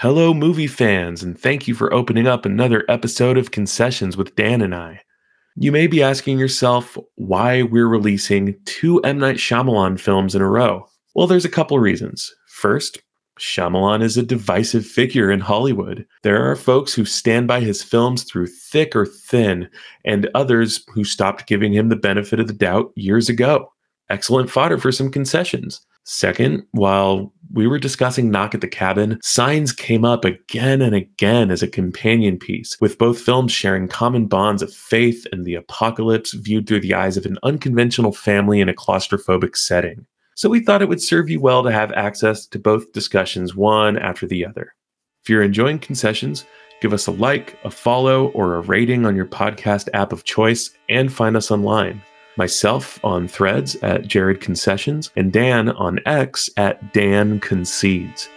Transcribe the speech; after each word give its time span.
Hello, 0.00 0.34
movie 0.34 0.66
fans, 0.66 1.22
and 1.22 1.40
thank 1.40 1.66
you 1.66 1.74
for 1.74 1.90
opening 1.90 2.26
up 2.26 2.44
another 2.44 2.84
episode 2.86 3.38
of 3.38 3.50
Concessions 3.50 4.14
with 4.14 4.36
Dan 4.36 4.60
and 4.60 4.74
I. 4.74 5.00
You 5.56 5.72
may 5.72 5.86
be 5.86 6.02
asking 6.02 6.38
yourself 6.38 6.98
why 7.14 7.62
we're 7.62 7.88
releasing 7.88 8.58
two 8.66 9.00
M. 9.04 9.18
Night 9.18 9.36
Shyamalan 9.36 9.98
films 9.98 10.34
in 10.34 10.42
a 10.42 10.50
row. 10.50 10.86
Well, 11.14 11.26
there's 11.26 11.46
a 11.46 11.48
couple 11.48 11.78
reasons. 11.78 12.30
First, 12.46 12.98
Shyamalan 13.40 14.02
is 14.02 14.18
a 14.18 14.22
divisive 14.22 14.84
figure 14.84 15.30
in 15.30 15.40
Hollywood. 15.40 16.04
There 16.22 16.44
are 16.44 16.56
folks 16.56 16.92
who 16.92 17.06
stand 17.06 17.48
by 17.48 17.60
his 17.60 17.82
films 17.82 18.24
through 18.24 18.48
thick 18.48 18.94
or 18.94 19.06
thin, 19.06 19.66
and 20.04 20.28
others 20.34 20.84
who 20.92 21.04
stopped 21.04 21.46
giving 21.46 21.72
him 21.72 21.88
the 21.88 21.96
benefit 21.96 22.38
of 22.38 22.48
the 22.48 22.52
doubt 22.52 22.92
years 22.96 23.30
ago. 23.30 23.72
Excellent 24.10 24.50
fodder 24.50 24.76
for 24.76 24.92
some 24.92 25.10
concessions. 25.10 25.80
Second, 26.04 26.64
while 26.72 27.32
we 27.52 27.66
were 27.66 27.78
discussing 27.78 28.30
Knock 28.30 28.54
at 28.54 28.60
the 28.60 28.68
Cabin, 28.68 29.18
Signs 29.22 29.72
came 29.72 30.04
up 30.04 30.24
again 30.24 30.82
and 30.82 30.94
again 30.94 31.50
as 31.50 31.62
a 31.62 31.68
companion 31.68 32.38
piece, 32.38 32.76
with 32.80 32.98
both 32.98 33.20
films 33.20 33.52
sharing 33.52 33.88
common 33.88 34.26
bonds 34.26 34.62
of 34.62 34.72
faith 34.72 35.26
and 35.32 35.44
the 35.44 35.54
apocalypse 35.54 36.32
viewed 36.32 36.66
through 36.66 36.80
the 36.80 36.94
eyes 36.94 37.16
of 37.16 37.26
an 37.26 37.38
unconventional 37.42 38.12
family 38.12 38.60
in 38.60 38.68
a 38.68 38.74
claustrophobic 38.74 39.56
setting. 39.56 40.06
So 40.34 40.48
we 40.48 40.60
thought 40.60 40.82
it 40.82 40.88
would 40.88 41.02
serve 41.02 41.30
you 41.30 41.40
well 41.40 41.62
to 41.62 41.72
have 41.72 41.92
access 41.92 42.46
to 42.46 42.58
both 42.58 42.92
discussions 42.92 43.54
one 43.54 43.98
after 43.98 44.26
the 44.26 44.44
other. 44.44 44.74
If 45.22 45.30
you're 45.30 45.42
enjoying 45.42 45.78
concessions, 45.78 46.44
give 46.82 46.92
us 46.92 47.06
a 47.06 47.12
like, 47.12 47.58
a 47.64 47.70
follow, 47.70 48.28
or 48.28 48.54
a 48.54 48.60
rating 48.60 49.06
on 49.06 49.16
your 49.16 49.26
podcast 49.26 49.88
app 49.94 50.12
of 50.12 50.24
choice, 50.24 50.70
and 50.88 51.12
find 51.12 51.36
us 51.36 51.50
online 51.50 52.02
myself 52.36 52.98
on 53.04 53.28
threads 53.28 53.76
at 53.76 54.06
Jared 54.06 54.40
Concessions, 54.40 55.10
and 55.16 55.32
Dan 55.32 55.70
on 55.70 56.00
X 56.06 56.50
at 56.56 56.92
Dan 56.92 57.40
Concedes. 57.40 58.28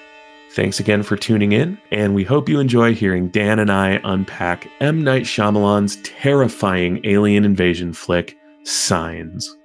Thanks 0.54 0.80
again 0.80 1.04
for 1.04 1.16
tuning 1.16 1.52
in, 1.52 1.78
and 1.92 2.16
we 2.16 2.24
hope 2.24 2.50
you 2.50 2.60
enjoy 2.60 2.96
hearing 2.96 3.30
Dan 3.30 3.60
and 3.60 3.72
I 3.72 4.00
unpack 4.04 4.68
M. 4.82 5.04
Night 5.04 5.24
Shyamalan's 5.24 5.98
terrifying 5.98 7.02
alien 7.04 7.46
invasion 7.46 7.94
flick, 7.94 8.36
Signs. 8.64 9.59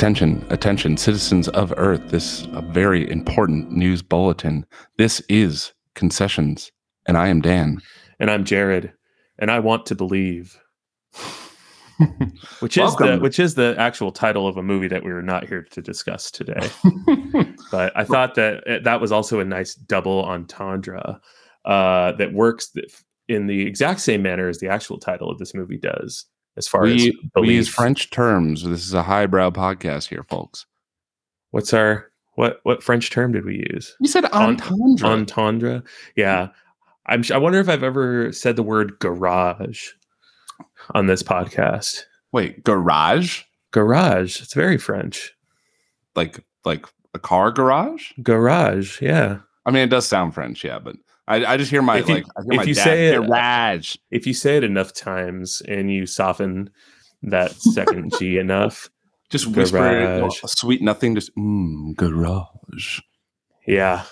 Attention, 0.00 0.46
attention, 0.48 0.96
citizens 0.96 1.46
of 1.48 1.74
Earth. 1.76 2.00
This 2.08 2.48
a 2.54 2.62
very 2.62 3.06
important 3.10 3.70
news 3.70 4.00
bulletin. 4.00 4.64
This 4.96 5.20
is 5.28 5.74
Concessions, 5.94 6.72
and 7.06 7.18
I 7.18 7.28
am 7.28 7.42
Dan. 7.42 7.82
And 8.18 8.30
I'm 8.30 8.46
Jared, 8.46 8.94
and 9.38 9.50
I 9.50 9.58
want 9.58 9.84
to 9.84 9.94
believe. 9.94 10.58
which 12.60 12.78
is 12.78 12.96
the 12.96 13.18
which 13.20 13.38
is 13.38 13.56
the 13.56 13.74
actual 13.76 14.10
title 14.10 14.48
of 14.48 14.56
a 14.56 14.62
movie 14.62 14.88
that 14.88 15.04
we 15.04 15.10
are 15.10 15.20
not 15.20 15.46
here 15.46 15.64
to 15.70 15.82
discuss 15.82 16.30
today. 16.30 16.70
but 17.70 17.94
I 17.94 18.04
thought 18.04 18.36
that 18.36 18.62
eh, 18.66 18.78
that 18.82 19.02
was 19.02 19.12
also 19.12 19.38
a 19.38 19.44
nice 19.44 19.74
double 19.74 20.24
entendre 20.24 21.20
uh, 21.66 22.12
that 22.12 22.32
works 22.32 22.72
in 23.28 23.48
the 23.48 23.66
exact 23.66 24.00
same 24.00 24.22
manner 24.22 24.48
as 24.48 24.60
the 24.60 24.68
actual 24.70 24.98
title 24.98 25.30
of 25.30 25.36
this 25.36 25.52
movie 25.52 25.76
does 25.76 26.24
as 26.60 26.68
far 26.68 26.82
we, 26.82 27.08
as 27.08 27.40
we 27.40 27.54
use 27.54 27.70
French 27.70 28.10
terms. 28.10 28.64
This 28.64 28.84
is 28.84 28.92
a 28.92 29.02
highbrow 29.02 29.50
podcast 29.50 30.08
here, 30.08 30.24
folks. 30.24 30.66
What's 31.52 31.72
our 31.72 32.12
what 32.34 32.60
what 32.64 32.82
French 32.82 33.10
term 33.10 33.32
did 33.32 33.46
we 33.46 33.66
use? 33.72 33.96
You 33.98 34.08
said 34.08 34.26
entendre. 34.26 35.08
Entendre. 35.08 35.82
Yeah. 36.16 36.48
I'm 37.06 37.24
I 37.32 37.38
wonder 37.38 37.58
if 37.60 37.70
I've 37.70 37.82
ever 37.82 38.30
said 38.30 38.56
the 38.56 38.62
word 38.62 38.98
garage 38.98 39.88
on 40.94 41.06
this 41.06 41.22
podcast. 41.22 42.04
Wait, 42.30 42.62
garage? 42.62 43.44
Garage. 43.70 44.42
It's 44.42 44.52
very 44.52 44.76
French. 44.76 45.32
Like 46.14 46.44
like 46.66 46.84
a 47.14 47.18
car 47.18 47.50
garage? 47.50 48.12
Garage, 48.22 49.00
yeah. 49.00 49.38
I 49.64 49.70
mean 49.70 49.84
it 49.84 49.90
does 49.90 50.06
sound 50.06 50.34
French, 50.34 50.62
yeah, 50.62 50.78
but 50.78 50.96
I, 51.30 51.52
I 51.52 51.56
just 51.56 51.70
hear 51.70 51.80
my 51.80 51.98
if 51.98 52.08
you, 52.08 52.16
like 52.16 52.24
if 52.24 52.56
my 52.56 52.62
you 52.64 52.74
dad, 52.74 52.82
say 52.82 53.06
it, 53.08 53.16
garage. 53.16 53.94
If 54.10 54.26
you 54.26 54.34
say 54.34 54.56
it 54.56 54.64
enough 54.64 54.92
times 54.92 55.62
and 55.68 55.88
you 55.88 56.04
soften 56.04 56.70
that 57.22 57.52
second 57.52 58.12
G 58.18 58.38
enough, 58.44 58.90
just 59.30 59.46
whisper 59.46 60.22
it, 60.22 60.32
sweet 60.32 60.82
nothing, 60.82 61.14
just 61.14 61.34
mm, 61.36 61.94
garage. 61.94 62.98
Yeah, 63.64 64.02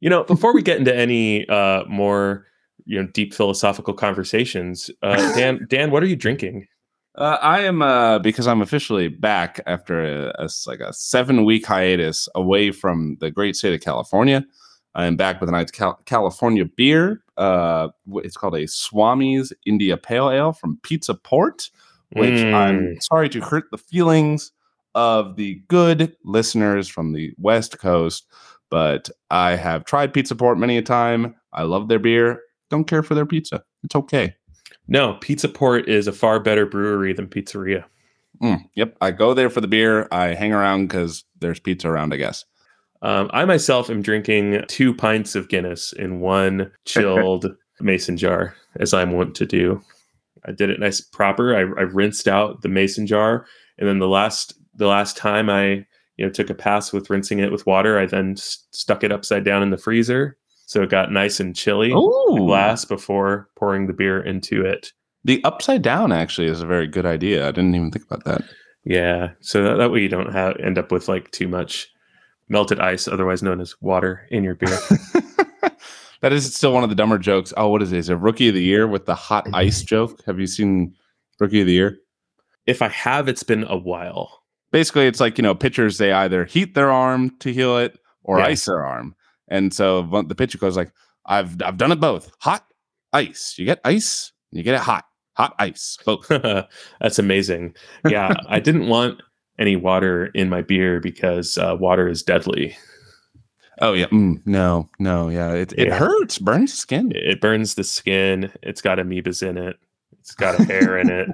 you 0.00 0.10
know. 0.10 0.22
Before 0.24 0.54
we 0.54 0.60
get 0.60 0.76
into 0.76 0.94
any 0.94 1.48
uh, 1.48 1.84
more 1.86 2.46
you 2.84 3.00
know 3.00 3.08
deep 3.08 3.32
philosophical 3.32 3.94
conversations, 3.94 4.90
uh, 5.02 5.16
Dan, 5.34 5.66
Dan, 5.70 5.90
what 5.90 6.02
are 6.02 6.06
you 6.06 6.16
drinking? 6.16 6.66
Uh, 7.14 7.38
I 7.40 7.60
am 7.60 7.80
uh, 7.80 8.18
because 8.18 8.46
I'm 8.46 8.60
officially 8.60 9.08
back 9.08 9.60
after 9.66 10.28
a, 10.28 10.44
a 10.44 10.48
like 10.66 10.80
a 10.80 10.92
seven 10.92 11.46
week 11.46 11.64
hiatus 11.64 12.28
away 12.34 12.70
from 12.70 13.16
the 13.20 13.30
great 13.30 13.56
state 13.56 13.72
of 13.72 13.80
California. 13.80 14.44
I'm 14.94 15.16
back 15.16 15.40
with 15.40 15.48
a 15.48 15.52
nice 15.52 15.70
Cal- 15.70 16.00
California 16.04 16.64
beer. 16.64 17.22
Uh, 17.36 17.88
it's 18.16 18.36
called 18.36 18.54
a 18.54 18.66
Swami's 18.66 19.52
India 19.66 19.96
Pale 19.96 20.30
Ale 20.30 20.52
from 20.52 20.78
Pizza 20.82 21.14
Port, 21.14 21.70
which 22.12 22.40
mm. 22.40 22.54
I'm 22.54 23.00
sorry 23.00 23.28
to 23.30 23.40
hurt 23.40 23.64
the 23.70 23.78
feelings 23.78 24.52
of 24.94 25.36
the 25.36 25.62
good 25.68 26.16
listeners 26.24 26.88
from 26.88 27.12
the 27.12 27.32
West 27.38 27.78
Coast, 27.78 28.26
but 28.68 29.08
I 29.30 29.56
have 29.56 29.84
tried 29.84 30.12
Pizza 30.12 30.34
Port 30.34 30.58
many 30.58 30.76
a 30.76 30.82
time. 30.82 31.36
I 31.52 31.62
love 31.62 31.88
their 31.88 31.98
beer. 31.98 32.40
Don't 32.68 32.84
care 32.84 33.02
for 33.02 33.14
their 33.14 33.26
pizza. 33.26 33.62
It's 33.84 33.94
okay. 33.94 34.34
No, 34.88 35.14
Pizza 35.14 35.48
Port 35.48 35.88
is 35.88 36.08
a 36.08 36.12
far 36.12 36.40
better 36.40 36.66
brewery 36.66 37.12
than 37.12 37.28
Pizzeria. 37.28 37.84
Mm, 38.42 38.64
yep. 38.74 38.96
I 39.00 39.10
go 39.10 39.34
there 39.34 39.50
for 39.50 39.60
the 39.60 39.68
beer. 39.68 40.08
I 40.10 40.34
hang 40.34 40.52
around 40.52 40.88
because 40.88 41.24
there's 41.40 41.60
pizza 41.60 41.88
around, 41.88 42.14
I 42.14 42.16
guess. 42.16 42.44
Um, 43.02 43.30
I 43.32 43.44
myself 43.44 43.88
am 43.88 44.02
drinking 44.02 44.62
two 44.68 44.94
pints 44.94 45.34
of 45.34 45.48
Guinness 45.48 45.92
in 45.92 46.20
one 46.20 46.70
chilled 46.84 47.46
mason 47.80 48.16
jar, 48.16 48.54
as 48.78 48.92
I'm 48.92 49.12
wont 49.12 49.34
to 49.36 49.46
do. 49.46 49.82
I 50.44 50.52
did 50.52 50.70
it 50.70 50.80
nice 50.80 51.00
proper. 51.00 51.54
I, 51.54 51.60
I 51.60 51.84
rinsed 51.84 52.28
out 52.28 52.62
the 52.62 52.68
mason 52.68 53.06
jar, 53.06 53.46
and 53.78 53.88
then 53.88 53.98
the 53.98 54.08
last 54.08 54.54
the 54.74 54.86
last 54.86 55.16
time 55.16 55.50
I 55.50 55.86
you 56.16 56.26
know 56.26 56.30
took 56.30 56.50
a 56.50 56.54
pass 56.54 56.92
with 56.92 57.10
rinsing 57.10 57.38
it 57.38 57.52
with 57.52 57.66
water, 57.66 57.98
I 57.98 58.06
then 58.06 58.36
st- 58.36 58.74
stuck 58.74 59.04
it 59.04 59.12
upside 59.12 59.44
down 59.44 59.62
in 59.62 59.70
the 59.70 59.78
freezer, 59.78 60.36
so 60.66 60.82
it 60.82 60.90
got 60.90 61.12
nice 61.12 61.40
and 61.40 61.56
chilly 61.56 61.90
glass 62.36 62.84
before 62.84 63.48
pouring 63.56 63.86
the 63.86 63.92
beer 63.92 64.20
into 64.20 64.64
it. 64.64 64.92
The 65.24 65.42
upside 65.44 65.82
down 65.82 66.12
actually 66.12 66.46
is 66.46 66.62
a 66.62 66.66
very 66.66 66.86
good 66.86 67.04
idea. 67.04 67.46
I 67.46 67.50
didn't 67.50 67.74
even 67.74 67.90
think 67.90 68.06
about 68.06 68.24
that. 68.24 68.42
Yeah, 68.84 69.32
so 69.40 69.62
that, 69.62 69.76
that 69.76 69.90
way 69.90 70.00
you 70.00 70.08
don't 70.08 70.32
have 70.32 70.56
end 70.56 70.78
up 70.78 70.90
with 70.90 71.08
like 71.08 71.30
too 71.32 71.48
much 71.48 71.90
melted 72.50 72.80
ice, 72.80 73.08
otherwise 73.08 73.42
known 73.42 73.60
as 73.60 73.74
water, 73.80 74.26
in 74.30 74.44
your 74.44 74.56
beer. 74.56 74.68
that 76.20 76.32
is 76.32 76.54
still 76.54 76.74
one 76.74 76.84
of 76.84 76.90
the 76.90 76.96
dumber 76.96 77.16
jokes. 77.16 77.54
Oh, 77.56 77.68
what 77.68 77.80
is 77.80 77.92
it? 77.92 77.98
Is 77.98 78.10
it 78.10 78.16
Rookie 78.16 78.48
of 78.48 78.54
the 78.54 78.62
Year 78.62 78.86
with 78.86 79.06
the 79.06 79.14
hot 79.14 79.46
ice 79.54 79.82
joke? 79.82 80.20
Have 80.26 80.38
you 80.38 80.46
seen 80.46 80.94
Rookie 81.38 81.62
of 81.62 81.66
the 81.66 81.72
Year? 81.72 81.98
If 82.66 82.82
I 82.82 82.88
have, 82.88 83.28
it's 83.28 83.42
been 83.42 83.64
a 83.64 83.76
while. 83.76 84.42
Basically, 84.72 85.06
it's 85.06 85.20
like, 85.20 85.38
you 85.38 85.42
know, 85.42 85.54
pitchers, 85.54 85.98
they 85.98 86.12
either 86.12 86.44
heat 86.44 86.74
their 86.74 86.90
arm 86.90 87.30
to 87.38 87.52
heal 87.52 87.78
it 87.78 87.98
or 88.22 88.38
yeah. 88.38 88.46
ice 88.46 88.66
their 88.66 88.84
arm. 88.84 89.14
And 89.48 89.72
so 89.72 90.02
the 90.26 90.34
pitcher 90.34 90.58
goes 90.58 90.76
like, 90.76 90.92
I've 91.26 91.60
I've 91.62 91.76
done 91.76 91.92
it 91.92 92.00
both. 92.00 92.30
Hot 92.40 92.64
ice. 93.12 93.54
You 93.58 93.64
get 93.64 93.80
ice, 93.84 94.32
you 94.52 94.62
get 94.62 94.74
it 94.74 94.80
hot. 94.80 95.04
Hot 95.34 95.54
ice. 95.58 95.96
Both. 96.04 96.28
That's 97.00 97.18
amazing. 97.18 97.74
Yeah. 98.08 98.34
I 98.48 98.60
didn't 98.60 98.88
want 98.88 99.22
any 99.60 99.76
water 99.76 100.26
in 100.34 100.48
my 100.48 100.62
beer 100.62 100.98
because 100.98 101.56
uh, 101.58 101.76
water 101.78 102.08
is 102.08 102.22
deadly. 102.22 102.76
Oh 103.80 103.92
yeah, 103.92 104.06
mm, 104.06 104.40
no, 104.44 104.88
no, 104.98 105.28
yeah, 105.28 105.52
it 105.52 105.72
it 105.74 105.88
yeah. 105.88 105.96
hurts, 105.96 106.38
burns 106.38 106.72
the 106.72 106.76
skin. 106.76 107.12
It 107.14 107.40
burns 107.40 107.74
the 107.74 107.84
skin. 107.84 108.52
It's 108.62 108.82
got 108.82 108.98
amoebas 108.98 109.46
in 109.46 109.56
it. 109.56 109.76
It's 110.18 110.34
got 110.34 110.58
a 110.58 110.64
hair 110.64 110.98
in 110.98 111.10
it. 111.10 111.28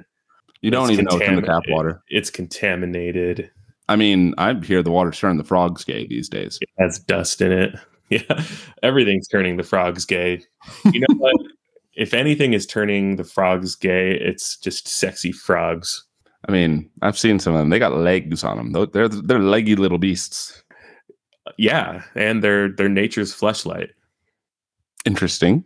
You 0.61 0.71
don't 0.71 0.89
it's 0.89 0.93
even 0.93 1.05
contam- 1.05 1.11
know 1.11 1.17
it's 1.17 1.29
in 1.29 1.35
the 1.35 1.41
tap 1.41 1.63
water. 1.69 2.01
It, 2.09 2.17
it's 2.17 2.29
contaminated. 2.29 3.49
I 3.89 3.95
mean, 3.95 4.33
I 4.37 4.53
hear 4.53 4.83
the 4.83 4.91
water's 4.91 5.19
turning 5.19 5.37
the 5.37 5.43
frogs 5.43 5.83
gay 5.83 6.07
these 6.07 6.29
days. 6.29 6.59
It 6.61 6.69
has 6.77 6.99
dust 6.99 7.41
in 7.41 7.51
it. 7.51 7.75
Yeah, 8.09 8.45
everything's 8.83 9.27
turning 9.27 9.57
the 9.57 9.63
frogs 9.63 10.05
gay. 10.05 10.41
You 10.93 11.01
know 11.01 11.15
what? 11.17 11.35
if 11.97 12.13
anything 12.13 12.53
is 12.53 12.65
turning 12.65 13.17
the 13.17 13.25
frogs 13.25 13.75
gay, 13.75 14.11
it's 14.11 14.55
just 14.55 14.87
sexy 14.87 15.33
frogs. 15.33 16.06
I 16.47 16.51
mean, 16.51 16.89
I've 17.01 17.17
seen 17.17 17.39
some 17.39 17.53
of 17.53 17.59
them. 17.59 17.69
They 17.69 17.79
got 17.79 17.93
legs 17.97 18.43
on 18.43 18.57
them. 18.71 18.89
They're 18.91 19.07
they're 19.09 19.39
leggy 19.39 19.75
little 19.75 19.97
beasts. 19.97 20.63
Yeah, 21.57 22.03
and 22.15 22.43
they're 22.43 22.69
they're 22.69 22.89
nature's 22.89 23.33
fleshlight. 23.33 23.89
Interesting. 25.05 25.63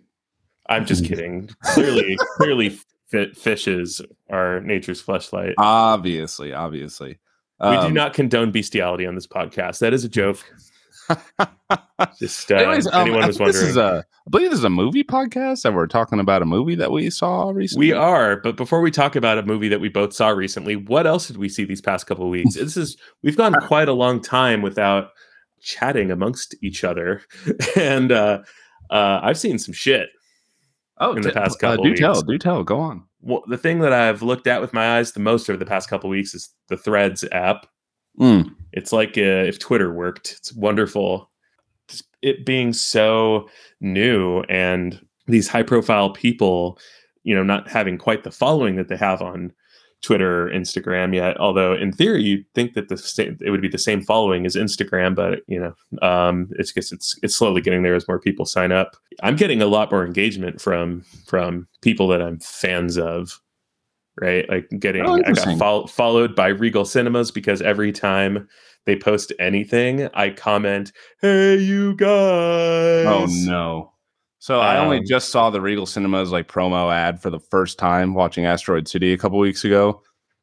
I'm 0.69 0.85
just 0.85 1.05
kidding. 1.05 1.49
Clearly, 1.63 2.17
clearly, 2.37 2.79
fi- 3.11 3.31
fishes 3.33 4.01
are 4.29 4.61
nature's 4.61 5.03
fleshlight. 5.03 5.53
Obviously, 5.57 6.53
obviously. 6.53 7.17
we 7.59 7.69
do 7.71 7.77
Um, 7.77 7.93
not 7.93 8.13
condone 8.13 8.51
bestiality 8.51 9.05
on 9.05 9.15
this 9.15 9.27
podcast. 9.27 9.79
That 9.79 9.93
is 9.93 10.03
a 10.05 10.09
joke. 10.09 10.39
Just 12.19 12.51
uh, 12.51 12.55
Anyways, 12.55 12.87
um, 12.87 13.01
anyone 13.01 13.23
I 13.23 13.27
was 13.27 13.37
think 13.37 13.51
this 13.51 13.61
is 13.61 13.77
a, 13.77 14.05
I 14.27 14.29
believe 14.29 14.49
this 14.49 14.59
is 14.59 14.65
a 14.65 14.69
movie 14.69 15.03
podcast 15.03 15.63
that 15.63 15.73
we're 15.73 15.87
talking 15.87 16.19
about 16.19 16.41
a 16.41 16.45
movie 16.45 16.75
that 16.75 16.91
we 16.91 17.09
saw 17.09 17.49
recently. 17.49 17.87
We 17.87 17.93
are, 17.93 18.37
but 18.37 18.57
before 18.57 18.81
we 18.81 18.91
talk 18.91 19.15
about 19.15 19.37
a 19.37 19.43
movie 19.43 19.69
that 19.69 19.81
we 19.81 19.89
both 19.89 20.13
saw 20.13 20.29
recently, 20.29 20.75
what 20.75 21.07
else 21.07 21.27
did 21.27 21.37
we 21.37 21.49
see 21.49 21.63
these 21.63 21.81
past 21.81 22.07
couple 22.07 22.25
of 22.25 22.31
weeks? 22.31 22.55
This 22.55 22.77
is 22.77 22.97
we've 23.23 23.37
gone 23.37 23.53
quite 23.67 23.87
a 23.87 23.93
long 23.93 24.21
time 24.21 24.61
without 24.61 25.09
chatting 25.61 26.11
amongst 26.11 26.55
each 26.61 26.83
other, 26.83 27.21
and 27.75 28.11
uh, 28.11 28.39
uh, 28.89 29.19
I've 29.23 29.37
seen 29.37 29.59
some 29.59 29.73
shit. 29.73 30.09
oh, 30.99 31.13
in 31.13 31.21
the 31.21 31.31
past 31.31 31.63
uh, 31.63 31.71
couple 31.71 31.85
do 31.85 31.95
tell, 31.95 32.21
do 32.21 32.37
tell. 32.37 32.63
Go 32.63 32.79
on. 32.79 33.03
Well, 33.21 33.43
the 33.47 33.57
thing 33.57 33.79
that 33.79 33.93
I've 33.93 34.23
looked 34.23 34.47
at 34.47 34.61
with 34.61 34.73
my 34.73 34.97
eyes 34.97 35.11
the 35.11 35.19
most 35.19 35.49
over 35.49 35.57
the 35.57 35.65
past 35.65 35.89
couple 35.89 36.09
of 36.09 36.11
weeks 36.11 36.33
is 36.33 36.49
the 36.69 36.77
Threads 36.77 37.23
app. 37.31 37.67
Mm. 38.19 38.55
It's 38.73 38.93
like 38.93 39.17
uh, 39.17 39.45
if 39.47 39.59
Twitter 39.59 39.93
worked. 39.93 40.35
It's 40.37 40.53
wonderful. 40.53 41.29
It 42.21 42.45
being 42.45 42.73
so 42.73 43.49
new 43.79 44.41
and 44.41 45.03
these 45.27 45.47
high 45.47 45.63
profile 45.63 46.11
people, 46.11 46.77
you 47.23 47.35
know, 47.35 47.43
not 47.43 47.69
having 47.69 47.97
quite 47.97 48.23
the 48.23 48.31
following 48.31 48.75
that 48.75 48.87
they 48.87 48.97
have 48.97 49.21
on 49.21 49.51
Twitter 50.01 50.47
or 50.47 50.51
Instagram 50.51 51.13
yet. 51.13 51.39
Although 51.39 51.73
in 51.73 51.91
theory, 51.91 52.23
you'd 52.23 52.45
think 52.53 52.73
that 52.73 52.89
the 52.89 52.97
sa- 52.97 53.23
it 53.39 53.51
would 53.51 53.61
be 53.61 53.67
the 53.67 53.77
same 53.77 54.01
following 54.01 54.45
as 54.45 54.55
Instagram, 54.55 55.15
but 55.15 55.39
you 55.47 55.59
know, 55.59 55.73
um, 56.07 56.49
it's 56.57 56.73
just 56.73 56.91
it's 56.91 57.17
it's 57.21 57.35
slowly 57.35 57.61
getting 57.61 57.83
there 57.83 57.95
as 57.95 58.07
more 58.07 58.19
people 58.19 58.45
sign 58.45 58.71
up. 58.71 58.97
I'm 59.21 59.35
getting 59.35 59.61
a 59.61 59.67
lot 59.67 59.91
more 59.91 60.05
engagement 60.05 60.59
from 60.59 61.03
from 61.27 61.67
people 61.81 62.07
that 62.09 62.21
I'm 62.21 62.39
fans 62.39 62.97
of. 62.97 63.39
Right, 64.21 64.47
like 64.49 64.69
getting 64.79 65.03
Oh, 65.03 65.15
I 65.25 65.31
got 65.31 65.57
fol- 65.57 65.87
followed 65.87 66.35
by 66.35 66.49
Regal 66.49 66.85
Cinemas 66.85 67.31
because 67.31 67.59
every 67.61 67.91
time 67.91 68.47
they 68.85 68.95
post 68.95 69.33
anything, 69.39 70.07
I 70.13 70.29
comment, 70.29 70.91
"Hey, 71.21 71.55
you 71.57 71.95
guys!" 71.95 73.05
Oh 73.07 73.25
no. 73.45 73.91
So 74.37 74.59
I 74.59 74.77
only 74.77 74.97
Um, 74.97 75.03
just 75.07 75.29
saw 75.29 75.49
the 75.49 75.61
Regal 75.61 75.85
Cinemas 75.85 76.31
like 76.31 76.47
promo 76.47 76.93
ad 76.93 77.21
for 77.21 77.29
the 77.31 77.39
first 77.39 77.77
time 77.79 78.13
watching 78.13 78.45
Asteroid 78.45 78.87
City 78.87 79.11
a 79.13 79.17
couple 79.17 79.37
weeks 79.39 79.63
ago. 79.63 80.01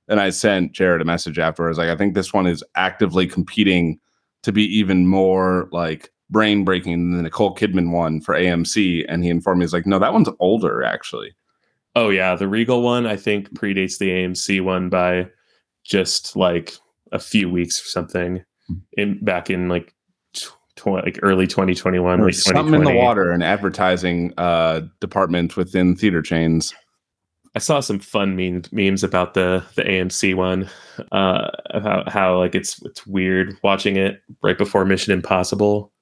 And 0.09 0.21
I 0.21 0.31
sent 0.31 0.73
Jared 0.73 1.01
a 1.01 1.05
message 1.05 1.39
afterwards. 1.39 1.79
Like, 1.79 1.89
I 1.91 1.97
think 1.97 2.15
this 2.15 2.33
one 2.33 2.47
is 2.47 2.65
actively 2.77 3.27
competing 3.27 3.99
to 4.43 4.53
be 4.53 4.65
even 4.77 5.07
more 5.07 5.69
like 5.73 6.11
brain 6.31 6.65
breaking 6.65 6.93
than 7.11 7.17
the 7.17 7.23
Nicole 7.25 7.55
Kidman 7.55 7.91
one 7.91 8.21
for 8.21 8.35
AMC. 8.35 9.05
And 9.09 9.23
he 9.25 9.31
informed 9.31 9.59
me, 9.61 9.65
he's 9.65 9.73
like, 9.73 9.87
no, 9.87 9.99
that 9.99 10.13
one's 10.13 10.29
older 10.41 10.83
actually. 10.83 11.33
Oh 11.95 12.11
yeah, 12.11 12.35
the 12.35 12.49
Regal 12.49 12.83
one 12.83 13.07
I 13.07 13.17
think 13.17 13.53
predates 13.55 13.99
the 13.99 14.11
AMC 14.11 14.63
one 14.63 14.89
by 14.89 15.29
just 15.85 16.37
like 16.37 16.75
a 17.13 17.19
few 17.19 17.51
weeks 17.51 17.81
or 17.81 17.89
something. 17.89 18.45
In 18.99 19.23
back 19.25 19.49
in 19.49 19.69
like 19.69 19.95
tw- 20.79 20.87
like 20.87 21.19
early 21.23 21.47
2021, 21.47 22.19
late 22.19 22.25
There's 22.25 22.45
something 22.45 22.75
in 22.75 22.85
the 22.85 22.95
water 22.95 23.31
and 23.31 23.43
advertising 23.43 24.33
uh, 24.39 24.83
department 25.01 25.57
within 25.57 25.97
theater 25.97 26.23
chains. 26.23 26.75
I 27.55 27.61
saw 27.61 27.81
some 27.81 27.99
fun 27.99 28.37
meme, 28.37 28.63
memes 28.73 29.03
about 29.03 29.35
the 29.35 29.65
the 29.75 29.83
AMC 29.83 30.35
one. 30.35 30.69
Uh, 31.11 31.49
how 31.73 32.05
how 32.07 32.39
like 32.39 32.55
it's 32.55 32.81
it's 32.85 33.07
weird 33.07 33.57
watching 33.63 33.97
it 33.97 34.23
right 34.43 34.57
before 34.57 34.85
Mission 34.85 35.13
Impossible. 35.13 35.93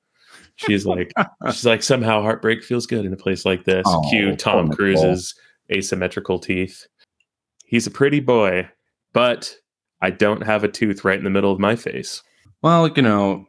She's 0.57 0.85
like 0.85 1.13
she's 1.47 1.65
like 1.65 1.83
somehow 1.83 2.23
heartbreak 2.23 2.63
feels 2.63 2.87
good 2.87 3.07
in 3.07 3.13
a 3.13 3.17
place 3.17 3.45
like 3.45 3.65
this. 3.65 3.85
Oh, 3.87 4.03
Cue 4.11 4.37
Tom. 4.37 4.69
Cruise's 4.71 5.35
asymmetrical 5.73 6.39
teeth. 6.39 6.87
He's 7.65 7.87
a 7.87 7.91
pretty 7.91 8.21
boy, 8.21 8.69
but 9.13 9.55
I 10.01 10.11
don't 10.11 10.45
have 10.45 10.65
a 10.65 10.69
tooth 10.69 11.05
right 11.05 11.19
in 11.19 11.25
the 11.25 11.31
middle 11.31 11.53
of 11.53 11.59
my 11.59 11.77
face. 11.77 12.23
Well, 12.63 12.89
you 12.89 13.03
know, 13.03 13.47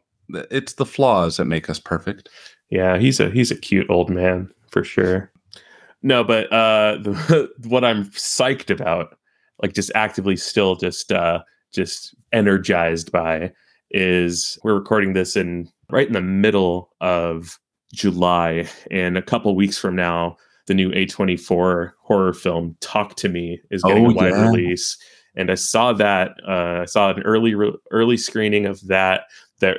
it's 0.50 0.74
the 0.74 0.86
flaws 0.86 1.36
that 1.36 1.44
make 1.46 1.70
us 1.70 1.78
perfect. 1.78 2.28
Yeah, 2.70 2.98
he's 2.98 3.20
a 3.20 3.30
he's 3.30 3.50
a 3.50 3.56
cute 3.56 3.88
old 3.90 4.10
man 4.10 4.50
for 4.70 4.84
sure. 4.84 5.32
No, 6.02 6.24
but 6.24 6.52
uh 6.52 6.98
the, 7.02 7.50
what 7.66 7.84
I'm 7.84 8.06
psyched 8.10 8.70
about, 8.70 9.16
like 9.62 9.74
just 9.74 9.90
actively 9.94 10.36
still 10.36 10.76
just 10.76 11.12
uh 11.12 11.40
just 11.72 12.14
energized 12.32 13.12
by 13.12 13.52
is 13.90 14.58
we're 14.62 14.74
recording 14.74 15.14
this 15.14 15.36
in 15.36 15.68
right 15.90 16.06
in 16.06 16.12
the 16.12 16.20
middle 16.20 16.90
of 17.00 17.58
July 17.94 18.68
and 18.90 19.16
a 19.16 19.22
couple 19.22 19.54
weeks 19.54 19.78
from 19.78 19.96
now 19.96 20.36
the 20.68 20.74
new 20.74 20.90
A24 20.92 21.92
horror 22.00 22.32
film 22.32 22.76
Talk 22.80 23.16
to 23.16 23.28
Me 23.28 23.60
is 23.70 23.82
getting 23.82 24.06
Oh, 24.06 24.10
a 24.10 24.14
wide 24.14 24.30
yeah. 24.30 24.50
release 24.50 24.96
and 25.34 25.50
I 25.50 25.56
saw 25.56 25.92
that 25.94 26.32
uh 26.46 26.82
I 26.82 26.84
saw 26.84 27.10
an 27.10 27.22
early 27.24 27.54
re- 27.54 27.76
early 27.90 28.16
screening 28.16 28.66
of 28.66 28.80
that 28.86 29.22
that 29.60 29.78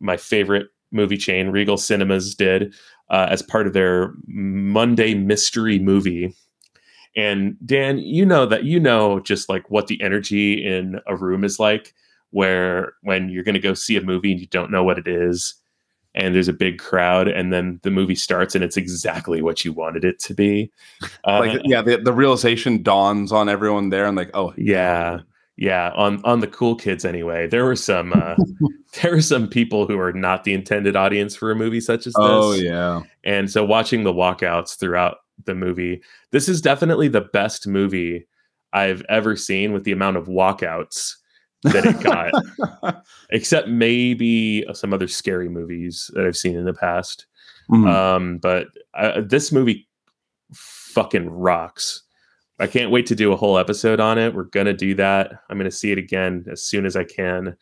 my 0.00 0.16
favorite 0.16 0.68
movie 0.92 1.16
chain 1.16 1.48
Regal 1.48 1.76
Cinemas 1.76 2.34
did 2.34 2.74
uh, 3.10 3.26
as 3.30 3.42
part 3.42 3.66
of 3.66 3.72
their 3.72 4.14
Monday 4.26 5.14
mystery 5.14 5.78
movie. 5.78 6.34
And 7.16 7.56
Dan, 7.64 7.98
you 7.98 8.24
know 8.24 8.46
that 8.46 8.64
you 8.64 8.80
know 8.80 9.20
just 9.20 9.48
like 9.48 9.70
what 9.70 9.86
the 9.88 10.00
energy 10.02 10.64
in 10.64 11.00
a 11.06 11.16
room 11.16 11.44
is 11.44 11.58
like, 11.58 11.94
where 12.30 12.94
when 13.02 13.28
you're 13.28 13.44
going 13.44 13.54
to 13.54 13.60
go 13.60 13.74
see 13.74 13.96
a 13.96 14.02
movie 14.02 14.32
and 14.32 14.40
you 14.40 14.46
don't 14.46 14.70
know 14.70 14.82
what 14.82 14.98
it 14.98 15.06
is, 15.06 15.54
and 16.14 16.34
there's 16.34 16.48
a 16.48 16.52
big 16.52 16.78
crowd, 16.78 17.28
and 17.28 17.52
then 17.52 17.80
the 17.82 17.90
movie 17.90 18.14
starts 18.14 18.54
and 18.54 18.62
it's 18.62 18.76
exactly 18.76 19.42
what 19.42 19.64
you 19.64 19.72
wanted 19.72 20.04
it 20.04 20.18
to 20.20 20.34
be. 20.34 20.70
Uh, 21.24 21.40
like 21.40 21.60
yeah 21.64 21.82
the, 21.82 21.96
the 21.96 22.12
realization 22.12 22.82
dawns 22.82 23.32
on 23.32 23.48
everyone 23.48 23.90
there 23.90 24.06
and 24.06 24.16
like 24.16 24.30
oh 24.34 24.52
yeah. 24.56 25.20
Yeah 25.56 25.92
on 25.94 26.20
on 26.24 26.40
the 26.40 26.48
cool 26.48 26.74
kids 26.74 27.04
anyway. 27.04 27.46
There 27.46 27.64
were 27.64 27.76
some 27.76 28.12
uh 28.12 28.34
there 29.02 29.12
were 29.12 29.20
some 29.20 29.48
people 29.48 29.86
who 29.86 29.98
are 30.00 30.12
not 30.12 30.44
the 30.44 30.52
intended 30.52 30.96
audience 30.96 31.36
for 31.36 31.50
a 31.50 31.56
movie 31.56 31.80
such 31.80 32.06
as 32.06 32.12
this. 32.12 32.16
Oh 32.18 32.52
yeah. 32.52 33.02
And 33.22 33.50
so 33.50 33.64
watching 33.64 34.02
the 34.02 34.12
walkouts 34.12 34.76
throughout 34.76 35.18
the 35.44 35.54
movie 35.54 36.02
this 36.30 36.48
is 36.48 36.60
definitely 36.60 37.08
the 37.08 37.20
best 37.20 37.66
movie 37.66 38.26
i've 38.72 39.02
ever 39.08 39.36
seen 39.36 39.72
with 39.72 39.84
the 39.84 39.92
amount 39.92 40.16
of 40.16 40.26
walkouts 40.26 41.16
that 41.64 41.84
it 41.84 42.02
got. 42.02 43.04
Except 43.30 43.68
maybe 43.68 44.64
some 44.72 44.92
other 44.92 45.08
scary 45.08 45.48
movies 45.48 46.10
that 46.14 46.26
i've 46.26 46.36
seen 46.36 46.56
in 46.56 46.64
the 46.64 46.72
past. 46.74 47.26
Mhm. 47.70 47.88
um 47.88 48.38
but 48.38 48.68
uh, 48.94 49.20
this 49.24 49.50
movie 49.52 49.88
fucking 50.52 51.28
rocks. 51.30 52.02
I 52.60 52.68
can't 52.68 52.92
wait 52.92 53.06
to 53.06 53.16
do 53.16 53.32
a 53.32 53.36
whole 53.36 53.58
episode 53.58 53.98
on 53.98 54.16
it. 54.18 54.34
We're 54.34 54.44
gonna 54.44 54.72
do 54.74 54.94
that. 54.94 55.32
I'm 55.50 55.58
gonna 55.58 55.70
see 55.70 55.90
it 55.90 55.98
again 55.98 56.44
as 56.50 56.62
soon 56.62 56.86
as 56.86 56.96
i 56.96 57.04
can. 57.04 57.56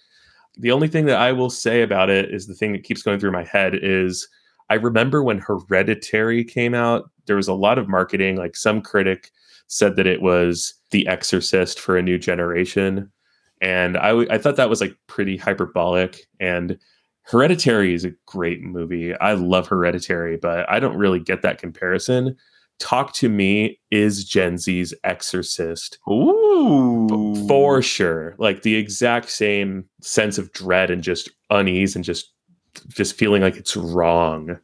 The 0.59 0.73
only 0.73 0.89
thing 0.89 1.07
that 1.07 1.19
i 1.19 1.33
will 1.33 1.51
say 1.51 1.83
about 1.83 2.11
it 2.11 2.33
is 2.33 2.47
the 2.47 2.55
thing 2.55 2.73
that 2.73 2.85
keeps 2.85 3.03
going 3.03 3.19
through 3.19 3.33
my 3.33 3.45
head 3.45 3.75
is 3.75 4.29
i 4.71 4.75
remember 4.75 5.23
when 5.23 5.39
hereditary 5.39 6.45
came 6.45 6.75
out 6.75 7.11
there 7.27 7.37
was 7.37 7.49
a 7.49 7.55
lot 7.55 7.79
of 7.79 7.89
marketing. 7.89 8.37
Like 8.37 8.57
some 8.57 8.81
critic 8.81 9.31
said 9.69 9.97
that 9.97 10.07
it 10.07 10.23
was 10.23 10.75
the 10.91 11.07
exorcist 11.07 11.81
for 11.81 11.97
a 11.97 12.03
new 12.03 12.19
generation 12.19 13.11
and 13.63 13.97
I, 13.97 14.09
w- 14.09 14.29
I 14.29 14.39
thought 14.39 14.57
that 14.57 14.69
was 14.69 14.81
like 14.81 14.97
pretty 15.07 15.37
hyperbolic. 15.37 16.27
And 16.41 16.77
hereditary 17.23 17.95
is 17.95 18.05
a 18.05 18.13
great 18.27 18.61
movie. 18.61 19.15
I 19.15 19.35
love 19.35 19.69
hereditary 19.69 20.37
but 20.37 20.69
i 20.69 20.81
don't 20.81 20.99
really 20.99 21.21
get 21.21 21.41
that 21.43 21.59
comparison. 21.59 22.37
Talk 22.81 23.15
to 23.15 23.29
me 23.29 23.79
is 23.93 24.25
gen 24.25 24.59
z's 24.59 24.93
exorcist. 25.05 25.99
Ooh. 26.11 27.47
for 27.47 27.81
sure. 27.81 28.35
Like 28.39 28.63
the 28.63 28.75
exact 28.75 29.31
same 29.31 29.85
sense 30.03 30.37
of 30.37 30.53
dread 30.53 30.91
and 30.91 31.03
just 31.03 31.31
unease 31.49 31.95
and 31.95 32.05
just 32.05 32.33
just 32.89 33.17
feeling 33.17 33.43
like 33.43 33.57
it's 33.57 33.77
wrong 33.77 34.59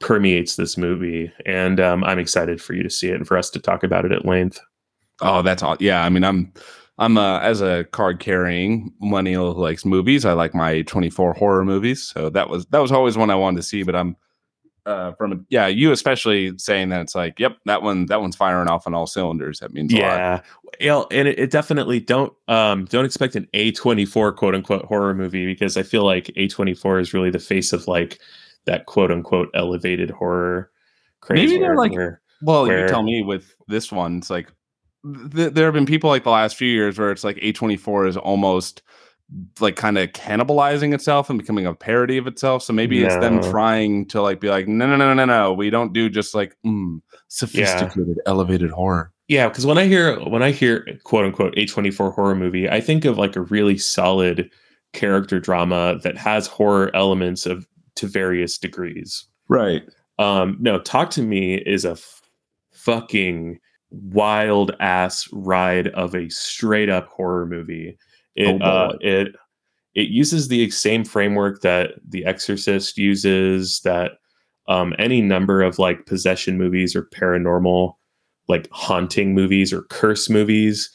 permeates 0.00 0.56
this 0.56 0.76
movie. 0.76 1.30
And 1.46 1.78
um, 1.78 2.02
i'm 2.02 2.18
excited 2.18 2.60
for 2.60 2.74
you 2.74 2.82
to 2.82 2.90
see 2.90 3.10
it 3.10 3.14
and 3.14 3.28
for 3.28 3.36
us 3.38 3.50
to 3.50 3.60
talk 3.60 3.84
about 3.84 4.04
it 4.04 4.12
at 4.12 4.24
length. 4.24 4.58
Oh, 5.22 5.42
that's 5.42 5.62
all. 5.62 5.76
Yeah, 5.80 6.02
I 6.02 6.08
mean, 6.08 6.24
I'm, 6.24 6.52
I'm 7.00 7.16
uh, 7.18 7.40
as 7.40 7.60
a 7.62 7.84
card 7.92 8.20
carrying 8.20 8.92
millennial 9.00 9.54
who 9.54 9.60
likes 9.62 9.84
movies. 9.84 10.24
I 10.24 10.34
like 10.34 10.54
my 10.54 10.82
24 10.82 11.32
horror 11.34 11.64
movies, 11.64 12.02
so 12.02 12.30
that 12.30 12.48
was 12.48 12.66
that 12.66 12.78
was 12.78 12.92
always 12.92 13.16
one 13.16 13.30
I 13.30 13.34
wanted 13.34 13.56
to 13.56 13.62
see. 13.62 13.82
But 13.82 13.96
I'm, 13.96 14.16
uh, 14.86 15.12
from 15.12 15.44
yeah, 15.48 15.66
you 15.66 15.92
especially 15.92 16.56
saying 16.58 16.90
that 16.90 17.00
it's 17.00 17.14
like, 17.14 17.40
yep, 17.40 17.56
that 17.64 17.82
one 17.82 18.06
that 18.06 18.20
one's 18.20 18.36
firing 18.36 18.68
off 18.68 18.86
on 18.86 18.94
all 18.94 19.06
cylinders. 19.06 19.60
That 19.60 19.72
means 19.72 19.92
a 19.92 19.96
lot. 19.96 20.02
yeah 20.02 20.40
yeah 20.78 21.02
and 21.10 21.26
it, 21.26 21.38
it 21.38 21.50
definitely 21.50 21.98
don't 22.00 22.32
um 22.48 22.84
don't 22.86 23.04
expect 23.04 23.34
an 23.34 23.46
a24 23.54 24.36
quote 24.36 24.54
unquote 24.54 24.84
horror 24.84 25.12
movie 25.12 25.44
because 25.44 25.76
i 25.76 25.82
feel 25.82 26.04
like 26.04 26.26
a24 26.36 27.00
is 27.00 27.12
really 27.12 27.28
the 27.28 27.40
face 27.40 27.72
of 27.72 27.88
like 27.88 28.20
that 28.66 28.86
quote 28.86 29.10
unquote 29.10 29.48
elevated 29.52 30.10
horror 30.10 30.70
craze 31.20 31.50
Maybe 31.50 31.60
they're 31.60 31.76
like- 31.76 31.90
where- 31.92 32.20
Well, 32.40 32.66
Where- 32.66 32.82
you 32.82 32.88
tell 32.88 33.02
me 33.02 33.22
with 33.22 33.52
this 33.66 33.90
one, 33.90 34.18
it's 34.18 34.30
like 34.30 34.48
th- 35.04 35.52
there 35.52 35.64
have 35.66 35.74
been 35.74 35.86
people 35.86 36.10
like 36.10 36.24
the 36.24 36.30
last 36.30 36.56
few 36.56 36.68
years 36.68 36.98
where 36.98 37.10
it's 37.10 37.24
like 37.24 37.36
A24 37.36 38.08
is 38.08 38.16
almost 38.16 38.82
like 39.60 39.76
kind 39.76 39.96
of 39.96 40.10
cannibalizing 40.10 40.92
itself 40.92 41.30
and 41.30 41.38
becoming 41.38 41.66
a 41.66 41.74
parody 41.74 42.18
of 42.18 42.26
itself. 42.26 42.62
So 42.62 42.72
maybe 42.72 43.04
it's 43.04 43.16
them 43.16 43.40
trying 43.42 44.06
to 44.08 44.20
like 44.20 44.40
be 44.40 44.48
like, 44.48 44.66
no, 44.66 44.86
no, 44.86 44.96
no, 44.96 45.14
no, 45.14 45.24
no, 45.24 45.52
we 45.52 45.70
don't 45.70 45.92
do 45.92 46.08
just 46.08 46.34
like 46.34 46.56
mm, 46.66 47.00
sophisticated, 47.28 48.18
elevated 48.26 48.70
horror. 48.70 49.12
Yeah, 49.28 49.48
because 49.48 49.64
when 49.64 49.78
I 49.78 49.86
hear 49.86 50.18
when 50.20 50.42
I 50.42 50.50
hear 50.50 50.84
quote 51.04 51.24
unquote 51.24 51.54
A24 51.54 52.12
horror 52.12 52.34
movie, 52.34 52.68
I 52.68 52.80
think 52.80 53.04
of 53.04 53.18
like 53.18 53.36
a 53.36 53.42
really 53.42 53.78
solid 53.78 54.50
character 54.92 55.38
drama 55.38 56.00
that 56.02 56.18
has 56.18 56.48
horror 56.48 56.90
elements 56.94 57.46
of 57.46 57.66
to 57.96 58.06
various 58.08 58.58
degrees. 58.58 59.26
Right. 59.48 59.82
Um, 60.18 60.56
no, 60.60 60.80
Talk 60.80 61.10
to 61.10 61.22
Me 61.22 61.54
is 61.54 61.84
a 61.84 61.92
f- 61.92 62.22
fucking 62.72 63.58
wild 63.90 64.74
ass 64.80 65.28
ride 65.32 65.88
of 65.88 66.14
a 66.14 66.28
straight 66.28 66.88
up 66.88 67.08
horror 67.08 67.46
movie. 67.46 67.98
It 68.36 68.60
Oh, 68.62 68.64
uh, 68.64 68.96
it 69.00 69.34
it 69.94 70.08
uses 70.08 70.48
the 70.48 70.70
same 70.70 71.04
framework 71.04 71.62
that 71.62 71.92
The 72.08 72.24
Exorcist 72.24 72.96
uses, 72.96 73.80
that 73.80 74.12
um, 74.68 74.94
any 74.98 75.20
number 75.20 75.62
of 75.62 75.78
like 75.78 76.06
possession 76.06 76.56
movies 76.56 76.94
or 76.94 77.06
paranormal, 77.06 77.94
like 78.48 78.68
haunting 78.70 79.34
movies 79.34 79.72
or 79.72 79.82
curse 79.82 80.30
movies, 80.30 80.90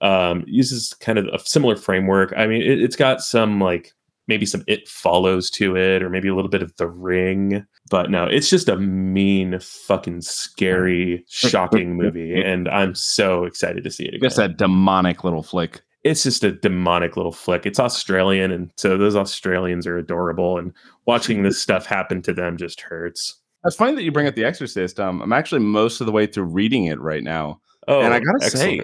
um, 0.00 0.42
uses 0.46 0.94
kind 0.94 1.18
of 1.18 1.26
a 1.26 1.38
similar 1.38 1.76
framework. 1.76 2.32
I 2.36 2.46
mean, 2.46 2.62
it, 2.62 2.82
it's 2.82 2.96
got 2.96 3.20
some 3.20 3.60
like 3.60 3.92
maybe 4.30 4.46
some 4.46 4.64
It 4.66 4.88
Follows 4.88 5.50
to 5.50 5.76
it, 5.76 6.02
or 6.02 6.08
maybe 6.08 6.28
a 6.28 6.34
little 6.34 6.48
bit 6.50 6.62
of 6.62 6.74
The 6.76 6.88
Ring. 6.88 7.66
But 7.90 8.10
no, 8.10 8.24
it's 8.24 8.48
just 8.48 8.68
a 8.70 8.76
mean, 8.78 9.58
fucking 9.60 10.22
scary, 10.22 11.24
shocking 11.28 11.96
movie, 11.98 12.40
and 12.40 12.66
I'm 12.68 12.94
so 12.94 13.44
excited 13.44 13.84
to 13.84 13.90
see 13.90 14.04
it 14.06 14.14
again 14.14 14.20
Just 14.28 14.36
that 14.38 14.56
demonic 14.56 15.22
little 15.24 15.42
flick. 15.42 15.82
it's 16.04 16.22
just 16.22 16.42
a 16.44 16.52
demonic 16.52 17.16
little 17.16 17.32
flick. 17.32 17.66
It's 17.66 17.78
Australian, 17.80 18.50
and 18.52 18.70
so 18.78 18.96
those 18.96 19.16
Australians 19.16 19.86
are 19.86 19.98
adorable. 19.98 20.56
And 20.58 20.72
watching 21.06 21.42
this 21.42 21.60
stuff 21.66 21.84
happen 21.84 22.22
to 22.22 22.32
them 22.32 22.56
just 22.56 22.80
hurts. 22.80 23.36
It's 23.66 23.76
funny 23.76 23.94
that 23.94 24.02
you 24.04 24.10
bring 24.12 24.26
up 24.26 24.34
The 24.36 24.44
Exorcist. 24.44 24.98
Um, 24.98 25.20
I'm 25.20 25.34
actually 25.34 25.60
most 25.60 26.00
of 26.00 26.06
the 26.06 26.12
way 26.12 26.26
through 26.26 26.44
reading 26.44 26.86
it 26.86 26.98
right 26.98 27.22
now. 27.22 27.60
Oh, 27.88 28.00
And 28.00 28.14
I 28.14 28.20
gotta 28.20 28.50
say- 28.50 28.80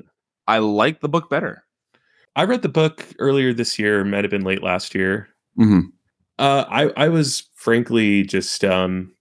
I 0.47 0.59
like 0.59 1.01
the 1.01 1.09
book 1.09 1.31
better. 1.31 1.65
I 2.37 2.45
read 2.45 2.61
the 2.61 2.69
book 2.69 3.03
earlier 3.19 3.55
this 3.55 3.79
year. 3.79 4.05
Might 4.05 4.23
have 4.25 4.31
been 4.31 4.45
late 4.45 4.63
last 4.63 4.95
year. 4.95 5.29
Mm-hmm. 5.59 5.81
Uh, 6.39 6.65
I 6.69 7.05
I 7.05 7.09
was 7.09 7.49
frankly 7.55 8.23
just 8.25 8.65
um, 8.65 9.15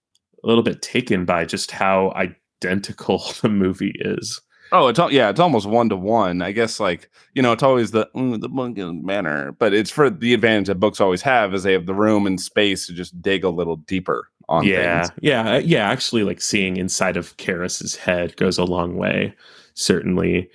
a 0.44 0.48
little 0.48 0.64
bit 0.64 0.82
taken 0.82 1.26
by 1.26 1.46
just 1.46 1.72
how 1.72 2.14
identical 2.16 3.24
the 3.42 3.50
movie 3.50 3.94
is. 3.96 4.42
Oh, 4.72 4.88
it's 4.88 4.98
al- 5.00 5.14
yeah, 5.14 5.30
it's 5.30 5.40
almost 5.40 5.68
one 5.68 5.90
to 5.90 5.96
one. 5.96 6.42
I 6.42 6.52
guess 6.52 6.80
like 6.80 7.10
you 7.34 7.42
know, 7.42 7.52
it's 7.54 7.64
always 7.64 7.92
the 7.92 8.10
mm, 8.16 8.42
the 8.42 8.50
book 8.50 8.78
is 8.78 8.92
better, 9.04 9.54
but 9.60 9.74
it's 9.74 9.92
for 9.92 10.10
the 10.10 10.34
advantage 10.34 10.68
that 10.68 10.80
books 10.80 11.00
always 11.00 11.22
have 11.22 11.54
is 11.54 11.64
they 11.64 11.74
have 11.74 11.86
the 11.86 11.94
room 11.94 12.26
and 12.28 12.42
space 12.42 12.88
to 12.88 12.94
just 12.94 13.22
dig 13.22 13.44
a 13.44 13.50
little 13.50 13.78
deeper 13.78 14.28
on 14.50 14.66
yeah, 14.66 15.04
things. 15.04 15.12
yeah, 15.22 15.54
uh, 15.56 15.58
yeah. 15.60 15.90
Actually, 15.90 16.24
like 16.24 16.42
seeing 16.42 16.78
inside 16.78 17.16
of 17.16 17.38
Karras's 17.38 17.96
head 17.96 18.36
goes 18.38 18.58
a 18.58 18.64
long 18.66 18.98
way. 18.98 19.34
Certainly, 19.76 20.50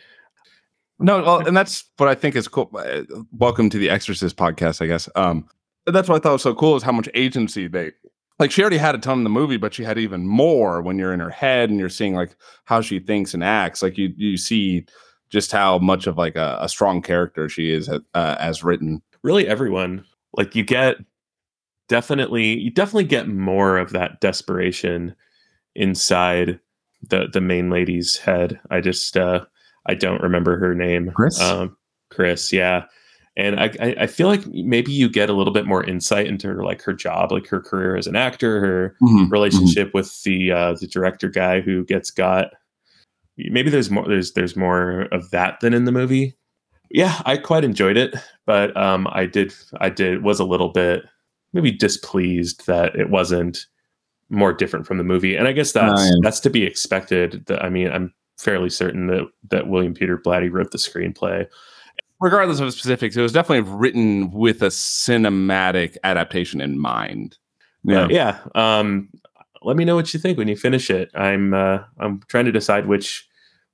No, 0.99 1.23
well, 1.23 1.47
and 1.47 1.57
that's 1.57 1.85
what 1.97 2.09
I 2.09 2.15
think 2.15 2.37
is 2.37 2.49
cool. 2.49 2.71
Uh, 2.75 3.03
Welcome 3.33 3.71
to 3.71 3.79
the 3.79 3.91
Exorcist 3.91 4.37
podcast, 4.37 4.83
I 4.83 4.87
guess. 4.87 5.09
Um, 5.15 5.49
that's 5.91 6.09
what 6.09 6.17
I 6.17 6.19
thought 6.21 6.33
was 6.33 6.43
so 6.43 6.55
cool 6.55 6.77
is 6.77 6.83
how 6.83 6.93
much 6.93 7.09
agency 7.15 7.67
they 7.67 7.93
like. 8.39 8.51
She 8.51 8.63
already 8.63 8.79
had 8.79 8.95
a 8.95 8.99
ton 8.99 9.19
in 9.19 9.25
the 9.25 9.31
movie, 9.31 9.57
but 9.57 9.75
she 9.75 9.85
had 9.85 9.99
even 9.99 10.27
more 10.27 10.83
when 10.83 10.99
you're 10.99 11.13
in 11.13 11.21
her 11.21 11.31
head 11.31 11.71
and 11.71 11.79
you're 11.79 11.89
seeing 11.89 12.15
like 12.15 12.37
how 12.65 12.81
she 12.81 12.99
thinks 12.99 13.35
and 13.35 13.45
acts. 13.45 13.83
Like 13.83 13.99
you, 13.99 14.13
you 14.17 14.37
see 14.37 14.87
just 15.31 15.53
how 15.53 15.79
much 15.79 16.07
of 16.07 16.19
like 16.19 16.37
a, 16.37 16.59
a 16.61 16.69
strong 16.69 17.01
character 17.01 17.49
she 17.49 17.73
is 17.73 17.89
uh, 17.89 18.01
as 18.15 18.63
written. 18.65 19.01
really 19.23 19.47
everyone 19.47 20.05
like 20.37 20.55
you 20.55 20.65
get 20.65 20.97
definitely 21.89 22.59
you 22.59 22.71
definitely 22.71 23.05
get 23.05 23.29
more 23.29 23.79
of 23.79 23.91
that 23.91 24.21
desperation 24.21 25.15
inside 25.75 26.59
the 27.09 27.29
the 27.33 27.41
main 27.41 27.71
lady's 27.71 28.17
head 28.17 28.61
i 28.71 28.81
just 28.81 29.17
uh 29.17 29.45
i 29.87 29.95
don't 29.95 30.23
remember 30.23 30.59
her 30.59 30.75
name 30.75 31.11
Chris? 31.15 31.41
um 31.41 31.77
chris 32.11 32.53
yeah 32.53 32.85
and 33.37 33.61
I, 33.61 33.95
I 34.01 34.07
feel 34.07 34.27
like 34.27 34.47
maybe 34.49 34.93
you 34.93 35.09
get 35.09 35.31
a 35.31 35.33
little 35.33 35.53
bit 35.53 35.67
more 35.67 35.85
insight 35.85 36.27
into 36.27 36.49
her 36.49 36.65
like 36.65 36.83
her 36.83 36.93
job 36.93 37.33
like 37.33 37.47
her 37.47 37.61
career 37.61 37.97
as 37.97 38.07
an 38.07 38.17
actor 38.17 38.61
her 38.61 38.97
relationship 39.29 39.95
with 39.95 40.23
the 40.25 40.53
uh 40.53 40.75
the 40.75 40.87
director 40.87 41.29
guy 41.29 41.61
who 41.61 41.85
gets 41.85 42.11
got 42.11 42.49
maybe 43.37 43.71
there's 43.71 43.91
more 43.91 44.07
there's 44.07 44.33
there's 44.33 44.57
more 44.57 45.03
of 45.13 45.31
that 45.31 45.61
than 45.61 45.73
in 45.73 45.85
the 45.85 45.93
movie. 45.93 46.37
Yeah 46.91 47.23
i 47.25 47.37
quite 47.37 47.65
enjoyed 47.65 47.97
it 47.97 48.15
but 48.47 48.77
um 48.77 49.07
i 49.13 49.27
did 49.27 49.55
i 49.81 49.89
did 49.89 50.25
was 50.25 50.41
a 50.41 50.45
little 50.45 50.71
bit 50.71 51.05
maybe 51.53 51.71
displeased 51.71 52.67
that 52.67 52.95
it 52.97 53.11
wasn't 53.11 53.67
more 54.33 54.53
different 54.53 54.87
from 54.87 54.99
the 54.99 55.05
movie. 55.05 55.37
And 55.37 55.47
i 55.47 55.53
guess 55.53 55.73
that's 55.73 56.03
yeah. 56.03 56.17
that's 56.23 56.41
to 56.41 56.51
be 56.51 56.65
expected. 56.65 57.45
That 57.47 57.65
i 57.65 57.69
mean 57.69 57.91
i'm 57.91 58.13
fairly 58.39 58.71
certain 58.71 59.07
that 59.09 59.27
that 59.51 59.69
william 59.69 59.93
peter 59.93 60.17
blatty 60.17 60.51
wrote 60.51 60.71
the 60.71 60.79
screenplay 60.79 61.47
Regardless 62.21 62.61
of 62.61 62.73
specifics, 62.73 63.17
it 63.17 63.23
was 63.23 63.33
definitely 63.33 63.71
written 63.73 64.31
with 64.31 64.63
a 64.63 64.67
cinematic 64.67 65.97
adaptation 66.05 66.61
in 66.61 66.79
mind. 66.79 67.39
yeah. 67.85 68.07
Yeah. 68.11 68.39
Um 68.55 69.09
let 69.63 69.77
me 69.77 69.85
know 69.85 69.95
what 69.95 70.13
you 70.15 70.21
think 70.21 70.39
when 70.39 70.49
you 70.49 70.57
finish 70.57 70.91
it. 70.91 71.11
I'm 71.15 71.55
uh 71.55 71.81
i'm 71.99 72.21
trying 72.29 72.45
to 72.47 72.53
decide 72.53 72.87
which 72.87 73.27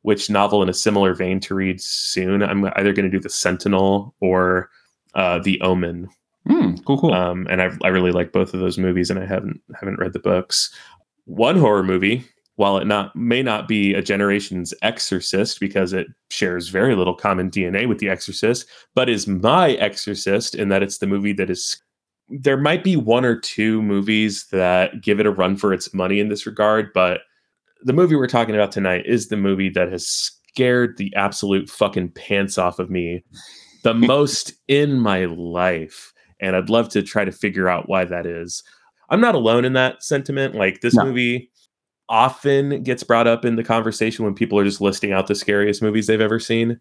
which 0.02 0.30
novel 0.30 0.62
in 0.62 0.68
a 0.68 0.74
similar 0.74 1.14
vein 1.14 1.40
to 1.40 1.54
read 1.54 1.80
soon. 1.80 2.42
I'm 2.42 2.64
either 2.76 2.92
going 2.92 3.10
to 3.10 3.16
do 3.16 3.20
the 3.20 3.28
sentinel 3.28 4.14
or 4.20 4.70
uh 5.14 5.40
the 5.40 5.60
omen. 5.60 6.08
Hmm, 6.46 6.76
cool, 6.86 6.98
cool. 7.00 7.14
um 7.14 7.46
and 7.50 7.60
I, 7.60 7.70
I 7.82 7.88
really 7.88 8.12
like 8.12 8.30
both 8.32 8.54
of 8.54 8.60
those 8.60 8.78
movies 8.78 9.10
and 9.10 9.18
i 9.18 9.26
haven't 9.26 9.60
haven't 9.80 9.98
read 9.98 10.12
the 10.12 10.20
books. 10.20 10.72
One 11.24 11.58
horror 11.58 11.82
movie 11.82 12.24
while 12.56 12.78
it 12.78 12.86
not 12.86 13.14
may 13.14 13.42
not 13.42 13.68
be 13.68 13.94
a 13.94 14.02
generation's 14.02 14.74
exorcist 14.82 15.60
because 15.60 15.92
it 15.92 16.06
shares 16.30 16.68
very 16.68 16.94
little 16.96 17.14
common 17.14 17.50
dna 17.50 17.88
with 17.88 17.98
the 17.98 18.08
exorcist 18.08 18.66
but 18.94 19.08
is 19.08 19.26
my 19.26 19.72
exorcist 19.72 20.54
in 20.54 20.68
that 20.68 20.82
it's 20.82 20.98
the 20.98 21.06
movie 21.06 21.32
that 21.32 21.50
is 21.50 21.80
there 22.28 22.56
might 22.56 22.82
be 22.82 22.96
one 22.96 23.24
or 23.24 23.38
two 23.38 23.80
movies 23.82 24.46
that 24.50 25.00
give 25.00 25.20
it 25.20 25.26
a 25.26 25.30
run 25.30 25.56
for 25.56 25.72
its 25.72 25.94
money 25.94 26.18
in 26.18 26.28
this 26.28 26.46
regard 26.46 26.90
but 26.92 27.20
the 27.82 27.92
movie 27.92 28.16
we're 28.16 28.26
talking 28.26 28.54
about 28.54 28.72
tonight 28.72 29.04
is 29.06 29.28
the 29.28 29.36
movie 29.36 29.68
that 29.68 29.92
has 29.92 30.06
scared 30.06 30.96
the 30.96 31.14
absolute 31.14 31.68
fucking 31.68 32.10
pants 32.10 32.58
off 32.58 32.78
of 32.78 32.90
me 32.90 33.22
the 33.84 33.94
most 34.12 34.54
in 34.66 34.98
my 34.98 35.26
life 35.26 36.12
and 36.40 36.54
I'd 36.54 36.68
love 36.70 36.88
to 36.90 37.02
try 37.02 37.24
to 37.24 37.32
figure 37.32 37.68
out 37.68 37.88
why 37.88 38.04
that 38.04 38.26
is. 38.26 38.62
I'm 39.08 39.20
not 39.22 39.34
alone 39.34 39.64
in 39.64 39.72
that 39.72 40.02
sentiment. 40.02 40.54
Like 40.54 40.80
this 40.82 40.94
No. 40.94 41.04
movie 41.06 41.50
often 42.08 42.82
gets 42.82 43.02
brought 43.02 43.26
up 43.26 43.44
in 43.44 43.56
the 43.56 43.64
conversation 43.64 44.24
when 44.24 44.34
people 44.34 44.58
are 44.58 44.64
just 44.64 44.80
listing 44.80 45.12
out 45.12 45.26
the 45.26 45.34
scariest 45.34 45.82
movies 45.82 46.06
they've 46.06 46.20
ever 46.20 46.38
seen. 46.38 46.80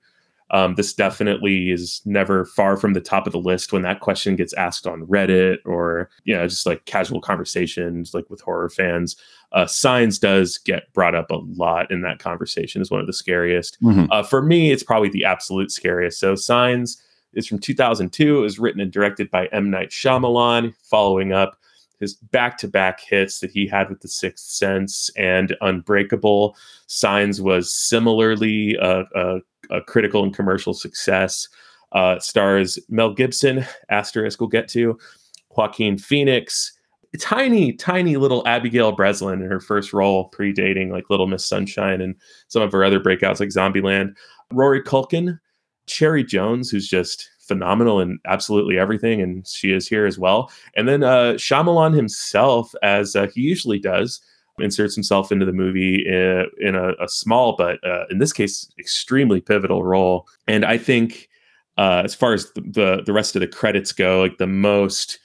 Um, 0.51 0.75
this 0.75 0.94
definitely 0.94 1.72
is 1.72 2.03
never 2.05 2.46
far 2.46 2.77
from 2.77 2.94
the 2.94 3.01
top 3.01 3.25
of 3.25 3.34
the 3.34 3.39
list 3.39 3.74
when 3.74 3.82
that 3.82 4.01
question 4.01 4.36
gets 4.36 4.53
asked 4.53 4.86
on 4.86 5.01
Reddit 5.08 5.58
or 5.65 6.12
you 6.24 6.36
know 6.36 6.48
just 6.48 6.67
like 6.67 6.86
casual 6.86 7.20
conversations 7.20 8.13
like 8.13 8.29
with 8.29 8.41
horror 8.41 8.70
fans. 8.70 9.15
Uh, 9.53 9.65
Signs 9.65 10.20
does 10.20 10.60
get 10.60 10.94
brought 10.94 11.15
up 11.15 11.32
a 11.32 11.38
lot 11.55 11.89
in 11.89 12.01
that 12.01 12.20
conversation 12.20 12.79
is 12.79 12.91
one 12.91 13.00
of 13.00 13.08
the 13.08 13.13
scariest. 13.13 13.82
Mhm. 13.82 14.08
Uh, 14.12 14.22
for 14.22 14.44
me, 14.44 14.72
it's 14.72 14.84
probably 14.84 15.10
the 15.10 15.25
absolute 15.25 15.72
scariest. 15.72 16.20
So 16.20 16.36
Signs 16.36 17.01
is 17.34 17.48
from 17.48 17.58
2002. 17.58 18.38
It 18.38 18.41
was 18.41 18.60
written 18.60 18.82
and 18.82 18.91
directed 18.91 19.32
by 19.32 19.48
M. 19.48 19.72
Night 19.72 19.89
Shyamalan, 19.89 20.75
following 20.84 21.34
up 21.34 21.58
his 21.99 22.15
back-to-back 22.15 22.99
hits 22.99 23.39
that 23.39 23.51
he 23.51 23.67
had 23.67 23.89
with 23.89 24.01
The 24.01 24.07
Sixth 24.07 24.45
Sense 24.45 25.09
and 25.17 25.55
Unbreakable. 25.61 26.55
Signs 26.87 27.41
was 27.41 27.73
similarly 27.73 28.75
a, 28.81 29.03
a, 29.15 29.39
a 29.69 29.81
critical 29.81 30.23
and 30.23 30.35
commercial 30.35 30.73
success. 30.73 31.47
Uh, 31.91 32.19
stars 32.19 32.77
Mel 32.89 33.13
Gibson, 33.13 33.65
asterisk 33.89 34.39
we'll 34.39 34.49
get 34.49 34.67
to, 34.69 34.97
Joaquin 35.55 35.97
Phoenix, 35.97 36.73
tiny, 37.21 37.71
tiny 37.71 38.17
little 38.17 38.45
Abigail 38.45 38.91
Breslin 38.91 39.41
in 39.41 39.49
her 39.49 39.61
first 39.61 39.93
role, 39.93 40.29
predating 40.31 40.91
like 40.91 41.09
Little 41.09 41.27
Miss 41.27 41.45
Sunshine 41.45 42.01
and 42.01 42.15
some 42.49 42.61
of 42.61 42.73
her 42.73 42.83
other 42.83 42.99
breakouts 42.99 43.39
like 43.39 43.49
Zombieland. 43.49 44.15
Rory 44.51 44.81
Culkin, 44.81 45.39
Cherry 45.87 46.23
Jones, 46.25 46.69
who's 46.69 46.89
just 46.89 47.29
phenomenal 47.47 47.99
in 47.99 48.19
absolutely 48.25 48.77
everything, 48.77 49.21
and 49.21 49.47
she 49.47 49.71
is 49.71 49.87
here 49.87 50.05
as 50.05 50.17
well. 50.17 50.51
And 50.75 50.87
then 50.87 51.03
uh, 51.03 51.33
Shyamalan 51.33 51.95
himself, 51.95 52.73
as 52.81 53.15
uh, 53.15 53.27
he 53.33 53.41
usually 53.41 53.79
does, 53.79 54.21
inserts 54.59 54.95
himself 54.95 55.31
into 55.31 55.45
the 55.45 55.53
movie 55.53 56.05
in, 56.05 56.45
in 56.59 56.75
a, 56.75 56.91
a 57.01 57.07
small, 57.07 57.55
but 57.55 57.83
uh, 57.85 58.05
in 58.09 58.19
this 58.19 58.33
case, 58.33 58.71
extremely 58.79 59.41
pivotal 59.41 59.83
role. 59.83 60.27
And 60.47 60.65
I 60.65 60.77
think, 60.77 61.29
uh, 61.77 62.01
as 62.05 62.15
far 62.15 62.33
as 62.33 62.51
the, 62.53 62.61
the 62.61 63.03
the 63.05 63.13
rest 63.13 63.35
of 63.35 63.41
the 63.41 63.47
credits 63.47 63.91
go, 63.91 64.21
like 64.21 64.37
the 64.37 64.47
most 64.47 65.19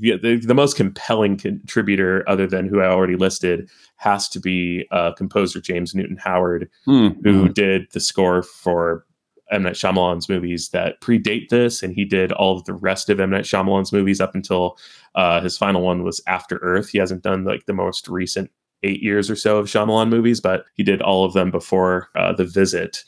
yeah, 0.00 0.16
the, 0.22 0.36
the 0.36 0.54
most 0.54 0.76
compelling 0.76 1.36
contributor, 1.36 2.28
other 2.28 2.46
than 2.46 2.68
who 2.68 2.80
I 2.80 2.86
already 2.86 3.16
listed, 3.16 3.70
has 3.96 4.28
to 4.28 4.40
be 4.40 4.86
uh, 4.90 5.12
composer 5.12 5.60
James 5.60 5.94
Newton 5.94 6.18
Howard, 6.18 6.68
Hmm, 6.84 7.08
who 7.24 7.48
did 7.48 7.90
the 7.92 8.00
score 8.00 8.42
for 8.42 9.06
M 9.50 9.62
Night 9.62 9.74
Shyamalan's 9.74 10.28
movies 10.28 10.70
that 10.70 11.00
predate 11.00 11.48
this, 11.48 11.82
and 11.82 11.94
he 11.94 12.04
did 12.04 12.32
all 12.32 12.56
of 12.56 12.64
the 12.64 12.74
rest 12.74 13.08
of 13.08 13.20
M 13.20 13.30
Night 13.30 13.44
Shyamalan's 13.44 13.92
movies 13.92 14.20
up 14.20 14.34
until 14.34 14.78
uh, 15.14 15.40
his 15.40 15.56
final 15.56 15.82
one 15.82 16.02
was 16.02 16.20
After 16.26 16.58
Earth. 16.58 16.90
He 16.90 16.98
hasn't 16.98 17.22
done 17.22 17.44
like 17.44 17.66
the 17.66 17.72
most 17.72 18.08
recent 18.08 18.50
eight 18.82 19.02
years 19.02 19.28
or 19.28 19.36
so 19.36 19.58
of 19.58 19.66
Shyamalan 19.66 20.08
movies, 20.08 20.40
but 20.40 20.64
he 20.74 20.82
did 20.82 21.02
all 21.02 21.24
of 21.24 21.32
them 21.32 21.50
before 21.50 22.08
uh, 22.14 22.32
The 22.32 22.44
Visit. 22.44 23.04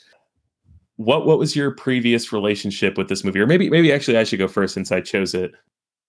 What 0.97 1.25
what 1.25 1.39
was 1.39 1.55
your 1.55 1.71
previous 1.71 2.33
relationship 2.33 2.97
with 2.97 3.07
this 3.07 3.23
movie, 3.23 3.39
or 3.39 3.47
maybe 3.47 3.69
maybe 3.69 3.91
actually 3.91 4.17
I 4.17 4.23
should 4.23 4.39
go 4.39 4.47
first 4.47 4.73
since 4.73 4.91
I 4.91 5.01
chose 5.01 5.33
it. 5.33 5.51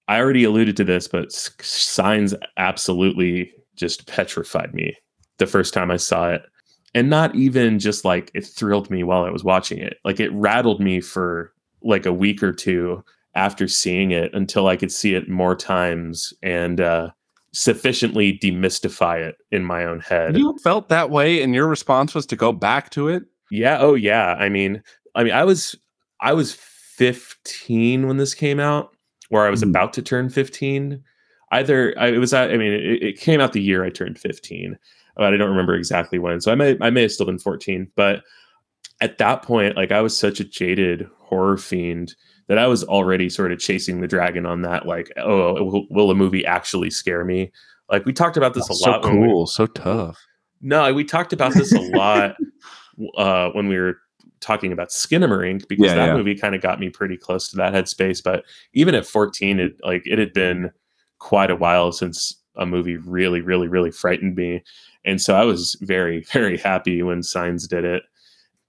I 0.08 0.18
already 0.18 0.44
alluded 0.44 0.76
to 0.78 0.84
this, 0.84 1.08
but 1.08 1.32
Signs 1.32 2.34
absolutely 2.56 3.52
just 3.76 4.06
petrified 4.06 4.74
me 4.74 4.94
the 5.38 5.46
first 5.46 5.72
time 5.72 5.90
I 5.90 5.96
saw 5.96 6.30
it. 6.30 6.42
And 6.94 7.08
not 7.08 7.34
even 7.34 7.78
just 7.78 8.04
like 8.04 8.30
it 8.34 8.44
thrilled 8.44 8.90
me 8.90 9.02
while 9.02 9.24
I 9.24 9.30
was 9.30 9.44
watching 9.44 9.78
it. 9.78 9.98
Like 10.04 10.20
it 10.20 10.32
rattled 10.32 10.80
me 10.80 11.00
for 11.00 11.52
like 11.82 12.04
a 12.04 12.12
week 12.12 12.42
or 12.42 12.52
two 12.52 13.02
after 13.34 13.66
seeing 13.66 14.10
it 14.10 14.32
until 14.34 14.66
I 14.66 14.76
could 14.76 14.92
see 14.92 15.14
it 15.14 15.28
more 15.28 15.56
times 15.56 16.34
and 16.42 16.80
uh, 16.80 17.10
sufficiently 17.52 18.38
demystify 18.38 19.20
it 19.20 19.36
in 19.50 19.64
my 19.64 19.84
own 19.84 20.00
head. 20.00 20.36
You 20.36 20.56
felt 20.62 20.88
that 20.88 21.10
way, 21.10 21.42
and 21.42 21.54
your 21.54 21.66
response 21.66 22.14
was 22.14 22.26
to 22.26 22.36
go 22.36 22.52
back 22.52 22.90
to 22.90 23.08
it. 23.08 23.24
Yeah. 23.50 23.78
Oh, 23.80 23.94
yeah. 23.94 24.34
I 24.38 24.48
mean, 24.48 24.82
I 25.14 25.24
mean, 25.24 25.32
I 25.32 25.44
was 25.44 25.76
I 26.20 26.32
was 26.32 26.54
15 26.54 28.06
when 28.06 28.16
this 28.16 28.34
came 28.34 28.60
out, 28.60 28.96
or 29.30 29.46
I 29.46 29.50
was 29.50 29.62
mm. 29.62 29.68
about 29.68 29.92
to 29.94 30.02
turn 30.02 30.30
15. 30.30 31.02
Either 31.50 31.94
I, 31.98 32.08
it 32.08 32.18
was, 32.18 32.32
I 32.32 32.56
mean, 32.56 32.72
it, 32.72 33.02
it 33.02 33.20
came 33.20 33.40
out 33.40 33.52
the 33.52 33.60
year 33.60 33.84
I 33.84 33.90
turned 33.90 34.18
15, 34.18 34.78
but 35.16 35.32
I 35.32 35.36
don't 35.36 35.50
remember 35.50 35.74
exactly 35.74 36.18
when. 36.18 36.40
So 36.40 36.52
I 36.52 36.54
may 36.54 36.76
I 36.80 36.90
may 36.90 37.02
have 37.02 37.12
still 37.12 37.26
been 37.26 37.38
14, 37.38 37.90
but 37.96 38.22
at 39.00 39.18
that 39.18 39.42
point, 39.42 39.76
like 39.76 39.92
I 39.92 40.00
was 40.00 40.16
such 40.16 40.40
a 40.40 40.44
jaded 40.44 41.08
horror 41.18 41.56
fiend 41.56 42.14
that 42.48 42.58
I 42.58 42.66
was 42.66 42.84
already 42.84 43.28
sort 43.28 43.52
of 43.52 43.58
chasing 43.58 44.00
the 44.00 44.08
dragon 44.08 44.46
on 44.46 44.62
that. 44.62 44.86
Like, 44.86 45.10
oh, 45.16 45.62
will, 45.64 45.86
will 45.90 46.10
a 46.10 46.14
movie 46.14 46.44
actually 46.44 46.90
scare 46.90 47.24
me? 47.24 47.52
Like 47.90 48.04
we 48.04 48.12
talked 48.12 48.36
about 48.36 48.54
this 48.54 48.68
That's 48.68 48.84
a 48.84 48.90
lot. 48.90 49.04
So 49.04 49.10
cool, 49.10 49.40
we, 49.40 49.46
so 49.46 49.66
tough. 49.66 50.24
No, 50.60 50.92
we 50.94 51.04
talked 51.04 51.32
about 51.32 51.54
this 51.54 51.72
a 51.72 51.80
lot 51.80 52.36
uh, 53.16 53.50
when 53.50 53.68
we 53.68 53.78
were 53.78 53.98
talking 54.40 54.72
about 54.72 54.88
Skinamarink 54.88 55.68
because 55.68 55.86
yeah, 55.86 55.94
that 55.94 56.06
yeah. 56.08 56.14
movie 56.14 56.34
kind 56.34 56.54
of 56.54 56.60
got 56.60 56.80
me 56.80 56.90
pretty 56.90 57.16
close 57.16 57.48
to 57.48 57.56
that 57.56 57.72
headspace. 57.72 58.22
But 58.22 58.44
even 58.72 58.94
at 58.94 59.06
14, 59.06 59.60
it 59.60 59.76
like 59.82 60.02
it 60.04 60.18
had 60.18 60.32
been 60.32 60.70
quite 61.18 61.50
a 61.50 61.56
while 61.56 61.92
since 61.92 62.36
a 62.56 62.66
movie 62.66 62.96
really, 62.96 63.40
really, 63.40 63.68
really 63.68 63.90
frightened 63.90 64.36
me. 64.36 64.62
And 65.04 65.20
so 65.20 65.34
I 65.34 65.44
was 65.44 65.76
very, 65.80 66.20
very 66.32 66.58
happy 66.58 67.02
when 67.02 67.22
Signs 67.22 67.66
did 67.66 67.84
it. 67.84 68.02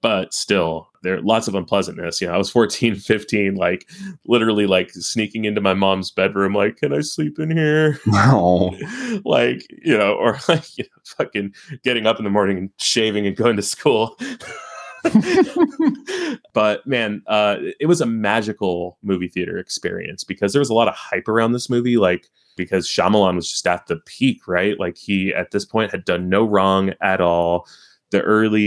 But 0.01 0.33
still 0.33 0.89
there 1.03 1.15
are 1.15 1.21
lots 1.21 1.47
of 1.47 1.55
unpleasantness. 1.55 2.19
You 2.19 2.27
know 2.27 2.33
i 2.33 2.37
was 2.37 2.49
14 2.49 2.95
15 2.97 3.55
like 3.55 3.89
literally 4.25 4.65
like 4.65 4.89
sneaking 4.91 5.45
into 5.45 5.61
my 5.61 5.73
mom's 5.73 6.11
bedroom 6.11 6.53
like 6.53 6.77
can 6.77 6.93
i 6.93 6.99
sleep 7.01 7.39
in 7.39 7.55
here? 7.55 7.99
No. 8.07 8.75
Like 9.23 9.65
you 9.83 9.97
know 9.97 10.13
or 10.15 10.39
like 10.47 10.77
you 10.77 10.83
know, 10.83 11.01
fucking 11.17 11.53
getting 11.83 12.05
up 12.05 12.17
in 12.17 12.23
the 12.23 12.29
morning 12.29 12.57
and 12.57 12.69
shaving 12.77 13.27
and 13.27 13.35
going 13.35 13.55
to 13.55 13.61
school. 13.61 14.17
But 16.53 16.85
man 16.85 17.21
uh 17.27 17.57
it 17.79 17.85
was 17.87 18.01
a 18.01 18.05
magical 18.05 18.97
movie 19.03 19.27
theater 19.27 19.57
experience 19.57 20.23
because 20.23 20.53
there 20.53 20.59
was 20.61 20.69
a 20.69 20.73
lot 20.73 20.87
of 20.87 20.95
hype 20.95 21.27
around 21.27 21.51
this 21.53 21.69
movie. 21.69 21.97
Like 21.97 22.27
because 22.55 22.88
Shyamalan 22.88 23.36
was 23.36 23.50
just 23.50 23.67
at 23.67 23.88
the 23.88 23.98
peak 23.98 24.48
right 24.48 24.79
like 24.79 24.98
he 24.98 25.33
at 25.33 25.51
this 25.51 25.65
point 25.65 25.91
had 25.91 26.05
done 26.05 26.29
no 26.29 26.43
wrong 26.43 26.93
at 27.01 27.22
all 27.22 27.67
the 28.13 28.22
early 28.22 28.60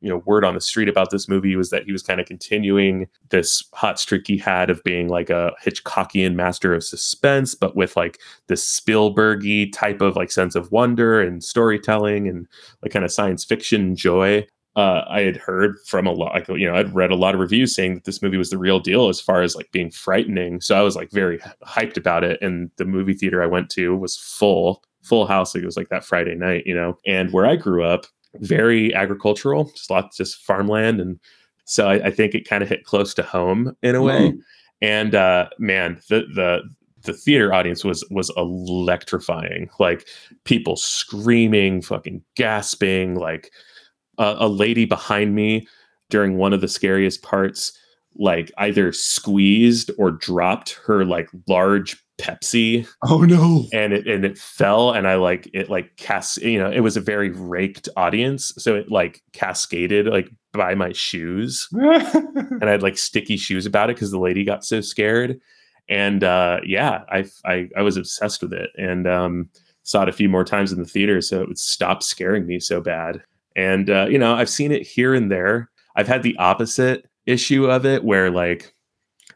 you 0.00 0.08
know 0.08 0.22
word 0.24 0.44
on 0.44 0.54
the 0.54 0.60
street 0.60 0.88
about 0.88 1.10
this 1.10 1.28
movie 1.28 1.56
was 1.56 1.70
that 1.70 1.82
he 1.84 1.92
was 1.92 2.04
kind 2.04 2.20
of 2.20 2.26
continuing 2.26 3.08
this 3.30 3.64
hot 3.74 3.98
streak 3.98 4.26
he 4.28 4.38
had 4.38 4.70
of 4.70 4.82
being 4.84 5.08
like 5.08 5.28
a 5.28 5.52
Hitchcockian 5.62 6.34
master 6.34 6.72
of 6.72 6.84
suspense, 6.84 7.54
but 7.54 7.74
with 7.74 7.96
like 7.96 8.20
this 8.46 8.64
Spielbergy 8.64 9.72
type 9.72 10.00
of 10.00 10.14
like 10.14 10.30
sense 10.30 10.54
of 10.54 10.70
wonder 10.70 11.20
and 11.20 11.42
storytelling 11.42 12.28
and 12.28 12.46
like 12.80 12.92
kind 12.92 13.04
of 13.04 13.10
science 13.10 13.44
fiction 13.44 13.96
joy. 13.96 14.46
Uh, 14.74 15.04
I 15.08 15.20
had 15.20 15.36
heard 15.36 15.76
from 15.86 16.06
a 16.06 16.12
lot, 16.12 16.34
like, 16.34 16.48
you 16.48 16.66
know, 16.66 16.74
I'd 16.74 16.94
read 16.94 17.10
a 17.10 17.16
lot 17.16 17.34
of 17.34 17.40
reviews 17.40 17.74
saying 17.74 17.94
that 17.94 18.04
this 18.04 18.22
movie 18.22 18.38
was 18.38 18.48
the 18.48 18.56
real 18.56 18.80
deal 18.80 19.08
as 19.08 19.20
far 19.20 19.42
as 19.42 19.54
like 19.54 19.70
being 19.70 19.90
frightening. 19.90 20.62
So 20.62 20.76
I 20.76 20.80
was 20.80 20.96
like 20.96 21.10
very 21.10 21.38
hyped 21.66 21.98
about 21.98 22.24
it. 22.24 22.40
And 22.40 22.70
the 22.76 22.86
movie 22.86 23.12
theater 23.12 23.42
I 23.42 23.46
went 23.46 23.68
to 23.72 23.94
was 23.94 24.16
full, 24.16 24.82
full 25.02 25.26
house. 25.26 25.54
Like 25.54 25.62
it 25.62 25.66
was 25.66 25.76
like 25.76 25.90
that 25.90 26.06
Friday 26.06 26.34
night, 26.34 26.62
you 26.66 26.74
know. 26.74 26.96
And 27.06 27.32
where 27.32 27.46
I 27.46 27.56
grew 27.56 27.84
up, 27.84 28.06
very 28.36 28.94
agricultural, 28.94 29.64
just 29.76 29.90
lots 29.90 30.16
just 30.16 30.42
farmland, 30.42 31.00
and 31.00 31.20
so 31.64 31.88
I, 31.88 32.06
I 32.06 32.10
think 32.10 32.34
it 32.34 32.48
kind 32.48 32.62
of 32.62 32.68
hit 32.68 32.84
close 32.84 33.14
to 33.14 33.22
home 33.22 33.76
in 33.82 33.94
a 33.94 34.02
way. 34.02 34.30
Mm. 34.30 34.38
And 34.80 35.14
uh, 35.14 35.48
man, 35.58 36.00
the 36.08 36.24
the 36.34 36.62
the 37.02 37.12
theater 37.12 37.52
audience 37.52 37.84
was 37.84 38.04
was 38.10 38.30
electrifying. 38.36 39.68
Like 39.78 40.06
people 40.44 40.76
screaming, 40.76 41.82
fucking 41.82 42.22
gasping. 42.36 43.16
Like 43.16 43.52
uh, 44.18 44.36
a 44.38 44.48
lady 44.48 44.84
behind 44.84 45.34
me 45.34 45.66
during 46.10 46.36
one 46.36 46.52
of 46.52 46.60
the 46.60 46.68
scariest 46.68 47.22
parts, 47.22 47.72
like 48.16 48.52
either 48.58 48.92
squeezed 48.92 49.90
or 49.98 50.10
dropped 50.10 50.78
her 50.84 51.04
like 51.04 51.28
large 51.48 51.96
Pepsi. 52.22 52.86
Oh 53.02 53.22
no. 53.22 53.66
And 53.72 53.92
it 53.92 54.06
and 54.06 54.24
it 54.24 54.38
fell 54.38 54.92
and 54.92 55.08
I 55.08 55.16
like 55.16 55.48
it 55.52 55.68
like 55.68 55.96
cast 55.96 56.40
you 56.42 56.58
know, 56.58 56.70
it 56.70 56.80
was 56.80 56.96
a 56.96 57.00
very 57.00 57.30
raked 57.30 57.88
audience. 57.96 58.52
So 58.58 58.76
it 58.76 58.90
like 58.90 59.22
cascaded 59.32 60.06
like 60.06 60.28
by 60.52 60.74
my 60.74 60.92
shoes. 60.92 61.68
and 61.72 62.64
I 62.64 62.70
had 62.70 62.82
like 62.82 62.98
sticky 62.98 63.36
shoes 63.36 63.66
about 63.66 63.90
it 63.90 63.96
because 63.96 64.10
the 64.10 64.20
lady 64.20 64.44
got 64.44 64.64
so 64.64 64.80
scared. 64.80 65.40
And 65.88 66.22
uh 66.22 66.60
yeah, 66.64 67.02
I 67.08 67.24
I 67.44 67.68
I 67.76 67.82
was 67.82 67.96
obsessed 67.96 68.42
with 68.42 68.52
it 68.52 68.70
and 68.76 69.08
um 69.08 69.48
saw 69.82 70.02
it 70.02 70.08
a 70.08 70.12
few 70.12 70.28
more 70.28 70.44
times 70.44 70.70
in 70.70 70.78
the 70.78 70.88
theater 70.88 71.20
so 71.20 71.40
it 71.40 71.48
would 71.48 71.58
stop 71.58 72.02
scaring 72.02 72.46
me 72.46 72.60
so 72.60 72.80
bad. 72.80 73.22
And 73.56 73.90
uh, 73.90 74.06
you 74.08 74.18
know, 74.18 74.34
I've 74.34 74.50
seen 74.50 74.72
it 74.72 74.86
here 74.86 75.14
and 75.14 75.30
there. 75.30 75.70
I've 75.96 76.08
had 76.08 76.22
the 76.22 76.36
opposite 76.38 77.08
issue 77.26 77.66
of 77.66 77.86
it 77.86 78.04
where 78.04 78.30
like 78.30 78.74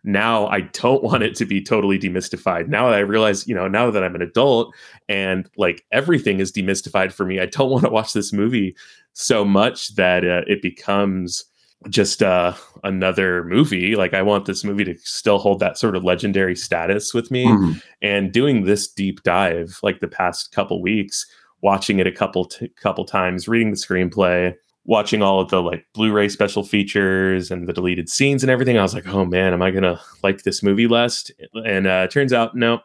now 0.05 0.47
I 0.47 0.61
don't 0.61 1.03
want 1.03 1.23
it 1.23 1.35
to 1.37 1.45
be 1.45 1.63
totally 1.63 1.99
demystified. 1.99 2.69
Now 2.69 2.89
that 2.89 2.97
I 2.97 3.01
realize, 3.01 3.47
you 3.47 3.55
know, 3.55 3.69
now 3.69 3.91
that 3.91 4.03
I'm 4.03 4.15
an 4.15 4.23
adult 4.23 4.75
and 5.09 5.49
like 5.57 5.85
everything 5.93 6.41
is 6.41 6.53
demystified 6.53 7.13
for 7.13 7.27
me, 7.27 7.41
I 7.41 7.47
don't 7.47 7.71
want 7.73 7.85
to 7.85 7.91
watch 7.91 8.13
this 8.13 8.33
movie 8.33 8.75
so 9.13 9.45
much 9.45 9.95
that 9.97 10.25
uh, 10.25 10.43
it 10.47 10.63
becomes 10.63 11.45
just 11.89 12.23
uh, 12.23 12.55
another 12.85 13.45
movie. 13.45 13.97
Like 13.97 14.15
I 14.15 14.23
want 14.23 14.47
this 14.47 14.65
movie 14.65 14.85
to 14.85 14.97
still 14.99 15.39
hold 15.39 15.61
that 15.61 15.79
sort 15.79 15.95
of 15.95 16.05
legendary 16.05 16.57
status 16.57 17.13
with 17.13 17.31
me. 17.31 17.47
Mm-hmm. 17.47 17.79
And 18.03 18.33
doing 18.33 18.65
this 18.65 18.89
deep 18.89 19.23
dive, 19.23 19.79
like 19.83 20.01
the 20.01 20.09
past 20.09 20.53
couple 20.53 20.81
weeks, 20.81 21.27
watching 21.63 21.99
it 21.99 22.07
a 22.07 22.13
couple 22.13 22.45
t- 22.45 22.69
couple 22.81 23.05
times, 23.05 23.49
reading 23.49 23.71
the 23.71 23.77
screenplay, 23.77 24.55
watching 24.85 25.23
all 25.23 25.41
of 25.41 25.49
the 25.49 25.61
like 25.63 25.85
Blu-ray 25.95 26.29
special 26.29 26.63
features 26.63 27.51
and 27.51 27.69
the 27.69 27.73
deleted 27.73 28.09
scenes 28.09 28.43
and 28.43 28.51
everything, 28.51 28.79
I 28.79 28.83
was 28.83 28.95
like, 28.95 29.09
oh 29.09 29.25
man, 29.25 29.53
am 29.53 29.63
I 29.63 29.71
gonna 29.71 30.01
like 30.23 30.43
this 30.43 30.63
movie 30.63 30.87
less? 30.87 31.31
And 31.65 31.87
uh, 31.87 32.07
turns 32.09 32.33
out, 32.33 32.55
no, 32.55 32.81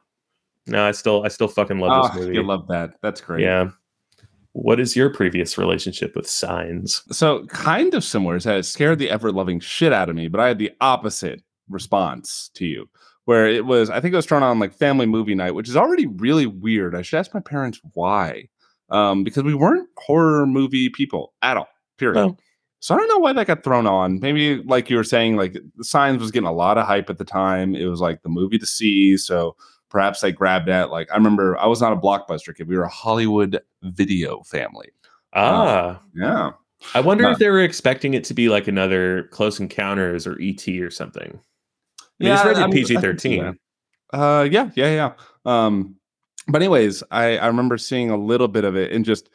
no, 0.68 0.86
I 0.86 0.92
still, 0.92 1.24
I 1.24 1.28
still 1.28 1.48
fucking 1.48 1.80
love 1.80 1.92
oh, 1.92 2.08
this 2.08 2.18
movie. 2.22 2.36
You 2.36 2.44
love 2.44 2.68
that. 2.70 2.96
That's 3.02 3.22
great. 3.22 3.44
Yeah. 3.44 3.70
What 4.54 4.80
is 4.80 4.96
your 4.96 5.10
previous 5.10 5.58
relationship 5.58 6.16
with 6.16 6.30
signs? 6.30 7.04
So 7.12 7.46
kind 7.46 7.94
of 7.94 8.04
similar. 8.04 8.36
Is 8.36 8.44
that 8.44 8.58
it 8.58 8.64
scared 8.64 9.00
the 9.00 9.10
ever 9.10 9.32
loving 9.32 9.60
shit 9.60 9.94
out 9.94 10.10
of 10.10 10.16
me, 10.16 10.28
but 10.28 10.42
I 10.42 10.48
had 10.50 10.60
the 10.60 10.72
opposite 10.82 11.42
response 11.70 12.50
to 12.56 12.66
you, 12.66 12.90
where 13.26 13.48
it 13.48 13.66
was, 13.66 13.90
I 13.90 14.02
think 14.02 14.12
it 14.12 14.18
was 14.18 14.26
thrown 14.26 14.44
on 14.44 14.60
like 14.60 14.74
family 14.74 15.06
movie 15.06 15.36
night, 15.36 15.56
which 15.56 15.70
is 15.70 15.78
already 15.78 16.06
really 16.06 16.48
weird. 16.48 16.96
I 16.96 17.02
should 17.02 17.20
ask 17.20 17.34
my 17.34 17.40
parents 17.40 17.80
why. 17.94 18.50
Um, 18.92 19.24
because 19.24 19.44
we 19.44 19.56
weren't 19.56 19.88
horror 19.98 20.46
movie 20.46 20.90
people 20.90 21.34
at 21.42 21.58
all 21.58 21.70
period. 22.02 22.20
Oh. 22.20 22.38
So 22.80 22.96
I 22.96 22.98
don't 22.98 23.08
know 23.08 23.20
why 23.20 23.32
that 23.34 23.46
got 23.46 23.64
thrown 23.64 23.86
on. 23.86 24.20
Maybe 24.20 24.58
like 24.64 24.90
you 24.90 24.98
were 24.98 25.04
saying, 25.04 25.38
like 25.38 25.54
the 25.54 25.84
Signs 25.84 26.20
was 26.20 26.32
getting 26.32 26.48
a 26.48 26.52
lot 26.52 26.80
of 26.80 26.88
hype 26.88 27.10
at 27.12 27.20
the 27.20 27.24
time. 27.24 27.76
It 27.76 27.86
was 27.86 28.02
like 28.02 28.24
the 28.24 28.30
movie 28.30 28.58
to 28.58 28.66
see, 28.66 29.18
so 29.18 29.56
perhaps 29.90 30.22
they 30.22 30.32
grabbed 30.32 30.68
at. 30.68 30.90
Like 30.90 31.10
I 31.12 31.16
remember, 31.16 31.58
I 31.60 31.68
was 31.68 31.80
not 31.80 31.94
a 31.94 31.96
blockbuster 31.96 32.56
kid. 32.56 32.68
We 32.68 32.76
were 32.76 32.84
a 32.84 32.90
Hollywood 32.90 33.62
video 33.84 34.42
family. 34.42 34.90
Ah, 35.34 35.44
uh, 35.46 36.00
yeah. 36.16 36.52
I 36.96 37.02
wonder 37.02 37.26
uh, 37.28 37.32
if 37.32 37.38
they 37.38 37.50
were 37.50 37.62
expecting 37.62 38.16
it 38.16 38.24
to 38.26 38.34
be 38.34 38.50
like 38.50 38.68
another 38.68 39.24
Close 39.26 39.60
Encounters 39.60 40.26
or 40.26 40.40
ET 40.42 40.68
or 40.68 40.90
something. 40.90 41.40
I 42.02 42.24
mean, 42.24 42.30
yeah, 42.30 42.50
it's 42.50 42.60
rated 42.60 42.72
PG 42.72 42.98
thirteen. 42.98 43.60
Uh, 44.12 44.48
yeah, 44.52 44.72
yeah, 44.76 44.90
yeah. 44.90 45.14
Um, 45.46 45.98
but 46.48 46.62
anyways, 46.62 47.04
I 47.12 47.38
I 47.38 47.48
remember 47.48 47.78
seeing 47.78 48.10
a 48.10 48.18
little 48.18 48.48
bit 48.48 48.64
of 48.64 48.76
it 48.76 48.92
and 48.92 49.06
just 49.06 49.30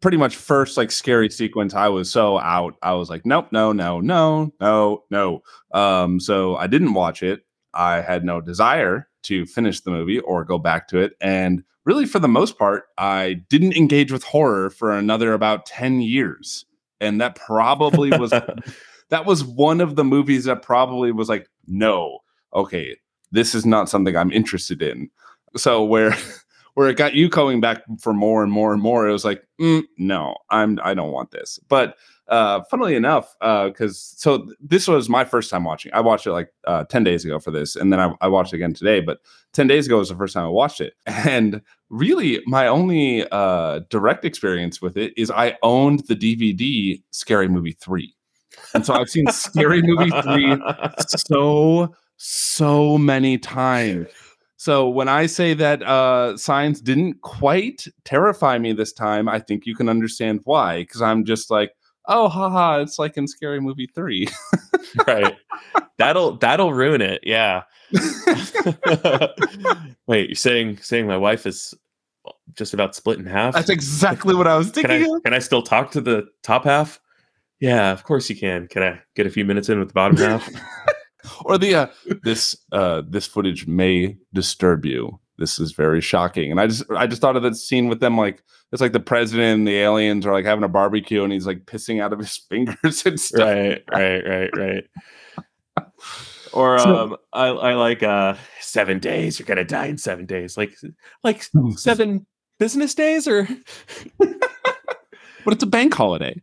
pretty 0.00 0.16
much 0.16 0.36
first 0.36 0.76
like 0.76 0.90
scary 0.90 1.30
sequence 1.30 1.72
i 1.72 1.88
was 1.88 2.10
so 2.10 2.38
out. 2.38 2.74
I 2.82 2.92
was 2.92 3.08
like 3.08 3.24
nope 3.24 3.48
no 3.52 3.72
no 3.72 4.00
no 4.00 4.52
no 4.60 5.04
no. 5.10 5.42
Um 5.72 6.20
so 6.20 6.56
i 6.56 6.66
didn't 6.66 6.94
watch 6.94 7.22
it. 7.22 7.46
I 7.72 8.02
had 8.02 8.24
no 8.24 8.40
desire 8.40 9.08
to 9.24 9.46
finish 9.46 9.80
the 9.80 9.90
movie 9.90 10.20
or 10.20 10.44
go 10.44 10.58
back 10.58 10.88
to 10.88 10.98
it. 10.98 11.14
And 11.20 11.64
really 11.86 12.06
for 12.06 12.18
the 12.18 12.28
most 12.28 12.58
part 12.58 12.84
i 12.98 13.40
didn't 13.48 13.76
engage 13.76 14.12
with 14.12 14.24
horror 14.24 14.70
for 14.70 14.92
another 14.92 15.32
about 15.32 15.66
10 15.66 16.00
years. 16.02 16.66
And 17.00 17.20
that 17.20 17.34
probably 17.34 18.10
was 18.10 18.30
that 19.10 19.26
was 19.26 19.44
one 19.44 19.80
of 19.80 19.96
the 19.96 20.04
movies 20.04 20.44
that 20.44 20.62
probably 20.62 21.12
was 21.12 21.28
like 21.28 21.48
no 21.66 22.18
okay 22.52 22.96
this 23.32 23.54
is 23.54 23.64
not 23.64 23.88
something 23.88 24.16
i'm 24.16 24.32
interested 24.32 24.82
in 24.82 25.10
so 25.56 25.84
where 25.84 26.16
where 26.74 26.88
it 26.88 26.96
got 26.96 27.14
you 27.14 27.28
going 27.28 27.60
back 27.60 27.82
for 28.00 28.12
more 28.12 28.42
and 28.42 28.52
more 28.52 28.72
and 28.72 28.82
more. 28.82 29.08
It 29.08 29.12
was 29.12 29.24
like, 29.24 29.46
mm, 29.60 29.82
no, 29.96 30.36
I'm 30.50 30.78
I 30.82 30.94
don't 30.94 31.12
want 31.12 31.30
this. 31.30 31.58
But 31.68 31.96
uh, 32.28 32.62
funnily 32.70 32.94
enough, 32.94 33.34
because 33.40 34.14
uh, 34.14 34.18
so 34.18 34.48
this 34.58 34.88
was 34.88 35.08
my 35.08 35.24
first 35.24 35.50
time 35.50 35.64
watching. 35.64 35.92
I 35.92 36.00
watched 36.00 36.26
it 36.26 36.32
like 36.32 36.48
uh, 36.66 36.84
ten 36.84 37.04
days 37.04 37.24
ago 37.24 37.38
for 37.38 37.50
this, 37.50 37.76
and 37.76 37.92
then 37.92 38.00
I, 38.00 38.14
I, 38.22 38.28
watched 38.28 38.52
it 38.52 38.56
again 38.56 38.72
today. 38.72 39.00
But 39.00 39.18
ten 39.52 39.66
days 39.66 39.86
ago 39.86 39.98
was 39.98 40.08
the 40.08 40.16
first 40.16 40.34
time 40.34 40.44
I 40.44 40.48
watched 40.48 40.80
it, 40.80 40.94
and 41.06 41.60
really 41.90 42.40
my 42.46 42.66
only 42.66 43.28
uh, 43.30 43.80
direct 43.90 44.24
experience 44.24 44.80
with 44.80 44.96
it 44.96 45.12
is 45.16 45.30
I 45.30 45.56
owned 45.62 46.00
the 46.08 46.16
DVD 46.16 47.02
Scary 47.10 47.48
Movie 47.48 47.76
three, 47.78 48.14
and 48.72 48.86
so 48.86 48.94
I've 48.94 49.10
seen 49.10 49.26
Scary 49.26 49.82
Movie 49.82 50.10
three 50.22 50.56
so 51.06 51.94
so 52.16 52.96
many 52.96 53.36
times. 53.36 54.08
So 54.64 54.88
when 54.88 55.08
I 55.08 55.26
say 55.26 55.52
that 55.52 55.82
uh, 55.82 56.38
signs 56.38 56.80
didn't 56.80 57.20
quite 57.20 57.86
terrify 58.04 58.56
me 58.56 58.72
this 58.72 58.94
time, 58.94 59.28
I 59.28 59.38
think 59.38 59.66
you 59.66 59.76
can 59.76 59.90
understand 59.90 60.40
why. 60.44 60.78
Because 60.78 61.02
I'm 61.02 61.26
just 61.26 61.50
like, 61.50 61.72
oh 62.06 62.30
haha 62.30 62.80
it's 62.80 62.98
like 62.98 63.18
in 63.18 63.28
scary 63.28 63.60
movie 63.60 63.90
3 63.94 64.26
right. 65.06 65.36
That'll 65.98 66.38
that'll 66.38 66.72
ruin 66.72 67.02
it 67.02 67.20
yeah. 67.24 67.64
Wait 70.06 70.30
you're 70.30 70.34
saying 70.34 70.78
saying 70.78 71.06
my 71.06 71.18
wife 71.18 71.46
is 71.46 71.74
just 72.54 72.72
about 72.72 72.94
split 72.94 73.18
in 73.18 73.26
half? 73.26 73.52
That's 73.52 73.68
exactly 73.68 74.34
what 74.34 74.46
i 74.46 74.56
was 74.56 74.70
thinking 74.70 75.04
can 75.04 75.14
I, 75.14 75.20
can 75.24 75.34
I 75.34 75.40
still 75.40 75.62
talk 75.62 75.90
to 75.90 76.00
the 76.00 76.26
top 76.42 76.64
half? 76.64 77.00
Yeah 77.60 77.92
of 77.92 78.02
course 78.04 78.30
you 78.30 78.36
can. 78.36 78.66
Can 78.68 78.82
i 78.82 78.98
get 79.14 79.26
a 79.26 79.30
few 79.30 79.44
minutes 79.44 79.68
in 79.68 79.78
with 79.78 79.88
the 79.88 79.94
bottom 79.94 80.16
half 80.16 80.48
or 81.44 81.58
the 81.58 81.74
uh, 81.74 81.86
this 82.22 82.56
uh 82.72 83.02
this 83.08 83.26
footage 83.26 83.66
may 83.66 84.16
disturb 84.32 84.84
you 84.84 85.18
this 85.38 85.58
is 85.58 85.72
very 85.72 86.00
shocking. 86.00 86.50
And 86.50 86.60
I 86.60 86.66
just 86.66 86.84
I 86.90 87.06
just 87.06 87.20
thought 87.20 87.36
of 87.36 87.42
that 87.42 87.56
scene 87.56 87.88
with 87.88 88.00
them 88.00 88.16
like 88.16 88.42
it's 88.72 88.80
like 88.80 88.92
the 88.92 89.00
president 89.00 89.58
and 89.58 89.68
the 89.68 89.78
aliens 89.78 90.26
are 90.26 90.32
like 90.32 90.44
having 90.44 90.64
a 90.64 90.68
barbecue 90.68 91.22
and 91.22 91.32
he's 91.32 91.46
like 91.46 91.64
pissing 91.64 92.00
out 92.00 92.12
of 92.12 92.18
his 92.18 92.36
fingers 92.48 93.04
and 93.06 93.18
stuff. 93.18 93.40
Right, 93.40 93.82
right, 93.90 94.26
right, 94.26 94.50
right. 94.56 94.84
or 96.52 96.78
um 96.78 97.16
I, 97.32 97.46
I 97.46 97.74
like 97.74 98.02
uh 98.02 98.34
seven 98.60 98.98
days, 98.98 99.38
you're 99.38 99.46
gonna 99.46 99.64
die 99.64 99.86
in 99.86 99.98
seven 99.98 100.26
days. 100.26 100.56
Like 100.56 100.76
like 101.22 101.44
seven 101.76 102.26
business 102.58 102.94
days 102.94 103.26
or 103.26 103.48
but 104.18 105.52
it's 105.52 105.64
a 105.64 105.68
bank 105.68 105.94
holiday. 105.94 106.40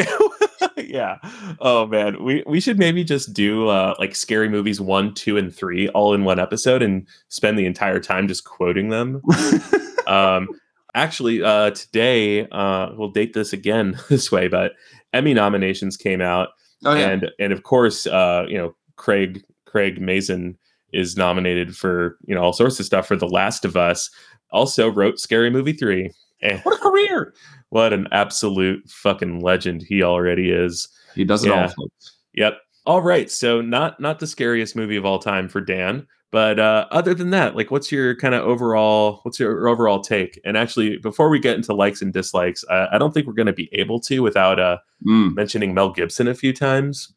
yeah. 0.76 1.18
Oh 1.60 1.86
man, 1.86 2.22
we 2.22 2.42
we 2.46 2.60
should 2.60 2.78
maybe 2.78 3.04
just 3.04 3.32
do 3.32 3.68
uh, 3.68 3.94
like 3.98 4.14
scary 4.14 4.48
movies 4.48 4.80
one, 4.80 5.14
two, 5.14 5.36
and 5.36 5.54
three 5.54 5.88
all 5.88 6.14
in 6.14 6.24
one 6.24 6.38
episode 6.38 6.82
and 6.82 7.06
spend 7.28 7.58
the 7.58 7.66
entire 7.66 8.00
time 8.00 8.28
just 8.28 8.44
quoting 8.44 8.88
them. 8.88 9.22
um, 10.06 10.48
actually, 10.94 11.42
uh, 11.42 11.70
today 11.70 12.48
uh, 12.48 12.90
we'll 12.96 13.10
date 13.10 13.34
this 13.34 13.52
again 13.52 13.98
this 14.08 14.32
way, 14.32 14.48
but 14.48 14.72
Emmy 15.12 15.34
nominations 15.34 15.96
came 15.96 16.20
out, 16.20 16.50
oh, 16.84 16.94
yeah. 16.94 17.08
and 17.08 17.30
and 17.38 17.52
of 17.52 17.62
course, 17.62 18.06
uh, 18.06 18.44
you 18.48 18.56
know, 18.58 18.74
Craig 18.96 19.44
Craig 19.66 20.00
Mazin 20.00 20.56
is 20.92 21.16
nominated 21.16 21.76
for 21.76 22.18
you 22.26 22.34
know 22.34 22.42
all 22.42 22.52
sorts 22.52 22.78
of 22.80 22.86
stuff 22.86 23.06
for 23.06 23.16
The 23.16 23.28
Last 23.28 23.64
of 23.64 23.76
Us. 23.76 24.10
Also 24.50 24.90
wrote 24.90 25.18
Scary 25.18 25.50
Movie 25.50 25.72
three. 25.72 26.10
Eh. 26.42 26.60
What 26.62 26.74
a 26.74 26.82
career! 26.82 27.32
What 27.72 27.94
an 27.94 28.06
absolute 28.12 28.86
fucking 28.86 29.40
legend 29.40 29.80
he 29.80 30.02
already 30.02 30.50
is. 30.50 30.86
He 31.14 31.24
does 31.24 31.42
it 31.42 31.48
yeah. 31.48 31.62
all. 31.62 31.68
Folks. 31.68 32.18
Yep. 32.34 32.58
All 32.84 33.00
right. 33.00 33.30
So 33.30 33.62
not 33.62 33.98
not 33.98 34.20
the 34.20 34.26
scariest 34.26 34.76
movie 34.76 34.96
of 34.96 35.06
all 35.06 35.18
time 35.18 35.48
for 35.48 35.62
Dan, 35.62 36.06
but 36.30 36.60
uh, 36.60 36.84
other 36.90 37.14
than 37.14 37.30
that, 37.30 37.56
like, 37.56 37.70
what's 37.70 37.90
your 37.90 38.14
kind 38.16 38.34
of 38.34 38.42
overall? 38.44 39.20
What's 39.22 39.40
your 39.40 39.68
overall 39.68 40.02
take? 40.02 40.38
And 40.44 40.58
actually, 40.58 40.98
before 40.98 41.30
we 41.30 41.38
get 41.38 41.56
into 41.56 41.72
likes 41.72 42.02
and 42.02 42.12
dislikes, 42.12 42.62
uh, 42.68 42.88
I 42.92 42.98
don't 42.98 43.14
think 43.14 43.26
we're 43.26 43.32
going 43.32 43.46
to 43.46 43.54
be 43.54 43.70
able 43.72 44.00
to 44.00 44.20
without 44.20 44.60
uh, 44.60 44.76
mm. 45.02 45.34
mentioning 45.34 45.72
Mel 45.72 45.92
Gibson 45.92 46.28
a 46.28 46.34
few 46.34 46.52
times. 46.52 47.10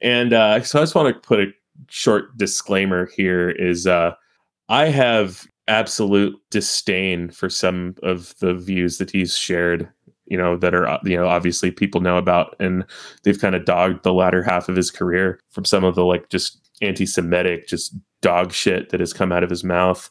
And 0.00 0.32
uh, 0.32 0.62
so 0.62 0.78
I 0.78 0.82
just 0.82 0.94
want 0.94 1.12
to 1.12 1.20
put 1.20 1.40
a 1.40 1.46
short 1.88 2.36
disclaimer 2.36 3.06
here: 3.16 3.50
is 3.50 3.88
uh, 3.88 4.12
I 4.68 4.86
have 4.86 5.48
absolute 5.70 6.36
disdain 6.50 7.30
for 7.30 7.48
some 7.48 7.94
of 8.02 8.34
the 8.40 8.54
views 8.54 8.98
that 8.98 9.08
he's 9.08 9.38
shared 9.38 9.88
you 10.26 10.36
know 10.36 10.56
that 10.56 10.74
are 10.74 10.98
you 11.04 11.16
know 11.16 11.28
obviously 11.28 11.70
people 11.70 12.00
know 12.00 12.16
about 12.16 12.56
and 12.58 12.84
they've 13.22 13.40
kind 13.40 13.54
of 13.54 13.64
dogged 13.64 14.02
the 14.02 14.12
latter 14.12 14.42
half 14.42 14.68
of 14.68 14.74
his 14.74 14.90
career 14.90 15.38
from 15.50 15.64
some 15.64 15.84
of 15.84 15.94
the 15.94 16.04
like 16.04 16.28
just 16.28 16.70
anti-semitic 16.82 17.68
just 17.68 17.94
dog 18.20 18.52
shit 18.52 18.88
that 18.90 19.00
has 19.00 19.12
come 19.12 19.32
out 19.32 19.44
of 19.44 19.50
his 19.50 19.64
mouth. 19.64 20.10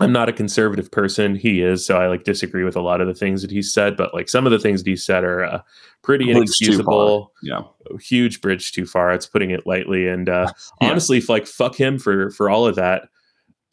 I'm 0.00 0.12
not 0.12 0.28
a 0.28 0.32
conservative 0.32 0.90
person. 0.90 1.36
He 1.36 1.62
is 1.62 1.84
so 1.84 1.98
i 1.98 2.06
like 2.06 2.24
disagree 2.24 2.64
with 2.64 2.76
a 2.76 2.80
lot 2.80 3.00
of 3.00 3.08
the 3.08 3.14
things 3.14 3.42
that 3.42 3.50
he 3.50 3.62
said 3.62 3.96
but 3.96 4.14
like 4.14 4.28
some 4.28 4.46
of 4.46 4.52
the 4.52 4.58
things 4.58 4.82
that 4.82 4.90
he 4.90 4.96
said 4.96 5.24
are 5.24 5.44
uh, 5.44 5.60
pretty 6.02 6.30
inexcusable. 6.30 7.32
Yeah. 7.42 7.62
Huge 8.00 8.40
bridge 8.40 8.72
too 8.72 8.86
far. 8.86 9.12
It's 9.12 9.26
putting 9.26 9.50
it 9.50 9.66
lightly 9.66 10.06
and 10.06 10.28
uh, 10.28 10.52
yeah. 10.80 10.88
honestly 10.88 11.20
like 11.22 11.46
fuck 11.46 11.74
him 11.74 11.98
for 11.98 12.30
for 12.30 12.48
all 12.48 12.64
of 12.64 12.76
that 12.76 13.08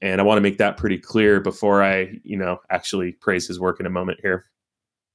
and 0.01 0.19
I 0.19 0.23
want 0.23 0.37
to 0.37 0.41
make 0.41 0.57
that 0.57 0.77
pretty 0.77 0.97
clear 0.97 1.39
before 1.39 1.83
I, 1.83 2.19
you 2.23 2.37
know, 2.37 2.59
actually 2.69 3.13
praise 3.13 3.47
his 3.47 3.59
work 3.59 3.79
in 3.79 3.85
a 3.85 3.89
moment 3.89 4.19
here. 4.21 4.45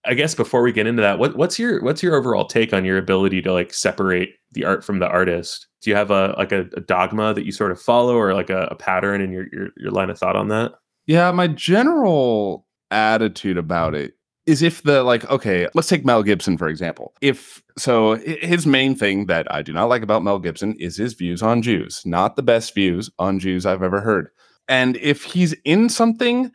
I 0.05 0.14
guess 0.14 0.35
before 0.35 0.62
we 0.62 0.72
get 0.72 0.87
into 0.87 1.03
that, 1.03 1.18
what, 1.18 1.37
what's 1.37 1.59
your 1.59 1.83
what's 1.83 2.03
your 2.03 2.14
overall 2.14 2.46
take 2.46 2.72
on 2.72 2.85
your 2.85 2.96
ability 2.96 3.42
to 3.42 3.53
like 3.53 3.75
separate 3.75 4.31
the 4.53 4.64
art 4.64 4.85
from 4.85 5.01
the 5.01 5.09
artist? 5.09 5.66
Do 5.83 5.90
you 5.90 5.96
have 5.96 6.11
a 6.11 6.35
like 6.38 6.53
a, 6.53 6.68
a 6.77 6.81
dogma 6.81 7.35
that 7.35 7.44
you 7.44 7.53
sort 7.53 7.72
of 7.72 7.81
follow, 7.81 8.16
or 8.16 8.33
like 8.33 8.51
a, 8.51 8.68
a 8.70 8.77
pattern 8.77 9.20
in 9.20 9.33
your, 9.33 9.46
your 9.53 9.68
your 9.77 9.90
line 9.90 10.11
of 10.11 10.18
thought 10.18 10.37
on 10.37 10.49
that? 10.49 10.75
Yeah, 11.07 11.31
my 11.33 11.49
general 11.49 12.66
attitude 12.90 13.59
about 13.59 13.94
it 13.94 14.14
is 14.46 14.62
if 14.62 14.83
the 14.85 15.03
like 15.03 15.29
okay 15.29 15.68
let's 15.75 15.88
take 15.88 16.05
mel 16.05 16.22
gibson 16.22 16.57
for 16.57 16.68
example 16.68 17.12
if 17.20 17.61
so 17.77 18.14
his 18.14 18.64
main 18.64 18.94
thing 18.94 19.27
that 19.27 19.53
i 19.53 19.61
do 19.61 19.72
not 19.72 19.87
like 19.87 20.03
about 20.03 20.22
mel 20.22 20.38
gibson 20.38 20.77
is 20.79 20.96
his 20.96 21.14
views 21.14 21.42
on 21.42 21.62
jews 21.62 22.01
not 22.05 22.37
the 22.37 22.42
best 22.42 22.72
views 22.72 23.11
on 23.18 23.40
jews 23.40 23.66
i've 23.66 23.83
ever 23.83 24.01
heard 24.01 24.29
and 24.68 24.96
if 24.96 25.22
he's 25.22 25.55
in 25.64 25.88
something 25.88 26.50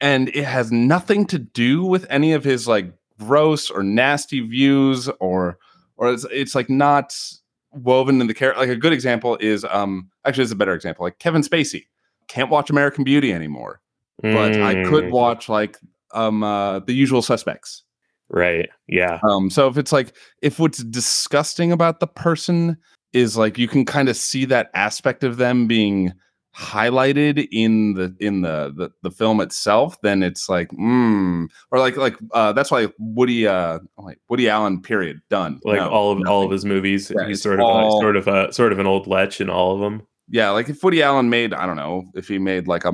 and 0.00 0.28
it 0.28 0.44
has 0.44 0.70
nothing 0.70 1.26
to 1.26 1.38
do 1.38 1.84
with 1.84 2.06
any 2.08 2.32
of 2.32 2.44
his 2.44 2.68
like 2.68 2.92
gross 3.18 3.70
or 3.70 3.82
nasty 3.82 4.40
views 4.40 5.08
or 5.20 5.58
or 5.96 6.12
it's, 6.12 6.24
it's 6.30 6.54
like 6.54 6.70
not 6.70 7.14
woven 7.72 8.20
in 8.20 8.26
the 8.26 8.34
character 8.34 8.60
like 8.60 8.70
a 8.70 8.76
good 8.76 8.92
example 8.92 9.36
is 9.40 9.64
um 9.70 10.08
actually 10.24 10.42
it's 10.42 10.52
a 10.52 10.56
better 10.56 10.74
example 10.74 11.04
like 11.04 11.18
kevin 11.18 11.42
spacey 11.42 11.84
can't 12.28 12.50
watch 12.50 12.70
american 12.70 13.04
beauty 13.04 13.32
anymore 13.32 13.80
mm. 14.22 14.32
but 14.32 14.60
i 14.62 14.74
could 14.84 15.04
mm. 15.04 15.10
watch 15.10 15.48
like 15.48 15.76
um 16.14 16.42
uh 16.42 16.78
the 16.80 16.94
usual 16.94 17.20
suspects 17.20 17.82
right 18.30 18.68
yeah 18.86 19.18
um 19.22 19.50
so 19.50 19.68
if 19.68 19.76
it's 19.76 19.92
like 19.92 20.14
if 20.42 20.58
what's 20.58 20.82
disgusting 20.84 21.72
about 21.72 22.00
the 22.00 22.06
person 22.06 22.76
is 23.12 23.36
like 23.36 23.58
you 23.58 23.68
can 23.68 23.84
kind 23.84 24.08
of 24.08 24.16
see 24.16 24.44
that 24.44 24.70
aspect 24.74 25.24
of 25.24 25.36
them 25.36 25.66
being 25.66 26.12
highlighted 26.56 27.46
in 27.52 27.94
the 27.94 28.14
in 28.20 28.42
the 28.42 28.72
the, 28.76 28.90
the 29.02 29.10
film 29.10 29.40
itself, 29.40 30.00
then 30.02 30.22
it's 30.22 30.48
like 30.48 30.68
mm, 30.70 31.46
or 31.70 31.78
like 31.78 31.96
like 31.96 32.16
uh, 32.32 32.52
that's 32.52 32.70
why 32.70 32.88
Woody 32.98 33.46
uh 33.46 33.78
like 33.96 34.18
Woody 34.28 34.48
Allen 34.48 34.82
period 34.82 35.20
done 35.30 35.60
like 35.64 35.78
no, 35.78 35.88
all 35.88 36.12
of 36.12 36.18
nothing. 36.18 36.32
all 36.32 36.44
of 36.44 36.50
his 36.50 36.64
movies. 36.64 37.12
Yeah, 37.14 37.26
he's 37.26 37.42
sort 37.42 37.60
of 37.60 37.66
a, 37.68 37.90
sort 38.00 38.16
of 38.16 38.28
a 38.28 38.52
sort 38.52 38.72
of 38.72 38.78
an 38.78 38.86
old 38.86 39.06
lech 39.06 39.40
in 39.40 39.50
all 39.50 39.74
of 39.74 39.80
them. 39.80 40.06
Yeah, 40.28 40.50
like 40.50 40.68
if 40.68 40.82
Woody 40.82 41.02
Allen 41.02 41.30
made 41.30 41.54
I 41.54 41.66
don't 41.66 41.76
know 41.76 42.04
if 42.14 42.28
he 42.28 42.38
made 42.38 42.68
like 42.68 42.84
a 42.84 42.92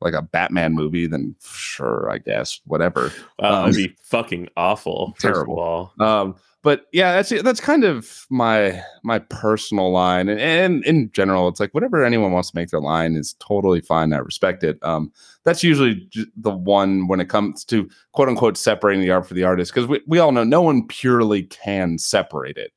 like 0.00 0.14
a 0.14 0.22
Batman 0.22 0.74
movie, 0.74 1.06
then 1.06 1.34
sure, 1.42 2.10
I 2.10 2.18
guess 2.18 2.60
whatever. 2.66 3.12
Wow, 3.38 3.64
um, 3.64 3.70
that'd 3.70 3.88
be 3.88 3.96
fucking 4.02 4.48
awful. 4.56 5.16
Terrible. 5.18 5.92
Um, 5.98 6.36
but 6.64 6.86
yeah, 6.92 7.12
that's 7.12 7.28
that's 7.42 7.60
kind 7.60 7.84
of 7.84 8.26
my 8.30 8.82
my 9.02 9.18
personal 9.18 9.92
line, 9.92 10.30
and, 10.30 10.40
and 10.40 10.84
in 10.86 11.10
general, 11.12 11.46
it's 11.46 11.60
like 11.60 11.74
whatever 11.74 12.02
anyone 12.02 12.32
wants 12.32 12.50
to 12.50 12.56
make 12.56 12.70
their 12.70 12.80
line 12.80 13.16
is 13.16 13.34
totally 13.34 13.82
fine. 13.82 14.14
I 14.14 14.18
respect 14.18 14.64
it. 14.64 14.78
Um, 14.82 15.12
that's 15.44 15.62
usually 15.62 16.08
the 16.38 16.50
one 16.50 17.06
when 17.06 17.20
it 17.20 17.28
comes 17.28 17.66
to 17.66 17.86
quote 18.12 18.30
unquote 18.30 18.56
separating 18.56 19.02
the 19.02 19.10
art 19.10 19.28
for 19.28 19.34
the 19.34 19.44
artist, 19.44 19.74
because 19.74 19.86
we, 19.86 20.00
we 20.06 20.18
all 20.18 20.32
know 20.32 20.42
no 20.42 20.62
one 20.62 20.88
purely 20.88 21.42
can 21.42 21.98
separate 21.98 22.56
it. 22.56 22.72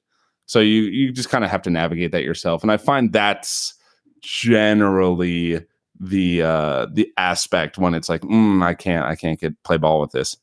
So 0.48 0.60
you 0.60 0.82
you 0.82 1.14
just 1.14 1.30
kind 1.30 1.46
of 1.46 1.50
have 1.50 1.62
to 1.62 1.70
navigate 1.70 2.12
that 2.12 2.24
yourself, 2.24 2.64
and 2.64 2.74
I 2.74 2.78
find 2.78 3.14
that's 3.14 3.74
generally 4.22 5.62
the 5.98 6.42
uh 6.42 6.88
the 6.92 7.10
aspect 7.18 7.78
when 7.78 7.94
it's 7.94 8.10
like 8.10 8.22
mm, 8.22 8.62
I 8.62 8.74
can't 8.74 9.06
I 9.06 9.16
can't 9.16 9.40
get 9.40 9.64
play 9.64 9.78
ball 9.78 10.02
with 10.02 10.12
this. 10.12 10.36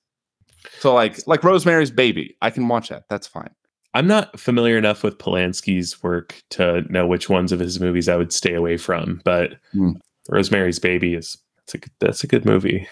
So 0.81 0.95
like 0.95 1.27
like 1.27 1.45
Rosemary's 1.45 1.91
Baby, 1.91 2.37
I 2.43 2.51
can 2.51 2.69
watch 2.69 2.89
that. 2.89 3.05
That's 3.09 3.27
fine. 3.27 3.51
I'm 3.95 4.07
not 4.09 4.39
familiar 4.39 4.77
enough 4.77 5.05
with 5.05 5.19
Polanski's 5.19 6.03
work 6.03 6.43
to 6.51 6.83
know 6.93 7.07
which 7.07 7.29
ones 7.29 7.53
of 7.53 7.61
his 7.61 7.79
movies 7.79 8.09
I 8.09 8.17
would 8.17 8.33
stay 8.33 8.55
away 8.55 8.77
from, 8.77 9.21
but 9.25 9.55
mm. 9.75 9.95
Rosemary's 10.29 10.81
Baby 10.81 11.15
is 11.15 11.39
that's 11.59 11.75
a 11.75 11.91
that's 12.01 12.25
a 12.25 12.27
good 12.27 12.45
movie. 12.45 12.89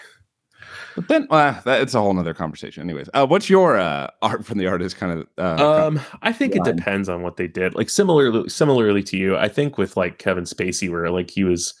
But 0.95 1.07
then 1.07 1.27
uh, 1.29 1.59
that's 1.65 1.93
a 1.93 1.99
whole 1.99 2.13
nother 2.13 2.33
conversation. 2.33 2.83
Anyways, 2.83 3.09
uh, 3.13 3.25
what's 3.25 3.49
your 3.49 3.77
uh, 3.77 4.09
art 4.21 4.45
from 4.45 4.57
the 4.57 4.67
artist 4.67 4.97
kind 4.97 5.19
of? 5.19 5.27
Uh, 5.37 5.87
um, 5.87 5.99
I 6.21 6.31
think 6.31 6.55
line? 6.55 6.67
it 6.67 6.75
depends 6.75 7.09
on 7.09 7.21
what 7.21 7.37
they 7.37 7.47
did. 7.47 7.75
Like 7.75 7.89
similarly, 7.89 8.49
similarly 8.49 9.03
to 9.03 9.17
you, 9.17 9.35
I 9.37 9.47
think 9.47 9.77
with 9.77 9.97
like 9.97 10.19
Kevin 10.19 10.43
Spacey, 10.43 10.89
where 10.89 11.09
like 11.09 11.31
he 11.31 11.43
was, 11.43 11.73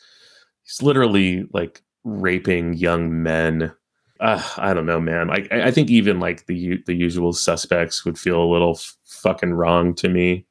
he's 0.63 0.81
literally 0.81 1.47
like 1.53 1.83
raping 2.03 2.73
young 2.73 3.21
men. 3.21 3.73
Uh, 4.19 4.41
I 4.57 4.73
don't 4.73 4.85
know, 4.85 4.99
man. 4.99 5.27
Like 5.27 5.47
I, 5.51 5.67
I 5.67 5.71
think 5.71 5.89
even 5.89 6.19
like 6.19 6.45
the 6.45 6.77
the 6.85 6.93
usual 6.93 7.33
suspects 7.33 8.05
would 8.05 8.17
feel 8.17 8.41
a 8.41 8.51
little 8.51 8.75
f- 8.75 8.95
fucking 9.05 9.53
wrong 9.53 9.93
to 9.95 10.09
me 10.09 10.45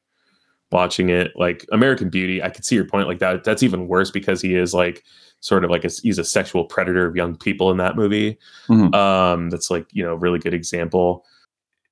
watching 0.71 1.09
it. 1.09 1.31
Like 1.35 1.65
American 1.71 2.09
Beauty, 2.09 2.43
I 2.43 2.49
could 2.49 2.65
see 2.65 2.75
your 2.75 2.85
point. 2.85 3.07
Like 3.07 3.19
that, 3.19 3.43
that's 3.43 3.63
even 3.63 3.87
worse 3.87 4.11
because 4.11 4.41
he 4.41 4.55
is 4.55 4.73
like 4.73 5.03
sort 5.39 5.63
of 5.63 5.71
like 5.71 5.85
a, 5.85 5.89
he's 6.01 6.17
a 6.17 6.23
sexual 6.23 6.65
predator 6.65 7.05
of 7.05 7.15
young 7.15 7.35
people 7.35 7.71
in 7.71 7.77
that 7.77 7.95
movie. 7.95 8.37
Mhm. 8.67 8.93
Um, 8.93 9.49
that's 9.49 9.71
like 9.71 9.87
you 9.91 10.03
know 10.03 10.15
really 10.15 10.39
good 10.39 10.53
example. 10.53 11.25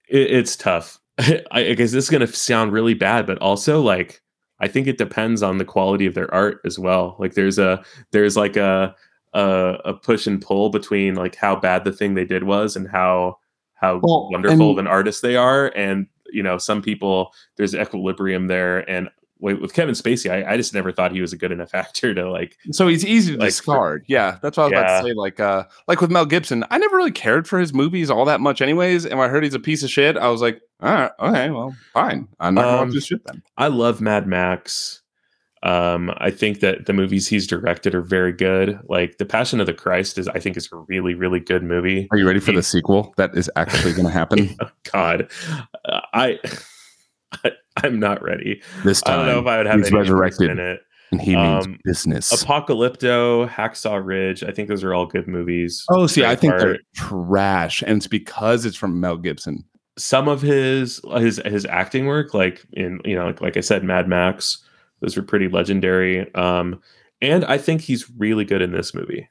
It, 0.10 0.32
it's 0.32 0.56
tough. 0.56 1.00
I, 1.20 1.44
I 1.52 1.74
guess 1.74 1.92
this 1.92 2.04
is 2.04 2.10
gonna 2.10 2.28
sound 2.28 2.74
really 2.74 2.94
bad, 2.96 3.26
but 3.26 3.38
also 3.38 3.82
like 3.82 4.22
I 4.60 4.68
think 4.68 4.88
it 4.88 4.98
depends 4.98 5.42
on 5.42 5.58
the 5.58 5.66
quality 5.66 6.06
of 6.06 6.14
their 6.14 6.32
art 6.34 6.60
as 6.66 6.78
well. 6.78 7.16
Like 7.18 7.34
there's 7.34 7.58
a 7.58 7.84
there's 8.12 8.36
like 8.38 8.58
a 8.58 8.96
a, 9.34 9.78
a 9.86 9.94
push 9.94 10.28
and 10.28 10.42
pull 10.42 10.70
between 10.70 11.16
like 11.16 11.36
how 11.36 11.56
bad 11.56 11.84
the 11.86 11.92
thing 11.94 12.14
they 12.16 12.26
did 12.26 12.44
was 12.44 12.76
and 12.76 12.88
how 12.90 13.38
how 13.76 14.00
Well, 14.04 14.30
wonderful 14.32 14.72
of 14.72 14.78
an 14.78 14.88
artist 14.88 15.22
they 15.22 15.36
are. 15.36 15.68
And 15.76 16.08
you 16.32 16.44
know, 16.44 16.58
some 16.58 16.82
people 16.82 17.34
there's 17.58 17.76
equilibrium 17.76 18.48
there. 18.48 18.90
And 18.90 19.10
with, 19.40 19.58
with 19.60 19.74
Kevin 19.74 19.96
Spacey, 19.96 20.30
I, 20.30 20.54
I 20.54 20.56
just 20.58 20.72
never 20.74 20.92
thought 20.92 21.12
he 21.12 21.20
was 21.20 21.34
a 21.34 21.38
good 21.38 21.52
enough 21.52 21.74
actor 21.74 22.14
to 22.14 22.30
like. 22.30 22.58
So 22.72 22.88
he's 22.88 23.04
easy 23.04 23.34
to 23.34 23.40
Like, 23.40 23.48
for- 23.48 23.48
discard. 23.50 24.06
yeah, 24.08 24.38
that's 24.42 24.56
what 24.56 24.66
I 24.66 24.68
was 24.68 24.72
about 24.74 25.02
to 25.02 25.08
say. 25.08 25.14
Like, 25.14 25.40
uh, 25.40 25.64
like 25.88 26.00
with 26.00 26.12
Mel 26.12 26.26
Gibson, 26.28 26.64
I 26.70 26.78
never 26.78 26.96
really 26.96 27.12
cared 27.12 27.48
for 27.48 27.58
his 27.60 27.74
movies 27.74 28.12
all 28.12 28.24
that 28.26 28.40
much, 28.40 28.62
anyways. 28.62 29.06
And 29.08 29.18
when 29.18 29.28
I 29.28 29.32
heard 29.32 29.44
he's 29.44 29.56
a 29.56 29.60
piece 29.60 29.82
of 29.82 29.90
shit, 29.90 30.16
I 30.16 30.28
was 30.28 30.42
like, 30.42 30.62
all 30.80 30.94
right, 30.94 31.12
okay, 31.20 31.50
well, 31.50 31.76
fine. 31.94 32.28
I'm 32.40 32.54
not 32.54 32.62
gonna 32.62 32.78
Um, 32.84 32.88
watch 32.90 32.94
this 32.96 33.06
shit 33.08 33.26
then. 33.26 33.42
I 33.58 33.68
love 33.68 34.00
Mad 34.00 34.28
Max. 34.28 35.02
Um, 35.64 36.12
I 36.18 36.32
think 36.32 36.60
that 36.62 36.88
the 36.88 36.94
movies 36.94 37.28
he's 37.28 37.46
directed 37.46 37.94
are 37.94 38.02
very 38.02 38.32
good. 38.34 38.80
Like 38.90 39.18
The 39.20 39.26
Passion 39.26 39.60
of 39.60 39.68
the 39.68 39.74
Christ 39.74 40.18
is, 40.18 40.28
I 40.28 40.40
think, 40.40 40.58
is 40.58 40.68
a 40.74 40.78
really, 40.88 41.14
really 41.14 41.40
good 41.40 41.64
movie. 41.64 42.08
Are 42.12 42.18
you 42.18 42.26
ready 42.28 42.40
for 42.40 42.52
he- 42.52 42.58
the 42.58 42.64
sequel 42.64 43.14
that 43.18 43.38
is 43.38 43.50
actually 43.56 43.94
going 43.94 44.06
to 44.08 44.12
happen 44.12 44.56
Oh, 44.62 44.70
God, 44.92 45.30
Uh, 45.86 46.00
I, 46.14 46.40
I, 47.46 47.52
I'm 47.78 48.00
not 48.00 48.22
ready. 48.24 48.62
this 48.84 49.02
time, 49.02 49.14
I 49.20 49.26
don't 49.26 49.34
know 49.36 49.40
if 49.42 49.48
I 49.48 49.58
would 49.58 49.66
have 49.68 49.80
he's 49.80 49.88
any 49.90 49.98
resurrected. 50.00 50.50
in 50.50 50.60
it. 50.60 50.82
and 51.12 51.22
he 51.22 51.36
means 51.36 51.66
Um, 51.68 51.78
business. 51.84 52.44
Apocalypto, 52.44 53.48
Hacksaw 53.48 54.04
Ridge. 54.04 54.44
I 54.44 54.52
think 54.52 54.68
those 54.68 54.84
are 54.84 54.94
all 54.94 55.06
good 55.06 55.28
movies. 55.28 55.86
oh, 55.92 56.08
see, 56.08 56.26
I 56.26 56.36
think 56.36 56.54
Braveheart. 56.54 56.60
they're 56.60 56.80
trash, 56.96 57.84
and 57.86 57.98
it's 57.98 58.08
because 58.08 58.66
it's 58.66 58.76
from 58.78 59.00
Mel 59.00 59.18
Gibson. 59.18 59.64
some 59.98 60.28
of 60.28 60.42
his 60.42 61.00
his 61.18 61.40
his 61.46 61.66
acting 61.66 62.06
work, 62.08 62.34
like 62.34 62.66
in 62.74 63.00
you 63.06 63.14
know, 63.16 63.28
like, 63.28 63.42
like 63.42 63.58
I 63.58 63.62
said, 63.62 63.84
Mad 63.84 64.08
Max, 64.08 64.58
those 65.02 65.18
are 65.18 65.24
pretty 65.24 65.48
legendary. 65.48 66.34
Um, 66.36 66.82
and 67.22 67.44
I 67.46 67.58
think 67.58 67.82
he's 67.82 68.10
really 68.18 68.46
good 68.46 68.62
in 68.62 68.72
this 68.72 68.94
movie. 68.94 69.30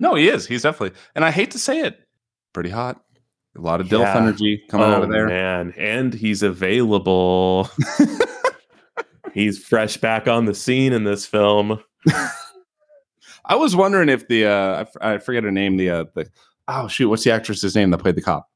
No, 0.00 0.14
he 0.14 0.28
is. 0.28 0.46
He's 0.46 0.62
definitely, 0.62 0.98
and 1.14 1.24
I 1.24 1.30
hate 1.30 1.50
to 1.52 1.58
say 1.58 1.80
it, 1.80 2.00
pretty 2.52 2.70
hot. 2.70 3.00
A 3.56 3.60
lot 3.60 3.80
of 3.80 3.88
DILF 3.88 4.00
Yeah. 4.00 4.16
energy 4.16 4.62
coming 4.70 4.86
out 4.88 5.02
of 5.04 5.10
there. 5.10 5.26
Oh, 5.26 5.28
man, 5.28 5.74
and 5.76 6.14
he's 6.14 6.42
available. 6.42 7.68
he's 9.34 9.62
fresh 9.62 9.96
back 9.98 10.26
on 10.26 10.46
the 10.46 10.54
scene 10.54 10.92
in 10.92 11.04
this 11.04 11.26
film. 11.26 11.78
I 13.44 13.54
was 13.56 13.74
wondering 13.76 14.08
if 14.08 14.26
the 14.28 14.46
uh, 14.46 14.50
I, 14.76 14.80
f- 14.80 14.96
I 15.00 15.18
forget 15.18 15.44
her 15.44 15.50
name. 15.50 15.76
The 15.76 15.90
uh, 15.90 16.04
the 16.14 16.30
oh 16.68 16.88
shoot, 16.88 17.08
what's 17.08 17.24
the 17.24 17.32
actress's 17.32 17.74
name 17.74 17.90
that 17.90 17.98
played 17.98 18.14
the 18.14 18.22
cop? 18.22 18.48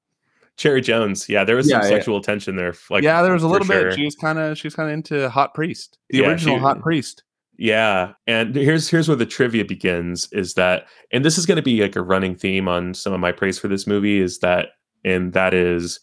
Cherry 0.57 0.81
Jones, 0.81 1.29
yeah, 1.29 1.45
there 1.45 1.57
was 1.57 1.69
some 1.69 1.81
Yeah, 1.83 1.85
yeah. 1.89 1.91
sexual 1.97 2.21
tension 2.21 2.57
there. 2.57 2.75
Like, 2.91 3.03
yeah, 3.05 3.23
there 3.23 3.33
was 3.33 3.43
a 3.43 3.49
little 3.49 3.67
sure. 3.67 3.91
bit. 3.91 3.95
She 3.99 4.05
was 4.05 4.15
kind 4.15 4.39
of 4.39 4.57
she 4.57 4.67
was 4.67 4.75
kind 4.75 4.89
of 4.89 4.95
into 4.95 5.29
Hot 5.31 5.53
Priest, 5.55 5.99
the 6.11 6.19
Yeah, 6.19 6.29
original 6.29 6.57
she- 6.57 6.61
Hot 6.63 6.81
Priest. 6.81 7.23
Yeah, 7.59 8.13
and 8.27 8.55
here's 8.55 8.89
here's 8.91 9.09
where 9.09 9.17
the 9.17 9.25
trivia 9.25 9.65
begins 9.65 10.29
is 10.33 10.55
that 10.55 10.87
and 11.13 11.25
this 11.25 11.39
is 11.39 11.47
going 11.47 11.57
to 11.57 11.63
be 11.63 11.81
like 11.81 11.97
a 11.97 12.03
running 12.03 12.35
theme 12.35 12.69
on 12.69 12.93
some 12.93 13.15
of 13.15 13.21
my 13.21 13.33
praise 13.33 13.59
for 13.59 13.69
this 13.69 13.87
movie 13.87 14.19
is 14.21 14.41
that 14.41 14.69
and 15.07 15.33
that 15.33 15.55
is 15.55 15.99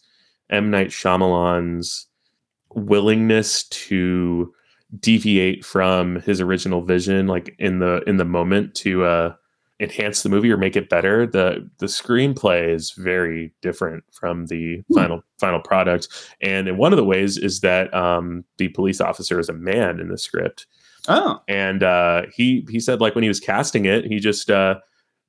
M 0.50 0.68
Night 0.70 0.88
Shyamalan's 0.88 2.08
willingness 2.70 3.64
to 3.68 4.52
deviate 5.00 5.64
from 5.64 6.20
his 6.22 6.40
original 6.40 6.82
vision 6.82 7.26
like 7.26 7.54
in 7.58 7.78
the 7.80 8.02
in 8.06 8.16
the 8.16 8.24
moment 8.24 8.74
to 8.76 9.04
uh 9.04 9.32
enhance 9.80 10.22
the 10.22 10.28
movie 10.28 10.52
or 10.52 10.56
make 10.56 10.76
it 10.76 10.88
better 10.88 11.26
the 11.26 11.68
the 11.78 11.86
screenplay 11.86 12.68
is 12.72 12.92
very 12.92 13.52
different 13.60 14.04
from 14.12 14.46
the 14.46 14.82
Hmm. 14.88 14.94
final 14.94 15.22
final 15.40 15.60
product. 15.60 16.08
And 16.40 16.68
in 16.68 16.76
one 16.76 16.92
of 16.92 16.96
the 16.96 17.04
ways 17.04 17.36
is 17.36 17.60
that 17.60 17.92
um 17.92 18.44
the 18.58 18.68
police 18.68 19.00
officer 19.00 19.40
is 19.40 19.48
a 19.48 19.52
man 19.54 19.98
in 20.00 20.08
the 20.08 20.18
script. 20.18 20.66
Oh, 21.08 21.40
and 21.48 21.82
uh, 21.82 22.22
he 22.34 22.66
he 22.70 22.80
said 22.80 23.00
like 23.00 23.14
when 23.14 23.24
he 23.24 23.28
was 23.28 23.40
casting 23.40 23.84
it, 23.84 24.06
he 24.06 24.18
just 24.20 24.48
uh, 24.50 24.76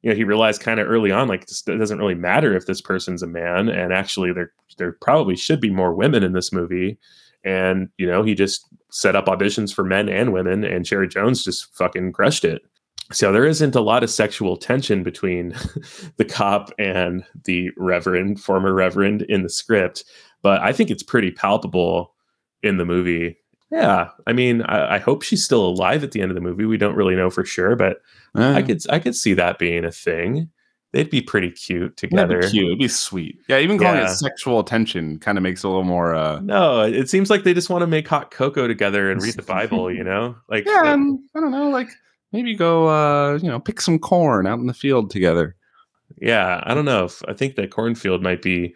you 0.03 0.09
know 0.09 0.15
he 0.15 0.23
realized 0.23 0.61
kind 0.61 0.79
of 0.79 0.87
early 0.87 1.11
on 1.11 1.27
like 1.27 1.41
it 1.43 1.77
doesn't 1.77 1.97
really 1.99 2.15
matter 2.15 2.55
if 2.55 2.65
this 2.65 2.79
person's 2.79 3.21
a 3.23 3.27
man, 3.27 3.67
and 3.67 3.91
actually 3.91 4.31
there 4.31 4.53
there 4.77 4.93
probably 5.01 5.35
should 5.35 5.59
be 5.59 5.69
more 5.71 5.93
women 5.93 6.23
in 6.23 6.31
this 6.31 6.53
movie, 6.53 6.97
and 7.43 7.89
you 7.97 8.07
know 8.07 8.23
he 8.23 8.35
just 8.35 8.65
set 8.89 9.17
up 9.17 9.25
auditions 9.25 9.73
for 9.73 9.83
men 9.83 10.07
and 10.07 10.31
women, 10.31 10.63
and 10.63 10.85
Cherry 10.85 11.09
Jones 11.09 11.43
just 11.43 11.75
fucking 11.75 12.13
crushed 12.13 12.45
it. 12.45 12.61
So 13.11 13.31
there 13.31 13.45
isn't 13.45 13.75
a 13.75 13.81
lot 13.81 14.03
of 14.03 14.09
sexual 14.09 14.57
tension 14.57 15.03
between 15.03 15.49
the 16.17 16.25
cop 16.25 16.71
and 16.79 17.23
the 17.43 17.69
reverend, 17.77 18.41
former 18.41 18.73
reverend, 18.73 19.21
in 19.23 19.43
the 19.43 19.49
script, 19.49 20.03
but 20.41 20.61
I 20.61 20.71
think 20.73 20.89
it's 20.89 21.03
pretty 21.03 21.31
palpable 21.31 22.13
in 22.63 22.77
the 22.77 22.85
movie. 22.85 23.37
Yeah, 23.71 24.09
I 24.25 24.33
mean, 24.33 24.61
I, 24.63 24.95
I 24.95 24.97
hope 24.99 25.21
she's 25.23 25.43
still 25.43 25.65
alive 25.65 26.03
at 26.03 26.11
the 26.11 26.21
end 26.21 26.31
of 26.31 26.35
the 26.35 26.41
movie. 26.41 26.65
We 26.65 26.77
don't 26.77 26.95
really 26.95 27.15
know 27.15 27.29
for 27.29 27.43
sure, 27.45 27.75
but 27.75 28.01
I 28.35 28.59
Eh, 28.59 28.61
could 28.61 28.81
I 28.89 28.99
could 28.99 29.15
see 29.15 29.33
that 29.35 29.59
being 29.59 29.85
a 29.85 29.91
thing. 29.91 30.49
They'd 30.93 31.09
be 31.09 31.21
pretty 31.21 31.51
cute 31.51 31.97
together. 31.97 32.39
be 32.41 32.49
cute. 32.49 32.65
It'd 32.67 32.79
be 32.79 32.87
sweet. 32.87 33.39
Yeah, 33.49 33.59
even 33.59 33.77
calling 33.77 33.97
Yeah. 33.97 34.05
it 34.11 34.15
sexual 34.15 34.59
attention 34.61 35.19
kind 35.19 35.37
of 35.37 35.41
makes 35.43 35.63
it 35.63 35.67
a 35.67 35.69
little 35.69 35.83
more. 35.83 36.15
uh 36.15 36.39
No, 36.39 36.83
it 36.83 37.09
seems 37.09 37.29
like 37.29 37.43
they 37.43 37.53
just 37.53 37.69
want 37.69 37.81
to 37.81 37.87
make 37.87 38.07
hot 38.07 38.31
cocoa 38.31 38.67
together 38.67 39.11
and 39.11 39.21
read 39.21 39.33
the 39.35 39.41
Bible. 39.43 39.91
You 39.91 40.03
know, 40.05 40.35
like 40.47 40.65
Yeah, 40.65 40.93
and 40.93 41.19
I 41.35 41.39
don't 41.41 41.51
know, 41.51 41.69
like 41.69 41.89
maybe 42.35 42.55
go, 42.55 42.87
uh 42.89 43.39
you 43.41 43.49
know, 43.49 43.59
pick 43.59 43.79
some 43.81 43.97
corn 43.99 44.45
out 44.47 44.59
in 44.59 44.67
the 44.67 44.73
field 44.73 45.09
together. 45.09 45.55
yeah. 46.21 46.61
I 46.65 46.73
don't 46.73 46.85
know. 46.85 47.05
If, 47.05 47.23
I 47.27 47.33
think 47.33 47.55
that 47.55 47.71
cornfield 47.71 48.21
might 48.21 48.41
be 48.41 48.75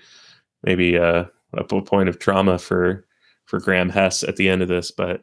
maybe 0.63 0.97
uh, 0.97 1.25
a 1.53 1.63
point 1.63 2.09
of 2.09 2.19
trauma 2.19 2.57
for 2.57 3.05
for 3.45 3.59
Graham 3.59 3.89
Hess 3.89 4.23
at 4.23 4.35
the 4.35 4.47
end 4.49 4.61
of 4.61 4.67
this, 4.67 4.91
but 4.91 5.21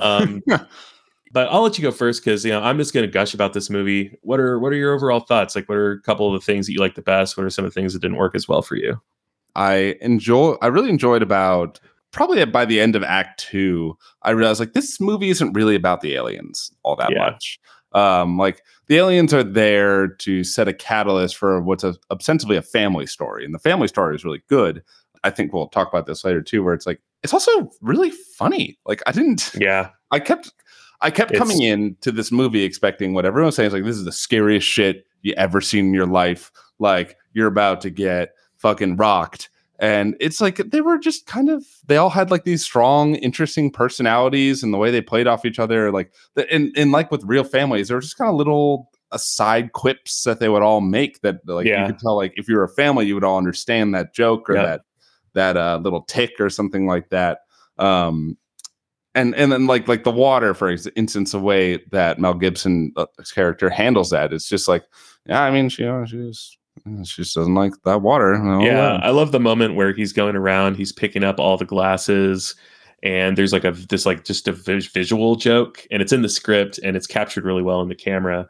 um, 0.00 0.42
but 1.32 1.48
I'll 1.48 1.62
let 1.62 1.78
you 1.78 1.82
go 1.82 1.90
first 1.92 2.24
because 2.24 2.44
you 2.44 2.50
know 2.50 2.60
I'm 2.62 2.78
just 2.78 2.92
going 2.94 3.06
to 3.06 3.12
gush 3.12 3.34
about 3.34 3.52
this 3.52 3.70
movie. 3.70 4.18
What 4.22 4.40
are 4.40 4.58
what 4.58 4.72
are 4.72 4.76
your 4.76 4.94
overall 4.94 5.20
thoughts? 5.20 5.54
Like, 5.54 5.68
what 5.68 5.78
are 5.78 5.92
a 5.92 6.02
couple 6.02 6.26
of 6.34 6.40
the 6.40 6.44
things 6.44 6.66
that 6.66 6.72
you 6.72 6.80
like 6.80 6.94
the 6.96 7.02
best? 7.02 7.36
What 7.36 7.44
are 7.46 7.50
some 7.50 7.64
of 7.64 7.72
the 7.72 7.80
things 7.80 7.92
that 7.92 8.00
didn't 8.02 8.16
work 8.16 8.34
as 8.34 8.48
well 8.48 8.62
for 8.62 8.76
you? 8.76 9.00
I 9.54 9.96
enjoy. 10.00 10.56
I 10.62 10.66
really 10.68 10.90
enjoyed 10.90 11.22
about 11.22 11.78
probably 12.10 12.44
by 12.46 12.64
the 12.64 12.80
end 12.80 12.96
of 12.96 13.02
Act 13.04 13.40
Two. 13.40 13.96
I 14.22 14.30
realized 14.30 14.58
like 14.60 14.72
this 14.72 15.00
movie 15.00 15.30
isn't 15.30 15.52
really 15.52 15.74
about 15.76 16.00
the 16.00 16.14
aliens 16.14 16.72
all 16.82 16.96
that 16.96 17.10
Yeah. 17.12 17.18
much. 17.30 17.58
Um, 17.98 18.38
like 18.38 18.62
the 18.86 18.96
aliens 18.96 19.34
are 19.34 19.42
there 19.42 20.08
to 20.08 20.44
set 20.44 20.68
a 20.68 20.72
catalyst 20.72 21.36
for 21.36 21.60
what's 21.60 21.84
a, 21.84 21.94
ostensibly 22.10 22.56
a 22.56 22.62
family 22.62 23.06
story, 23.06 23.44
and 23.44 23.54
the 23.54 23.58
family 23.58 23.88
story 23.88 24.14
is 24.14 24.24
really 24.24 24.42
good. 24.48 24.82
I 25.24 25.30
think 25.30 25.52
we'll 25.52 25.68
talk 25.68 25.88
about 25.88 26.06
this 26.06 26.24
later 26.24 26.42
too, 26.42 26.62
where 26.62 26.74
it's 26.74 26.86
like 26.86 27.00
it's 27.22 27.32
also 27.32 27.70
really 27.80 28.10
funny. 28.10 28.78
Like 28.86 29.02
I 29.06 29.12
didn't. 29.12 29.50
Yeah, 29.58 29.90
I 30.10 30.20
kept 30.20 30.52
I 31.00 31.10
kept 31.10 31.32
It's- 31.32 31.38
coming 31.40 31.62
in 31.62 31.96
to 32.02 32.12
this 32.12 32.30
movie 32.30 32.62
expecting 32.62 33.14
what 33.14 33.24
everyone's 33.24 33.56
saying 33.56 33.68
is 33.68 33.72
like 33.72 33.84
this 33.84 33.96
is 33.96 34.04
the 34.04 34.12
scariest 34.12 34.66
shit 34.66 35.04
you 35.22 35.34
ever 35.36 35.60
seen 35.60 35.86
in 35.86 35.94
your 35.94 36.06
life. 36.06 36.52
Like 36.78 37.16
you're 37.32 37.48
about 37.48 37.80
to 37.82 37.90
get 37.90 38.34
fucking 38.58 38.96
rocked. 38.96 39.50
And 39.80 40.16
it's 40.18 40.40
like 40.40 40.56
they 40.56 40.80
were 40.80 40.98
just 40.98 41.26
kind 41.26 41.48
of 41.48 41.64
they 41.86 41.96
all 41.96 42.10
had 42.10 42.30
like 42.30 42.44
these 42.44 42.64
strong, 42.64 43.14
interesting 43.16 43.70
personalities 43.70 44.62
and 44.62 44.74
the 44.74 44.78
way 44.78 44.90
they 44.90 45.00
played 45.00 45.26
off 45.28 45.44
each 45.44 45.58
other. 45.60 45.92
Like 45.92 46.12
and, 46.50 46.72
and 46.76 46.90
like 46.90 47.10
with 47.12 47.22
real 47.24 47.44
families, 47.44 47.88
there 47.88 47.96
were 47.96 48.00
just 48.02 48.18
kind 48.18 48.28
of 48.28 48.34
little 48.36 48.90
aside 49.12 49.72
quips 49.72 50.24
that 50.24 50.40
they 50.40 50.48
would 50.48 50.62
all 50.62 50.80
make 50.80 51.20
that 51.22 51.46
like 51.46 51.66
Yeah. 51.66 51.82
you 51.82 51.92
could 51.92 52.00
tell 52.00 52.16
like 52.16 52.34
if 52.36 52.48
you're 52.48 52.64
a 52.64 52.68
family, 52.68 53.06
you 53.06 53.14
would 53.14 53.24
all 53.24 53.38
understand 53.38 53.94
that 53.94 54.12
joke 54.14 54.50
or 54.50 54.54
Yep. 54.54 54.64
that 54.66 54.80
that 55.34 55.56
uh 55.56 55.78
little 55.82 56.02
tick 56.02 56.32
or 56.40 56.50
something 56.50 56.86
like 56.86 57.08
that. 57.10 57.40
Um 57.78 58.36
and 59.14 59.34
and 59.36 59.50
then 59.52 59.66
like 59.66 59.86
like 59.88 60.04
the 60.04 60.10
water 60.10 60.52
for 60.54 60.68
instance 60.68 61.32
the 61.32 61.38
way 61.40 61.78
that 61.92 62.18
mel 62.18 62.34
gibson 62.34 62.92
uh, 62.96 63.06
character 63.34 63.70
handles 63.70 64.10
that 64.10 64.32
it's 64.34 64.48
just 64.48 64.68
like 64.68 64.84
yeah 65.24 65.42
i 65.42 65.50
mean 65.50 65.70
she 65.70 65.84
uh, 65.86 66.04
she 66.04 66.16
just 66.18 66.58
she 67.04 67.22
just 67.22 67.34
doesn't 67.34 67.54
like 67.54 67.72
that 67.84 68.02
water 68.02 68.34
yeah. 68.64 69.00
I 69.02 69.10
love 69.10 69.32
the 69.32 69.40
moment 69.40 69.74
where 69.74 69.92
he's 69.92 70.12
going 70.12 70.36
around, 70.36 70.76
he's 70.76 70.92
picking 70.92 71.24
up 71.24 71.38
all 71.38 71.56
the 71.56 71.64
glasses, 71.64 72.54
and 73.02 73.36
there's 73.36 73.52
like 73.52 73.64
a 73.64 73.72
this 73.72 74.06
like 74.06 74.24
just 74.24 74.48
a 74.48 74.52
vis- 74.52 74.86
visual 74.86 75.36
joke, 75.36 75.86
and 75.90 76.02
it's 76.02 76.12
in 76.12 76.22
the 76.22 76.28
script, 76.28 76.78
and 76.78 76.96
it's 76.96 77.06
captured 77.06 77.44
really 77.44 77.62
well 77.62 77.80
in 77.80 77.88
the 77.88 77.94
camera, 77.94 78.46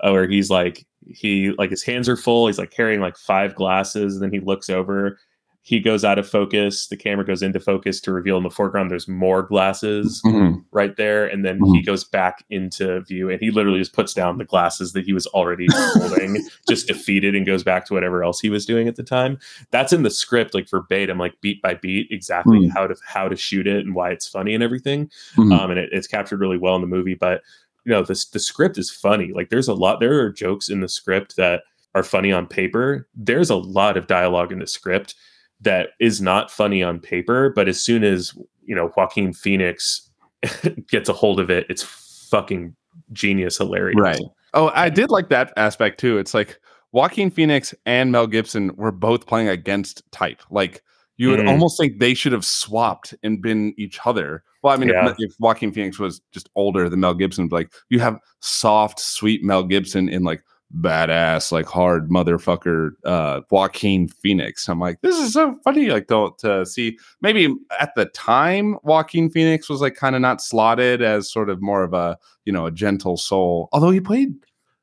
uh, 0.00 0.10
where 0.10 0.28
he's 0.28 0.50
like 0.50 0.86
he 1.06 1.50
like 1.58 1.70
his 1.70 1.82
hands 1.82 2.08
are 2.08 2.16
full, 2.16 2.46
he's 2.46 2.58
like 2.58 2.70
carrying 2.70 3.00
like 3.00 3.16
five 3.16 3.54
glasses, 3.54 4.14
and 4.14 4.22
then 4.22 4.32
he 4.32 4.40
looks 4.40 4.70
over. 4.70 5.18
He 5.62 5.78
goes 5.78 6.04
out 6.06 6.18
of 6.18 6.26
focus. 6.28 6.86
The 6.86 6.96
camera 6.96 7.24
goes 7.24 7.42
into 7.42 7.60
focus 7.60 8.00
to 8.02 8.12
reveal 8.12 8.38
in 8.38 8.42
the 8.44 8.50
foreground 8.50 8.90
there's 8.90 9.06
more 9.06 9.42
glasses 9.42 10.22
Mhm. 10.24 10.64
right 10.72 10.96
there, 10.96 11.26
and 11.26 11.44
then 11.44 11.60
he 11.74 11.82
goes 11.82 12.02
back 12.02 12.44
into 12.48 13.00
view, 13.02 13.28
and 13.28 13.40
he 13.40 13.50
literally 13.50 13.78
just 13.78 13.92
puts 13.92 14.14
down 14.14 14.38
the 14.38 14.44
glasses 14.46 14.94
that 14.94 15.04
he 15.04 15.12
was 15.12 15.26
already 15.28 15.66
holding, 15.70 16.42
just 16.68 16.88
defeated, 16.88 17.34
and 17.34 17.44
goes 17.46 17.62
back 17.62 17.84
to 17.86 17.94
whatever 17.94 18.24
else 18.24 18.40
he 18.40 18.48
was 18.48 18.64
doing 18.64 18.88
at 18.88 18.96
the 18.96 19.02
time. 19.02 19.38
That's 19.70 19.92
in 19.92 20.02
the 20.02 20.10
script, 20.10 20.54
like 20.54 20.68
verbatim, 20.68 21.18
like 21.18 21.40
beat 21.42 21.60
by 21.60 21.74
beat, 21.74 22.08
exactly 22.10 22.64
Hmm. 22.64 22.68
how 22.70 22.86
to 22.86 22.96
how 23.06 23.28
to 23.28 23.36
shoot 23.36 23.66
it 23.66 23.84
and 23.84 23.94
why 23.94 24.10
it's 24.10 24.26
funny 24.28 24.54
and 24.54 24.62
everything 24.64 25.10
Mhm. 25.36 25.52
um, 25.58 25.70
and 25.70 25.78
it, 25.78 25.90
it's 25.92 26.06
captured 26.06 26.40
really 26.40 26.58
well 26.58 26.74
in 26.74 26.80
the 26.80 26.86
movie. 26.86 27.14
But 27.14 27.42
you 27.84 27.92
know, 27.92 28.02
this 28.02 28.24
the 28.26 28.38
script 28.38 28.76
is 28.78 28.90
funny. 28.90 29.32
Like, 29.34 29.48
there's 29.50 29.68
a 29.68 29.74
lot. 29.74 30.00
There 30.00 30.20
are 30.20 30.30
jokes 30.30 30.68
in 30.68 30.80
the 30.80 30.88
script 30.88 31.36
that 31.36 31.62
are 31.94 32.02
funny 32.02 32.30
on 32.30 32.46
paper. 32.46 33.08
There's 33.14 33.50
a 33.50 33.56
lot 33.56 33.96
of 33.96 34.06
dialogue 34.06 34.52
in 34.52 34.58
the 34.58 34.66
script 34.66 35.14
that 35.62 35.90
is 36.00 36.20
not 36.20 36.50
funny 36.50 36.82
on 36.82 36.98
paper, 37.00 37.50
but 37.50 37.68
as 37.68 37.82
soon 37.82 38.04
as 38.04 38.32
you 38.64 38.74
know 38.74 38.92
Joaquin 38.96 39.32
Phoenix 39.32 40.10
gets 40.88 41.08
a 41.08 41.12
hold 41.12 41.40
of 41.40 41.50
it, 41.50 41.66
it's 41.68 41.82
fucking 42.30 42.74
genius, 43.12 43.58
hilarious. 43.58 43.98
Right. 44.00 44.20
Oh, 44.54 44.70
I 44.74 44.88
did 44.88 45.10
like 45.10 45.28
that 45.28 45.52
aspect 45.56 46.00
too. 46.00 46.18
It's 46.18 46.34
like 46.34 46.58
Joaquin 46.92 47.30
Phoenix 47.30 47.74
and 47.86 48.10
Mel 48.10 48.26
Gibson 48.26 48.74
were 48.76 48.90
both 48.92 49.26
playing 49.26 49.48
against 49.48 50.02
type. 50.12 50.42
Like 50.50 50.82
you 51.18 51.28
would 51.30 51.40
Mm. 51.40 51.48
almost 51.48 51.78
think 51.78 51.98
they 51.98 52.14
should 52.14 52.32
have 52.32 52.44
swapped 52.44 53.14
and 53.22 53.42
been 53.42 53.74
each 53.76 54.00
other. 54.06 54.42
Well, 54.62 54.72
I 54.72 54.76
mean, 54.78 54.88
Yeah. 54.88 55.10
if, 55.10 55.16
if 55.18 55.32
Joaquin 55.38 55.70
Phoenix 55.72 55.98
was 55.98 56.20
just 56.32 56.48
older 56.54 56.88
than 56.88 57.00
Mel 57.00 57.14
Gibson, 57.14 57.48
like 57.50 57.72
you 57.90 58.00
have 58.00 58.18
soft, 58.40 58.98
sweet 58.98 59.44
Mel 59.44 59.62
Gibson 59.62 60.08
in 60.08 60.22
like 60.24 60.42
badass, 60.78 61.50
like 61.50 61.66
hard 61.66 62.10
motherfucker 62.10 62.90
uh 63.04 63.40
Joaquin 63.50 64.08
Phoenix. 64.08 64.68
I'm 64.68 64.78
like, 64.78 65.00
this 65.00 65.16
is 65.18 65.32
so 65.32 65.56
funny. 65.64 65.90
Like 65.90 66.06
to, 66.08 66.30
to 66.38 66.64
see 66.64 66.98
maybe 67.22 67.54
at 67.80 67.94
the 67.96 68.06
time 68.06 68.76
Joaquin 68.84 69.30
Phoenix 69.30 69.68
was 69.68 69.80
like 69.80 69.94
kind 69.96 70.14
of 70.14 70.20
not 70.22 70.40
slotted 70.40 71.02
as 71.02 71.30
sort 71.30 71.50
of 71.50 71.60
more 71.60 71.82
of 71.82 71.92
a 71.92 72.16
you 72.44 72.52
know 72.52 72.66
a 72.66 72.70
gentle 72.70 73.16
soul. 73.16 73.68
Although 73.72 73.90
he 73.90 74.00
played 74.00 74.34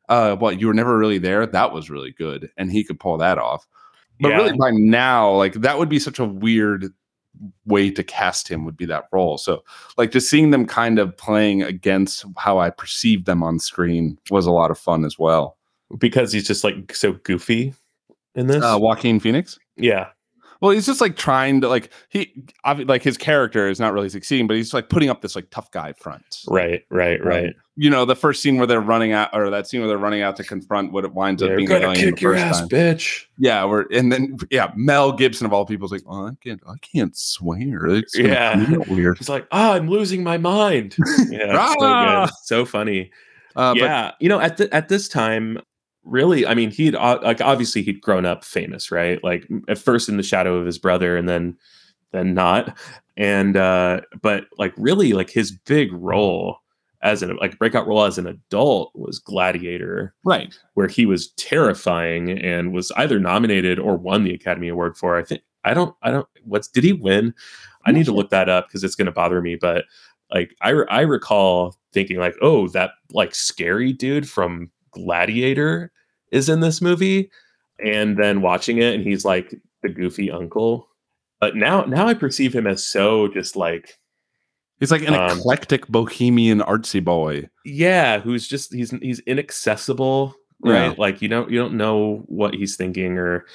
uh 0.09 0.35
what 0.35 0.59
you 0.59 0.67
were 0.67 0.73
never 0.73 0.97
really 0.97 1.17
there, 1.19 1.45
that 1.45 1.71
was 1.73 1.89
really 1.89 2.11
good, 2.11 2.49
and 2.57 2.71
he 2.71 2.83
could 2.83 2.99
pull 2.99 3.17
that 3.17 3.37
off. 3.37 3.65
But 4.19 4.29
Yeah. 4.29 4.37
really 4.37 4.57
by 4.57 4.71
now, 4.71 5.31
like 5.31 5.53
that 5.53 5.77
would 5.79 5.89
be 5.89 5.99
such 5.99 6.19
a 6.19 6.25
weird 6.25 6.87
way 7.65 7.91
to 7.91 8.03
cast 8.03 8.47
him 8.47 8.65
would 8.65 8.77
be 8.77 8.85
that 8.85 9.05
role. 9.11 9.37
So 9.37 9.63
like 9.97 10.11
just 10.11 10.29
seeing 10.29 10.49
them 10.51 10.65
kind 10.65 10.97
of 10.99 11.15
playing 11.17 11.61
against 11.63 12.25
how 12.37 12.57
I 12.59 12.71
perceived 12.71 13.25
them 13.27 13.43
on 13.43 13.59
screen 13.59 14.17
was 14.31 14.47
a 14.47 14.51
lot 14.51 14.71
of 14.71 14.79
fun 14.79 15.05
as 15.05 15.19
well. 15.19 15.56
Because 15.97 16.31
he's 16.31 16.47
just 16.47 16.63
like 16.63 16.95
so 16.95 17.13
goofy 17.13 17.73
in 18.35 18.47
this. 18.47 18.63
Uh, 18.63 18.77
Joaquin 18.79 19.19
Phoenix. 19.19 19.57
yeah, 19.77 20.07
Well, 20.61 20.71
he's 20.71 20.85
just 20.85 21.01
like 21.01 21.15
trying 21.15 21.61
to 21.61 21.67
like 21.69 21.91
he 22.09 22.45
like 22.85 23.03
his 23.03 23.17
character 23.17 23.67
is 23.69 23.79
not 23.79 23.93
really 23.93 24.09
succeeding, 24.09 24.47
but 24.47 24.55
he's 24.57 24.73
like 24.73 24.89
putting 24.89 25.09
up 25.09 25.21
this 25.21 25.35
like 25.35 25.49
tough 25.51 25.71
guy 25.71 25.93
front. 25.93 26.23
right, 26.47 26.83
right, 26.89 27.23
right. 27.23 27.53
You 27.79 27.91
know, 27.91 28.05
the 28.05 28.15
first 28.15 28.41
scene 28.41 28.57
where 28.57 28.65
they're 28.65 28.81
running 28.81 29.11
out, 29.11 29.29
or 29.33 29.51
that 29.51 29.67
scene 29.67 29.81
where 29.81 29.87
they're 29.87 29.99
running 29.99 30.23
out 30.23 30.35
to 30.37 30.43
confront 30.43 30.91
what 30.91 31.05
it 31.05 31.13
winds 31.13 31.43
up 31.43 31.55
being. 31.55 31.67
gonna 31.69 31.93
kick 31.95 32.15
the 32.15 32.21
your 32.21 32.33
ass, 32.35 32.59
time. 32.61 32.69
bitch. 32.69 33.25
Yeah, 33.37 33.65
we're 33.65 33.85
and 33.91 34.11
then 34.11 34.35
yeah, 34.49 34.71
Mel 34.75 35.11
Gibson 35.11 35.45
of 35.45 35.53
all 35.53 35.63
people 35.63 35.85
is 35.85 35.91
like, 35.91 36.01
oh, 36.07 36.25
I 36.25 36.31
can't, 36.43 36.59
I 36.67 36.73
can't 36.81 37.15
swear. 37.15 37.85
It's 37.85 38.17
Yeah. 38.17 38.77
weird. 38.89 39.19
He's 39.19 39.29
like, 39.29 39.47
ah, 39.51 39.73
I'm 39.73 39.87
losing 39.89 40.23
my 40.23 40.39
mind. 40.39 40.95
Yeah, 41.29 41.67
so 41.67 41.75
Ah! 41.81 42.29
so 42.45 42.65
funny. 42.65 43.11
Uh, 43.55 43.73
but 43.75 43.81
yeah, 43.81 44.11
you 44.19 44.29
know, 44.29 44.39
at 44.39 44.57
the, 44.57 44.73
at 44.73 44.87
this 44.89 45.07
time, 45.07 45.59
really, 46.07 46.45
I 46.45 46.53
mean, 46.53 46.71
he'd 46.71 46.95
uh, 46.95 47.19
like 47.21 47.41
obviously 47.41 47.83
he'd 47.83 48.01
grown 48.01 48.25
up 48.25 48.43
famous, 48.43 48.91
right? 48.91 49.23
Like 49.23 49.47
at 49.67 49.77
first 49.77 50.09
in 50.09 50.17
the 50.17 50.23
shadow 50.23 50.55
of 50.55 50.65
his 50.65 50.77
brother, 50.77 51.17
and 51.17 51.27
then 51.27 51.57
then 52.11 52.33
not. 52.33 52.77
And 53.15 53.57
uh, 53.57 54.01
but 54.21 54.45
like 54.57 54.73
really, 54.77 55.13
like 55.13 55.29
his 55.29 55.51
big 55.51 55.91
role 55.93 56.57
as 57.01 57.21
an 57.21 57.35
like 57.37 57.57
breakout 57.59 57.87
role 57.87 58.03
as 58.03 58.17
an 58.17 58.27
adult 58.27 58.91
was 58.95 59.19
Gladiator, 59.19 60.13
right, 60.23 60.57
where 60.73 60.87
he 60.87 61.05
was 61.05 61.29
terrifying 61.31 62.31
and 62.31 62.73
was 62.73 62.91
either 62.97 63.19
nominated 63.19 63.79
or 63.79 63.97
won 63.97 64.23
the 64.23 64.33
Academy 64.33 64.67
Award 64.67 64.97
for. 64.97 65.17
I 65.17 65.23
think 65.23 65.41
I 65.63 65.73
don't 65.73 65.95
I 66.01 66.11
don't 66.11 66.27
what's 66.43 66.67
did 66.67 66.83
he 66.83 66.93
win? 66.93 67.33
I 67.85 67.91
need 67.91 68.05
to 68.05 68.13
look 68.13 68.29
that 68.31 68.49
up 68.49 68.67
because 68.67 68.83
it's 68.83 68.95
going 68.95 69.05
to 69.05 69.11
bother 69.11 69.41
me. 69.41 69.55
But 69.55 69.85
like 70.33 70.55
I 70.61 70.71
I 70.89 71.01
recall 71.01 71.75
thinking 71.93 72.17
like, 72.17 72.35
oh, 72.41 72.67
that 72.69 72.91
like 73.11 73.33
scary 73.33 73.93
dude 73.93 74.29
from 74.29 74.71
Gladiator 74.91 75.91
is 76.31 76.49
in 76.49 76.59
this 76.59 76.81
movie, 76.81 77.29
and 77.83 78.17
then 78.17 78.41
watching 78.41 78.77
it 78.79 78.93
and 78.95 79.03
he's 79.03 79.23
like 79.25 79.53
the 79.83 79.89
goofy 79.89 80.31
uncle. 80.31 80.87
But 81.39 81.55
now 81.55 81.83
now 81.83 82.07
I 82.07 82.13
perceive 82.13 82.53
him 82.53 82.65
as 82.67 82.85
so 82.85 83.27
just 83.27 83.55
like 83.55 83.97
he's 84.79 84.91
like 84.91 85.03
an 85.07 85.13
Um, 85.13 85.37
eclectic 85.37 85.87
bohemian 85.87 86.59
artsy 86.59 87.03
boy. 87.03 87.47
yeah, 87.65 88.19
who's 88.19 88.47
just 88.47 88.73
he's 88.73 88.91
he's 89.01 89.19
inaccessible, 89.21 90.33
right? 90.63 90.85
Yeah. 90.87 90.93
Like 90.97 91.21
you 91.21 91.27
don't 91.27 91.49
you 91.51 91.59
don't 91.59 91.75
know 91.77 92.23
what 92.27 92.53
he's 92.55 92.75
thinking 92.75 93.17
or 93.17 93.45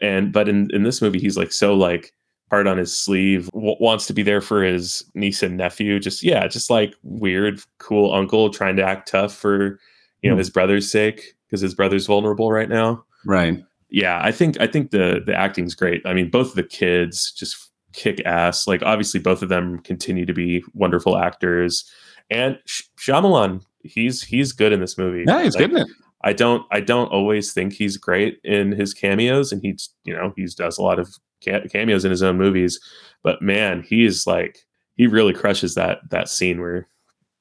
and 0.00 0.32
but 0.32 0.48
in 0.48 0.68
in 0.74 0.82
this 0.82 1.00
movie 1.02 1.18
he's 1.18 1.36
like 1.36 1.52
so 1.52 1.74
like 1.74 2.12
hard 2.50 2.66
on 2.66 2.76
his 2.76 2.94
sleeve, 2.94 3.48
w- 3.54 3.76
wants 3.80 4.06
to 4.06 4.12
be 4.12 4.22
there 4.22 4.42
for 4.42 4.62
his 4.62 5.02
niece 5.14 5.42
and 5.42 5.56
nephew. 5.56 5.98
Just 5.98 6.22
yeah, 6.22 6.46
just 6.46 6.68
like 6.68 6.94
weird, 7.02 7.60
cool 7.78 8.12
uncle 8.12 8.50
trying 8.50 8.76
to 8.76 8.84
act 8.84 9.08
tough 9.08 9.34
for 9.34 9.80
you 10.22 10.30
know 10.30 10.36
his 10.36 10.50
brother's 10.50 10.90
sake 10.90 11.34
because 11.46 11.60
his 11.60 11.74
brother's 11.74 12.06
vulnerable 12.06 12.50
right 12.50 12.68
now. 12.68 13.04
Right. 13.26 13.62
Yeah, 13.90 14.20
I 14.22 14.32
think 14.32 14.60
I 14.60 14.66
think 14.66 14.90
the 14.90 15.20
the 15.24 15.34
acting's 15.34 15.74
great. 15.74 16.00
I 16.06 16.14
mean, 16.14 16.30
both 16.30 16.48
of 16.50 16.54
the 16.54 16.62
kids 16.62 17.30
just 17.32 17.70
kick 17.92 18.20
ass. 18.24 18.66
Like 18.66 18.82
obviously, 18.82 19.20
both 19.20 19.42
of 19.42 19.48
them 19.50 19.78
continue 19.80 20.24
to 20.26 20.32
be 20.32 20.62
wonderful 20.74 21.18
actors, 21.18 21.84
and 22.30 22.58
Sh- 22.64 22.82
Shyamalan, 22.98 23.62
he's 23.84 24.22
he's 24.22 24.52
good 24.52 24.72
in 24.72 24.80
this 24.80 24.96
movie. 24.96 25.24
Yeah, 25.26 25.42
he's 25.42 25.54
Like, 25.54 25.68
getting 25.70 25.78
it. 25.78 25.88
I 26.24 26.32
don't 26.32 26.64
I 26.70 26.80
don't 26.80 27.08
always 27.08 27.52
think 27.52 27.74
he's 27.74 27.96
great 27.98 28.38
in 28.44 28.72
his 28.72 28.94
cameos, 28.94 29.52
and 29.52 29.60
he's 29.60 29.90
you 30.04 30.14
know 30.14 30.32
he 30.36 30.46
does 30.56 30.78
a 30.78 30.82
lot 30.82 30.98
of 30.98 31.14
ca- 31.44 31.66
cameos 31.70 32.04
in 32.04 32.10
his 32.10 32.22
own 32.22 32.38
movies, 32.38 32.80
but 33.22 33.42
man, 33.42 33.82
he 33.82 34.04
is 34.06 34.26
like 34.26 34.60
he 34.96 35.06
really 35.06 35.34
crushes 35.34 35.74
that 35.74 35.98
that 36.10 36.28
scene 36.30 36.60
where 36.60 36.86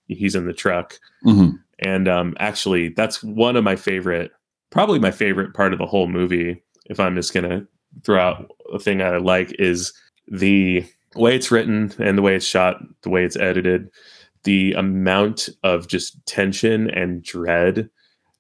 he's 0.07 0.35
in 0.35 0.47
the 0.47 0.53
truck. 0.53 0.99
Mhm. 1.25 1.59
And 1.81 2.07
um, 2.07 2.35
actually, 2.39 2.89
that's 2.89 3.23
one 3.23 3.55
of 3.55 3.63
my 3.63 3.75
favorite, 3.75 4.31
probably 4.69 4.99
my 4.99 5.11
favorite 5.11 5.53
part 5.53 5.73
of 5.73 5.79
the 5.79 5.85
whole 5.85 6.07
movie. 6.07 6.61
If 6.85 6.99
I'm 6.99 7.15
just 7.15 7.33
gonna 7.33 7.65
throw 8.03 8.19
out 8.19 8.51
a 8.73 8.79
thing 8.79 9.01
I 9.01 9.17
like, 9.17 9.53
is 9.59 9.93
the 10.27 10.85
way 11.15 11.35
it's 11.35 11.51
written 11.51 11.93
and 11.99 12.17
the 12.17 12.21
way 12.21 12.35
it's 12.35 12.45
shot, 12.45 12.81
the 13.01 13.09
way 13.09 13.25
it's 13.25 13.35
edited, 13.35 13.89
the 14.43 14.73
amount 14.73 15.49
of 15.63 15.87
just 15.87 16.25
tension 16.25 16.89
and 16.89 17.23
dread 17.23 17.89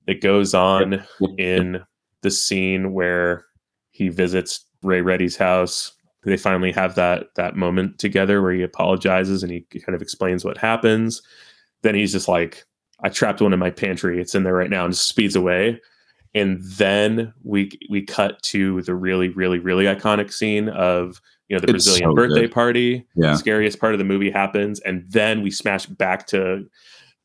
that 0.07 0.21
goes 0.21 0.53
on 0.53 1.03
in 1.37 1.81
the 2.21 2.31
scene 2.31 2.93
where 2.93 3.45
he 3.91 4.09
visits 4.09 4.65
Ray 4.83 5.01
Reddy's 5.01 5.35
house. 5.35 5.91
They 6.23 6.37
finally 6.37 6.71
have 6.71 6.95
that 6.95 7.27
that 7.35 7.55
moment 7.55 7.97
together 7.99 8.41
where 8.41 8.53
he 8.53 8.61
apologizes 8.61 9.43
and 9.43 9.51
he 9.51 9.61
kind 9.79 9.95
of 9.95 10.01
explains 10.01 10.45
what 10.45 10.57
happens. 10.57 11.21
Then 11.81 11.95
he's 11.95 12.11
just 12.11 12.27
like, 12.27 12.63
I 13.03 13.09
trapped 13.09 13.41
one 13.41 13.53
in 13.53 13.59
my 13.59 13.71
pantry. 13.71 14.21
It's 14.21 14.35
in 14.35 14.43
there 14.43 14.53
right 14.53 14.69
now, 14.69 14.85
and 14.85 14.93
just 14.93 15.07
speeds 15.07 15.35
away. 15.35 15.79
And 16.33 16.61
then 16.63 17.33
we 17.43 17.71
we 17.89 18.01
cut 18.03 18.41
to 18.43 18.81
the 18.83 18.95
really, 18.95 19.29
really, 19.29 19.59
really 19.59 19.85
iconic 19.85 20.31
scene 20.31 20.69
of 20.69 21.21
you 21.49 21.55
know 21.55 21.59
the 21.59 21.73
It's 21.73 21.85
Brazilian 21.85 22.11
so 22.11 22.15
birthday 22.15 22.41
good. 22.41 22.51
party. 22.51 23.05
Yeah. 23.15 23.35
Scariest 23.35 23.79
part 23.79 23.93
of 23.93 23.99
the 23.99 24.05
movie 24.05 24.31
happens, 24.31 24.79
and 24.81 25.03
then 25.09 25.41
we 25.41 25.51
smash 25.51 25.85
back 25.85 26.27
to 26.27 26.65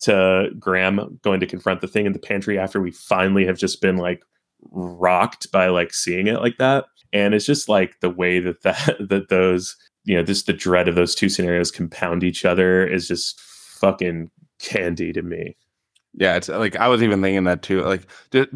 to 0.01 0.51
Graham 0.59 1.19
going 1.23 1.41
to 1.41 1.47
confront 1.47 1.81
the 1.81 1.89
thing 1.89 2.05
in 2.07 2.13
the 2.13 2.19
pantry 2.19 2.59
after 2.59 2.81
we 2.81 2.91
finally 2.91 3.47
have 3.47 3.57
just 3.57 3.81
been 3.81 3.97
like 3.97 4.23
rocked 4.71 5.51
by 5.53 5.69
like 5.69 5.95
seeing 5.95 6.27
it 6.27 6.41
like 6.41 6.59
that. 6.59 6.85
And 7.13 7.33
it's 7.35 7.47
just 7.47 7.69
like 7.69 8.01
the 8.01 8.11
way 8.11 8.41
that 8.41 8.63
that 8.63 8.97
that 9.09 9.29
those 9.29 9.77
you 10.05 10.17
know 10.17 10.23
just 10.23 10.47
the 10.47 10.53
dread 10.53 10.89
of 10.89 10.97
those 10.97 11.15
two 11.15 11.29
scenarios 11.29 11.71
compound 11.71 12.25
each 12.25 12.45
other 12.45 12.87
is 12.87 13.07
just 13.07 13.41
fucking 13.41 14.31
candy 14.59 15.13
to 15.13 15.23
me. 15.23 15.57
Yeah, 16.17 16.37
it's 16.37 16.49
like 16.49 16.77
I 16.77 16.89
was 16.89 17.03
even 17.03 17.21
thinking 17.23 17.45
that 17.45 17.63
too. 17.63 17.83
Like 17.83 18.07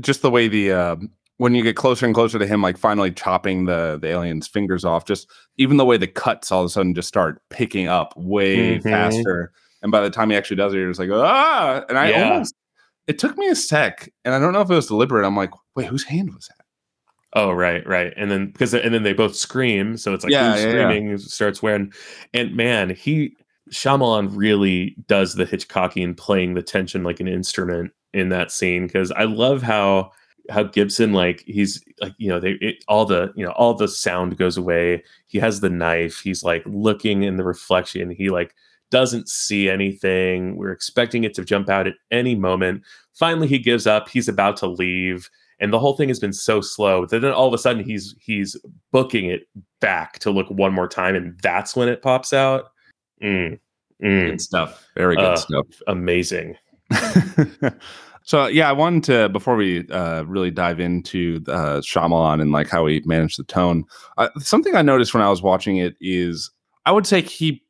just 0.01 0.23
the 0.23 0.31
way 0.31 0.49
the 0.49 0.73
uh, 0.73 0.97
when 1.37 1.55
you 1.55 1.63
get 1.63 1.77
closer 1.77 2.07
and 2.07 2.15
closer 2.15 2.39
to 2.39 2.47
him, 2.47 2.63
like 2.63 2.79
finally 2.79 3.11
chopping 3.13 3.67
the 3.67 3.99
the 4.01 4.09
alien's 4.09 4.49
fingers 4.49 4.85
off. 4.85 5.05
Just 5.05 5.31
even 5.59 5.77
the 5.77 5.85
way 5.85 5.97
the 5.97 6.07
cuts 6.07 6.51
all 6.51 6.61
of 6.61 6.67
a 6.67 6.69
sudden 6.71 6.95
just 6.95 7.09
start 7.09 7.41
picking 7.51 7.87
up 7.87 8.15
way 8.17 8.79
Mhm. 8.79 8.83
faster. 8.91 9.53
And 9.83 9.91
by 9.93 10.01
the 10.01 10.11
time 10.11 10.31
he 10.31 10.37
actually 10.37 10.57
does 10.57 10.73
it, 10.75 10.79
you're 10.79 10.89
just 10.89 11.01
like 11.01 11.11
ah. 11.11 11.85
And 11.89 11.99
I 11.99 12.11
Yeah. 12.11 12.23
almost 12.33 12.55
it 13.07 13.19
took 13.19 13.37
me 13.37 13.49
a 13.49 13.55
sec, 13.57 14.09
and 14.25 14.35
I 14.35 14.39
don't 14.39 14.53
know 14.53 14.61
if 14.61 14.71
it 14.71 14.75
was 14.75 14.87
deliberate. 14.87 15.27
I'm 15.27 15.37
like, 15.37 15.51
wait, 15.75 15.87
whose 15.87 16.05
hand 16.05 16.33
was 16.35 16.47
that? 16.49 16.65
Oh 17.33 17.53
right, 17.53 17.87
right, 17.87 18.13
and 18.17 18.31
then 18.31 18.47
because 18.51 18.75
and 18.75 18.93
then 18.93 19.03
they 19.05 19.13
both 19.13 19.37
scream, 19.37 19.97
so 19.97 20.13
it's 20.15 20.25
like 20.25 20.33
Yeah, 20.33 20.51
who's 20.53 20.61
yeah, 20.63 20.67
yeah. 20.67 20.89
screaming 20.89 21.19
starts 21.19 21.63
wearing, 21.63 21.93
and 22.35 22.57
man, 22.57 22.91
he 22.91 23.37
Shyamalan 23.73 24.31
really 24.33 24.97
does 25.07 25.35
the 25.35 25.47
Hitchcockian 25.47 26.17
playing 26.17 26.55
the 26.55 26.63
tension 26.63 27.03
like 27.03 27.21
an 27.21 27.29
instrument 27.29 27.93
in 28.13 28.29
that 28.31 28.51
scene 28.51 28.87
because 28.87 29.13
I 29.13 29.25
love 29.25 29.63
how 29.63 30.11
how 30.51 30.65
Gibson 30.65 31.13
like 31.13 31.43
he's 31.47 31.83
like 32.01 32.15
you 32.19 32.29
know 32.29 32.41
they 32.41 32.53
it, 32.61 32.85
all 32.89 33.05
the 33.05 33.33
you 33.37 33.45
know 33.45 33.53
all 33.53 33.75
the 33.75 33.89
sound 33.89 34.37
goes 34.37 34.57
away. 34.57 35.03
He 35.27 35.39
has 35.39 35.61
the 35.61 35.71
knife. 35.71 36.21
He's 36.21 36.43
like 36.43 36.63
looking 36.67 37.23
in 37.23 37.37
the 37.37 37.45
reflection. 37.45 38.11
He 38.11 38.31
like 38.31 38.55
doesn't 38.91 39.29
see 39.29 39.71
anything. 39.71 40.57
We're 40.57 40.73
expecting 40.73 41.23
it 41.23 41.35
to 41.35 41.45
jump 41.45 41.69
out 41.69 41.87
at 41.87 41.95
any 42.11 42.35
moment. 42.35 42.83
Finally, 43.15 43.47
he 43.47 43.59
gives 43.59 43.87
up. 43.87 44.09
He's 44.09 44.29
about 44.29 44.57
to 44.59 44.67
leave, 44.67 45.31
and 45.61 45.73
the 45.73 45.79
whole 45.79 45.97
thing 45.97 46.09
has 46.09 46.19
been 46.19 46.33
so 46.33 46.61
slow 46.61 47.07
that 47.07 47.21
then 47.21 47.33
all 47.33 47.47
of 47.47 47.55
a 47.55 47.59
sudden 47.59 47.85
he's 47.85 48.17
he's 48.21 48.57
booking 48.91 49.27
it 49.27 49.43
back 49.81 50.19
to 50.21 50.31
look 50.31 50.51
one 50.51 50.73
more 50.73 50.89
time, 50.89 51.15
and 51.15 51.39
that's 51.43 51.77
when 51.77 51.89
it 51.89 52.03
pops 52.03 52.33
out. 52.33 52.73
Mm, 53.23 53.59
mm, 54.03 54.31
Good 54.31 54.41
stuff. 54.41 54.87
Very 54.97 55.17
good 55.17 55.25
Uh, 55.25 55.37
stuff. 55.37 55.67
amazing. 55.87 56.57
so 58.25 58.47
yeah, 58.47 58.69
I 58.69 58.73
wanted 58.73 59.05
to 59.05 59.29
before 59.29 59.57
we 59.57 59.89
uh, 59.89 60.23
really 60.25 60.51
dive 60.51 60.81
into 60.81 61.43
uh, 61.49 61.81
Shyamalan 61.81 62.41
and 62.41 62.53
like 62.53 62.69
how 62.69 62.87
he 62.87 63.03
managed 63.05 63.39
the 63.39 63.45
tone. 63.45 63.85
Uh, 64.19 64.29
something 64.39 64.75
I 64.75 64.83
noticed 64.83 65.15
when 65.15 65.23
I 65.23 65.31
was 65.31 65.43
watching 65.43 65.77
it 65.79 65.97
is 66.01 66.51
I 66.87 66.93
would 66.93 67.07
say 67.07 67.23
he. 67.23 67.63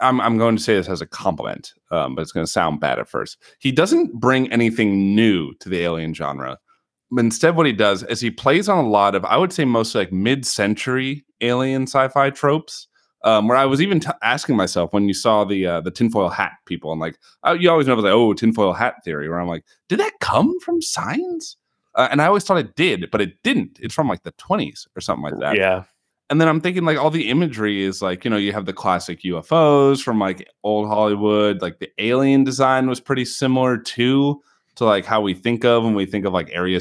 I'm 0.00 0.20
I'm 0.20 0.36
going 0.36 0.56
to 0.56 0.62
say 0.62 0.74
this 0.74 0.88
as 0.90 1.00
a 1.00 1.06
compliment, 1.06 1.72
um, 1.90 2.14
but 2.14 2.22
it's 2.22 2.32
going 2.32 2.44
to 2.44 2.52
sound 2.52 2.80
bad 2.80 2.98
at 2.98 3.08
first. 3.08 3.38
He 3.60 3.72
doesn't 3.72 4.20
bring 4.20 4.52
anything 4.52 5.14
new 5.14 5.54
to 5.60 5.70
the 5.70 5.80
alien 5.80 6.12
genre. 6.12 6.58
But 7.10 7.24
instead, 7.24 7.56
what 7.56 7.64
he 7.66 7.72
does 7.72 8.02
is 8.02 8.20
he 8.20 8.30
plays 8.30 8.68
on 8.68 8.84
a 8.84 8.88
lot 8.88 9.14
of, 9.14 9.24
I 9.24 9.36
would 9.38 9.52
say, 9.52 9.64
mostly 9.64 10.00
like 10.02 10.12
mid-century 10.12 11.24
alien 11.40 11.84
sci-fi 11.84 12.28
tropes. 12.30 12.88
Um, 13.24 13.48
where 13.48 13.56
I 13.56 13.64
was 13.64 13.80
even 13.82 13.98
t- 13.98 14.10
asking 14.22 14.56
myself 14.56 14.92
when 14.92 15.08
you 15.08 15.14
saw 15.14 15.44
the 15.44 15.66
uh, 15.66 15.80
the 15.80 15.90
tinfoil 15.90 16.28
hat 16.28 16.52
people, 16.64 16.92
and 16.92 17.00
like 17.00 17.18
uh, 17.44 17.56
you 17.58 17.70
always 17.70 17.86
know 17.86 17.94
like 17.94 18.12
oh 18.12 18.34
tinfoil 18.34 18.72
hat 18.72 19.02
theory, 19.04 19.28
where 19.28 19.40
I'm 19.40 19.48
like, 19.48 19.64
did 19.88 19.98
that 20.00 20.12
come 20.20 20.58
from 20.60 20.80
Signs? 20.80 21.56
Uh, 21.94 22.08
and 22.10 22.20
I 22.20 22.26
always 22.26 22.44
thought 22.44 22.58
it 22.58 22.76
did, 22.76 23.10
but 23.10 23.22
it 23.22 23.42
didn't. 23.42 23.78
It's 23.80 23.94
from 23.94 24.06
like 24.06 24.22
the 24.22 24.32
20s 24.32 24.86
or 24.94 25.00
something 25.00 25.24
like 25.24 25.40
that. 25.40 25.56
Yeah, 25.56 25.84
And 26.28 26.38
then 26.40 26.46
I'm 26.46 26.60
thinking 26.60 26.84
like 26.84 26.98
all 26.98 27.10
the 27.10 27.30
imagery 27.30 27.82
is 27.82 28.02
like 28.02 28.24
you 28.24 28.30
know 28.30 28.36
you 28.36 28.52
have 28.52 28.66
the 28.66 28.72
classic 28.72 29.22
UFOs 29.22 30.02
from 30.02 30.20
like 30.20 30.48
old 30.62 30.88
Hollywood, 30.88 31.62
like 31.62 31.78
the 31.78 31.90
alien 31.98 32.44
design 32.44 32.86
was 32.88 33.00
pretty 33.00 33.24
similar 33.24 33.78
too 33.78 34.42
to 34.76 34.84
like 34.84 35.04
how 35.04 35.20
we 35.20 35.34
think 35.34 35.64
of 35.64 35.84
when 35.84 35.94
we 35.94 36.06
think 36.06 36.26
of 36.26 36.32
like 36.32 36.50
Area 36.52 36.80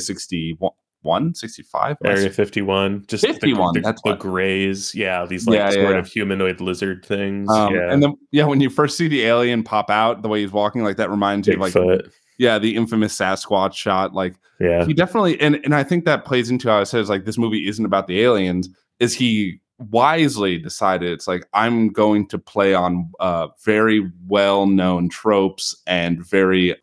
61, 1.06 1.36
65. 1.36 1.98
Area 2.06 2.30
51, 2.30 3.06
just 3.08 3.26
51, 3.26 3.74
the, 3.76 3.82
that's 3.82 4.02
the 4.02 4.12
what- 4.12 4.20
grays. 4.20 4.94
Yeah, 4.96 5.26
these 5.26 5.48
like 5.48 5.58
Yeah, 5.58 5.70
sort 5.70 5.92
yeah. 5.92 5.98
of 6.00 6.08
humanoid 6.08 6.62
lizard 6.62 7.06
things. 7.06 7.50
Um, 7.50 7.76
yeah, 7.76 7.92
And 7.92 8.02
then 8.02 8.16
yeah, 8.32 8.46
when 8.46 8.60
you 8.62 8.70
first 8.70 8.98
see 8.98 9.08
the 9.08 9.24
alien 9.24 9.64
pop 9.64 9.90
out, 9.90 10.22
the 10.22 10.28
way 10.30 10.42
he's 10.42 10.52
walking, 10.52 10.84
like 10.84 10.98
that 10.98 11.10
reminds 11.10 11.48
you 11.48 11.54
of 11.56 11.60
like 11.60 12.02
yeah, 12.38 12.60
the 12.60 12.76
infamous 12.76 13.18
Sasquatch 13.18 13.74
shot. 13.74 14.14
Like 14.14 14.36
yeah, 14.60 14.86
he 14.86 14.94
definitely 14.94 15.40
and 15.40 15.56
and 15.64 15.74
I 15.76 15.84
think 15.84 16.06
that 16.06 16.26
plays 16.26 16.50
into 16.50 16.70
how 16.70 16.80
it 16.82 16.88
says 16.88 17.10
like 17.10 17.26
this 17.26 17.38
movie 17.38 17.68
isn't 17.68 17.86
about 17.86 18.08
the 18.08 18.22
aliens. 18.22 18.70
Is 19.00 19.14
he 19.14 19.60
wisely 19.78 20.58
decided 20.58 21.12
it's 21.12 21.28
like 21.28 21.46
I'm 21.54 21.90
going 21.90 22.28
to 22.30 22.38
play 22.40 22.74
on 22.74 23.12
uh, 23.20 23.48
very 23.64 24.10
well 24.28 24.66
known 24.66 25.10
tropes 25.10 25.76
and 25.88 26.26
very 26.26 26.76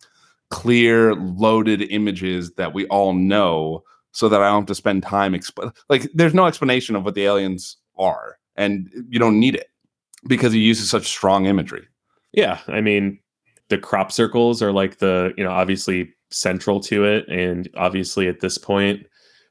clear 0.51 1.14
loaded 1.14 1.81
images 1.83 2.53
that 2.53 2.75
we 2.75 2.87
all 2.89 3.14
know, 3.14 3.83
so 4.13 4.29
that 4.29 4.41
I 4.41 4.49
don't 4.49 4.63
have 4.63 4.67
to 4.67 4.75
spend 4.75 5.03
time 5.03 5.33
exp- 5.33 5.75
like 5.89 6.11
there's 6.15 6.35
no 6.35 6.47
explanation 6.47 6.97
of 6.97 7.05
what 7.05 7.15
the 7.15 7.25
aliens 7.25 7.77
are, 7.99 8.39
and 8.57 8.91
you 9.09 9.19
don't 9.19 9.41
need 9.41 9.55
it 9.55 9.69
because 10.29 10.53
he 10.53 10.61
uses 10.61 10.89
such 10.89 11.07
strong 11.07 11.47
imagery. 11.47 11.87
yeah. 12.33 12.61
I 12.69 12.81
mean, 12.81 13.19
the 13.69 13.79
crop 13.79 14.13
circles 14.13 14.63
are 14.63 14.73
like 14.73 14.99
the 14.99 15.33
you 15.37 15.45
know 15.45 15.51
obviously 15.51 16.13
central 16.31 16.81
to 16.81 17.05
it, 17.05 17.27
and 17.29 17.69
obviously 17.77 18.29
at 18.29 18.41
this 18.41 18.59
point 18.59 19.07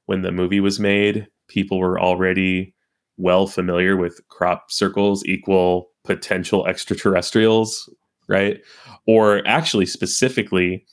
when 0.06 0.22
the 0.22 0.32
movie 0.32 0.60
was 0.60 0.80
made, 0.80 1.28
people 1.48 1.80
were 1.80 2.00
already 2.00 2.74
well 3.18 3.48
familiar 3.48 3.96
with 3.98 4.20
crop 4.30 4.72
circles 4.72 5.24
equal 5.26 5.90
potential 6.04 6.66
extraterrestrials, 6.66 7.90
right? 8.28 8.60
Or 9.08 9.46
actually, 9.48 9.86
specifically, 9.86 10.86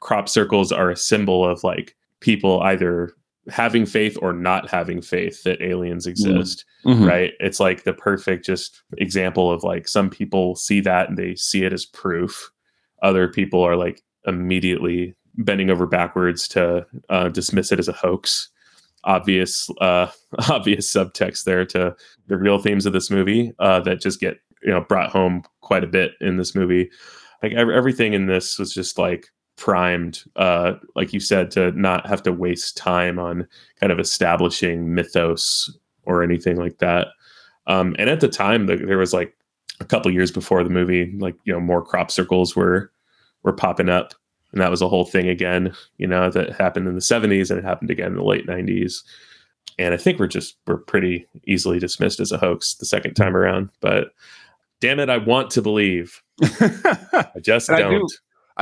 crop 0.00 0.28
circles 0.28 0.72
are 0.72 0.90
a 0.90 0.96
symbol 0.96 1.44
of 1.46 1.64
like 1.64 1.96
people 2.22 2.60
either 2.62 3.12
having 3.50 3.84
faith 3.84 4.16
or 4.22 4.32
not 4.32 4.70
having 4.70 5.02
faith 5.02 5.42
that 5.42 5.60
aliens 5.60 6.06
exist, 6.06 6.64
right? 7.04 7.32
It's 7.40 7.58
like 7.60 7.82
the 7.84 7.92
perfect 7.92 8.46
just 8.46 8.82
example 8.98 9.50
of 9.50 9.64
like 9.64 9.88
some 9.88 10.08
people 10.08 10.54
see 10.54 10.80
that 10.80 11.08
and 11.08 11.18
they 11.18 11.34
see 11.34 11.64
it 11.64 11.72
as 11.72 11.84
proof. 11.84 12.50
Other 13.02 13.28
people 13.28 13.60
are 13.62 13.76
like 13.76 14.00
immediately 14.26 15.14
bending 15.34 15.70
over 15.70 15.86
backwards 15.86 16.46
to 16.48 16.86
uh, 17.08 17.28
dismiss 17.30 17.72
it 17.72 17.80
as 17.80 17.88
a 17.88 17.92
hoax. 17.92 18.48
Obvious, 19.04 19.68
uh, 19.80 20.06
obvious 20.48 20.92
subtext 20.92 21.42
there 21.44 21.64
to 21.66 21.96
the 22.28 22.36
real 22.36 22.58
themes 22.60 22.86
of 22.86 22.92
this 22.92 23.10
movie 23.10 23.52
uh, 23.58 23.80
that 23.80 24.00
just 24.00 24.20
get 24.20 24.38
you 24.62 24.70
know 24.70 24.82
brought 24.82 25.10
home 25.10 25.42
quite 25.62 25.82
a 25.82 25.88
bit 25.88 26.12
in 26.20 26.36
this 26.36 26.54
movie. 26.54 26.88
Like 27.42 27.52
ev- 27.54 27.70
everything 27.70 28.12
in 28.12 28.26
this 28.26 28.58
was 28.58 28.72
just 28.72 28.98
like 28.98 29.26
primed, 29.62 30.24
uh, 30.34 30.72
like 30.96 31.12
you 31.12 31.20
said, 31.20 31.48
to 31.52 31.70
not 31.72 32.04
have 32.04 32.20
to 32.20 32.32
waste 32.32 32.76
time 32.76 33.16
on 33.16 33.46
kind 33.78 33.92
of 33.92 34.00
establishing 34.00 34.92
mythos 34.92 35.70
or 36.02 36.24
anything 36.24 36.56
like 36.56 36.78
that. 36.78 37.06
Um, 37.68 37.94
and 37.96 38.10
at 38.10 38.18
the 38.18 38.26
time, 38.26 38.66
the, 38.66 38.74
there 38.74 38.98
was 38.98 39.12
like 39.12 39.36
a 39.78 39.84
couple 39.84 40.10
years 40.10 40.32
before 40.32 40.64
the 40.64 40.68
movie, 40.70 41.14
like 41.20 41.36
you 41.44 41.52
know, 41.52 41.60
more 41.60 41.80
crop 41.80 42.10
circles 42.10 42.56
were 42.56 42.90
were 43.44 43.52
popping 43.52 43.88
up, 43.88 44.14
and 44.50 44.60
that 44.60 44.68
was 44.70 44.82
a 44.82 44.88
whole 44.88 45.04
thing 45.04 45.28
again. 45.28 45.72
You 45.96 46.08
know, 46.08 46.28
that 46.28 46.54
happened 46.54 46.88
in 46.88 46.96
the 46.96 47.00
'70s 47.00 47.48
and 47.48 47.60
it 47.60 47.64
happened 47.64 47.92
again 47.92 48.08
in 48.08 48.16
the 48.16 48.24
late 48.24 48.48
'90s. 48.48 49.04
And 49.78 49.94
I 49.94 49.96
think 49.96 50.18
we're 50.18 50.26
just 50.26 50.56
we're 50.66 50.78
pretty 50.78 51.24
easily 51.46 51.78
dismissed 51.78 52.18
as 52.18 52.32
a 52.32 52.36
hoax 52.38 52.74
the 52.74 52.84
second 52.84 53.14
time 53.14 53.36
around. 53.36 53.68
But 53.80 54.08
damn 54.80 54.98
it, 54.98 55.08
I 55.08 55.18
want 55.18 55.50
to 55.52 55.62
believe. 55.62 56.20
I 56.42 57.30
just 57.40 57.68
And 57.68 57.76
I 57.78 57.88
do- 57.88 57.98
don't. 58.00 58.12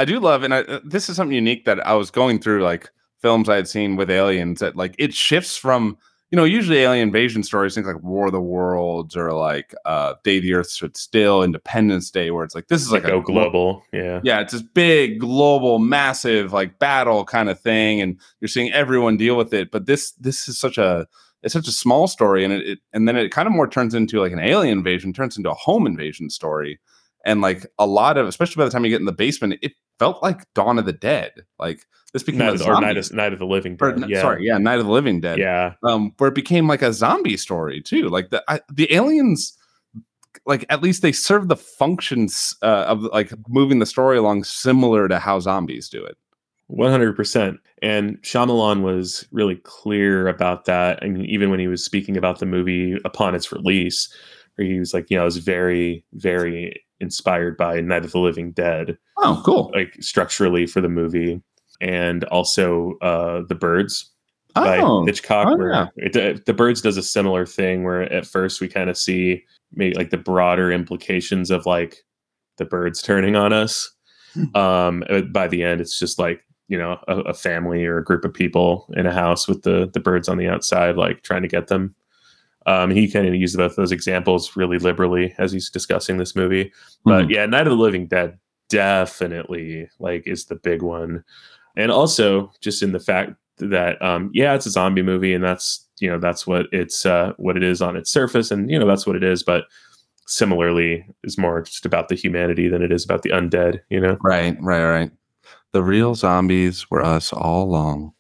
I 0.01 0.07
do 0.07 0.19
love, 0.19 0.43
and 0.43 0.55
I, 0.55 0.61
uh, 0.61 0.81
this 0.83 1.11
is 1.11 1.17
something 1.17 1.35
unique 1.35 1.67
that 1.67 1.87
I 1.87 1.93
was 1.93 2.11
going 2.11 2.41
through, 2.41 2.63
like 2.63 2.91
films 3.21 3.51
I 3.51 3.57
had 3.57 3.69
seen 3.69 3.97
with 3.97 4.11
aliens. 4.11 4.61
That 4.61 4.75
like 4.75 4.95
it 4.99 5.13
shifts 5.13 5.59
from, 5.59 5.99
you 6.31 6.37
know, 6.37 6.45
usually 6.45 6.79
alien 6.79 7.09
invasion 7.09 7.43
stories, 7.43 7.75
things 7.75 7.87
like 7.87 8.03
War 8.03 8.29
of 8.29 8.33
the 8.33 8.41
Worlds 8.41 9.15
or 9.15 9.33
like 9.35 9.75
uh, 9.85 10.15
Day 10.25 10.41
the 10.41 10.55
Earth 10.55 10.69
Stood 10.69 10.97
Still, 10.97 11.43
Independence 11.43 12.11
Day, 12.11 12.31
where 12.31 12.45
it's 12.45 12.55
like 12.55 12.69
this 12.69 12.81
is 12.81 12.91
like 12.91 13.05
like 13.05 13.13
a 13.13 13.21
global. 13.21 13.83
Yeah. 13.93 14.21
Yeah, 14.25 14.41
it's 14.41 14.55
this 14.55 14.63
big, 14.63 15.21
global, 15.21 15.79
massive, 15.79 16.55
like 16.55 16.79
battle 16.79 17.27
kind 17.27 17.51
of 17.51 17.61
thing, 17.61 18.01
and 18.01 18.19
you're 18.41 18.49
seeing 18.49 18.73
everyone 18.73 19.19
deal 19.19 19.37
with 19.37 19.53
it. 19.53 19.71
But 19.71 19.85
this, 19.85 20.13
this 20.13 20.49
is 20.49 20.57
such 20.57 20.79
a, 20.79 21.07
it's 21.43 21.53
such 21.53 21.69
a 21.69 21.73
small 21.73 22.09
story, 22.09 22.43
and 22.43 22.55
it, 22.55 22.67
it 22.67 22.79
and 22.95 23.07
then 23.07 23.17
it 23.17 23.33
kind 23.33 23.47
of 23.47 23.53
more 23.53 23.69
turns 23.69 23.95
into 23.95 24.19
like 24.19 24.33
an 24.33 24.39
alien 24.39 24.79
invasion, 24.79 25.13
turns 25.13 25.37
into 25.37 25.51
a 25.51 25.55
home 25.55 25.87
invasion 25.87 26.31
story, 26.31 26.81
and 27.25 27.41
like 27.41 27.67
a 27.79 27.87
lot 27.87 28.17
of, 28.17 28.27
especially 28.27 28.61
by 28.61 28.65
the 28.65 28.71
time 28.71 28.85
you 28.85 28.91
get 28.91 29.01
in 29.01 29.07
the 29.07 29.13
basement, 29.13 29.55
it 29.63 29.73
felt 29.99 30.23
like 30.23 30.47
Dawn 30.55 30.79
of 30.79 30.87
the 30.87 30.93
Dead. 30.93 31.33
Like 31.59 31.85
this 32.13 32.23
became 32.23 32.39
Night 32.41 32.49
a 32.49 32.53
of, 32.53 32.59
the- 32.61 32.67
or 32.67 32.81
Night 32.81 32.97
of, 32.97 33.13
Night 33.13 33.33
of 33.33 33.39
the 33.39 33.47
Living 33.47 33.77
or, 33.81 33.93
Dead. 33.93 34.09
yeah. 34.11 34.21
sorry, 34.21 34.45
yeah, 34.47 34.59
Night 34.59 34.79
of 34.79 34.87
the 34.87 34.93
Living 34.93 35.21
Dead 35.21 35.39
Yeah. 35.39 35.75
um, 35.85 36.13
where 36.19 36.29
it 36.29 36.35
became 36.35 36.67
like 36.69 36.83
a 36.83 36.93
zombie 36.93 37.37
story 37.37 37.81
too. 37.83 38.09
Like 38.09 38.31
the 38.31 38.43
I, 38.49 38.61
the 38.73 38.93
aliens, 38.95 39.57
like 40.47 40.65
at 40.71 40.83
least 40.83 41.03
they 41.03 41.13
serve 41.13 41.49
the 41.49 41.57
functions 41.57 42.55
uh, 42.63 42.85
of 42.89 43.03
like 43.05 43.33
moving 43.49 43.79
the 43.79 43.87
story 43.87 44.17
along 44.17 44.45
similar 44.45 45.09
to 45.09 45.19
how 45.19 45.39
zombies 45.41 45.89
do 45.89 46.03
it. 46.05 46.17
One 46.69 46.91
hundred 46.91 47.17
percent. 47.17 47.59
And 47.83 48.17
Shyamalan 48.23 48.83
was 48.83 49.27
really 49.33 49.57
clear 49.65 50.29
about 50.29 50.67
that. 50.67 51.01
I 51.03 51.09
mean, 51.09 51.25
even 51.25 51.51
when 51.51 51.59
he 51.59 51.67
was 51.67 51.85
speaking 51.85 52.17
about 52.17 52.39
the 52.39 52.47
movie 52.47 52.97
upon 53.05 53.35
its 53.35 53.51
release, 53.51 54.09
where 54.55 54.67
he 54.69 54.79
was 54.79 54.95
like, 54.95 55.11
you 55.11 55.17
know, 55.17 55.23
I 55.23 55.25
was 55.25 55.39
very, 55.39 56.05
very 56.13 56.81
inspired 57.01 57.57
by 57.57 57.81
Night 57.81 58.05
of 58.05 58.13
the 58.13 58.19
Living 58.19 58.53
Dead, 58.53 58.97
Oh, 59.19 59.43
cool. 59.45 59.71
like 59.75 59.97
structurally 60.01 60.67
for 60.67 60.81
the 60.81 60.89
movie, 60.89 61.43
and 61.81 62.25
also 62.25 62.97
uh, 63.03 63.43
The 63.49 63.55
Birds 63.55 64.11
by 64.55 64.79
Oh, 64.79 65.05
Hitchcock. 65.07 65.47
oh, 65.49 65.57
where 65.57 65.73
yeah. 65.73 65.87
it, 65.97 66.45
the 66.47 66.53
Birds 66.55 66.81
does 66.83 66.97
a 66.97 67.03
similar 67.03 67.47
thing, 67.47 67.85
where 67.85 68.03
at 68.13 68.27
first 68.27 68.61
we 68.61 68.69
kind 68.69 68.91
of 68.91 68.99
see 68.99 69.45
maybe 69.75 69.95
like 69.95 70.11
the 70.11 70.17
broader 70.19 70.73
implications 70.73 71.51
of 71.51 71.67
like 71.67 71.99
the 72.59 72.65
birds 72.65 73.01
turning 73.01 73.37
on 73.37 73.53
us. 73.53 73.91
Hmm. 74.35 74.57
Um, 74.57 75.05
uh, 75.09 75.23
by 75.23 75.47
the 75.49 75.63
end, 75.63 75.81
it's 75.81 75.99
just 75.99 76.19
like 76.19 76.45
you 76.69 76.77
know 76.79 76.99
a, 77.09 77.19
a 77.21 77.35
family 77.35 77.85
or 77.87 77.99
a 77.99 78.05
group 78.05 78.25
of 78.25 78.35
people 78.35 78.87
in 78.97 79.07
a 79.07 79.13
house 79.13 79.49
with 79.49 79.63
the 79.63 79.89
the 79.95 80.01
birds 80.01 80.29
on 80.29 80.37
the 80.39 80.49
outside, 80.49 80.97
like 80.97 81.23
trying 81.23 81.43
to 81.43 81.49
get 81.49 81.69
them. 81.69 81.95
Um, 82.67 82.91
he 82.91 83.11
kind 83.11 83.27
of 83.27 83.35
used 83.35 83.57
both 83.57 83.77
those 83.77 83.91
examples 83.93 84.55
really 84.57 84.79
liberally 84.79 85.35
as 85.39 85.51
he's 85.53 85.71
discussing 85.71 86.19
this 86.19 86.37
movie. 86.37 86.73
But 87.05 87.27
Mhm. 87.27 87.31
yeah, 87.31 87.47
Night 87.47 87.67
of 87.67 87.71
the 87.71 87.83
Living 87.83 88.07
Dead 88.07 88.39
definitely 88.69 89.89
like 89.99 90.27
is 90.27 90.45
the 90.47 90.57
big 90.57 90.83
one, 90.83 91.25
and 91.77 91.91
also 91.91 92.53
just 92.61 92.83
in 92.83 92.93
the 92.93 93.01
fact 93.01 93.33
that 93.59 94.01
um, 94.03 94.31
yeah, 94.35 94.55
it's 94.55 94.67
a 94.67 94.71
zombie 94.71 95.03
movie, 95.03 95.33
and 95.35 95.43
that's 95.45 95.87
you 96.01 96.11
know 96.11 96.19
that's 96.19 96.47
what 96.47 96.67
it's 96.73 97.05
uh, 97.07 97.33
what 97.39 97.57
it 97.57 97.63
is 97.63 97.81
on 97.83 97.97
its 97.97 98.11
surface, 98.11 98.51
and 98.51 98.71
you 98.71 98.79
know 98.79 98.87
that's 98.87 99.07
what 99.07 99.17
it 99.17 99.25
is, 99.25 99.43
but 99.43 99.65
similarly 100.27 101.05
is 101.25 101.37
more 101.39 101.63
just 101.63 101.85
about 101.87 102.09
the 102.09 102.15
humanity 102.15 102.69
than 102.69 102.83
it 102.83 102.93
is 102.93 103.05
about 103.05 103.23
the 103.23 103.31
undead. 103.31 103.81
You 103.91 104.01
know. 104.01 104.19
right, 104.23 104.57
right, 104.61 104.85
right. 104.85 105.11
The 105.73 105.83
real 105.83 106.15
zombies 106.15 106.91
were 106.91 107.03
us 107.03 107.33
all 107.33 107.63
along. 107.65 108.13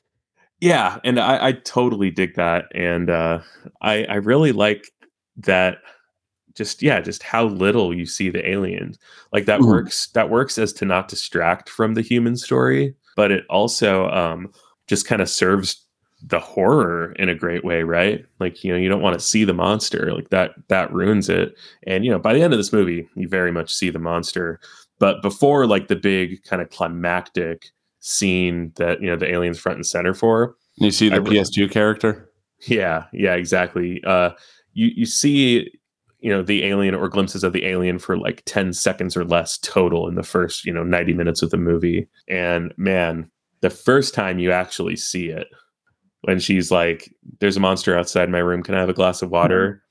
Yeah, 0.60 0.98
and 1.04 1.18
I, 1.18 1.48
I 1.48 1.52
totally 1.52 2.10
dig 2.10 2.34
that, 2.34 2.66
and 2.74 3.08
uh, 3.08 3.40
I 3.80 4.04
I 4.04 4.14
really 4.16 4.52
like 4.52 4.90
that. 5.38 5.78
Just 6.54 6.82
yeah, 6.82 7.00
just 7.00 7.22
how 7.22 7.44
little 7.46 7.94
you 7.94 8.06
see 8.06 8.30
the 8.30 8.48
aliens. 8.48 8.98
Like 9.32 9.46
that 9.46 9.60
Mhm. 9.60 9.66
works. 9.68 10.08
That 10.14 10.30
works 10.30 10.58
as 10.58 10.72
to 10.74 10.84
not 10.84 11.08
distract 11.08 11.68
from 11.70 11.94
the 11.94 12.02
human 12.02 12.36
story, 12.36 12.94
but 13.16 13.30
it 13.32 13.44
also 13.50 14.08
um, 14.10 14.52
just 14.88 15.06
kind 15.06 15.22
of 15.22 15.28
serves 15.30 15.84
the 16.22 16.40
horror 16.40 17.12
in 17.18 17.28
a 17.30 17.34
great 17.34 17.64
way, 17.64 17.82
right? 17.84 18.26
Like 18.40 18.64
you 18.64 18.72
know, 18.72 18.78
you 18.78 18.88
don't 18.90 19.02
want 19.02 19.14
to 19.18 19.24
see 19.24 19.44
the 19.44 19.54
monster. 19.54 20.12
Like 20.14 20.30
that 20.30 20.52
that 20.68 20.92
ruins 20.92 21.28
it. 21.30 21.54
And 21.86 22.04
you 22.04 22.10
know, 22.10 22.18
by 22.18 22.34
the 22.34 22.42
end 22.42 22.52
of 22.54 22.58
this 22.58 22.72
movie, 22.72 23.08
you 23.16 23.28
very 23.28 23.52
much 23.52 23.74
see 23.74 23.90
the 23.90 23.98
monster. 24.00 24.60
But 24.98 25.22
before 25.22 25.66
like 25.66 25.88
the 25.88 25.96
big 25.96 26.44
kind 26.44 26.62
of 26.62 26.70
climactic 26.70 27.70
scene 28.00 28.72
that 28.76 29.00
you 29.00 29.06
know 29.08 29.16
the 29.16 29.30
aliens 29.30 29.58
front 29.58 29.76
and 29.76 29.86
center 29.86 30.14
for, 30.14 30.56
You 30.76 30.90
see 30.90 31.08
the 31.08 31.16
I 31.16 31.18
PS2 31.20 31.70
character? 31.70 32.30
yeah, 32.66 33.04
yeah, 33.12 33.34
exactly. 33.34 34.02
Uh, 34.04 34.30
you 34.74 34.90
you 34.94 35.06
see, 35.06 35.70
you 36.20 36.30
know, 36.30 36.42
the 36.42 36.64
alien 36.64 36.94
or 36.94 37.08
glimpses 37.08 37.44
of 37.44 37.52
the 37.52 37.64
alien 37.66 37.98
for 37.98 38.16
like 38.18 38.42
ten 38.46 38.72
seconds 38.72 39.16
or 39.16 39.24
less 39.24 39.58
total 39.58 40.08
in 40.08 40.14
the 40.14 40.22
first, 40.22 40.64
you 40.64 40.72
know, 40.72 40.84
ninety 40.84 41.12
minutes 41.14 41.42
of 41.42 41.50
the 41.50 41.56
movie. 41.56 42.08
And 42.28 42.72
man, 42.76 43.30
the 43.60 43.70
first 43.70 44.14
time 44.14 44.38
you 44.38 44.50
actually 44.52 44.96
see 44.96 45.28
it, 45.28 45.46
when 46.22 46.38
she's 46.40 46.70
like, 46.70 47.10
"There's 47.40 47.56
a 47.56 47.60
monster 47.60 47.96
outside 47.98 48.28
my 48.30 48.38
room. 48.38 48.62
Can 48.62 48.74
I 48.74 48.80
have 48.80 48.88
a 48.90 48.94
glass 48.94 49.22
of 49.22 49.30
water?" 49.30 49.82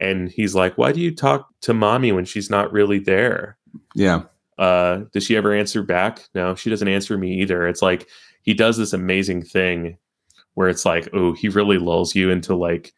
And 0.00 0.28
he's 0.30 0.54
like, 0.54 0.76
"Why 0.78 0.90
do 0.92 1.00
you 1.00 1.14
talk 1.14 1.48
to 1.62 1.74
mommy 1.74 2.10
when 2.12 2.24
she's 2.24 2.50
not 2.50 2.72
really 2.72 2.98
there?" 2.98 3.56
Yeah. 3.94 4.22
Uh 4.62 5.04
does 5.12 5.24
she 5.24 5.36
ever 5.36 5.52
answer 5.52 5.82
back? 5.82 6.28
No 6.34 6.54
she 6.54 6.70
doesn't 6.70 6.88
answer 6.88 7.16
me 7.18 7.40
either. 7.40 7.66
It's 7.66 7.82
like 7.82 8.08
he 8.42 8.54
does 8.54 8.76
this 8.76 8.92
amazing 8.92 9.42
thing 9.42 9.96
where 10.54 10.68
it's 10.68 10.84
like 10.84 11.08
oh 11.12 11.32
he 11.32 11.48
really 11.48 11.78
lulls 11.78 12.14
you 12.14 12.30
into 12.30 12.54
like 12.54 12.92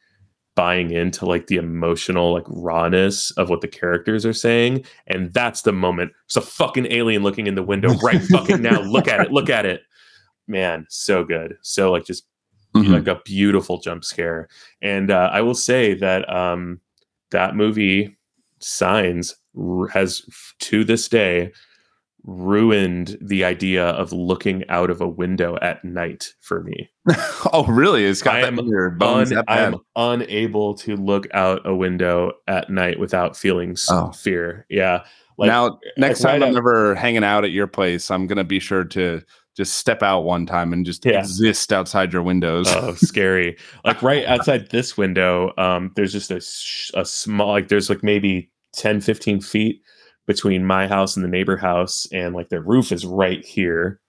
buying 0.56 0.90
into 0.92 1.26
like 1.26 1.46
the 1.48 1.56
emotional 1.56 2.32
like 2.32 2.44
rawness 2.48 3.30
of 3.32 3.50
what 3.50 3.60
the 3.60 3.68
characters 3.68 4.24
are 4.24 4.32
saying. 4.32 4.84
And 5.08 5.32
that's 5.32 5.62
the 5.62 5.72
moment. 5.72 6.12
It's 6.26 6.36
a 6.36 6.40
fucking 6.40 6.86
alien 6.92 7.22
looking 7.24 7.46
in 7.48 7.56
the 7.56 7.62
window 7.62 7.92
right 8.02 8.22
fucking 8.22 8.62
now. 8.62 8.80
Look 8.82 9.08
at 9.08 9.20
it. 9.20 9.32
Look 9.32 9.50
at 9.50 9.66
it. 9.66 9.82
Man 10.46 10.86
so 10.88 11.24
good. 11.24 11.56
So 11.62 11.90
like 11.90 12.04
just 12.04 12.26
Mhm. 12.76 12.88
like 12.92 13.06
a 13.06 13.20
beautiful 13.24 13.78
jump 13.80 14.04
scare. 14.04 14.48
And 14.82 15.10
uh, 15.10 15.30
I 15.32 15.40
will 15.42 15.54
say 15.54 15.94
that 15.94 16.28
um, 16.28 16.80
that 17.30 17.54
movie, 17.54 18.16
Signs, 18.58 19.36
has 19.92 20.22
to 20.60 20.84
this 20.84 21.08
day 21.08 21.52
ruined 22.26 23.18
the 23.20 23.44
idea 23.44 23.86
of 23.90 24.12
looking 24.12 24.64
out 24.70 24.88
of 24.90 25.00
a 25.00 25.08
window 25.08 25.58
at 25.60 25.84
night 25.84 26.32
for 26.40 26.62
me. 26.62 26.88
oh, 27.52 27.66
really? 27.68 28.04
It's 28.04 28.22
got 28.22 28.36
I 28.36 28.40
that 28.42 28.46
am 28.48 28.58
in 28.58 28.68
your 28.68 28.90
bones 28.90 29.30
Un- 29.32 29.44
I 29.46 29.58
am 29.60 29.76
unable 29.96 30.74
to 30.76 30.96
look 30.96 31.26
out 31.34 31.60
a 31.66 31.74
window 31.74 32.32
at 32.48 32.70
night 32.70 32.98
without 32.98 33.36
feeling 33.36 33.76
Oh. 33.90 34.10
fear. 34.12 34.64
Yeah. 34.70 35.04
Like, 35.36 35.48
now, 35.48 35.78
next 35.98 36.20
time 36.20 36.42
I'm 36.42 36.56
ever 36.56 36.94
hanging 36.94 37.24
out 37.24 37.44
at 37.44 37.50
your 37.50 37.66
place, 37.66 38.10
I'm 38.10 38.26
gonna 38.26 38.44
be 38.44 38.60
sure 38.60 38.84
to 38.84 39.20
just 39.56 39.74
step 39.74 40.02
out 40.02 40.20
one 40.20 40.46
time 40.46 40.72
and 40.72 40.86
just 40.86 41.04
Yeah. 41.04 41.18
exist 41.18 41.72
outside 41.72 42.12
your 42.12 42.22
windows. 42.22 42.66
oh 42.74 42.94
scary 42.94 43.56
like 43.84 44.02
right 44.02 44.24
outside 44.26 44.70
this 44.70 44.96
window 44.96 45.52
um 45.58 45.92
there's 45.94 46.12
just 46.12 46.32
a, 46.32 46.40
sh- 46.40 46.90
a 46.94 47.04
small 47.04 47.48
like 47.52 47.68
there's 47.68 47.88
like 47.88 48.02
maybe 48.02 48.50
10 48.76 49.00
15 49.00 49.40
feet 49.40 49.80
between 50.26 50.64
my 50.64 50.86
house 50.86 51.16
and 51.16 51.24
the 51.24 51.28
neighbor 51.28 51.56
house 51.56 52.06
and 52.12 52.34
like 52.34 52.48
the 52.48 52.60
roof 52.60 52.92
is 52.92 53.04
right 53.04 53.44
here. 53.44 54.00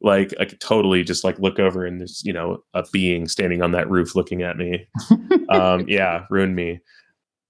Like 0.00 0.34
i 0.40 0.44
could 0.44 0.60
totally 0.60 1.04
just 1.04 1.22
like 1.22 1.38
look 1.38 1.60
over 1.60 1.86
and 1.86 2.00
there's 2.00 2.22
you 2.24 2.32
know 2.32 2.62
a 2.74 2.84
being 2.92 3.28
standing 3.28 3.62
on 3.62 3.70
that 3.72 3.88
roof 3.90 4.14
looking 4.14 4.42
at 4.42 4.56
me. 4.56 4.86
Um 5.48 5.86
yeah 5.86 6.24
ruined 6.30 6.56
me. 6.56 6.80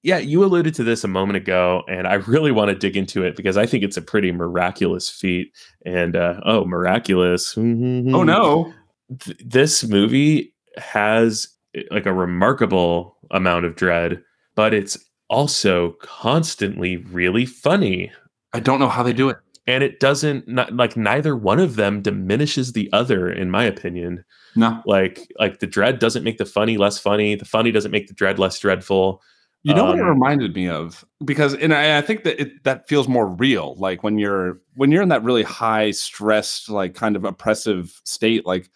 Yeah 0.03 0.19
you 0.19 0.45
alluded 0.45 0.75
to 0.75 0.85
this 0.85 1.05
a 1.05 1.09
moment 1.09 1.37
ago 1.37 1.83
and 1.89 2.07
i 2.09 2.15
really 2.15 2.51
want 2.51 2.71
to 2.71 2.75
dig 2.75 2.97
into 2.97 3.23
it 3.23 3.37
because 3.37 3.57
i 3.57 3.65
think 3.65 3.85
it's 3.85 3.97
a 3.97 4.03
pretty 4.03 4.33
miraculous 4.33 5.09
feat 5.09 5.53
and 5.87 6.17
uh 6.17 6.41
oh 6.45 6.65
miraculous. 6.65 7.55
Oh 7.57 7.63
no! 7.63 8.73
th- 9.21 9.39
this 9.45 9.85
movie 9.85 10.55
has 10.77 11.49
like 11.91 12.07
a 12.07 12.13
remarkable 12.13 13.17
amount 13.31 13.65
of 13.65 13.77
dread, 13.77 14.23
but 14.55 14.75
it's 14.75 14.99
also 15.33 15.97
constantly 16.03 16.99
really 16.99 17.47
funny. 17.47 18.13
I 18.53 18.61
don't 18.61 18.79
know 18.81 18.89
how 18.89 19.03
they 19.03 19.13
do 19.13 19.29
it. 19.31 19.39
And 19.67 19.83
it 19.85 20.01
doesn't 20.01 20.49
not, 20.49 20.75
like 20.75 20.97
neither 20.97 21.37
one 21.37 21.59
of 21.61 21.77
them 21.77 22.03
diminishes 22.03 22.73
the 22.73 22.91
other, 22.93 23.31
in 23.31 23.51
my 23.51 23.65
opinion. 23.65 24.25
No, 24.57 24.83
Like 24.87 25.27
like 25.39 25.61
the 25.61 25.67
dread 25.67 25.99
doesn't 25.99 26.25
make 26.25 26.39
the 26.39 26.45
funny 26.45 26.77
less 26.77 26.99
funny. 26.99 27.35
The 27.37 27.45
funny 27.45 27.71
doesn't 27.73 27.91
make 27.93 28.09
the 28.09 28.15
dread 28.15 28.39
less 28.39 28.59
dreadful. 28.59 29.23
you 29.63 29.73
know 29.73 29.85
what 29.85 29.99
it 29.99 30.03
Um, 30.03 30.09
reminded 30.09 30.55
me 30.55 30.69
of 30.69 31.05
because, 31.25 31.55
and 31.55 31.73
I, 31.73 31.99
I 31.99 32.03
think 32.03 32.25
that 32.25 32.41
it, 32.41 32.65
that 32.65 32.89
feels 32.89 33.07
more 33.09 33.29
real. 33.29 33.77
Like 33.79 34.03
when 34.03 34.19
you're 34.19 34.61
when 34.75 34.91
you're 34.91 35.03
in 35.03 35.09
that 35.11 35.23
really 35.23 35.45
high 35.45 35.93
stressed, 35.93 36.69
like 36.69 36.95
kind 36.95 37.17
of 37.17 37.25
oppressive 37.25 37.99
state, 38.05 38.45
like 38.45 38.69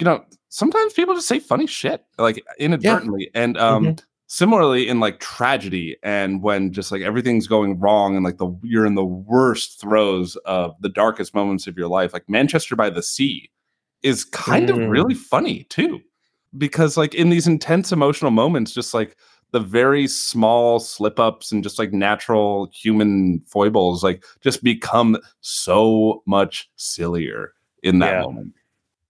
you 0.00 0.04
know, 0.04 0.24
sometimes 0.48 0.92
people 0.92 1.14
just 1.14 1.28
say 1.28 1.38
funny 1.38 1.66
shit, 1.68 2.04
like 2.18 2.44
inadvertently, 2.58 3.30
and 3.34 3.56
um. 3.56 3.84
Mhm. 3.86 4.02
Similarly 4.34 4.88
in 4.88 4.98
like 4.98 5.20
tragedy 5.20 5.96
and 6.02 6.42
when 6.42 6.72
just 6.72 6.90
like 6.90 7.02
everything's 7.02 7.46
going 7.46 7.78
wrong 7.78 8.16
and 8.16 8.24
like 8.24 8.38
the 8.38 8.48
you're 8.64 8.84
in 8.86 8.96
the 8.96 9.04
worst 9.04 9.80
throes 9.80 10.34
of 10.44 10.74
the 10.80 10.88
darkest 10.88 11.34
moments 11.34 11.68
of 11.68 11.78
your 11.78 11.86
life 11.86 12.12
like 12.12 12.28
manchester 12.28 12.74
by 12.74 12.90
the 12.90 13.02
sea 13.02 13.48
is 14.02 14.24
kind 14.24 14.70
of 14.70 14.76
Mm. 14.76 14.90
really 14.90 15.14
funny 15.14 15.64
too 15.64 16.00
because 16.58 16.96
like 16.96 17.14
in 17.14 17.30
these 17.30 17.46
intense 17.46 17.92
emotional 17.92 18.32
moments 18.32 18.72
just 18.74 18.92
like 18.92 19.16
the 19.52 19.60
very 19.60 20.08
small 20.08 20.80
slip 20.80 21.20
ups 21.20 21.52
and 21.52 21.62
just 21.62 21.78
like 21.78 21.92
natural 21.92 22.68
human 22.72 23.40
foibles 23.46 24.02
like 24.02 24.24
just 24.40 24.64
become 24.64 25.16
so 25.42 26.22
much 26.26 26.68
sillier 26.74 27.52
in 27.84 28.00
that 28.00 28.14
Yeah. 28.14 28.22
moment 28.22 28.52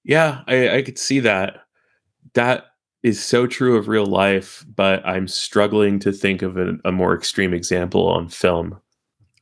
Yeah, 0.04 0.42
I, 0.46 0.76
I 0.76 0.82
could 0.82 0.98
see 0.98 1.20
that. 1.20 1.62
That 2.34 2.66
is 3.04 3.22
so 3.22 3.46
true 3.46 3.76
of 3.76 3.86
real 3.86 4.06
life, 4.06 4.64
but 4.74 5.06
I'm 5.06 5.28
struggling 5.28 6.00
to 6.00 6.10
think 6.10 6.42
of 6.42 6.56
a, 6.56 6.72
a 6.84 6.90
more 6.90 7.14
extreme 7.14 7.54
example 7.54 8.08
on 8.08 8.28
film. 8.28 8.80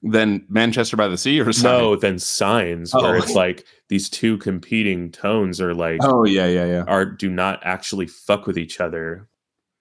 Than 0.02 0.44
manchester 0.48 0.96
by 0.96 1.06
the 1.06 1.16
sea 1.16 1.40
or 1.40 1.52
something? 1.52 1.70
No, 1.80 1.94
than 1.96 2.18
signs 2.18 2.92
where 2.92 3.14
Oh. 3.14 3.18
it's 3.18 3.34
like 3.36 3.64
these 3.88 4.10
two 4.10 4.36
competing 4.38 5.12
tones 5.12 5.60
are 5.60 5.74
like 5.74 6.00
oh 6.02 6.24
yeah 6.24 6.46
yeah 6.48 6.64
yeah 6.66 6.84
are 6.88 7.04
do 7.06 7.30
not 7.30 7.60
actually 7.62 8.08
fuck 8.08 8.46
with 8.48 8.58
each 8.58 8.80
other. 8.80 9.28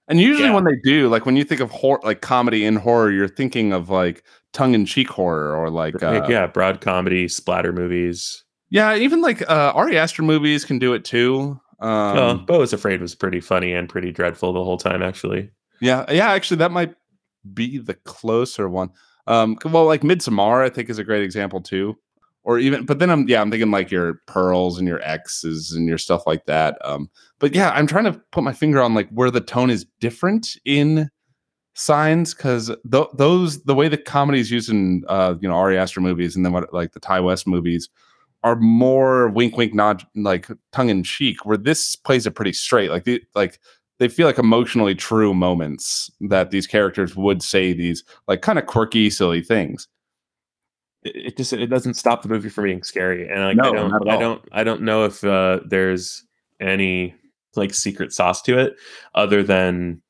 And 0.07 0.19
usually 0.21 0.49
Yeah. 0.49 0.53
when 0.53 0.65
they 0.65 0.75
do, 0.83 1.09
like 1.09 1.25
when 1.25 1.35
you 1.37 1.43
think 1.43 1.59
of 1.59 1.71
horror, 1.71 2.01
like 2.03 2.21
comedy 2.21 2.65
in 2.65 2.75
horror, 2.75 3.09
you're 3.11 3.27
thinking 3.27 3.73
of 3.73 3.89
like 3.89 4.23
tongue-in-cheek 4.53 5.07
horror 5.09 5.55
or 5.55 5.71
like, 5.71 6.03
uh, 6.03 6.23
yeah, 6.29 6.45
broad 6.45 6.81
comedy, 6.81 7.27
splatter 7.27 7.73
movies. 7.73 8.43
yeah, 8.69 8.93
even 8.95 9.21
like 9.21 9.41
uh, 9.49 9.71
Ari 9.73 9.97
Aster 9.97 10.21
movies 10.21 10.65
can 10.65 10.77
do 10.77 10.93
it 10.93 11.03
too. 11.03 11.59
Um, 11.81 12.17
oh, 12.17 12.37
Beau 12.37 12.61
Is 12.61 12.73
Afraid 12.73 13.01
was 13.01 13.15
pretty 13.15 13.41
funny 13.41 13.73
and 13.73 13.89
pretty 13.89 14.11
dreadful 14.11 14.53
the 14.53 14.63
whole 14.63 14.77
time, 14.77 15.01
actually. 15.01 15.49
yeah, 15.81 16.05
yeah, 16.11 16.31
actually, 16.31 16.57
that 16.57 16.71
might 16.71 16.93
be 17.53 17.79
the 17.79 17.95
closer 17.95 18.69
one. 18.69 18.91
Um, 19.27 19.57
well, 19.65 19.85
like 19.85 20.01
Midsommar, 20.01 20.63
I 20.63 20.69
think 20.69 20.89
is 20.89 20.99
a 20.99 21.03
great 21.03 21.23
example 21.23 21.61
too. 21.61 21.97
Or 22.43 22.57
even, 22.57 22.85
but 22.85 22.97
then 22.97 23.11
I'm 23.11 23.27
yeah, 23.27 23.39
I'm 23.39 23.51
thinking 23.51 23.69
like 23.69 23.91
your 23.91 24.15
pearls 24.25 24.79
and 24.79 24.87
your 24.87 24.99
X's 25.03 25.73
and 25.73 25.87
your 25.87 25.99
stuff 25.99 26.25
like 26.25 26.45
that. 26.45 26.77
Um, 26.83 27.07
but 27.37 27.53
yeah, 27.53 27.69
I'm 27.69 27.85
trying 27.85 28.05
to 28.05 28.19
put 28.31 28.43
my 28.43 28.53
finger 28.53 28.81
on 28.81 28.95
like 28.95 29.09
where 29.09 29.29
the 29.29 29.41
tone 29.41 29.69
is 29.69 29.85
different 29.99 30.57
in 30.65 31.09
signs 31.75 32.33
because 32.33 32.71
th- 32.91 33.07
those 33.13 33.63
the 33.63 33.75
way 33.75 33.87
the 33.87 33.97
comedy 33.97 34.39
is 34.39 34.51
used 34.51 34.69
in 34.69 35.03
uh 35.07 35.35
you 35.39 35.47
know 35.47 35.55
Ari 35.55 35.77
Aster 35.77 36.01
movies 36.01 36.35
and 36.35 36.43
then 36.43 36.51
what 36.51 36.73
like 36.73 36.93
the 36.93 36.99
Ti 36.99 37.19
West 37.21 37.47
movies 37.47 37.89
are 38.43 38.55
more 38.55 39.29
wink 39.29 39.55
wink 39.57 39.73
nod 39.73 40.03
like 40.15 40.47
tongue 40.71 40.89
in 40.89 41.03
cheek 41.03 41.45
where 41.45 41.57
this 41.57 41.95
plays 41.95 42.25
it 42.25 42.31
pretty 42.31 42.53
straight 42.53 42.89
like 42.91 43.03
the 43.03 43.21
like 43.35 43.59
they 43.99 44.07
feel 44.07 44.25
like 44.25 44.39
emotionally 44.39 44.95
true 44.95 45.33
moments 45.33 46.09
that 46.21 46.49
these 46.49 46.65
characters 46.65 47.15
would 47.15 47.43
say 47.43 47.71
these 47.73 48.03
like 48.27 48.41
kind 48.41 48.57
of 48.57 48.65
quirky 48.65 49.09
silly 49.09 49.41
things 49.41 49.87
It, 51.03 51.15
it 51.15 51.37
just 51.37 51.53
it 51.53 51.67
doesn't 51.67 51.95
stop 51.95 52.21
the 52.21 52.29
movie 52.29 52.49
from 52.49 52.65
being 52.65 52.83
scary, 52.83 53.27
and 53.27 53.41
like, 53.41 53.57
No, 53.57 53.71
I 53.71 53.73
don't, 53.73 54.09
I 54.09 54.17
don't, 54.17 54.41
I 54.51 54.63
don't 54.63 54.81
know 54.81 55.05
if 55.05 55.23
uh, 55.23 55.59
there's 55.65 56.23
any 56.59 57.15
like 57.55 57.73
secret 57.73 58.13
sauce 58.13 58.41
to 58.43 58.57
it 58.57 58.75
other 59.15 59.43
than 59.43 60.01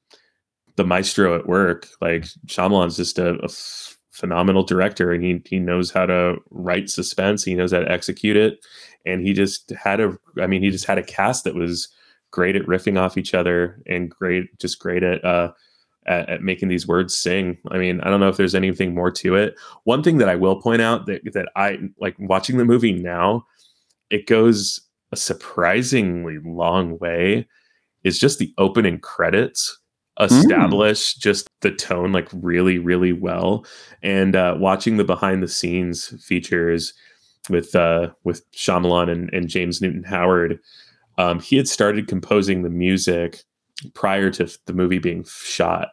the 0.75 0.84
maestro 0.86 1.36
at 1.38 1.47
work. 1.47 1.88
Like 2.01 2.25
Shyamalan's 2.47 2.97
just 2.97 3.19
a, 3.19 3.39
a 3.39 3.45
f- 3.45 3.97
phenomenal 4.12 4.64
director, 4.64 5.12
and 5.12 5.24
he 5.24 5.41
he 5.45 5.59
knows 5.59 5.91
how 5.91 6.05
to 6.05 6.38
write 6.49 6.89
suspense. 6.89 7.43
He 7.43 7.55
knows 7.55 7.72
how 7.72 7.80
to 7.80 7.91
execute 7.91 8.38
it, 8.38 8.66
and 9.05 9.26
he 9.26 9.34
just 9.34 9.70
had 9.72 9.99
a. 9.99 10.18
I 10.41 10.47
mean, 10.47 10.62
he 10.62 10.70
just 10.70 10.86
had 10.86 10.97
a 10.97 11.03
cast 11.03 11.43
that 11.45 11.55
was 11.55 11.88
great 12.32 12.55
at 12.55 12.66
riffing 12.66 12.99
off 12.99 13.18
each 13.18 13.34
other 13.34 13.82
and 13.88 14.09
great, 14.09 14.57
just 14.59 14.80
great 14.80 15.03
at 15.03 15.24
uh, 15.26 15.51
at, 16.05 16.30
at 16.30 16.41
making 16.41 16.70
these 16.70 16.88
words 16.88 17.16
sing. 17.16 17.57
I 17.70 17.78
mean, 17.78 18.01
I 18.01 18.09
don't 18.09 18.20
know 18.20 18.30
if 18.30 18.38
there's 18.38 18.55
anything 18.55 18.93
more 18.93 19.12
to 19.12 19.36
it. 19.36 19.55
One 19.84 20.03
thing 20.03 20.18
that 20.20 20.30
I 20.30 20.36
will 20.36 20.62
point 20.62 20.82
out 20.82 21.05
that 21.07 21.22
that 21.34 21.49
I 21.55 21.80
like 21.99 22.16
watching 22.20 22.57
the 22.57 22.66
movie 22.66 22.93
now, 22.93 23.45
it 24.09 24.28
goes 24.28 24.82
a 25.12 25.16
surprisingly 25.16 26.38
long 26.39 26.97
way 26.99 27.47
is 28.03 28.18
just 28.18 28.39
the 28.39 28.53
opening 28.57 28.99
credits 28.99 29.78
establish 30.20 31.16
mm. 31.16 31.20
just 31.20 31.47
the 31.62 31.72
tone 31.72 32.12
like 32.12 32.28
really 32.34 32.78
really 32.80 33.14
well. 33.14 33.66
And 34.03 34.36
uh 34.36 34.55
watching 34.57 34.97
the 34.97 35.03
behind 35.03 35.41
the 35.41 35.47
scenes 35.47 36.07
features 36.24 36.93
with 37.49 37.76
uh 37.76 38.09
with 38.24 38.49
Shyamalan 38.51 39.12
and, 39.12 39.30
and 39.34 39.47
James 39.47 39.82
Newton 39.82 40.03
Howard 40.03 40.59
um 41.18 41.39
he 41.39 41.57
had 41.57 41.68
started 41.68 42.07
composing 42.07 42.62
the 42.62 42.70
music 42.70 43.43
prior 43.93 44.30
to 44.32 44.47
the 44.66 44.74
movie 44.74 44.99
being 44.99 45.24
shot. 45.24 45.89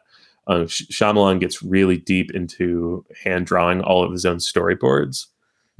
Uh, 0.47 0.65
Shyamalan 0.65 1.39
gets 1.39 1.61
really 1.61 1.97
deep 1.97 2.31
into 2.31 3.05
hand 3.23 3.45
drawing 3.45 3.81
all 3.81 4.03
of 4.03 4.11
his 4.11 4.25
own 4.25 4.37
storyboards. 4.37 5.25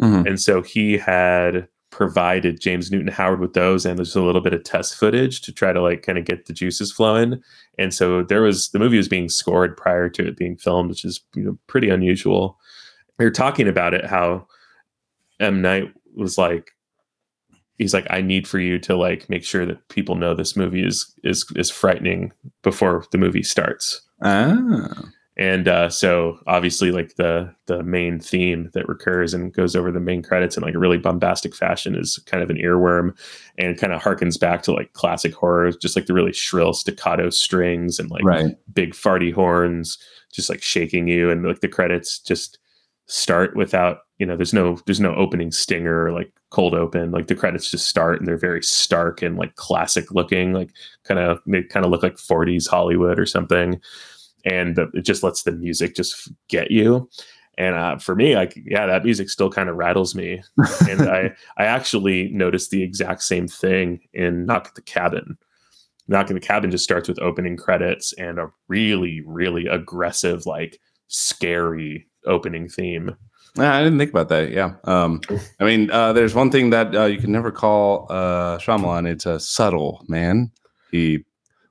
Mm-hmm. 0.02 0.28
and 0.28 0.40
so 0.40 0.62
he 0.62 0.98
had 0.98 1.68
provided 1.92 2.62
James 2.62 2.92
Newton 2.92 3.08
Howard 3.08 3.40
with 3.40 3.54
those 3.54 3.86
and 3.86 3.98
there's 3.98 4.16
a 4.16 4.22
little 4.22 4.42
bit 4.42 4.54
of 4.54 4.64
test 4.64 4.96
footage 4.96 5.42
to 5.42 5.52
try 5.52 5.74
to 5.74 5.82
like 5.82 6.04
kind 6.04 6.18
of 6.18 6.26
get 6.26 6.46
the 6.46 6.54
juices 6.54 6.92
flowing. 6.92 7.42
And 7.78 7.94
so 7.94 8.24
there 8.24 8.42
was 8.42 8.70
the 8.70 8.80
movie 8.80 8.98
was 8.98 9.08
being 9.08 9.30
scored 9.30 9.76
prior 9.76 10.10
to 10.10 10.28
it 10.28 10.38
being 10.38 10.56
filmed, 10.56 10.90
which 10.90 11.04
is 11.04 11.22
you 11.36 11.44
know 11.44 11.58
pretty 11.68 11.90
unusual. 11.90 12.58
We 13.18 13.26
were 13.26 13.32
talking 13.32 13.68
about 13.68 13.94
it 13.94 14.06
how 14.06 14.48
M 15.40 15.62
Night 15.62 15.92
was 16.16 16.38
like 16.38 16.72
he's 17.78 17.94
like 17.94 18.08
I 18.10 18.22
need 18.22 18.48
for 18.48 18.60
you 18.60 18.78
to 18.80 18.96
like 18.96 19.30
make 19.30 19.44
sure 19.44 19.66
that 19.66 19.88
people 19.90 20.16
know 20.16 20.34
this 20.34 20.56
movie 20.56 20.86
is 20.86 21.14
is 21.24 21.46
is 21.56 21.70
frightening 21.72 22.32
before 22.62 23.06
the 23.12 23.18
movie 23.18 23.44
starts. 23.44 24.02
Ah 24.22 25.10
and 25.40 25.70
uh, 25.70 25.90
so 25.90 26.38
obviously 26.48 26.92
like 26.92 27.16
the 27.16 27.52
the 27.66 27.82
main 27.82 28.20
theme 28.20 28.70
that 28.74 28.90
recurs 28.90 29.34
and 29.34 29.54
goes 29.54 29.74
over 29.74 29.90
the 29.90 30.00
main 30.00 30.22
credits 30.22 30.58
in 30.58 30.64
like 30.64 30.76
a 30.76 30.80
really 30.80 30.98
bombastic 30.98 31.56
fashion 31.56 31.96
is 31.96 32.20
kind 32.26 32.44
of 32.44 32.50
an 32.50 32.58
earworm 32.58 33.18
and 33.58 33.78
kind 33.78 33.94
of 33.94 34.02
harkens 34.02 34.38
back 34.38 34.62
to 34.64 34.74
like 34.74 34.92
classic 34.92 35.34
horror 35.34 35.72
just 35.72 35.96
like 35.96 36.08
the 36.08 36.14
really 36.14 36.34
shrill 36.34 36.74
staccato 36.74 37.30
strings 37.30 38.00
and 38.00 38.12
like 38.12 38.24
right. 38.26 38.58
big 38.74 38.94
farty 38.94 39.34
horns 39.34 39.98
just 40.34 40.50
like 40.50 40.62
shaking 40.62 41.08
you. 41.08 41.30
And 41.32 41.46
like 41.46 41.62
the 41.62 41.70
credits 41.70 42.20
just 42.20 42.60
start 43.06 43.56
without 43.56 44.00
you 44.20 44.26
know 44.26 44.36
there's 44.36 44.54
no 44.54 44.78
there's 44.86 45.00
no 45.00 45.16
opening 45.16 45.52
stinger 45.52 46.06
or 46.06 46.12
like 46.12 46.34
cold 46.50 46.76
open. 46.76 47.12
Like 47.12 47.28
the 47.28 47.36
credits 47.36 47.72
just 47.72 47.88
start 47.88 48.20
and 48.20 48.28
they're 48.28 48.38
very 48.38 48.62
stark 48.62 49.22
and 49.22 49.38
like 49.38 49.56
classic 49.56 50.12
looking 50.12 50.52
like 50.52 50.72
kind 51.06 51.20
of 51.20 51.40
they 51.48 51.64
kind 51.64 51.86
of 51.86 51.92
look 51.92 52.04
like 52.04 52.16
40s 52.18 52.68
hollywood 52.68 53.18
or 53.18 53.26
something 53.26 53.80
and 54.46 54.76
the, 54.76 54.90
it 54.94 55.02
just 55.02 55.24
lets 55.24 55.44
the 55.44 55.52
music 55.52 55.96
just 55.96 56.32
get 56.48 56.72
you. 56.72 57.10
And 57.58 57.76
uh, 57.76 57.98
for 57.98 58.16
me, 58.16 58.36
like, 58.36 58.58
yeah, 58.66 58.86
that 58.86 59.04
music 59.04 59.30
still 59.30 59.50
kind 59.50 59.68
of 59.68 59.76
rattles 59.76 60.16
me. 60.16 60.42
and 60.90 61.02
I, 61.02 61.34
I 61.58 61.66
actually 61.66 62.30
noticed 62.30 62.72
the 62.72 62.82
exact 62.82 63.22
same 63.22 63.48
thing 63.48 64.00
in 64.14 64.46
Knock 64.46 64.68
at 64.68 64.76
the 64.76 64.82
Cabin. 64.82 65.38
Knock 66.08 66.32
at 66.32 66.34
the 66.34 66.40
Cabin 66.40 66.72
just 66.72 66.86
starts 66.86 67.10
with 67.10 67.22
opening 67.22 67.58
credits 67.58 68.14
and 68.14 68.40
a 68.40 68.50
really, 68.70 69.22
really 69.26 69.68
aggressive, 69.68 70.46
like 70.46 70.80
scary 71.08 72.08
opening 72.26 72.70
theme. 72.70 73.16
I 73.58 73.84
didn't 73.84 74.00
think 74.00 74.12
about 74.12 74.30
that. 74.30 74.52
Yeah. 74.52 74.76
Um, 74.86 75.22
I 75.60 75.66
mean, 75.66 75.92
uh, 75.92 76.14
there's 76.14 76.36
one 76.36 76.52
thing 76.52 76.70
that 76.70 76.96
uh, 76.96 77.06
you 77.06 77.18
can 77.18 77.32
never 77.32 77.52
call 77.52 78.08
uh, 78.10 78.58
Shyamalan. 78.58 79.08
It's 79.08 79.26
a 79.26 79.40
subtle 79.40 80.06
man. 80.08 80.52
He 80.92 81.26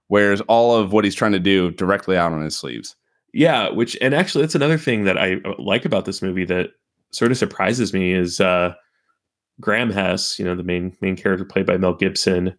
wears 0.09 0.41
all 0.43 0.75
of 0.77 0.93
what 0.93 1.05
he's 1.05 1.15
trying 1.15 1.33
to 1.33 1.39
do 1.39 1.71
directly 1.73 2.17
out 2.17 2.33
on 2.33 2.43
his 2.43 2.57
sleeves. 2.57 2.97
Yeah, 3.33 3.69
which 3.71 3.97
and 4.01 4.15
actually 4.15 4.43
that's 4.43 4.55
another 4.55 4.79
thing 4.79 5.05
that 5.05 5.19
I 5.19 5.35
uh, 5.45 5.55
like 5.59 5.85
about 5.85 6.05
this 6.05 6.23
movie 6.23 6.45
that 6.47 6.71
sort 7.11 7.31
of 7.31 7.39
surprises 7.39 7.93
me 7.93 8.13
is 8.13 8.41
uh 8.41 8.75
Graham 9.61 9.91
Hess, 9.91 10.39
you 10.39 10.45
know, 10.45 10.55
the 10.55 10.63
main 10.63 10.97
main 11.01 11.17
character 11.17 11.45
played 11.45 11.67
by 11.67 11.77
Mel 11.77 11.95
Gibson. 11.95 12.57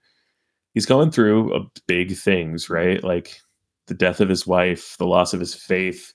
He's 0.74 0.86
going 0.86 1.12
through 1.12 1.54
uh, 1.54 1.64
big 1.88 2.16
things, 2.16 2.70
right? 2.70 3.04
Like 3.04 3.40
the 3.88 3.96
death 3.96 4.22
of 4.22 4.30
his 4.30 4.46
wife, 4.46 4.96
the 5.00 5.08
loss 5.08 5.34
of 5.34 5.40
his 5.40 5.56
faith. 5.56 6.14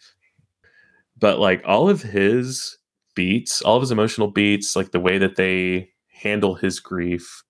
But 1.19 1.39
like 1.41 1.63
all 1.65 1.89
of 1.89 2.03
his 2.03 2.79
beats, 3.15 3.63
all 3.63 3.77
of 3.77 3.83
his 3.83 3.91
emotional 3.91 4.29
beats, 4.29 4.77
like 4.77 4.93
the 4.93 5.01
way 5.01 5.19
that 5.19 5.37
they 5.37 5.91
handle 6.09 6.55
his 6.55 6.81
grief, 6.81 7.43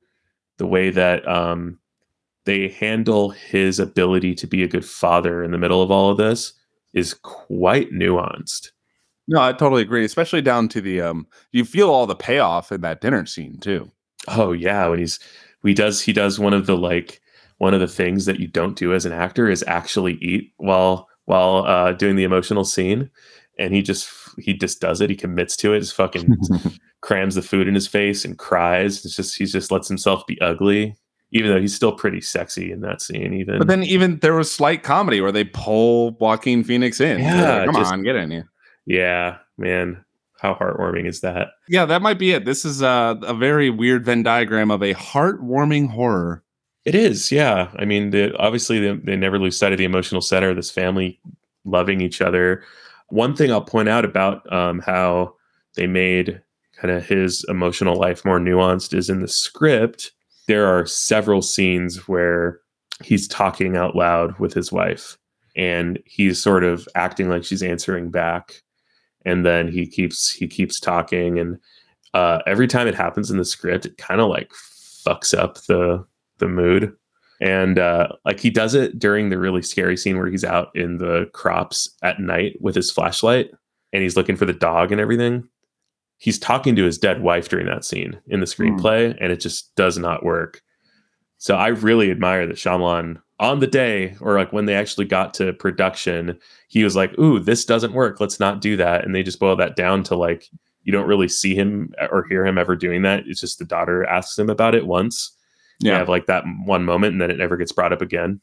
the 0.59 0.66
way 0.66 0.91
that 0.91 1.26
um 1.28 1.78
they 2.45 2.68
handle 2.68 3.30
his 3.30 3.78
ability 3.78 4.34
to 4.34 4.47
be 4.47 4.62
a 4.62 4.68
good 4.68 4.84
father 4.84 5.42
in 5.42 5.51
the 5.51 5.59
middle 5.59 5.82
of 5.82 5.90
all 5.90 6.11
of 6.11 6.18
this 6.18 6.53
is 6.92 7.14
quite 7.14 7.90
nuanced. 7.90 8.70
No, 9.26 9.40
I 9.40 9.53
totally 9.53 9.82
agree, 9.82 10.05
especially 10.05 10.42
down 10.42 10.68
to 10.68 10.80
the 10.80 11.01
um 11.01 11.26
you 11.53 11.64
feel 11.64 11.90
all 11.90 12.07
the 12.07 12.14
payoff 12.14 12.70
in 12.70 12.82
that 12.82 13.01
dinner 13.01 13.26
scene 13.26 13.59
too. 13.59 13.90
Oh 14.28 14.53
yeah, 14.53 14.86
when 14.88 14.99
he's 14.99 15.18
he 15.62 15.74
does 15.74 16.01
he 16.01 16.12
does 16.12 16.38
one 16.38 16.53
of 16.53 16.66
the 16.66 16.76
like 16.76 17.20
one 17.59 17.74
of 17.74 17.80
the 17.80 17.88
things 17.88 18.26
that 18.26 18.40
you 18.40 18.47
don't 18.47 18.76
do 18.76 18.92
as 18.92 19.07
an 19.07 19.12
actor 19.12 19.49
is 19.49 19.64
actually 19.66 20.14
eat 20.14 20.53
while 20.59 21.09
while 21.24 21.64
uh 21.66 21.92
doing 21.92 22.16
the 22.16 22.24
emotional 22.24 22.64
scene 22.64 23.11
and 23.59 23.74
he 23.74 23.82
just 23.82 24.11
he 24.38 24.53
just 24.53 24.80
does 24.80 25.01
it 25.01 25.11
he 25.11 25.16
commits 25.16 25.57
to 25.57 25.72
it 25.72 25.80
just 25.80 25.95
fucking 25.95 26.36
crams 27.01 27.34
the 27.34 27.42
food 27.42 27.68
in 27.68 27.74
his 27.74 27.86
face 27.86 28.24
and 28.24 28.38
cries 28.38 29.05
it's 29.05 29.16
just 29.16 29.38
he 29.38 29.45
just 29.45 29.70
lets 29.70 29.88
himself 29.88 30.26
be 30.26 30.40
ugly 30.40 30.97
even 31.35 31.51
though 31.51 31.61
he's 31.61 31.74
still 31.74 31.93
pretty 31.93 32.20
sexy 32.20 32.72
in 32.72 32.80
that 32.80 33.03
scene. 33.03 33.35
Even 33.35 33.59
but 33.59 33.66
then 33.66 33.82
even 33.82 34.18
there 34.20 34.35
was 34.35 34.51
slight 34.51 34.82
comedy 34.82 35.20
where 35.20 35.32
they 35.32 35.45
pull 35.45 36.12
Joaquin 36.12 36.64
Phoenix 36.64 37.01
in. 37.01 37.18
Yeah, 37.18 37.59
like, 37.59 37.66
come 37.66 37.74
just, 37.74 37.93
on, 37.93 38.03
get 38.03 38.16
in 38.16 38.30
here. 38.30 38.49
Yeah, 38.87 39.39
man, 39.59 40.03
how 40.39 40.55
heartwarming 40.55 41.07
is 41.07 41.20
that? 41.20 41.49
Yeah, 41.68 41.85
that 41.87 42.03
might 42.03 42.18
be 42.18 42.30
it. 42.30 42.45
This 42.45 42.64
is 42.64 42.80
a, 42.80 43.18
a 43.22 43.35
very 43.35 43.68
weird 43.68 44.05
Venn 44.05 44.22
diagram 44.22 44.70
of 44.70 44.82
a 44.82 44.95
heartwarming 44.95 45.91
horror. 45.91 46.43
It 46.85 46.95
is, 46.95 47.32
yeah. 47.32 47.70
I 47.76 47.85
mean, 47.85 48.11
the, 48.11 48.37
obviously 48.37 48.78
they, 48.78 48.93
they 48.93 49.16
never 49.16 49.39
lose 49.39 49.59
sight 49.59 49.72
of 49.72 49.78
the 49.78 49.85
emotional 49.85 50.20
center. 50.20 50.51
Of 50.51 50.57
this 50.57 50.70
family 50.70 51.18
loving 51.64 52.01
each 52.01 52.20
other. 52.20 52.62
One 53.09 53.35
thing 53.35 53.51
I'll 53.51 53.62
point 53.62 53.89
out 53.89 54.05
about 54.05 54.51
um, 54.53 54.80
how 54.80 55.35
they 55.74 55.87
made 55.87 56.41
kind 56.76 56.95
of 56.95 57.07
his 57.07 57.45
emotional 57.49 57.97
life 57.97 58.24
more 58.24 58.39
nuanced 58.39 58.95
is 58.95 59.09
in 59.09 59.20
the 59.20 59.28
script 59.28 60.12
there 60.47 60.66
are 60.66 60.86
several 60.86 61.42
scenes 61.42 62.09
where 62.09 62.61
he's 63.03 63.26
talking 63.28 63.76
out 63.76 63.97
loud 63.97 64.38
with 64.38 64.53
his 64.55 64.70
wife 64.70 65.16
and 65.57 65.99
he's 66.05 66.42
sort 66.42 66.64
of 66.64 66.88
acting 66.95 67.28
like 67.28 67.45
she's 67.45 67.62
answering 67.62 68.11
back. 68.11 68.62
And 69.24 69.45
then 69.45 69.68
he 69.68 69.86
keeps 69.86 70.30
he 70.30 70.47
keeps 70.47 70.78
talking 70.78 71.38
and 71.38 71.59
uh, 72.12 72.40
every 72.47 72.68
time 72.68 72.86
it 72.86 72.95
happens 72.95 73.30
in 73.30 73.38
the 73.38 73.45
script 73.45 73.86
it 73.86 73.97
kind 73.97 74.20
of 74.20 74.28
like 74.28 74.51
fucks 74.53 75.36
up 75.36 75.62
the 75.64 76.05
the 76.38 76.49
mood. 76.49 76.95
And 77.40 77.78
uh, 77.78 78.09
like 78.24 78.38
he 78.38 78.51
does 78.51 78.74
it 78.74 78.99
during 78.99 79.28
the 79.28 79.38
really 79.38 79.62
scary 79.62 79.97
scene 79.97 80.18
where 80.18 80.28
he's 80.28 80.45
out 80.45 80.68
in 80.74 80.99
the 80.99 81.28
crops 81.32 81.90
at 82.03 82.20
night 82.20 82.57
with 82.61 82.74
his 82.74 82.90
flashlight 82.90 83.51
and 83.92 84.03
he's 84.03 84.16
looking 84.16 84.36
for 84.36 84.47
the 84.47 84.53
dog 84.53 84.92
and 84.92 85.01
everything 85.01 85.49
he's 86.18 86.38
talking 86.38 86.76
to 86.76 86.84
his 86.84 86.98
dead 86.98 87.22
wife 87.22 87.48
during 87.48 87.66
that 87.66 87.84
scene 87.84 88.20
in 88.28 88.40
the 88.40 88.46
hmm. 88.46 88.62
screenplay, 88.62 89.12
mm. 89.12 89.18
and 89.20 89.32
it 89.32 89.40
just 89.40 89.74
does 89.76 89.98
not 89.98 90.24
work. 90.24 90.62
So 91.38 91.56
I 91.56 91.68
really 91.68 92.10
admire 92.10 92.46
that 92.46 92.56
Shyamalan 92.56 93.20
on 93.40 93.60
the 93.60 93.66
day 93.66 94.16
or 94.20 94.38
like 94.38 94.52
when 94.52 94.66
they 94.66 94.74
actually 94.74 95.06
got 95.06 95.34
to 95.34 95.52
production, 95.54 96.38
he 96.68 96.84
was 96.84 96.96
like, 96.96 97.18
"Ooh, 97.18 97.38
this 97.38 97.64
doesn't 97.64 97.92
work. 97.92 98.20
Let's 98.20 98.40
not 98.40 98.60
do 98.60 98.76
that." 98.76 99.04
And 99.04 99.14
they 99.14 99.22
just 99.22 99.40
boil 99.40 99.56
that 99.56 99.76
down 99.76 100.02
to 100.04 100.16
like 100.16 100.48
you 100.84 100.92
don't 100.92 101.08
really 101.08 101.28
see 101.28 101.54
him 101.54 101.92
or 102.10 102.24
hear 102.28 102.46
him 102.46 102.58
ever 102.58 102.76
doing 102.76 103.02
that. 103.02 103.24
It's 103.26 103.40
just 103.40 103.58
the 103.58 103.64
daughter 103.64 104.04
asks 104.06 104.38
him 104.38 104.50
about 104.50 104.74
it 104.74 104.86
once. 104.86 105.36
Yeah, 105.80 105.92
you 105.92 105.98
have 105.98 106.08
like 106.08 106.26
that 106.26 106.44
one 106.64 106.84
moment, 106.84 107.12
and 107.12 107.20
then 107.20 107.30
it 107.30 107.38
never 107.38 107.56
gets 107.56 107.72
brought 107.72 107.92
up 107.92 108.02
again. 108.02 108.40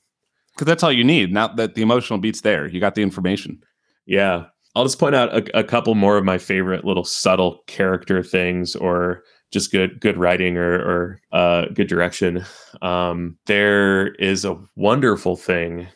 Because 0.53 0.65
that's 0.65 0.84
all 0.84 0.91
you 0.91 1.03
need. 1.03 1.32
Now 1.32 1.47
that 1.47 1.76
the 1.76 1.82
emotional 1.82 2.19
beats 2.19 2.41
there, 2.41 2.67
you 2.67 2.80
got 2.80 2.95
the 2.95 3.03
information. 3.03 3.63
Yeah, 4.05 4.47
I'll 4.76 4.86
just 4.86 4.99
point 4.99 5.15
out 5.15 5.36
a, 5.36 5.59
a, 5.59 5.63
couple 5.63 5.95
more 5.95 6.17
of 6.17 6.24
my 6.24 6.38
favorite 6.38 6.86
little 6.86 7.03
subtle 7.03 7.63
character 7.67 8.24
things 8.24 8.76
or 8.76 9.24
just 9.51 9.72
good 9.72 9.99
good 9.99 10.17
writing 10.17 10.57
or, 10.57 10.76
or 10.76 11.19
uh, 11.34 11.65
good 11.74 11.88
direction. 11.88 12.45
Um, 12.82 13.38
there 13.47 14.13
is 14.15 14.45
a 14.45 14.57
wonderful 14.76 15.36
thing 15.36 15.88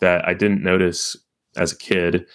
that 0.00 0.26
I 0.26 0.34
didn't 0.34 0.62
notice 0.62 1.16
as 1.56 1.72
a 1.72 1.78
kid, 1.78 2.26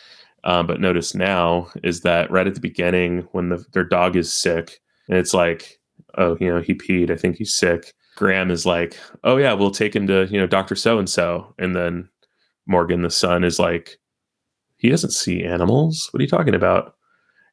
um, 0.43 0.67
but 0.67 0.79
notice 0.79 1.15
now 1.15 1.69
is 1.83 2.01
that 2.01 2.29
right 2.29 2.47
at 2.47 2.53
the 2.53 2.61
beginning 2.61 3.27
when 3.31 3.49
the, 3.49 3.65
their 3.73 3.83
dog 3.83 4.15
is 4.15 4.31
sick 4.31 4.79
and 5.09 5.17
it's 5.17 5.33
like, 5.33 5.79
oh, 6.17 6.37
you 6.39 6.47
know, 6.47 6.61
he 6.61 6.75
peed. 6.75 7.09
I 7.09 7.17
think 7.17 7.37
he's 7.37 7.55
sick. 7.55 7.93
Graham 8.15 8.51
is 8.51 8.65
like, 8.65 8.97
oh 9.23 9.37
yeah, 9.37 9.53
we'll 9.53 9.71
take 9.71 9.95
him 9.95 10.05
to 10.07 10.25
you 10.25 10.39
know 10.39 10.47
Doctor 10.47 10.75
So 10.75 10.99
and 10.99 11.09
So, 11.09 11.55
and 11.57 11.75
then 11.75 12.09
Morgan 12.67 13.01
the 13.01 13.09
son 13.09 13.43
is 13.43 13.57
like 13.59 13.97
he 14.77 14.89
doesn't 14.89 15.11
see 15.11 15.43
animals. 15.43 16.09
What 16.11 16.19
are 16.19 16.23
you 16.23 16.29
talking 16.29 16.55
about? 16.55 16.95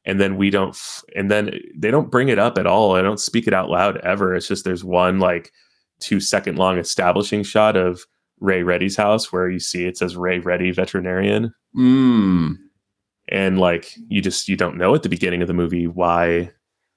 And 0.05 0.19
then 0.19 0.37
we 0.37 0.49
don't, 0.49 0.77
and 1.15 1.31
then 1.31 1.59
they 1.75 1.89
don't 1.89 2.11
bring 2.11 2.29
it 2.29 2.37
up 2.37 2.57
at 2.57 2.67
all. 2.67 2.95
I 2.95 3.01
don't 3.01 3.19
speak 3.19 3.47
it 3.47 3.53
out 3.53 3.69
loud 3.69 3.97
ever. 3.97 4.35
It's 4.35 4.47
just 4.47 4.63
there's 4.63 4.83
one 4.83 5.19
like 5.19 5.51
two 5.99 6.19
second 6.19 6.57
long 6.57 6.77
establishing 6.77 7.43
shot 7.43 7.75
of 7.75 8.05
Ray 8.39 8.63
Reddy's 8.63 8.95
house 8.95 9.31
where 9.31 9.49
you 9.49 9.59
see 9.59 9.85
it 9.85 9.97
says 9.97 10.15
Ray 10.15 10.39
Reddy 10.39 10.71
veterinarian. 10.71 11.53
Mm. 11.75 12.57
And 13.29 13.59
like 13.59 13.95
you 14.07 14.21
just 14.21 14.47
you 14.47 14.55
don't 14.55 14.77
know 14.77 14.93
at 14.93 15.01
the 15.01 15.09
beginning 15.09 15.41
of 15.41 15.47
the 15.47 15.53
movie 15.53 15.87
why 15.87 16.51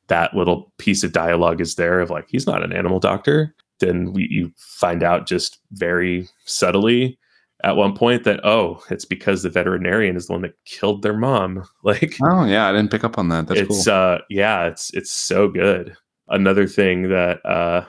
that 0.08 0.34
little 0.34 0.72
piece 0.78 1.02
of 1.02 1.12
dialogue 1.12 1.60
is 1.60 1.76
there 1.76 2.00
of 2.00 2.10
like 2.10 2.26
he's 2.28 2.46
not 2.46 2.62
an 2.62 2.72
animal 2.72 2.98
doctor 2.98 3.54
then 3.80 4.12
we, 4.12 4.26
you 4.30 4.52
find 4.56 5.02
out 5.02 5.26
just 5.26 5.58
very 5.72 6.28
subtly 6.44 7.18
at 7.64 7.76
one 7.76 7.94
point 7.94 8.24
that 8.24 8.44
oh 8.44 8.82
it's 8.90 9.04
because 9.04 9.42
the 9.42 9.50
veterinarian 9.50 10.16
is 10.16 10.26
the 10.26 10.32
one 10.32 10.42
that 10.42 10.54
killed 10.64 11.02
their 11.02 11.16
mom. 11.16 11.64
Like 11.82 12.16
oh 12.22 12.44
yeah 12.44 12.68
i 12.68 12.72
didn't 12.72 12.90
pick 12.90 13.04
up 13.04 13.18
on 13.18 13.28
that. 13.30 13.46
That's 13.46 13.60
it's 13.60 13.84
cool. 13.84 13.94
uh 13.94 14.18
yeah 14.28 14.66
it's 14.66 14.92
it's 14.94 15.10
so 15.10 15.48
good. 15.48 15.96
Another 16.28 16.66
thing 16.66 17.08
that 17.08 17.44
uh 17.46 17.84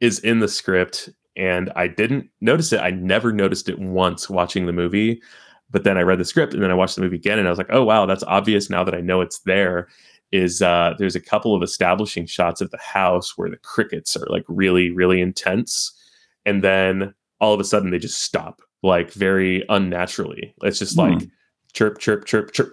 is 0.00 0.18
in 0.20 0.40
the 0.40 0.48
script 0.48 1.08
and 1.36 1.70
i 1.76 1.86
didn't 1.86 2.28
notice 2.40 2.72
it. 2.72 2.80
I 2.80 2.90
never 2.90 3.32
noticed 3.32 3.68
it 3.68 3.78
once 3.78 4.28
watching 4.28 4.66
the 4.66 4.72
movie 4.72 5.20
but 5.70 5.84
then 5.84 5.98
i 5.98 6.02
read 6.02 6.18
the 6.18 6.24
script 6.24 6.54
and 6.54 6.62
then 6.62 6.70
i 6.70 6.74
watched 6.74 6.96
the 6.96 7.02
movie 7.02 7.16
again 7.16 7.38
and 7.38 7.46
i 7.46 7.50
was 7.50 7.58
like 7.58 7.70
oh 7.70 7.84
wow 7.84 8.06
that's 8.06 8.24
obvious 8.24 8.70
now 8.70 8.84
that 8.84 8.94
i 8.94 9.00
know 9.00 9.20
it's 9.20 9.40
there 9.40 9.88
is 10.32 10.62
uh 10.62 10.94
there's 10.98 11.16
a 11.16 11.20
couple 11.20 11.54
of 11.54 11.62
establishing 11.62 12.26
shots 12.26 12.60
of 12.60 12.70
the 12.70 12.78
house 12.78 13.36
where 13.36 13.50
the 13.50 13.56
crickets 13.58 14.16
are 14.16 14.26
like 14.28 14.44
really 14.48 14.90
really 14.90 15.20
intense 15.20 15.92
and 16.44 16.62
then 16.62 17.14
all 17.40 17.52
of 17.52 17.60
a 17.60 17.64
sudden 17.64 17.90
they 17.90 17.98
just 17.98 18.22
stop 18.22 18.60
like 18.82 19.12
very 19.12 19.64
unnaturally. 19.68 20.54
It's 20.62 20.78
just 20.78 20.94
Hmm. 20.94 21.00
like 21.00 21.28
chirp 21.72 21.98
chirp 21.98 22.24
chirp 22.24 22.52
chirp. 22.52 22.72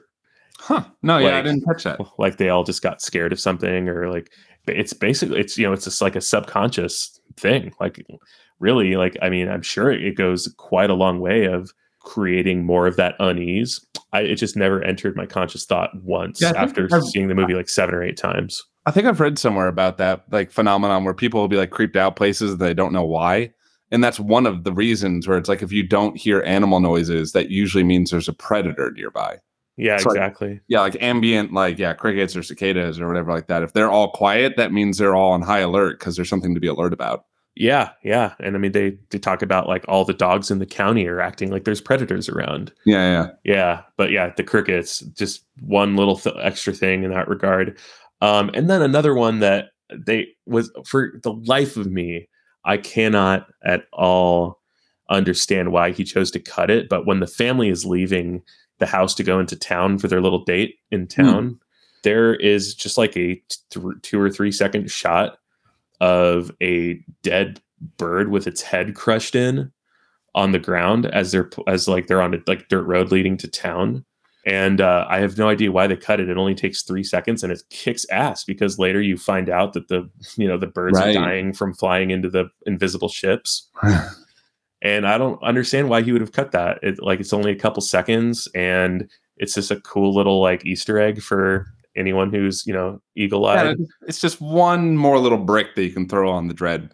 Huh. 0.60 0.84
No 1.02 1.18
yeah 1.18 1.38
i 1.38 1.42
didn't 1.42 1.66
catch 1.66 1.84
that. 1.84 2.00
like 2.18 2.38
they 2.38 2.50
all 2.50 2.64
just 2.64 2.82
got 2.82 3.02
scared 3.02 3.34
of 3.34 3.40
something 3.40 3.90
or 3.90 4.10
like 4.12 4.32
it's 4.68 4.94
basically 4.94 5.40
it's 5.40 5.58
you 5.58 5.66
know 5.68 5.74
it's 5.74 5.84
just 5.86 6.02
like 6.02 6.16
a 6.16 6.22
subconscious 6.22 7.20
thing. 7.38 7.74
Like 7.80 8.06
really 8.60 8.96
like 8.96 9.18
i 9.22 9.30
mean 9.30 9.50
i'm 9.50 9.64
sure 9.64 9.92
it 9.92 10.16
goes 10.16 10.54
quite 10.58 10.90
a 10.90 10.94
long 10.94 11.20
way 11.20 11.44
of 11.46 11.74
creating 12.02 12.66
more 12.66 12.86
of 12.88 12.96
that 12.98 13.16
unease. 13.20 13.84
I 14.14 14.22
it 14.22 14.36
just 14.36 14.56
never 14.56 14.82
entered 14.84 15.16
my 15.18 15.26
conscious 15.26 15.66
thought 15.66 15.90
once 16.04 16.42
Yeah, 16.42 16.54
after 16.56 16.88
I've- 16.92 17.02
seeing 17.08 17.28
the 17.30 17.36
movie 17.36 17.56
like 17.56 17.68
seven 17.70 17.96
or 17.96 18.04
eight 18.04 18.18
times. 18.18 18.62
I 18.86 18.92
think 18.92 19.08
I've 19.08 19.20
read 19.22 19.40
somewhere 19.40 19.68
about 19.68 19.98
that 19.98 20.24
like 20.32 20.52
phenomenon 20.52 21.04
where 21.06 21.14
people 21.14 21.40
will 21.42 21.48
be 21.48 21.56
like 21.58 21.72
creeped 21.72 21.96
out 21.96 22.16
places 22.16 22.58
they 22.58 22.74
don't 22.74 22.94
know 22.94 23.06
why. 23.06 23.52
And 23.94 24.04
that's 24.04 24.20
one 24.20 24.46
of 24.46 24.66
the 24.66 24.74
reasons 24.74 25.28
where 25.28 25.38
it's 25.38 25.48
like 25.48 25.62
if 25.62 25.72
you 25.72 25.84
don't 25.88 26.18
hear 26.18 26.42
animal 26.46 26.82
noises, 26.82 27.32
that 27.32 27.50
usually 27.50 27.84
means 27.86 28.12
there's 28.12 28.28
a 28.28 28.34
predator 28.34 28.92
nearby. 28.92 29.38
yeah 29.78 29.94
like- 29.98 30.06
exactly 30.08 30.60
Yeah, 30.68 30.82
like 30.82 30.98
ambient, 31.02 31.54
like 31.54 31.80
yeah, 31.80 31.94
crickets 31.94 32.36
or 32.36 32.44
cicadas 32.44 33.00
or 33.00 33.08
whatever 33.08 33.32
like 33.32 33.48
that. 33.48 33.64
If 33.64 33.72
they're 33.74 33.90
all 33.92 34.12
quiet, 34.12 34.54
that 34.58 34.74
means 34.74 34.98
they're 34.98 35.16
all 35.16 35.32
on 35.32 35.42
high 35.42 35.60
alert 35.60 36.00
because 36.00 36.16
there's 36.18 36.28
something 36.30 36.54
to 36.56 36.60
be 36.60 36.68
alert 36.68 36.92
about. 36.92 37.26
yeah 37.56 37.92
yeah 38.04 38.34
and 38.40 38.56
i 38.56 38.60
mean 38.60 38.72
they 38.72 38.98
they 39.12 39.20
talk 39.20 39.44
about 39.44 39.68
like 39.68 39.86
all 39.88 40.04
the 40.06 40.14
dogs 40.26 40.50
in 40.50 40.58
the 40.58 40.66
county 40.66 41.06
are 41.06 41.22
acting 41.22 41.52
like 41.52 41.66
there's 41.66 41.82
predators 41.90 42.28
around 42.28 42.74
Yeah, 42.86 43.06
yeah. 43.14 43.28
Yeah, 43.54 43.82
but 43.96 44.10
yeah, 44.10 44.34
the 44.36 44.44
crickets, 44.44 45.00
just 45.22 45.46
one 45.62 45.96
little 45.96 46.18
th- 46.18 46.36
extra 46.42 46.74
thing 46.74 47.04
in 47.04 47.12
that 47.12 47.28
regard. 47.28 47.78
Um, 48.22 48.50
and 48.56 48.70
then 48.72 48.82
another 48.82 49.14
one 49.14 49.40
that 49.42 49.66
they 50.08 50.30
was 50.48 50.72
for 50.88 51.14
the 51.22 51.34
life 51.34 51.78
of 51.78 51.86
me, 51.92 52.28
I 52.66 52.78
cannot 52.78 53.48
at 53.64 53.86
all 53.92 54.60
understand 55.10 55.72
why 55.72 55.92
he 55.92 56.04
chose 56.04 56.32
to 56.32 56.40
cut 56.40 56.70
it. 56.70 56.90
But 56.90 57.06
when 57.06 57.20
the 57.20 57.28
family 57.28 57.70
is 57.70 57.86
leaving 57.86 58.42
the 58.80 58.86
house 58.86 59.14
to 59.16 59.24
go 59.24 59.40
into 59.40 59.56
town 59.56 60.00
for 60.00 60.08
their 60.08 60.22
little 60.22 60.44
date 60.44 60.76
in 60.92 61.02
hmm. 61.02 61.08
town, 61.08 61.60
there 62.04 62.36
is 62.36 62.74
just 62.76 62.98
like 62.98 63.16
a 63.18 63.42
th- 63.70 63.86
two 64.02 64.20
or 64.20 64.30
three 64.30 64.52
second 64.52 64.90
shot 64.90 65.38
of 66.02 66.52
a 66.62 67.00
dead 67.22 67.62
bird 67.98 68.30
with 68.30 68.48
its 68.48 68.62
head 68.62 68.96
crushed 68.96 69.36
in 69.36 69.72
on 70.36 70.52
the 70.52 70.60
ground 70.60 71.06
as 71.08 71.32
they're 71.32 71.50
as 71.68 71.88
like 71.88 72.08
they're 72.08 72.22
on 72.22 72.34
a 72.34 72.40
like 72.48 72.68
dirt 72.68 72.84
road 72.84 73.12
leading 73.12 73.38
to 73.38 73.48
town 73.48 74.04
and 74.46 74.82
uh, 74.82 75.06
i 75.10 75.20
have 75.20 75.38
no 75.38 75.48
idea 75.48 75.72
why 75.72 75.88
they 75.88 75.96
cut 75.96 76.20
it. 76.20 76.30
It 76.30 76.38
only 76.38 76.56
takes 76.56 76.84
three 76.84 77.04
seconds 77.04 77.44
and 77.44 77.52
it 77.54 77.62
kicks 77.70 78.06
ass 78.12 78.44
because 78.44 78.78
later 78.80 79.02
you 79.02 79.18
find 79.18 79.50
out 79.50 79.74
that 79.74 79.88
the 79.88 80.10
you 80.36 80.48
know 80.48 80.58
the 80.58 80.68
birds 80.68 80.98
Right. 81.00 81.16
are 81.16 81.20
dying 81.22 81.54
from 81.54 81.74
flying 81.74 82.12
into 82.12 82.30
the 82.30 82.50
invisible 82.66 83.10
ships. 83.10 83.70
And 84.86 85.08
i 85.08 85.18
don't 85.18 85.42
understand 85.42 85.88
why 85.90 86.02
he 86.02 86.12
would 86.12 86.20
have 86.20 86.34
cut 86.34 86.52
that. 86.52 86.80
It, 86.84 87.02
like 87.02 87.22
it's 87.22 87.32
only 87.32 87.52
a 87.52 87.56
couple 87.56 87.82
seconds 87.82 88.50
and 88.54 89.10
it's 89.38 89.54
just 89.56 89.72
a 89.72 89.80
cool 89.80 90.14
little 90.14 90.42
like 90.42 90.66
easter 90.66 91.00
egg 91.00 91.22
for 91.22 91.68
anyone 91.96 92.34
who's 92.34 92.66
you 92.68 92.74
know 92.74 93.02
eagle-eyed 93.16 93.68
it's- 93.68 93.88
it's 94.08 94.20
just 94.22 94.42
one 94.42 94.98
more 94.98 95.18
little 95.20 95.38
brick 95.38 95.76
that 95.76 95.84
you 95.86 95.92
can 95.92 96.10
throw 96.10 96.30
on 96.30 96.48
the 96.50 96.54
dread. 96.54 96.92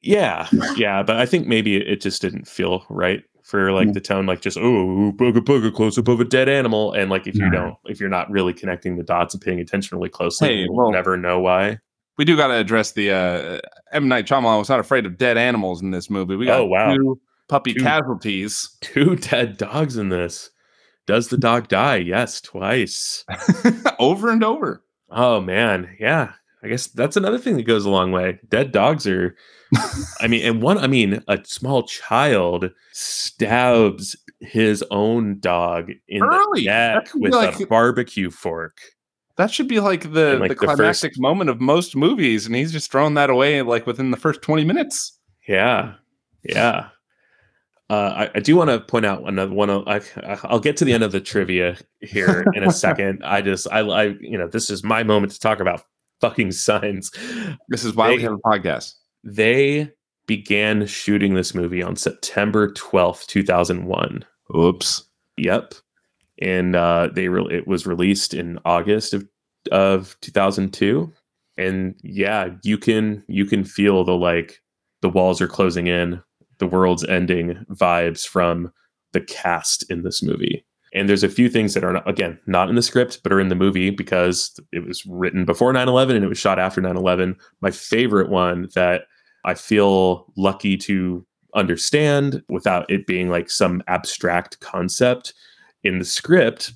Yeah, 0.00 0.48
yeah, 0.76 1.02
but 1.02 1.16
I 1.16 1.26
think 1.26 1.46
maybe 1.46 1.76
it 1.76 2.00
just 2.00 2.22
didn't 2.22 2.48
feel 2.48 2.84
right 2.88 3.22
for 3.44 3.72
like 3.72 3.88
Mm. 3.88 3.94
the 3.94 4.00
tone, 4.00 4.26
like 4.26 4.40
just 4.40 4.56
oh, 4.58 5.12
booga 5.16 5.38
booga, 5.38 5.72
close 5.72 5.98
up 5.98 6.08
of 6.08 6.20
a 6.20 6.24
dead 6.24 6.48
animal, 6.48 6.92
and 6.92 7.10
like 7.10 7.26
if 7.26 7.34
you 7.34 7.44
Yeah. 7.44 7.50
don't, 7.50 7.74
if 7.86 8.00
you're 8.00 8.08
not 8.08 8.30
really 8.30 8.52
connecting 8.52 8.96
the 8.96 9.02
dots 9.02 9.34
and 9.34 9.42
paying 9.42 9.60
attention 9.60 9.96
really 9.98 10.08
closely, 10.10 10.48
Hey, 10.48 10.54
you'll 10.62 10.76
well- 10.76 10.90
never 10.90 11.16
know 11.16 11.40
why. 11.40 11.78
We 12.18 12.24
do 12.26 12.36
got 12.36 12.48
to 12.48 12.54
address 12.54 12.92
the 12.92 13.10
uh, 13.10 13.58
M 13.92 14.06
Night 14.06 14.26
Shyamalan 14.26 14.58
was 14.58 14.68
not 14.68 14.80
afraid 14.80 15.06
of 15.06 15.16
dead 15.16 15.38
animals 15.38 15.80
in 15.80 15.90
this 15.92 16.10
movie. 16.10 16.36
We 16.36 16.44
got 16.46 16.60
Oh, 16.60 16.66
wow. 16.66 16.94
two 16.94 17.20
puppy 17.48 17.72
Two. 17.74 17.82
casualties. 17.82 18.76
Two 18.82 19.16
dead 19.16 19.56
dogs 19.56 19.96
in 19.96 20.10
this. 20.10 20.50
Does 21.06 21.28
the 21.28 21.38
dog 21.38 21.68
die? 21.68 21.96
Yes, 21.96 22.40
twice. 22.40 23.24
over 23.98 24.30
and 24.30 24.44
over. 24.44 24.84
Oh 25.10 25.40
man, 25.40 25.96
yeah. 25.98 26.32
I 26.64 26.68
guess 26.68 26.86
that's 26.88 27.16
another 27.16 27.38
thing 27.38 27.56
that 27.56 27.66
goes 27.66 27.84
a 27.84 27.90
long 27.90 28.12
way. 28.12 28.38
Dead 28.48 28.70
dogs 28.72 29.06
are. 29.06 29.34
I 30.20 30.28
mean, 30.28 30.44
and 30.44 30.62
one. 30.62 30.78
I 30.78 30.86
mean, 30.86 31.22
a 31.28 31.38
small 31.44 31.82
child 31.84 32.70
stabs 32.92 34.16
his 34.40 34.84
own 34.90 35.38
dog 35.40 35.90
in 36.08 36.22
Early. 36.22 36.60
the 36.62 36.66
neck 36.66 37.08
with 37.14 37.32
a 37.34 37.66
barbecue 37.68 38.30
fork. 38.30 38.78
That 39.36 39.50
should 39.50 39.66
be 39.68 39.80
like 39.80 40.12
the, 40.12 40.36
like, 40.38 40.50
the 40.50 40.54
the 40.54 40.66
first- 40.66 40.76
climactic 40.76 41.18
moment 41.18 41.50
of 41.50 41.60
most 41.60 41.96
movies, 41.96 42.46
and 42.46 42.54
he's 42.54 42.70
just 42.70 42.92
throwing 42.92 43.14
that 43.14 43.30
away 43.30 43.62
like 43.62 43.86
within 43.86 44.10
the 44.10 44.16
first 44.16 44.42
20 44.42 44.64
minutes. 44.64 45.18
Yeah, 45.48 45.94
yeah. 46.44 46.88
Uh, 47.90 48.28
I, 48.28 48.30
I 48.36 48.40
do 48.40 48.56
want 48.56 48.70
to 48.70 48.80
point 48.80 49.04
out 49.04 49.26
another 49.26 49.52
one. 49.52 49.68
I, 49.70 50.00
I'll 50.44 50.60
get 50.60 50.76
to 50.78 50.84
the 50.84 50.94
end 50.94 51.02
of 51.02 51.12
the 51.12 51.20
trivia 51.20 51.76
here 52.00 52.44
in 52.54 52.62
a 52.62 52.72
second. 52.72 53.22
I 53.24 53.42
just, 53.42 53.66
I, 53.70 53.80
I, 53.80 54.04
you 54.20 54.38
know, 54.38 54.46
this 54.48 54.70
is 54.70 54.82
my 54.82 55.02
moment 55.02 55.32
to 55.32 55.40
talk 55.40 55.60
about 55.60 55.82
fucking 56.22 56.52
signs. 56.52 57.10
This 57.68 57.84
is 57.84 57.94
why 57.94 58.14
we 58.14 58.22
have 58.22 58.32
a 58.32 58.38
podcast. 58.38 58.94
They 59.22 59.92
began 60.26 60.86
shooting 60.86 61.34
this 61.34 61.54
movie 61.54 61.82
on 61.82 61.96
September 61.96 62.72
twelfth, 62.72 63.26
two 63.26 63.42
thousand 63.42 63.84
one. 63.84 64.24
Oops. 64.56 65.04
Yep, 65.36 65.74
and 66.40 66.74
uh, 66.76 67.08
they 67.12 67.28
re- 67.28 67.54
it 67.54 67.66
was 67.66 67.86
released 67.86 68.32
in 68.32 68.58
August 68.64 69.12
of 69.12 69.28
of 69.70 70.16
two 70.22 70.32
thousand 70.32 70.72
two. 70.72 71.12
And 71.58 71.94
yeah, 72.02 72.48
you 72.62 72.78
can 72.78 73.24
you 73.28 73.44
can 73.44 73.64
feel 73.64 74.04
the 74.04 74.16
like 74.16 74.60
the 75.02 75.10
walls 75.10 75.40
are 75.40 75.48
closing 75.48 75.86
in, 75.86 76.22
the 76.58 76.66
world's 76.66 77.04
ending 77.04 77.64
vibes 77.70 78.26
from 78.26 78.72
the 79.12 79.20
cast 79.20 79.90
in 79.90 80.02
this 80.02 80.22
movie. 80.22 80.64
And 80.94 81.08
there's 81.08 81.24
a 81.24 81.28
few 81.28 81.48
things 81.48 81.74
that 81.74 81.84
are 81.84 81.92
not, 81.92 82.08
again 82.08 82.38
not 82.46 82.68
in 82.68 82.74
the 82.74 82.82
script, 82.82 83.22
but 83.22 83.32
are 83.32 83.40
in 83.40 83.48
the 83.48 83.54
movie 83.54 83.90
because 83.90 84.58
it 84.72 84.86
was 84.86 85.04
written 85.06 85.44
before 85.44 85.72
9/11 85.72 86.16
and 86.16 86.24
it 86.24 86.28
was 86.28 86.38
shot 86.38 86.58
after 86.58 86.80
9/11. 86.80 87.36
My 87.60 87.70
favorite 87.70 88.28
one 88.28 88.68
that 88.74 89.02
I 89.44 89.54
feel 89.54 90.32
lucky 90.36 90.76
to 90.78 91.26
understand 91.54 92.42
without 92.48 92.90
it 92.90 93.06
being 93.06 93.28
like 93.28 93.50
some 93.50 93.82
abstract 93.88 94.60
concept 94.60 95.34
in 95.84 95.98
the 95.98 96.04
script 96.04 96.72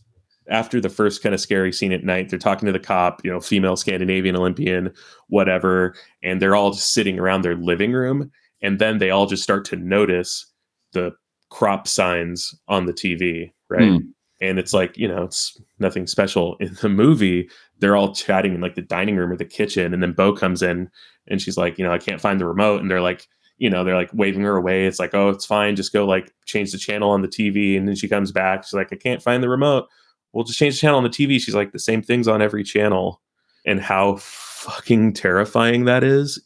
after 0.49 0.81
the 0.81 0.89
first 0.89 1.23
kind 1.23 1.35
of 1.35 1.41
scary 1.41 1.73
scene 1.73 1.93
at 1.93 2.05
night 2.05 2.29
they're 2.29 2.39
talking 2.39 2.67
to 2.67 2.73
the 2.73 2.79
cop 2.79 3.25
you 3.25 3.31
know 3.31 3.41
female 3.41 3.75
scandinavian 3.75 4.37
olympian 4.37 4.93
whatever 5.29 5.95
and 6.23 6.41
they're 6.41 6.55
all 6.55 6.73
just 6.73 6.93
sitting 6.93 7.19
around 7.19 7.43
their 7.43 7.57
living 7.57 7.93
room 7.93 8.31
and 8.63 8.79
then 8.79 8.99
they 8.99 9.11
all 9.11 9.27
just 9.27 9.43
start 9.43 9.65
to 9.65 9.77
notice 9.77 10.47
the 10.93 11.11
crop 11.51 11.87
signs 11.87 12.55
on 12.69 12.87
the 12.87 12.93
tv 12.93 13.53
right? 13.69 13.89
Hmm. 13.89 13.99
and 14.41 14.59
it's 14.59 14.73
like 14.73 14.97
you 14.97 15.09
know 15.09 15.23
it's 15.23 15.61
nothing 15.79 16.07
special 16.07 16.57
in 16.61 16.77
the 16.81 16.89
movie. 16.89 17.49
They're 17.79 17.97
all 17.97 18.15
chatting 18.15 18.55
in 18.55 18.61
like 18.61 18.75
the 18.75 18.83
dining 18.83 19.17
room 19.17 19.31
or 19.31 19.37
the 19.37 19.45
kitchen 19.45 19.93
and 19.93 20.03
then 20.03 20.13
bo 20.13 20.33
comes 20.33 20.63
in 20.63 20.91
and 21.29 21.41
she's 21.41 21.57
like 21.57 21.79
you 21.79 21.85
know 21.85 21.93
i 21.93 21.99
can't 21.99 22.21
find 22.21 22.41
the 22.41 22.47
remote 22.47 22.81
and 22.81 22.91
they're 22.91 23.01
like 23.01 23.29
you 23.59 23.71
know 23.71 23.85
they're 23.85 23.97
like 23.97 24.11
waving 24.13 24.43
her 24.43 24.57
away. 24.57 24.87
It's 24.87 24.99
like 24.99 25.15
oh 25.15 25.31
it's 25.31 25.47
fine. 25.47 25.77
Just 25.77 25.93
go 25.93 26.07
like 26.07 26.33
change 26.45 26.73
the 26.73 26.79
channel 26.79 27.11
on 27.11 27.23
the 27.23 27.29
tv 27.29 27.77
and 27.77 27.89
then 27.89 27.95
she 27.95 28.09
comes 28.09 28.33
back. 28.33 28.65
She's 28.65 28.75
like 28.75 28.93
i 28.93 28.97
can't 28.97 29.23
find 29.23 29.43
the 29.43 29.49
remote. 29.49 29.89
We'll 30.33 30.45
just 30.45 30.59
change 30.59 30.75
the 30.75 30.81
channel 30.81 30.99
on 30.99 31.05
the 31.05 31.11
tv 31.11 31.41
she's 31.41 31.55
like 31.55 31.73
the 31.73 31.79
same 31.79 32.03
things 32.03 32.29
on 32.29 32.43
every 32.43 32.65
channel. 32.65 33.21
And 33.65 33.81
how 33.81 34.17
fucking 34.21 35.15
terrifying 35.15 35.87
that 35.87 36.05
is 36.05 36.41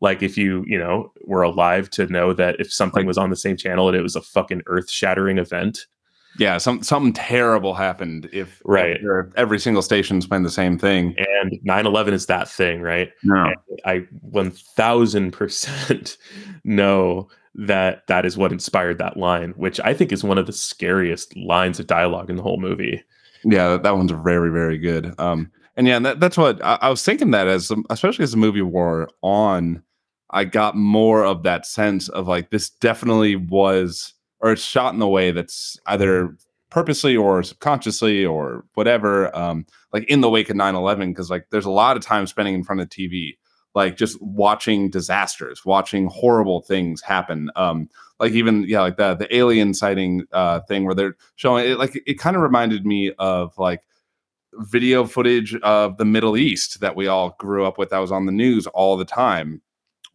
like 0.00 0.22
if 0.22 0.36
you 0.38 0.64
you 0.66 0.78
know 0.78 1.12
were 1.24 1.42
alive 1.42 1.90
to 1.90 2.06
know 2.06 2.32
that 2.32 2.56
if 2.60 2.72
something 2.72 3.00
Like- 3.02 3.08
was 3.08 3.18
on 3.18 3.30
the 3.30 3.36
same 3.36 3.56
channel 3.56 3.88
and 3.88 3.96
it 3.96 4.02
was 4.02 4.16
a 4.16 4.22
fucking 4.22 4.62
earth-shattering 4.66 5.38
event 5.38 5.86
Yeah, 6.38 6.58
some 6.58 6.82
something 6.82 7.12
terrible 7.14 7.74
happened 7.74 8.28
if 8.32 8.62
Right. 8.64 8.98
if 9.00 9.26
every 9.36 9.58
single 9.58 9.82
station's 9.82 10.26
playing 10.26 10.44
the 10.44 10.50
same 10.50 10.78
thing. 10.78 11.14
and 11.40 11.58
9-11 11.66 12.12
is 12.12 12.26
that 12.26 12.48
thing 12.48 12.80
right 12.80 13.10
No. 13.24 13.52
I 13.84 14.06
1000% 14.98 16.16
know 16.64 17.28
that 17.54 18.06
that 18.06 18.24
is 18.24 18.36
what 18.36 18.52
inspired 18.52 18.98
that 18.98 19.16
line, 19.16 19.50
which 19.56 19.80
I 19.82 19.92
think 19.94 20.12
is 20.12 20.22
one 20.22 20.38
of 20.38 20.46
the 20.46 20.52
scariest 20.52 21.36
lines 21.36 21.80
of 21.80 21.86
dialogue 21.88 22.30
in 22.30 22.36
the 22.36 22.42
whole 22.42 22.60
movie. 22.60 23.02
Yeah, 23.44 23.70
that, 23.70 23.82
that 23.82 23.96
one's 23.96 24.12
very, 24.12 24.50
very 24.50 24.78
good. 24.78 25.12
Um, 25.18 25.50
and 25.76 25.86
yeah, 25.86 25.98
that, 26.00 26.20
that's 26.20 26.36
what 26.36 26.62
I, 26.64 26.78
I 26.82 26.88
was 26.90 27.02
thinking 27.02 27.30
that 27.32 27.48
as, 27.48 27.72
especially 27.90 28.22
as 28.22 28.30
the 28.32 28.36
movie 28.36 28.62
wore 28.62 29.08
on, 29.22 29.82
I 30.30 30.44
got 30.44 30.76
more 30.76 31.24
of 31.24 31.42
that 31.44 31.66
sense 31.66 32.08
of 32.08 32.28
like 32.28 32.50
this 32.50 32.70
definitely 32.70 33.36
was 33.36 34.14
or 34.40 34.52
it's 34.52 34.62
shot 34.62 34.94
in 34.94 35.02
a 35.02 35.08
way 35.08 35.30
that's 35.30 35.78
either 35.86 36.36
purposely 36.70 37.16
or 37.16 37.42
subconsciously 37.42 38.24
or 38.24 38.64
whatever 38.74 39.34
um 39.34 39.64
like 39.92 40.04
in 40.04 40.20
the 40.20 40.28
wake 40.28 40.50
of 40.50 40.56
9-11 40.56 41.08
because 41.10 41.30
like 41.30 41.46
there's 41.50 41.64
a 41.64 41.70
lot 41.70 41.96
of 41.96 42.02
time 42.02 42.26
spending 42.26 42.54
in 42.54 42.62
front 42.62 42.80
of 42.80 42.88
tv 42.88 43.36
like 43.74 43.96
just 43.96 44.20
watching 44.20 44.90
disasters 44.90 45.64
watching 45.64 46.08
horrible 46.08 46.60
things 46.60 47.00
happen 47.00 47.50
um 47.56 47.88
like 48.20 48.32
even 48.32 48.64
yeah 48.64 48.82
like 48.82 48.96
the 48.96 49.14
the 49.14 49.34
alien 49.34 49.72
sighting 49.72 50.24
uh 50.32 50.60
thing 50.60 50.84
where 50.84 50.94
they're 50.94 51.16
showing 51.36 51.64
it 51.66 51.78
like 51.78 52.00
it 52.06 52.14
kind 52.14 52.36
of 52.36 52.42
reminded 52.42 52.84
me 52.84 53.12
of 53.18 53.56
like 53.56 53.82
video 54.60 55.04
footage 55.06 55.54
of 55.56 55.96
the 55.96 56.04
middle 56.04 56.36
east 56.36 56.80
that 56.80 56.96
we 56.96 57.06
all 57.06 57.34
grew 57.38 57.64
up 57.64 57.78
with 57.78 57.90
that 57.90 57.98
was 57.98 58.12
on 58.12 58.26
the 58.26 58.32
news 58.32 58.66
all 58.68 58.96
the 58.96 59.04
time 59.04 59.62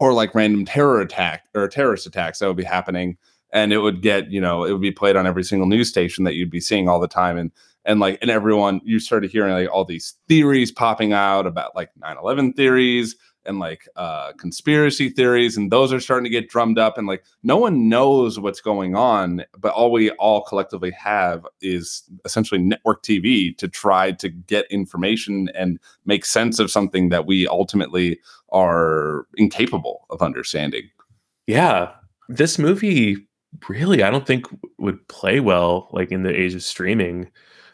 or 0.03 0.11
like 0.11 0.35
random 0.35 0.65
terror 0.65 0.99
attack 0.99 1.45
or 1.55 1.65
terrorist 1.69 2.05
attacks 2.05 2.39
that 2.39 2.47
would 2.47 2.57
be 2.57 2.63
happening 2.63 3.15
and 3.53 3.71
it 3.71 3.77
would 3.77 4.01
get 4.01 4.29
you 4.29 4.41
know 4.41 4.65
it 4.65 4.73
would 4.73 4.81
be 4.81 4.91
played 4.91 5.15
on 5.15 5.25
every 5.25 5.45
single 5.45 5.65
news 5.65 5.87
station 5.87 6.25
that 6.25 6.33
you'd 6.33 6.49
be 6.49 6.59
seeing 6.59 6.89
all 6.89 6.99
the 6.99 7.07
time 7.07 7.37
and 7.37 7.53
and 7.85 8.01
like 8.01 8.19
and 8.21 8.29
everyone 8.29 8.81
you 8.83 8.99
started 8.99 9.31
hearing 9.31 9.53
like 9.53 9.71
all 9.71 9.85
these 9.85 10.15
theories 10.27 10.73
popping 10.73 11.13
out 11.13 11.47
about 11.47 11.73
like 11.73 11.89
9-11 12.03 12.53
theories 12.53 13.15
and 13.45 13.59
like 13.59 13.87
uh 13.95 14.31
conspiracy 14.33 15.09
theories 15.09 15.57
and 15.57 15.71
those 15.71 15.91
are 15.93 15.99
starting 15.99 16.23
to 16.23 16.29
get 16.29 16.49
drummed 16.49 16.79
up 16.79 16.97
and 16.97 17.07
like 17.07 17.23
no 17.43 17.57
one 17.57 17.89
knows 17.89 18.39
what's 18.39 18.61
going 18.61 18.95
on 18.95 19.43
but 19.57 19.73
all 19.73 19.91
we 19.91 20.09
all 20.11 20.41
collectively 20.43 20.91
have 20.91 21.45
is 21.61 22.03
essentially 22.25 22.61
network 22.61 23.03
tv 23.03 23.55
to 23.57 23.67
try 23.67 24.11
to 24.11 24.29
get 24.29 24.65
information 24.71 25.49
and 25.55 25.79
make 26.05 26.25
sense 26.25 26.59
of 26.59 26.71
something 26.71 27.09
that 27.09 27.25
we 27.25 27.47
ultimately 27.47 28.19
are 28.49 29.25
incapable 29.37 30.05
of 30.09 30.21
understanding 30.21 30.83
Yeah. 31.47 31.91
This 32.29 32.57
movie 32.57 33.17
really 33.69 34.03
I 34.03 34.09
don't 34.09 34.25
think 34.25 34.45
would 34.77 35.05
play 35.07 35.39
well 35.39 35.89
like 35.91 36.11
in 36.11 36.23
the 36.23 36.33
age 36.33 36.55
of 36.55 36.63
streaming. 36.63 37.29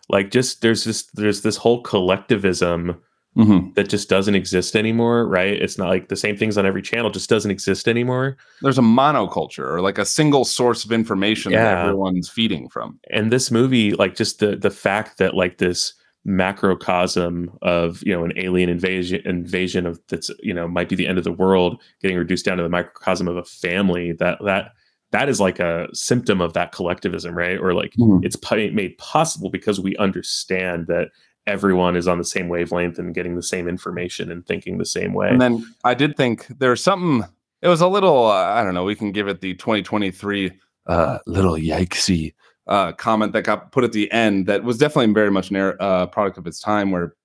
Like 0.09 0.32
just 0.32 0.61
there's 0.61 0.84
this 0.84 1.03
there's 1.13 1.41
this 1.41 1.57
whole 1.57 1.82
collectivism 1.84 2.99
Mhm. 3.39 3.73
that 3.75 3.89
just 3.89 4.09
doesn't 4.09 4.35
exist 4.35 4.75
anymore, 4.75 5.25
right? 5.27 5.53
It's 5.53 5.77
not 5.77 5.87
like 5.89 6.09
the 6.09 6.15
same 6.15 6.35
things 6.37 6.57
on 6.57 6.65
every 6.65 6.81
channel 6.81 7.09
just 7.09 7.29
doesn't 7.29 7.51
exist 7.51 7.87
anymore. 7.87 8.37
there's 8.61 8.77
a 8.77 8.81
monoculture 8.81 9.65
or 9.67 9.81
like 9.81 9.97
a 9.97 10.05
single 10.05 10.43
source 10.45 10.83
of 10.85 10.91
information 10.91 11.53
that 11.53 11.77
everyone's 11.85 12.29
feeding 12.29 12.67
from 12.69 12.99
and 13.11 13.31
this 13.31 13.49
movie 13.51 13.93
like 13.93 14.15
just 14.15 14.39
the 14.39 14.55
the 14.57 14.69
fact 14.69 15.17
that 15.19 15.33
like 15.33 15.57
this 15.57 15.93
macrocosm 16.25 17.49
of 17.61 18.01
you 18.05 18.13
know 18.13 18.23
an 18.25 18.33
alien 18.37 18.69
invasion 18.69 19.21
invasion 19.25 19.85
of 19.85 19.99
that's 20.09 20.29
you 20.41 20.53
know 20.53 20.67
might 20.67 20.89
be 20.89 20.95
the 20.95 21.07
end 21.07 21.17
of 21.17 21.23
the 21.23 21.31
world 21.31 21.81
getting 22.01 22.17
reduced 22.17 22.45
down 22.45 22.57
to 22.57 22.63
the 22.63 22.69
microcosm 22.69 23.27
of 23.27 23.37
a 23.37 23.43
family 23.43 24.11
that 24.13 24.37
that 24.43 24.71
that 25.11 25.27
is 25.29 25.39
like 25.39 25.59
a 25.59 25.87
symptom 25.93 26.41
of 26.41 26.53
that 26.53 26.71
collectivism 26.71 27.33
right 27.35 27.59
or 27.59 27.73
like 27.73 27.93
Mhm. 27.97 28.23
it's 28.23 28.37
made 28.73 28.97
possible 28.97 29.49
because 29.49 29.79
we 29.79 29.95
understand 29.97 30.87
that 30.87 31.07
everyone 31.49 31.95
is 31.95 32.07
on 32.07 32.19
the 32.19 32.23
same 32.23 32.47
wavelength 32.47 32.99
and 32.99 33.13
getting 33.13 33.35
the 33.35 33.43
same 33.43 33.67
information 33.67 34.31
and 34.31 34.45
thinking 34.45 34.77
the 34.77 34.85
same 34.85 35.13
way 35.13 35.29
And 35.29 35.41
then 35.41 35.65
I 35.83 35.93
did 35.95 36.15
think 36.15 36.47
there's 36.59 36.81
something. 36.81 37.27
It 37.61 37.67
was 37.67 37.81
a 37.81 37.87
little. 37.87 38.27
Uh, 38.27 38.53
I 38.53 38.63
don't 38.63 38.73
know. 38.73 38.85
We 38.85 38.95
can 38.95 39.11
give 39.11 39.27
it 39.27 39.41
the 39.41 39.55
2023 39.55 40.51
uh, 40.85 41.19
little 41.25 41.55
yikesy 41.55 42.33
uh, 42.67 42.93
comment 42.93 43.33
that 43.33 43.41
got 43.41 43.71
put 43.71 43.83
at 43.83 43.91
the 43.91 44.09
end. 44.11 44.45
That 44.45 44.63
was 44.63 44.77
definitely 44.77 45.13
very 45.13 45.31
much 45.31 45.51
a 45.51 45.81
uh, 45.81 46.05
product 46.05 46.37
of 46.37 46.47
its 46.47 46.59
time. 46.59 46.91
Where 46.91 47.15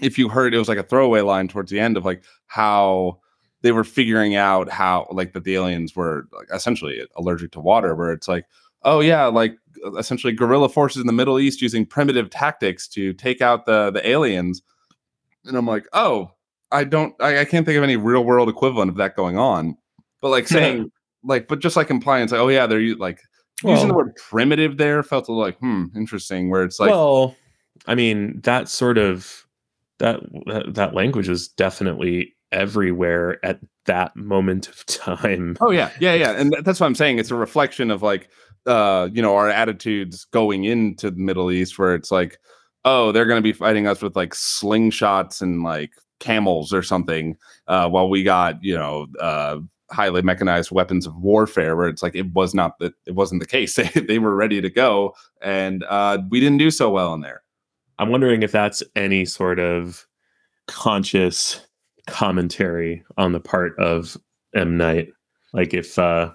if 0.00 0.18
you 0.18 0.28
heard, 0.28 0.54
it 0.54 0.58
was 0.58 0.68
like 0.68 0.78
a 0.78 0.84
throwaway 0.84 1.22
line 1.22 1.48
towards 1.48 1.70
the 1.70 1.80
end 1.80 1.96
of 1.96 2.04
like 2.04 2.22
how 2.46 3.20
they 3.62 3.72
were 3.72 3.82
figuring 3.82 4.36
out 4.36 4.68
how 4.68 5.08
like 5.10 5.32
that 5.32 5.44
the 5.44 5.54
aliens 5.54 5.96
were 5.96 6.28
like 6.32 6.48
essentially 6.52 7.02
allergic 7.16 7.50
to 7.52 7.60
water. 7.60 7.94
Where 7.94 8.12
it's 8.12 8.28
like, 8.28 8.44
oh 8.84 9.00
yeah, 9.00 9.26
like 9.26 9.56
essentially 9.98 10.32
guerrilla 10.32 10.68
forces 10.68 11.00
in 11.00 11.06
the 11.06 11.12
Middle 11.12 11.38
East 11.38 11.60
using 11.60 11.84
primitive 11.84 12.30
tactics 12.30 12.88
to 12.88 13.12
take 13.12 13.42
out 13.42 13.66
the 13.66 13.90
the 13.90 14.06
aliens. 14.08 14.62
And 15.44 15.56
I'm 15.56 15.66
like, 15.66 15.86
oh, 15.92 16.30
I 16.72 16.84
don't, 16.84 17.14
I, 17.20 17.40
I 17.40 17.44
can't 17.44 17.66
think 17.66 17.76
of 17.76 17.84
any 17.84 17.96
real 17.96 18.24
world 18.24 18.48
equivalent 18.48 18.88
of 18.88 18.96
that 18.96 19.14
going 19.14 19.36
on. 19.36 19.76
But 20.22 20.30
like 20.30 20.48
saying, 20.48 20.90
like, 21.22 21.48
but 21.48 21.60
just 21.60 21.76
like 21.76 21.90
implying, 21.90 22.24
it's 22.24 22.32
like, 22.32 22.40
oh 22.40 22.48
yeah, 22.48 22.66
they're 22.66 22.96
like 22.96 23.20
using 23.62 23.88
the 23.88 23.94
word 23.94 24.16
primitive 24.16 24.78
there 24.78 25.02
felt 25.02 25.28
a 25.28 25.32
little 25.32 25.44
like, 25.44 25.58
hmm, 25.58 25.86
interesting. 25.94 26.50
Where 26.50 26.64
it's 26.64 26.80
like, 26.80 26.90
well 26.90 27.36
i 27.86 27.94
mean 27.94 28.40
that 28.42 28.68
sort 28.68 28.98
of 28.98 29.46
that 29.98 30.20
that, 30.46 30.74
that 30.74 30.94
language 30.94 31.28
was 31.28 31.48
definitely 31.48 32.34
everywhere 32.52 33.44
at 33.44 33.58
that 33.86 34.14
moment 34.16 34.68
of 34.68 34.86
time 34.86 35.56
oh 35.60 35.70
yeah, 35.70 35.90
yeah, 36.00 36.14
yeah, 36.14 36.30
and 36.38 36.54
that's 36.64 36.80
what 36.80 36.86
I'm 36.86 36.94
saying. 36.94 37.18
It's 37.18 37.30
a 37.30 37.36
reflection 37.36 37.90
of 37.90 38.02
like, 38.02 38.28
uh, 38.66 39.08
you 39.12 39.22
know, 39.22 39.36
our 39.36 39.48
attitudes 39.48 40.24
going 40.26 40.64
into 40.64 41.10
the 41.10 41.18
Middle 41.18 41.50
East, 41.50 41.78
where 41.78 41.94
it's 41.94 42.10
like, 42.10 42.38
oh, 42.84 43.12
they're 43.12 43.26
going 43.26 43.38
to 43.38 43.42
be 43.42 43.52
fighting 43.52 43.86
us 43.86 44.02
with 44.02 44.16
like 44.16 44.34
slingshots 44.34 45.40
and 45.40 45.62
like 45.62 45.92
camels 46.20 46.72
or 46.72 46.82
something, 46.82 47.36
uh, 47.68 47.88
while 47.88 48.08
we 48.08 48.22
got 48.22 48.62
you 48.62 48.76
know. 48.76 49.06
Uh, 49.20 49.58
highly 49.90 50.22
mechanized 50.22 50.72
weapons 50.72 51.06
of 51.06 51.14
warfare 51.16 51.76
where 51.76 51.88
it's 51.88 52.02
like 52.02 52.16
it 52.16 52.32
was 52.32 52.54
not 52.54 52.78
that 52.80 52.94
it 53.06 53.14
wasn't 53.14 53.38
the 53.38 53.46
case 53.46 53.74
they, 53.76 53.84
they 54.00 54.18
were 54.18 54.34
ready 54.34 54.60
to 54.60 54.70
go 54.70 55.14
and 55.42 55.84
uh 55.84 56.18
we 56.30 56.40
didn't 56.40 56.56
do 56.58 56.70
so 56.70 56.88
well 56.88 57.12
in 57.12 57.20
there 57.20 57.44
I'm 57.98 58.08
wondering 58.08 58.42
if 58.42 58.50
that's 58.50 58.82
any 58.96 59.24
sort 59.24 59.58
of 59.58 60.06
conscious 60.66 61.60
commentary 62.06 63.04
on 63.16 63.32
the 63.32 63.40
part 63.40 63.78
of 63.78 64.16
M 64.54 64.76
Night. 64.76 65.08
Like 65.52 65.74
if 65.74 65.98
uh 65.98 66.32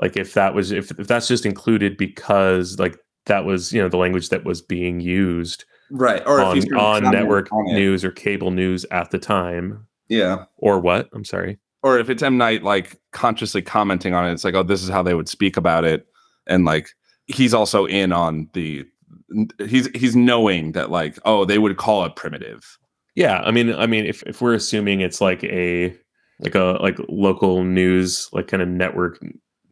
like 0.00 0.16
if 0.16 0.34
that 0.34 0.54
was 0.54 0.72
if, 0.72 0.90
if 0.98 1.06
that's 1.06 1.28
just 1.28 1.44
included 1.46 1.96
because 1.96 2.78
like 2.78 2.98
that 3.26 3.44
was 3.44 3.72
you 3.72 3.80
know 3.80 3.88
the 3.88 3.96
language 3.96 4.30
that 4.30 4.44
was 4.44 4.62
being 4.62 5.00
used 5.00 5.64
right 5.90 6.22
or 6.26 6.40
on, 6.40 6.54
he's 6.54 6.64
gonna 6.64 6.82
on 6.82 7.02
network 7.10 7.52
on 7.52 7.64
news 7.66 8.04
or 8.04 8.10
cable 8.10 8.50
news 8.50 8.84
at 8.90 9.10
the 9.10 9.18
time. 9.18 9.86
Yeah. 10.08 10.44
Or 10.56 10.78
what? 10.78 11.08
I'm 11.14 11.24
sorry. 11.24 11.58
Or 11.82 11.98
if 11.98 12.10
it's 12.10 12.22
M. 12.22 12.36
Night 12.36 12.62
like 12.62 13.00
consciously 13.12 13.62
commenting 13.62 14.14
on 14.14 14.26
it, 14.28 14.32
it's 14.32 14.44
like, 14.44 14.54
oh, 14.54 14.62
this 14.62 14.82
is 14.82 14.88
how 14.88 15.02
they 15.02 15.14
would 15.14 15.28
speak 15.28 15.56
about 15.56 15.84
it, 15.84 16.06
and 16.46 16.64
like 16.64 16.90
he's 17.26 17.54
also 17.54 17.86
in 17.86 18.12
on 18.12 18.48
the 18.52 18.84
he's 19.66 19.88
he's 19.94 20.14
knowing 20.14 20.72
that 20.72 20.90
like, 20.90 21.18
oh, 21.24 21.44
they 21.44 21.58
would 21.58 21.76
call 21.76 22.04
it 22.04 22.14
primitive. 22.16 22.78
yeah 23.14 23.40
i 23.44 23.50
mean 23.50 23.74
i 23.74 23.86
mean 23.86 24.06
if, 24.06 24.22
if 24.24 24.40
we're 24.40 24.54
assuming 24.54 25.00
it's 25.00 25.20
like 25.20 25.44
a 25.44 25.94
like 26.40 26.54
a 26.54 26.78
like 26.80 26.96
local 27.08 27.62
news 27.62 28.28
like 28.32 28.48
kind 28.48 28.62
of 28.62 28.68
network 28.68 29.18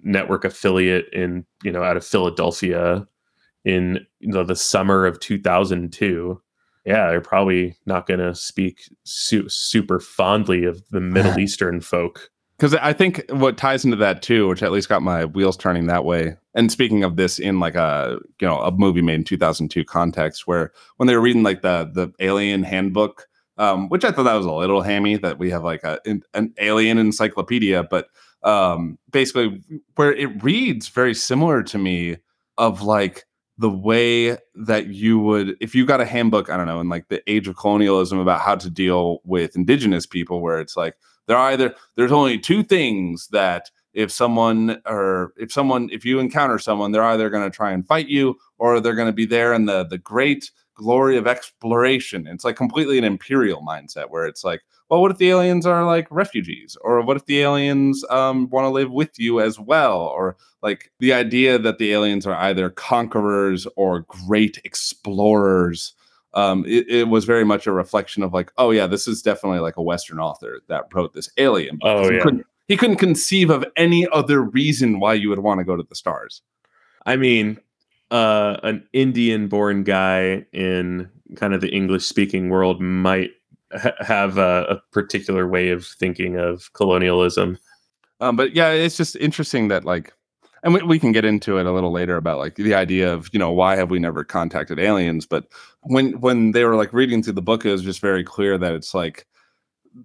network 0.03 0.44
affiliate 0.44 1.09
in 1.12 1.44
you 1.62 1.72
know 1.72 1.82
out 1.82 1.96
of 1.96 2.05
philadelphia 2.05 3.07
in 3.64 4.05
you 4.20 4.32
know 4.32 4.44
the 4.44 4.57
summer 4.57 5.07
of 5.07 5.20
2002 5.20 6.40
yeah 6.86 7.09
they're 7.09 7.20
probably 7.20 7.76
not 7.86 8.07
going 8.07 8.20
to 8.20 8.34
speak 8.34 8.82
su- 9.05 9.48
super 9.48 10.01
fondly 10.01 10.64
of 10.64 10.82
the 10.90 11.01
middle 11.01 11.38
eastern 11.38 11.80
folk 11.80 12.30
Because 12.59 12.74
I 12.74 12.92
think 12.92 13.24
what 13.30 13.57
ties 13.57 13.86
into 13.86 13.96
that 13.96 14.20
too, 14.20 14.46
which 14.46 14.62
at 14.62 14.70
least 14.70 14.90
got 14.90 15.01
my 15.03 15.24
wheels 15.24 15.57
turning 15.57 15.86
that 15.86 16.05
way. 16.05 16.36
And 16.55 16.70
speaking 16.70 17.05
of 17.05 17.16
this 17.16 17.38
in 17.38 17.59
like 17.59 17.74
a 17.74 18.18
you 18.38 18.46
know 18.46 18.61
a 18.61 18.70
movie 18.70 19.01
made 19.01 19.14
in 19.14 19.24
2002 19.24 19.82
context, 19.84 20.46
where 20.46 20.72
when 20.98 21.07
they 21.07 21.14
were 21.14 21.22
reading 21.22 21.42
like 21.42 21.62
the 21.62 21.90
the 21.90 22.12
Alien 22.20 22.62
Handbook, 22.62 23.28
um, 23.61 23.88
which 23.88 24.05
I 24.05 24.11
thought 24.11 24.24
that 24.24 24.34
was 24.34 24.46
a 24.46 24.53
little 24.53 24.80
hammy 24.80 25.16
that 25.16 25.38
we 25.38 25.51
have 25.51 25.62
like 25.62 25.84
a 25.84 26.01
an, 26.07 26.22
an 26.34 26.55
alien 26.59 26.98
encyclopedia, 26.98 27.82
but 27.84 28.09
um, 28.43 28.99
basically 29.11 29.61
where 29.97 30.12
it 30.12 30.43
reads 30.43 30.88
very 30.88 31.14
similar 31.14 31.62
to 31.62 31.78
me 31.78 32.16
of 32.59 32.82
like 32.82 33.24
the 33.59 33.70
way 33.70 34.38
that 34.55 34.86
you 34.86 35.18
would 35.18 35.55
if 35.61 35.74
you 35.74 35.84
got 35.84 36.01
a 36.01 36.07
handbook 36.07 36.49
i 36.49 36.57
don't 36.57 36.66
know 36.66 36.80
in 36.80 36.88
like 36.88 37.09
the 37.09 37.22
age 37.30 37.47
of 37.47 37.57
colonialism 37.59 38.18
about 38.18 38.41
how 38.41 38.55
to 38.55 38.70
deal 38.70 39.18
with 39.24 39.55
indigenous 39.55 40.07
people 40.07 40.41
where 40.41 40.61
it's 40.61 40.78
like 40.78 40.95
they're 41.26 41.36
either 41.36 41.74
there's 41.97 42.12
only 42.12 42.38
two 42.38 42.62
things 42.62 43.28
that 43.28 43.70
if 43.93 44.11
someone 44.11 44.80
or 44.86 45.34
if 45.36 45.53
someone 45.53 45.91
if 45.93 46.07
you 46.07 46.18
encounter 46.18 46.59
someone 46.59 46.91
they're 46.91 47.05
either 47.05 47.28
going 47.28 47.45
to 47.45 47.55
try 47.55 47.70
and 47.70 47.86
fight 47.86 48.09
you 48.09 48.34
or 48.57 48.80
they're 48.80 48.95
going 48.95 49.07
to 49.07 49.12
be 49.12 49.26
there 49.26 49.53
in 49.53 49.66
the 49.66 49.84
the 49.84 49.99
great 49.99 50.51
glory 50.80 51.18
of 51.18 51.26
exploration. 51.26 52.26
It's 52.26 52.45
like 52.45 52.57
completely 52.57 52.97
an 52.97 53.05
imperial 53.05 53.62
mindset 53.62 54.09
where 54.09 54.24
it's 54.24 54.43
like 54.43 54.62
well 54.91 55.01
what 55.01 55.11
if 55.11 55.18
the 55.18 55.30
aliens 55.30 55.64
are 55.64 55.86
like 55.86 56.07
refugees 56.11 56.76
or 56.82 57.01
what 57.01 57.16
if 57.16 57.24
the 57.26 57.41
aliens 57.41 58.05
um, 58.11 58.49
want 58.51 58.64
to 58.64 58.70
live 58.70 58.91
with 58.91 59.18
you 59.18 59.41
as 59.41 59.59
well 59.59 59.99
or 59.99 60.36
like 60.62 60.91
the 60.99 61.12
idea 61.12 61.59
that 61.59 61.78
the 61.78 61.93
aliens 61.93 62.26
are 62.26 62.34
either 62.34 62.68
conquerors 62.68 63.66
or 63.76 64.01
great 64.01 64.61
explorers 64.64 65.95
um, 66.34 66.64
it, 66.66 66.88
it 66.88 67.09
was 67.09 67.24
very 67.24 67.45
much 67.45 67.66
a 67.66 67.72
reflection 67.72 68.22
of 68.22 68.32
like, 68.32 68.53
oh 68.57 68.70
yeah, 68.70 68.86
this 68.86 69.09
is 69.09 69.22
definitely 69.22 69.59
like 69.59 69.76
a 69.76 69.82
Western 69.82 70.20
author 70.20 70.61
that 70.68 70.84
wrote 70.95 71.12
this 71.12 71.30
Alien. 71.38 71.78
book. 71.78 71.88
Oh, 71.88 72.09
he 72.09 72.16
yeah. 72.16 72.22
couldn't, 72.22 72.47
he 72.68 72.76
couldn't 72.76 72.97
conceive 72.97 73.51
of 73.51 73.64
any 73.76 74.07
other 74.12 74.41
reason 74.41 75.01
why 75.01 75.14
you 75.14 75.28
would 75.28 75.41
want 75.41 75.59
to 75.59 75.64
go 75.64 75.76
to 75.76 75.82
the 75.82 75.95
stars. 75.97 76.43
I 77.05 77.16
mean, 77.16 77.59
uh, 78.11 78.59
an 78.62 78.86
Indian 78.93 79.49
born 79.49 79.82
guy 79.82 80.47
in 80.53 81.09
kind 81.36 81.55
of 81.55 81.61
the 81.61 81.70
English 81.70 82.07
speaking 82.07 82.49
world 82.49 82.80
might 82.80 83.30
ha- 83.73 83.93
have 84.01 84.39
a, 84.39 84.66
a 84.68 84.77
particular 84.93 85.47
way 85.49 85.71
of 85.71 85.87
thinking 85.87 86.37
of 86.37 86.73
colonialism. 86.73 87.59
Um, 88.21 88.37
but 88.37 88.55
yeah, 88.55 88.71
it's 88.71 88.97
just 88.97 89.16
interesting 89.16 89.68
that 89.68 89.85
like, 89.85 90.12
and 90.62 90.75
we, 90.75 90.83
we 90.83 90.99
can 90.99 91.12
get 91.12 91.25
into 91.25 91.57
it 91.59 91.64
a 91.66 91.73
little 91.73 91.91
later 91.93 92.16
about 92.16 92.39
like 92.39 92.57
the 92.57 92.75
idea 92.75 93.12
of 93.12 93.31
you 93.33 93.39
know 93.39 93.51
why 93.51 93.77
have 93.77 93.91
we 93.91 93.99
never 93.99 94.25
contacted 94.25 94.79
aliens? 94.79 95.25
But 95.27 95.47
when 95.85 96.21
when 96.21 96.53
they 96.53 96.64
were 96.64 96.77
like 96.77 96.93
reading 96.93 97.23
through 97.23 97.33
the 97.35 97.43
book, 97.43 97.64
it 97.64 97.71
was 97.73 97.83
just 97.83 98.01
very 98.01 98.23
clear 98.23 98.59
that 98.59 98.75
it's 98.75 98.93
like 98.95 99.27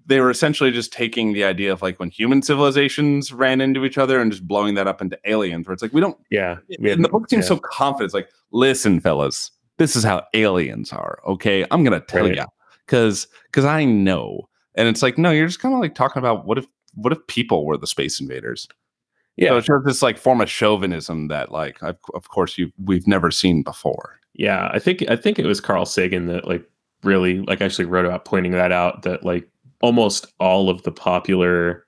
they 0.07 0.19
were 0.19 0.31
essentially 0.31 0.71
just 0.71 0.91
taking 0.93 1.33
the 1.33 1.43
idea 1.43 1.71
of 1.71 1.81
like 1.81 1.99
when 1.99 2.09
human 2.09 2.41
civilizations 2.41 3.31
ran 3.33 3.61
into 3.61 3.85
each 3.85 3.97
other 3.97 4.19
and 4.19 4.31
just 4.31 4.47
blowing 4.47 4.75
that 4.75 4.87
up 4.87 5.01
into 5.01 5.19
aliens, 5.25 5.67
where 5.67 5.73
it's 5.73 5.83
like 5.83 5.93
we 5.93 6.01
don't. 6.01 6.17
Yeah, 6.31 6.57
we 6.79 6.89
And 6.91 7.03
the 7.03 7.09
book 7.09 7.29
seems 7.29 7.43
yeah. 7.45 7.49
so 7.49 7.57
confident. 7.57 8.05
It's 8.05 8.13
like, 8.13 8.29
listen, 8.51 8.99
fellas, 9.01 9.51
this 9.77 9.95
is 9.95 10.03
how 10.05 10.23
aliens 10.33 10.93
are. 10.93 11.19
Okay, 11.27 11.65
I'm 11.69 11.83
gonna 11.83 11.99
tell 11.99 12.23
Right. 12.23 12.37
you 12.37 12.45
because 12.85 13.27
because 13.45 13.65
I 13.65 13.85
know. 13.85 14.49
And 14.75 14.87
it's 14.87 15.01
like, 15.01 15.17
no, 15.17 15.31
you're 15.31 15.47
just 15.47 15.61
kind 15.61 15.73
of 15.73 15.79
like 15.79 15.95
talking 15.95 16.19
about 16.19 16.45
what 16.45 16.57
if 16.57 16.65
what 16.93 17.13
if 17.13 17.25
people 17.27 17.65
were 17.65 17.77
the 17.77 17.87
space 17.87 18.19
invaders? 18.19 18.67
yeah, 19.37 19.49
So 19.49 19.57
it's 19.57 19.67
just 19.67 19.85
this 19.85 20.01
like 20.01 20.17
form 20.17 20.41
of 20.41 20.49
chauvinism 20.49 21.27
that 21.27 21.51
like 21.51 21.81
of, 21.81 21.97
of 22.13 22.29
course 22.29 22.57
you 22.57 22.71
we've 22.83 23.07
never 23.07 23.31
seen 23.31 23.63
before. 23.63 24.19
Yeah, 24.33 24.69
I 24.73 24.79
think 24.79 25.03
I 25.09 25.15
think 25.15 25.39
it 25.39 25.45
was 25.45 25.61
Carl 25.61 25.85
Sagan 25.85 26.27
that 26.27 26.47
like 26.47 26.63
really 27.03 27.41
like 27.41 27.61
actually 27.61 27.85
wrote 27.85 28.05
about 28.05 28.25
pointing 28.25 28.51
that 28.53 28.71
out 28.71 29.03
that 29.03 29.23
like 29.23 29.47
almost 29.81 30.27
all 30.39 30.69
of 30.69 30.83
the 30.83 30.91
popular 30.91 31.85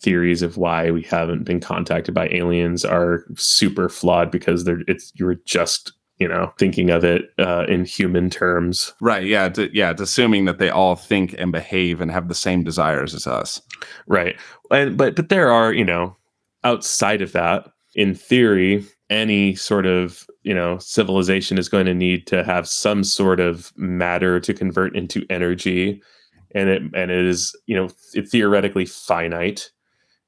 theories 0.00 0.42
of 0.42 0.56
why 0.56 0.90
we 0.90 1.02
haven't 1.02 1.44
been 1.44 1.60
contacted 1.60 2.14
by 2.14 2.28
aliens 2.28 2.84
are 2.84 3.24
super 3.36 3.88
flawed 3.88 4.30
because 4.30 4.64
they're 4.64 4.82
it's 4.86 5.12
you're 5.14 5.36
just 5.46 5.92
you 6.18 6.28
know 6.28 6.52
thinking 6.58 6.90
of 6.90 7.04
it 7.04 7.30
uh, 7.38 7.64
in 7.68 7.84
human 7.84 8.30
terms 8.30 8.92
Right. 9.00 9.26
Yeah. 9.26 9.46
It's, 9.46 9.58
yeah. 9.72 9.90
It's 9.90 10.00
assuming 10.00 10.44
that 10.44 10.58
they 10.58 10.70
all 10.70 10.94
think 10.96 11.34
and 11.38 11.50
behave 11.52 12.00
and 12.00 12.10
have 12.10 12.28
the 12.28 12.34
same 12.34 12.62
desires 12.64 13.14
as 13.14 13.26
us. 13.26 13.60
right 14.06 14.36
and 14.70 14.96
but 14.96 15.16
but 15.16 15.28
there 15.28 15.50
are 15.50 15.72
you 15.72 15.84
know 15.84 16.16
outside 16.62 17.20
of 17.22 17.32
that 17.32 17.68
in 17.94 18.14
theory 18.14 18.84
any 19.10 19.54
sort 19.54 19.86
of 19.86 20.26
you 20.42 20.54
know 20.54 20.78
civilization 20.78 21.58
is 21.58 21.68
going 21.68 21.86
to 21.86 21.94
need 21.94 22.26
to 22.26 22.42
have 22.44 22.66
some 22.68 23.04
sort 23.04 23.40
of 23.40 23.72
matter 23.76 24.40
to 24.40 24.54
convert 24.54 24.96
into 24.96 25.24
energy 25.30 26.00
and 26.54 26.68
it 26.68 26.82
and 26.94 27.10
it 27.10 27.24
is 27.26 27.54
you 27.66 27.76
know 27.76 27.88
th- 28.12 28.28
theoretically 28.28 28.86
finite 28.86 29.70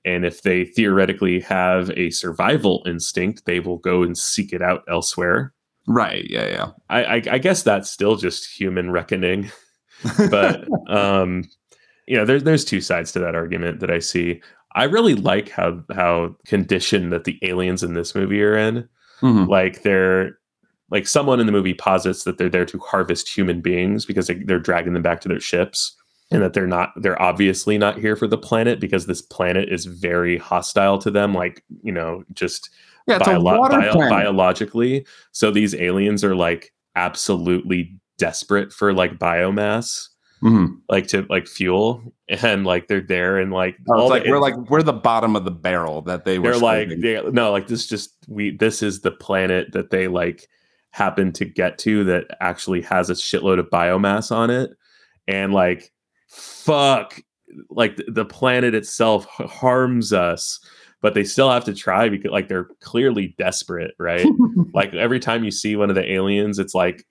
and 0.05 0.25
if 0.25 0.43
they 0.43 0.65
theoretically 0.65 1.41
have 1.41 1.91
a 1.97 2.11
survival 2.11 2.83
instinct 2.87 3.45
they 3.47 3.61
will 3.61 3.79
go 3.79 4.03
and 4.03 4.19
seek 4.19 4.53
it 4.53 4.63
out 4.63 4.83
elsewhere 4.89 5.53
Right. 5.87 6.25
Yeah. 6.29 6.47
Yeah. 6.49 6.71
i 6.91 7.05
i, 7.05 7.23
I 7.33 7.39
guess 7.39 7.63
that's 7.63 7.91
still 7.91 8.17
just 8.17 8.47
human 8.47 8.91
reckoning 8.91 9.51
but 10.31 10.67
um 10.89 11.45
you 12.07 12.17
know 12.17 12.25
there's 12.25 12.43
there's 12.45 12.65
two 12.65 12.81
sides 12.81 13.13
to 13.13 13.19
that 13.21 13.35
argument 13.35 13.81
that 13.81 13.91
i 13.91 13.99
see 13.99 14.41
i 14.75 14.85
really 14.85 15.15
like 15.15 15.49
how 15.49 15.83
how 15.95 16.35
conditioned 16.47 17.13
that 17.13 17.25
the 17.25 17.39
aliens 17.43 17.83
in 17.83 17.95
this 17.95 18.15
movie 18.15 18.43
are 18.43 18.57
in 18.57 18.89
Mhm. 19.23 19.49
like 19.49 19.83
they're 19.83 20.39
like 20.91 21.07
someone 21.07 21.41
in 21.41 21.47
the 21.47 21.53
movie 21.53 21.73
posits 21.75 22.25
that 22.25 22.37
they're 22.37 22.51
there 22.51 22.67
to 22.67 22.79
harvest 22.79 23.35
human 23.35 23.61
beings 23.63 24.05
because 24.05 24.27
they, 24.27 24.35
they're 24.35 24.59
dragging 24.61 24.93
them 24.93 25.03
back 25.03 25.21
to 25.23 25.29
their 25.29 25.41
ships 25.41 25.97
and 26.31 26.43
that 26.43 26.53
they're 26.53 26.67
not 26.67 26.91
they're 26.97 27.21
obviously 27.21 27.79
not 27.79 27.99
here 27.99 28.15
for 28.15 28.27
the 28.27 28.37
planet 28.37 28.79
because 28.79 29.07
this 29.07 29.23
planet 29.23 29.69
is 29.73 29.87
very 29.87 30.37
hostile 30.37 30.99
to 30.99 31.11
them 31.11 31.33
like 31.33 31.65
you 31.83 31.91
know 31.93 32.25
just 32.35 32.69
Yeah. 33.07 33.17
It's 33.19 33.29
a 33.29 33.39
water 33.41 33.79
bio- 33.79 33.93
planet. 33.93 34.11
biologically 34.11 35.07
so 35.33 35.51
these 35.51 35.75
aliens 35.75 36.25
are 36.25 36.35
like 36.35 36.73
absolutely 36.97 37.95
desperate 38.19 38.73
for 38.73 38.93
like 38.93 39.19
biomass 39.19 40.09
Mhm. 40.43 40.77
like 40.91 41.07
to 41.09 41.25
like 41.31 41.47
fuel 41.47 42.03
and 42.29 42.67
like 42.67 42.89
they're 42.89 43.01
there 43.01 43.39
and 43.39 43.53
like 43.53 43.77
Oh, 43.89 44.03
it's 44.03 44.11
like 44.11 44.25
the- 44.25 44.31
we're 44.31 44.41
like 44.41 44.57
we're 44.71 44.83
the 44.83 44.93
bottom 44.93 45.35
of 45.37 45.45
the 45.45 45.51
barrel 45.51 46.03
that 46.03 46.25
they 46.25 46.39
were. 46.39 46.51
they're 46.53 46.61
like 46.61 46.89
they, 47.01 47.23
no 47.31 47.51
like 47.53 47.69
this 47.69 47.87
just 47.87 48.15
we 48.29 48.55
this 48.57 48.83
is 48.83 49.01
the 49.01 49.11
planet 49.13 49.73
that 49.73 49.91
they 49.91 50.09
like 50.09 50.47
happen 50.91 51.33
to 51.33 51.45
get 51.47 51.79
to 51.79 52.05
that 52.05 52.27
actually 52.41 52.81
has 52.83 53.09
a 53.09 53.15
shitload 53.15 53.59
of 53.59 53.67
biomass 53.71 54.31
on 54.31 54.51
it 54.51 54.71
and 55.29 55.53
like 55.55 55.91
fuck 56.29 57.21
like 57.71 57.99
the 58.09 58.25
planet 58.25 58.75
itself 58.75 59.25
harms 59.27 60.13
us 60.13 60.61
but 61.03 61.15
they 61.15 61.25
still 61.25 61.51
have 61.51 61.65
to 61.65 61.75
try 61.75 62.09
because 62.09 62.31
like 62.31 62.49
they're 62.49 62.69
clearly 62.81 63.35
desperate 63.39 63.95
right 63.99 64.27
like 64.75 64.93
every 64.95 65.21
time 65.21 65.45
you 65.45 65.51
see 65.51 65.77
one 65.77 65.89
of 65.91 65.95
the 65.97 66.13
aliens 66.13 66.59
it's 66.59 66.75
like 66.75 67.05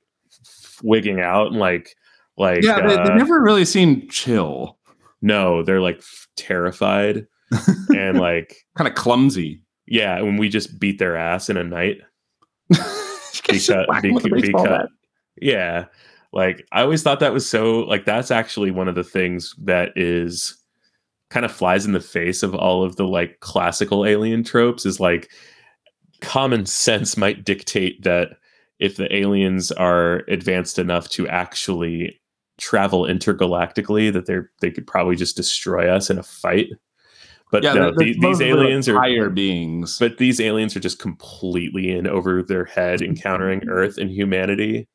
wigging 0.83 1.19
out 1.21 1.47
and 1.47 1.57
like 1.57 1.95
like 2.37 2.63
yeah. 2.63 2.81
They, 2.81 2.95
they 2.95 3.01
uh, 3.01 3.15
never 3.15 3.41
really 3.41 3.65
seem 3.65 4.07
chill. 4.09 4.77
no 5.21 5.63
they're 5.63 5.81
like 5.81 6.01
terrified 6.35 7.25
and 7.95 8.19
like 8.19 8.55
Kind 8.75 8.87
of 8.87 8.95
clumsy. 8.95 9.61
yeah 9.87 10.19
when 10.21 10.37
we 10.37 10.49
just 10.49 10.79
beat 10.79 10.99
their 10.99 11.15
ass 11.15 11.49
in 11.49 11.57
a 11.57 11.63
night 11.63 11.97
because, 12.69 13.69
whack 13.87 14.03
'em 14.03 14.13
with 14.13 14.25
a 14.25 14.29
beca- 14.29 14.41
baseball 14.41 14.63
because 14.63 14.89
yeah 15.41 15.85
like 16.33 16.65
i 16.71 16.81
always 16.81 17.03
thought 17.03 17.19
that 17.19 17.33
was 17.33 17.47
so 17.47 17.79
like 17.81 18.03
that's 18.05 18.31
actually 18.31 18.71
one 18.71 18.87
of 18.87 18.95
the 18.95 19.03
things 19.03 19.53
that 19.59 19.91
is 19.95 20.57
kind 21.29 21.45
of 21.45 21.51
flies 21.51 21.85
in 21.85 21.91
the 21.93 21.99
face 21.99 22.43
of 22.43 22.53
all 22.55 22.83
of 22.83 22.95
the 22.97 23.07
like 23.07 23.39
classical 23.39 24.05
alien 24.05 24.43
tropes 24.43 24.85
is 24.85 24.99
like 24.99 25.29
common 26.21 26.65
sense 26.65 27.17
might 27.17 27.43
dictate 27.43 28.01
that 28.03 28.29
if 28.79 28.95
the 28.97 29.13
aliens 29.15 29.71
are 29.71 30.23
advanced 30.27 30.77
enough 30.79 31.09
to 31.09 31.27
actually 31.27 32.19
travel 32.57 33.03
intergalactically 33.03 34.11
that 34.13 34.25
they're 34.25 34.49
they 34.61 34.71
could 34.71 34.87
probably 34.87 35.15
just 35.15 35.35
destroy 35.35 35.89
us 35.89 36.09
in 36.09 36.17
a 36.17 36.23
fight 36.23 36.67
but 37.51 37.63
Yeah, 37.63 37.73
no, 37.73 37.83
they're- 37.91 38.13
the- 38.13 38.17
these 38.19 38.41
aliens 38.41 38.87
are 38.89 38.95
higher 38.97 39.29
beings. 39.29 39.99
but 39.99 40.17
these 40.17 40.39
aliens 40.39 40.75
are 40.75 40.79
just 40.79 40.99
completely 40.99 41.91
in 41.91 42.07
over 42.07 42.41
their 42.41 42.65
head 42.65 43.01
encountering 43.03 43.67
Earth 43.69 43.97
and 43.97 44.09
humanity. 44.09 44.87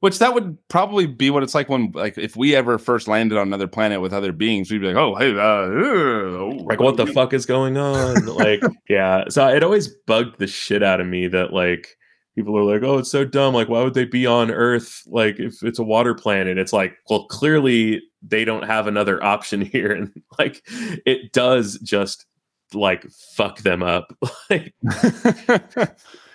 Which 0.00 0.20
that 0.20 0.32
would 0.32 0.56
probably 0.68 1.06
be 1.06 1.28
what 1.30 1.42
it's 1.42 1.56
like 1.56 1.68
when, 1.68 1.90
like, 1.92 2.16
if 2.16 2.36
we 2.36 2.54
ever 2.54 2.78
first 2.78 3.08
landed 3.08 3.36
on 3.36 3.48
another 3.48 3.66
planet 3.66 4.00
with 4.00 4.12
other 4.12 4.30
beings, 4.30 4.70
we'd 4.70 4.80
be 4.80 4.86
like, 4.86 4.96
"Oh, 4.96 5.16
hey, 5.16 5.32
uh, 5.32 5.40
uh, 5.40 6.64
Like, 6.64 6.78
what 6.78 6.96
the 6.96 7.06
fuck 7.06 7.32
is 7.32 7.44
going 7.46 7.76
on? 7.76 8.24
like, 8.36 8.62
yeah. 8.88 9.24
So 9.28 9.48
it 9.48 9.64
always 9.64 9.88
bugged 9.88 10.38
the 10.38 10.46
shit 10.46 10.84
out 10.84 11.00
of 11.00 11.08
me 11.08 11.26
that 11.28 11.52
like 11.52 11.98
people 12.38 12.56
are 12.56 12.62
like, 12.62 12.84
oh, 12.84 12.98
it's 12.98 13.10
so 13.10 13.24
dumb. 13.24 13.52
Like, 13.52 13.68
why 13.68 13.82
would 13.82 13.94
they 13.94 14.04
be 14.04 14.24
on 14.24 14.52
Earth? 14.52 15.02
Like, 15.08 15.40
if 15.40 15.60
it's 15.64 15.80
a 15.80 15.84
water 15.84 16.14
planet, 16.14 16.56
it's 16.56 16.72
like, 16.72 16.96
well, 17.10 17.26
clearly 17.26 18.00
they 18.22 18.44
don't 18.44 18.64
have 18.64 18.86
another 18.86 19.22
option 19.22 19.60
here, 19.72 19.90
and 19.90 20.12
like, 20.38 20.62
it 21.04 21.32
does 21.32 21.78
just 21.80 22.26
like 22.72 23.04
fuck 23.34 23.58
them 23.58 23.82
up. 23.82 24.16
like, 24.50 24.72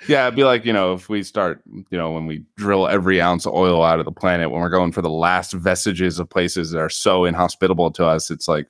yeah, 0.08 0.28
it'd 0.28 0.36
be 0.36 0.43
like 0.43 0.66
you 0.66 0.74
know 0.74 0.93
if 0.93 1.10
we 1.10 1.24
start 1.24 1.62
you 1.66 1.97
know 1.97 2.12
when 2.12 2.26
we 2.26 2.43
drill 2.58 2.88
every 2.88 3.22
ounce 3.22 3.45
of 3.45 3.54
oil 3.54 3.84
out 3.84 3.99
of 3.99 4.06
the 4.06 4.12
planet 4.12 4.51
when 4.51 4.62
we're 4.62 4.70
going 4.70 4.91
for 4.91 5.01
the 5.01 5.10
last 5.10 5.54
vestiges 5.54 6.20
of 6.20 6.30
places 6.30 6.72
that 6.72 6.80
are 6.80 6.89
so 6.89 7.26
inhospitable 7.26 7.91
to 7.91 8.06
us. 8.06 8.32
It's 8.32 8.47
like, 8.47 8.68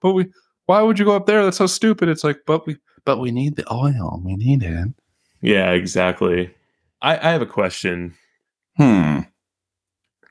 but 0.00 0.12
we 0.12 0.26
why 0.66 0.82
would 0.82 0.98
you 0.98 1.04
go 1.04 1.16
up 1.16 1.26
there? 1.26 1.42
That's 1.42 1.56
so 1.56 1.66
stupid. 1.66 2.08
It's 2.08 2.24
like, 2.24 2.42
but 2.46 2.66
we 2.66 2.76
but 3.04 3.18
we 3.18 3.30
need 3.30 3.56
the 3.56 3.72
oil. 3.72 4.20
We 4.24 4.36
need 4.36 4.62
it. 4.62 4.88
yeah, 5.40 5.70
exactly. 5.72 6.54
I, 7.02 7.16
I 7.16 7.32
have 7.32 7.42
a 7.42 7.46
question. 7.46 8.14
Hmm. 8.76 9.20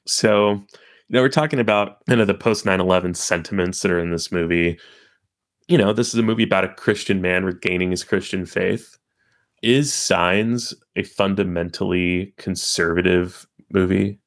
So, 0.06 0.52
you 0.52 0.62
know, 1.10 1.22
we're 1.22 1.30
talking 1.30 1.60
about 1.60 1.98
you 2.08 2.16
know, 2.16 2.26
the 2.26 2.34
post 2.34 2.66
9 2.66 2.80
11 2.80 3.16
sentiments 3.16 3.82
that 3.82 3.92
are 3.92 4.00
in 4.00 4.12
this 4.12 4.32
movie. 4.32 4.80
You 5.68 5.78
know, 5.78 5.94
this 5.94 6.10
is 6.10 6.16
a 6.16 6.24
movie 6.24 6.44
about 6.44 6.64
a 6.64 6.74
Christian 6.74 7.22
man 7.22 7.44
regaining 7.46 7.92
his 7.92 8.04
Christian 8.04 8.46
faith. 8.46 8.99
Is 9.62 9.94
Signs 9.94 10.74
a 10.96 11.04
fundamentally 11.04 12.34
conservative 12.38 13.48
movie? 13.72 14.20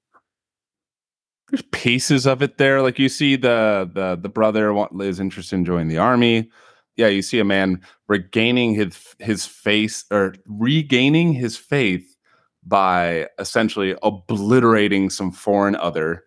There's 1.51 1.63
pieces 1.73 2.27
of 2.27 2.43
it 2.43 2.59
there. 2.59 2.83
Like 2.83 2.99
you 2.99 3.09
see 3.09 3.37
the 3.37 3.91
the 3.93 4.17
the 4.17 4.29
brother 4.29 4.75
is 5.01 5.21
interested 5.21 5.57
in 5.57 5.65
joining 5.65 5.89
the 5.89 5.99
army. 5.99 6.51
Yeah, 6.97 7.09
you 7.09 7.23
see 7.23 7.39
a 7.39 7.45
man 7.45 7.81
regaining 8.09 8.75
his 8.75 9.15
his 9.19 9.47
face 9.47 10.05
or 10.11 10.35
regaining 10.47 11.33
his 11.33 11.57
faith 11.57 12.17
by 12.65 13.29
essentially 13.39 13.97
obliterating 14.03 15.11
some 15.11 15.33
foreign 15.33 15.77
other. 15.77 16.25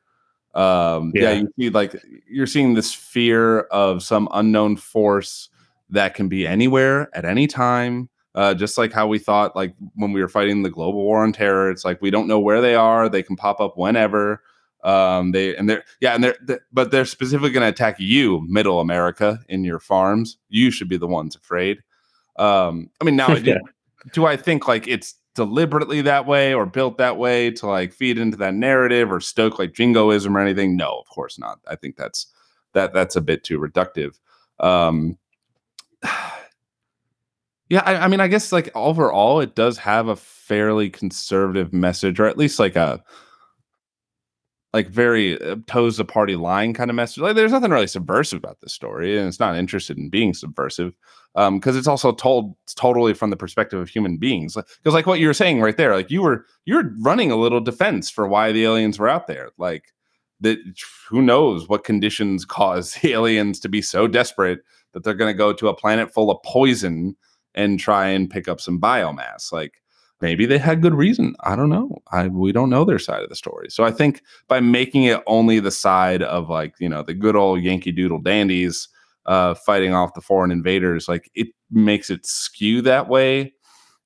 Um, 0.54 1.12
yeah. 1.16 1.32
Yeah. 1.32 1.34
you 1.34 1.50
see 1.60 1.70
like 1.70 1.96
you're 2.30 2.48
seeing 2.48 2.74
this 2.76 2.94
fear 2.94 3.62
of 3.62 4.04
some 4.04 4.30
unknown 4.32 4.78
force 4.78 5.50
that 5.90 6.14
can 6.14 6.28
be 6.28 6.48
anywhere 6.48 7.10
at 7.16 7.26
any 7.26 7.48
time. 7.48 8.10
Uh, 8.36 8.54
just 8.54 8.78
like 8.78 8.92
how 8.92 9.08
we 9.08 9.18
thought, 9.18 9.56
like 9.56 9.74
when 9.96 10.12
we 10.12 10.22
were 10.22 10.28
fighting 10.28 10.62
the 10.62 10.70
global 10.70 11.04
war 11.04 11.24
on 11.24 11.32
terror, 11.32 11.72
it's 11.72 11.86
like 11.86 12.02
we 12.02 12.12
don't 12.12 12.28
know 12.28 12.40
where 12.40 12.60
they 12.60 12.76
are; 12.76 13.08
they 13.08 13.24
can 13.24 13.38
pop 13.38 13.62
up 13.62 13.78
whenever. 13.78 14.44
Um, 14.84 15.32
they 15.32 15.56
and 15.56 15.70
they're 15.70 15.84
yeah, 16.02 16.14
and 16.14 16.24
they're, 16.24 16.36
they 16.42 16.60
but 16.72 16.92
they're 16.92 17.06
specifically 17.06 17.50
going 17.50 17.64
to 17.64 17.70
attack 17.70 17.96
you, 17.98 18.46
Middle 18.48 18.82
America, 18.82 19.40
in 19.48 19.64
your 19.64 19.80
farms. 19.80 20.38
You 20.50 20.70
should 20.70 20.90
be 20.90 20.98
the 20.98 21.08
ones 21.08 21.36
afraid. 21.36 21.82
Um, 22.36 22.90
I 23.02 23.06
mean, 23.06 23.16
now 23.16 23.34
Yeah. 23.44 23.58
do 24.14 24.26
I 24.26 24.36
think 24.36 24.68
like 24.68 24.88
it's 24.88 25.16
deliberately 25.34 26.02
that 26.02 26.26
way 26.28 26.54
or 26.54 26.66
built 26.66 26.98
that 26.98 27.18
way 27.18 27.52
to 27.52 27.68
like 27.68 27.94
feed 27.94 28.18
into 28.18 28.38
that 28.38 28.54
narrative 28.54 29.12
or 29.12 29.20
stoke 29.22 29.60
like 29.60 29.74
jingoism 29.74 30.36
or 30.36 30.40
anything? 30.42 30.76
No, 30.76 30.98
of 31.00 31.08
course 31.08 31.40
not. 31.40 31.60
I 31.68 31.76
think 31.76 31.96
that's 31.96 32.28
that 32.74 32.94
that's 32.94 33.16
a 33.16 33.22
bit 33.22 33.44
too 33.44 33.60
reductive. 33.60 34.20
Um, 34.60 35.18
yeah, 37.70 37.82
I, 37.86 37.96
I 37.98 38.08
mean, 38.08 38.20
I 38.20 38.28
guess 38.28 38.52
like 38.52 38.70
overall, 38.76 39.40
it 39.40 39.56
does 39.56 39.78
have 39.80 40.08
a 40.08 40.16
fairly 40.16 40.90
conservative 40.90 41.74
message, 41.74 42.20
or 42.20 42.26
at 42.26 42.38
least 42.38 42.60
like 42.60 42.76
a 42.76 43.04
like 44.74 44.90
very 44.90 45.42
uh, 45.42 45.56
toes 45.68 45.98
the 45.98 46.06
party 46.06 46.36
line 46.36 46.74
kind 46.74 46.90
of 46.90 46.96
message. 46.96 47.20
Like, 47.20 47.36
there's 47.36 47.54
nothing 47.54 47.72
really 47.72 47.88
subversive 47.88 48.38
about 48.38 48.60
this 48.62 48.74
story, 48.74 49.18
and 49.18 49.28
it's 49.28 49.40
not 49.40 49.56
interested 49.56 49.98
in 49.98 50.10
being 50.10 50.34
subversive 50.34 50.94
because 51.34 51.76
um, 51.76 51.78
it's 51.78 51.88
also 51.88 52.12
told 52.12 52.56
totally 52.76 53.14
from 53.14 53.30
the 53.30 53.38
perspective 53.38 53.80
of 53.80 53.90
human 53.90 54.18
beings. 54.18 54.56
Because, 54.56 54.94
like 54.94 55.08
what 55.08 55.20
you 55.20 55.28
were 55.28 55.34
saying 55.34 55.62
right 55.62 55.78
there, 55.78 55.96
like 55.96 56.12
you 56.12 56.22
were 56.22 56.46
you're 56.66 56.92
running 57.00 57.32
a 57.32 57.36
little 57.36 57.62
defense 57.62 58.12
for 58.12 58.28
why 58.28 58.52
the 58.52 58.64
aliens 58.66 59.00
were 59.00 59.10
out 59.10 59.28
there. 59.28 59.50
Like 59.58 59.94
that, 60.42 60.60
who 61.10 61.22
knows 61.22 61.68
what 61.68 61.84
conditions 61.84 62.46
cause 62.46 62.94
the 62.94 63.14
aliens 63.14 63.60
to 63.62 63.70
be 63.70 63.82
so 63.82 64.08
desperate 64.08 64.60
that 64.92 65.04
they're 65.04 65.16
going 65.16 65.34
to 65.34 65.38
go 65.38 65.52
to 65.52 65.68
a 65.68 65.76
planet 65.76 66.14
full 66.14 66.30
of 66.30 66.44
poison 66.44 67.16
and 67.56 67.80
try 67.80 68.08
and 68.08 68.30
pick 68.30 68.48
up 68.48 68.62
some 68.62 68.80
biomass. 68.80 69.52
Like 69.52 69.82
maybe 70.22 70.46
they 70.46 70.58
had 70.58 70.82
good 70.82 70.94
reason. 70.94 71.36
I 71.42 71.56
don't 71.56 71.70
know. 71.70 71.98
I 72.12 72.28
we 72.28 72.52
don't 72.52 72.70
know 72.70 72.86
their 72.86 73.00
side 73.00 73.24
of 73.24 73.30
the 73.30 73.36
story. 73.36 73.70
So 73.70 73.84
I 73.84 73.92
think 73.92 74.22
by 74.48 74.60
making 74.60 75.06
it 75.06 75.22
only 75.26 75.60
the 75.60 75.72
side 75.72 76.22
of 76.22 76.50
like 76.50 76.76
you 76.80 76.90
know 76.90 77.02
the 77.02 77.14
good 77.14 77.36
old 77.36 77.62
Yankee 77.62 77.92
Doodle 77.92 78.20
dandies 78.20 78.88
uh, 79.26 79.56
fighting 79.56 79.94
off 79.94 80.14
the 80.14 80.22
foreign 80.22 80.52
invaders, 80.52 81.08
like 81.08 81.32
it 81.34 81.48
makes 81.72 82.10
it 82.10 82.26
skew 82.26 82.82
that 82.84 83.10
way. 83.10 83.54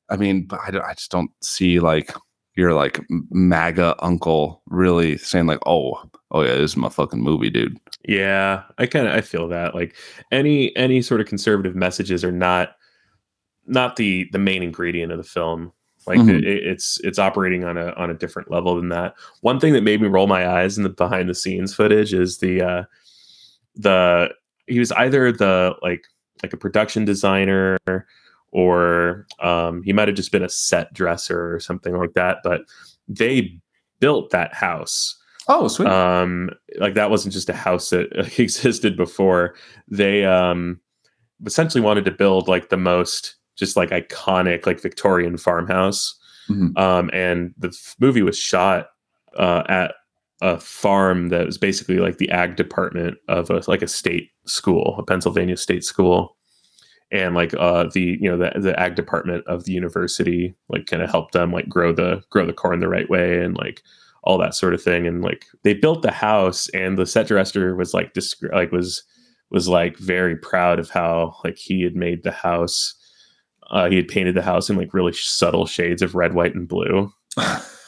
I 0.10 0.16
mean, 0.16 0.47
I, 0.52 0.78
I 0.80 0.93
just 0.93 1.12
don't 1.12 1.32
see 1.41 1.80
like 1.80 2.14
your 2.56 2.74
like 2.74 3.00
MAGA 3.32 3.95
uncle 4.00 4.62
really 4.68 5.18
saying 5.18 5.45
like, 5.45 5.60
oh, 5.66 6.02
oh 6.32 6.41
yeah, 6.41 6.56
this 6.56 6.72
is 6.72 6.78
my 6.78 6.89
fucking 6.89 7.22
movie, 7.22 7.50
dude. 7.50 7.78
Yeah, 8.08 8.64
I 8.78 8.86
kind 8.86 9.08
of 9.08 9.14
I 9.14 9.22
feel 9.22 9.47
that 9.50 9.76
like 9.76 9.95
any 10.32 10.76
any 10.76 11.02
sort 11.02 11.22
of 11.22 11.28
conservative 11.28 11.76
messages 11.76 12.24
are 12.24 12.32
not 12.32 12.76
not 13.70 13.96
the 13.96 14.28
the 14.32 14.40
main 14.40 14.64
ingredient 14.64 15.12
of 15.12 15.18
the 15.18 15.24
film 15.24 15.72
like 16.08 16.20
mm-hmm. 16.20 16.38
it, 16.38 16.44
it's 16.44 17.00
it's 17.04 17.20
operating 17.20 17.64
on 17.66 17.78
a 17.78 17.92
on 17.92 18.10
a 18.10 18.16
different 18.16 18.50
level 18.50 18.76
than 18.76 18.90
that. 18.90 19.14
One 19.42 19.60
thing 19.60 19.74
that 19.74 19.84
made 19.84 20.02
me 20.02 20.08
roll 20.08 20.28
my 20.28 20.50
eyes 20.50 20.78
in 20.78 20.84
the 20.84 20.90
behind 20.90 21.30
the 21.30 21.36
scenes 21.36 21.76
footage 21.76 22.14
is 22.14 22.40
the 22.40 22.62
uh 22.62 22.84
the 23.76 24.30
he 24.68 24.80
was 24.80 24.92
either 24.94 25.32
the 25.32 25.76
like 25.82 26.06
like 26.42 26.54
a 26.54 26.58
production 26.58 27.06
designer 27.06 27.78
or 28.52 29.28
um 29.40 29.84
he 29.84 29.94
might 29.94 30.08
have 30.08 30.18
just 30.18 30.32
been 30.32 30.44
a 30.44 30.50
set 30.50 30.92
dresser 30.94 31.54
or 31.54 31.60
something 31.60 31.96
like 31.98 32.14
that, 32.14 32.38
but 32.44 32.62
they 33.08 33.60
built 34.00 34.32
that 34.32 34.54
house. 34.54 35.16
Oh, 35.48 35.68
sweet. 35.68 35.90
Um 35.90 36.50
like 36.78 36.94
that 36.94 37.12
wasn't 37.12 37.34
just 37.34 37.50
a 37.50 37.54
house 37.54 37.90
that 37.90 38.12
existed 38.40 38.96
before. 38.96 39.54
They 39.90 40.24
um 40.26 40.80
essentially 41.46 41.84
wanted 41.84 42.06
to 42.06 42.12
build 42.12 42.48
like 42.48 42.70
the 42.70 42.78
most 42.78 43.36
just 43.60 43.78
like 43.78 43.89
iconic 43.89 44.66
like 44.66 44.82
Victorian 44.82 45.38
farmhouse. 45.38 46.18
Mm-hmm. 46.49 46.78
Um, 46.78 47.10
and 47.14 47.53
the 47.57 47.68
f- 47.68 47.95
movie 47.99 48.24
was 48.24 48.38
shot 48.38 48.88
uh, 49.38 49.64
at 49.70 49.93
a 50.41 50.60
farm 50.60 51.30
that 51.30 51.45
was 51.45 51.57
basically 51.57 51.97
like 51.97 52.18
the 52.18 52.30
ag 52.32 52.55
department 52.55 53.18
of 53.28 53.49
a, 53.49 53.62
like 53.68 53.82
a 53.82 53.88
state 53.88 54.32
school, 54.45 54.95
a 54.97 55.03
Pennsylvania 55.03 55.57
state 55.57 55.84
school. 55.84 56.36
And 57.12 57.34
like 57.36 57.53
uh, 57.55 57.89
the 57.91 58.18
you 58.22 58.30
know 58.30 58.38
the, 58.38 58.60
the 58.60 58.80
ag 58.80 58.95
department 58.95 59.43
of 59.47 59.64
the 59.64 59.72
university 59.72 60.53
like 60.70 60.86
kind 60.86 61.01
of 61.01 61.10
helped 61.10 61.34
them 61.34 61.51
like 61.51 61.68
grow 61.68 61.91
the 61.91 62.24
grow 62.30 62.45
the 62.45 62.53
corn 62.53 62.82
the 62.82 62.88
right 62.88 63.10
way 63.10 63.43
and 63.43 63.57
like 63.57 63.82
all 64.24 64.38
that 64.38 64.53
sort 64.53 64.76
of 64.76 64.82
thing. 64.82 65.07
And 65.07 65.24
like 65.24 65.45
they 65.64 65.74
built 65.74 66.03
the 66.03 66.12
house, 66.12 66.70
and 66.70 66.97
the 66.97 67.07
set 67.07 67.28
dresser 67.28 67.76
was 67.76 67.95
like 67.95 68.14
disc- 68.14 68.43
like 68.53 68.72
was 68.72 69.03
was 69.49 69.68
like 69.68 69.97
very 69.97 70.36
proud 70.36 70.78
of 70.78 70.89
how 70.89 71.36
like 71.43 71.57
he 71.57 71.82
had 71.82 71.95
made 71.95 72.24
the 72.24 72.32
house 72.32 72.93
uh, 73.72 73.90
he 73.90 73.96
had 73.96 74.08
painted 74.08 74.36
the 74.36 74.42
house 74.42 74.70
in 74.70 74.78
like 74.78 74.94
really 74.94 75.14
subtle 75.14 75.66
shades 75.66 76.02
of 76.02 76.16
red, 76.16 76.34
white, 76.34 76.56
and 76.56 76.68
blue 76.68 77.12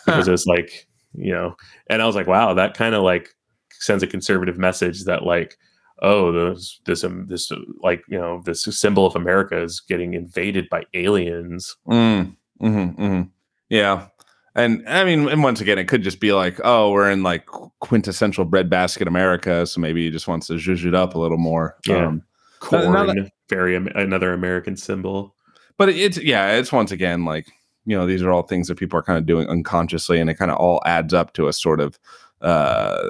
because 0.05 0.27
it's 0.27 0.45
like 0.47 0.87
you 1.13 1.31
know. 1.31 1.55
And 1.89 2.01
I 2.01 2.05
was 2.05 2.15
like, 2.15 2.27
wow, 2.27 2.53
that 2.53 2.75
kind 2.75 2.95
of 2.95 3.03
like 3.03 3.29
sends 3.71 4.03
a 4.03 4.07
conservative 4.07 4.57
message 4.57 5.05
that 5.05 5.23
like, 5.23 5.57
oh, 6.01 6.31
this 6.53 6.79
this 6.85 7.03
um, 7.03 7.25
this 7.27 7.51
like 7.81 8.03
you 8.07 8.17
know 8.17 8.41
this 8.45 8.63
symbol 8.63 9.05
of 9.05 9.15
America 9.15 9.61
is 9.61 9.79
getting 9.79 10.13
invaded 10.13 10.69
by 10.69 10.83
aliens. 10.93 11.75
Mm, 11.87 12.35
mm-hmm, 12.61 13.01
mm-hmm. 13.01 13.21
Yeah. 13.69 14.07
And 14.53 14.87
I 14.87 15.05
mean, 15.05 15.29
and 15.29 15.43
once 15.43 15.61
again, 15.61 15.79
it 15.79 15.87
could 15.87 16.03
just 16.03 16.19
be 16.19 16.33
like, 16.33 16.59
oh, 16.65 16.91
we're 16.91 17.09
in 17.09 17.23
like 17.23 17.45
quintessential 17.79 18.43
breadbasket 18.43 19.07
America, 19.07 19.65
so 19.65 19.79
maybe 19.79 20.03
he 20.03 20.11
just 20.11 20.27
wants 20.27 20.47
to 20.47 20.53
zhuzh 20.55 20.85
it 20.85 20.93
up 20.93 21.15
a 21.15 21.19
little 21.19 21.37
more. 21.37 21.77
Yeah, 21.87 22.07
um, 22.07 22.23
corn, 22.59 22.91
not, 22.91 23.15
not, 23.15 23.27
very 23.47 23.75
another 23.75 24.33
American 24.33 24.75
symbol 24.75 25.35
but 25.81 25.89
it's 25.89 26.19
yeah, 26.19 26.51
it's 26.51 26.71
once 26.71 26.91
again 26.91 27.25
like 27.25 27.47
you 27.87 27.97
know 27.97 28.05
these 28.05 28.21
are 28.21 28.29
all 28.29 28.43
things 28.43 28.67
that 28.67 28.77
people 28.77 28.99
are 28.99 29.01
kind 29.01 29.17
of 29.17 29.25
doing 29.25 29.47
unconsciously, 29.47 30.19
and 30.19 30.29
it 30.29 30.35
kind 30.35 30.51
of 30.51 30.57
all 30.57 30.79
adds 30.85 31.11
up 31.11 31.33
to 31.33 31.47
a 31.47 31.53
sort 31.53 31.79
of 31.79 31.97
uh, 32.41 33.09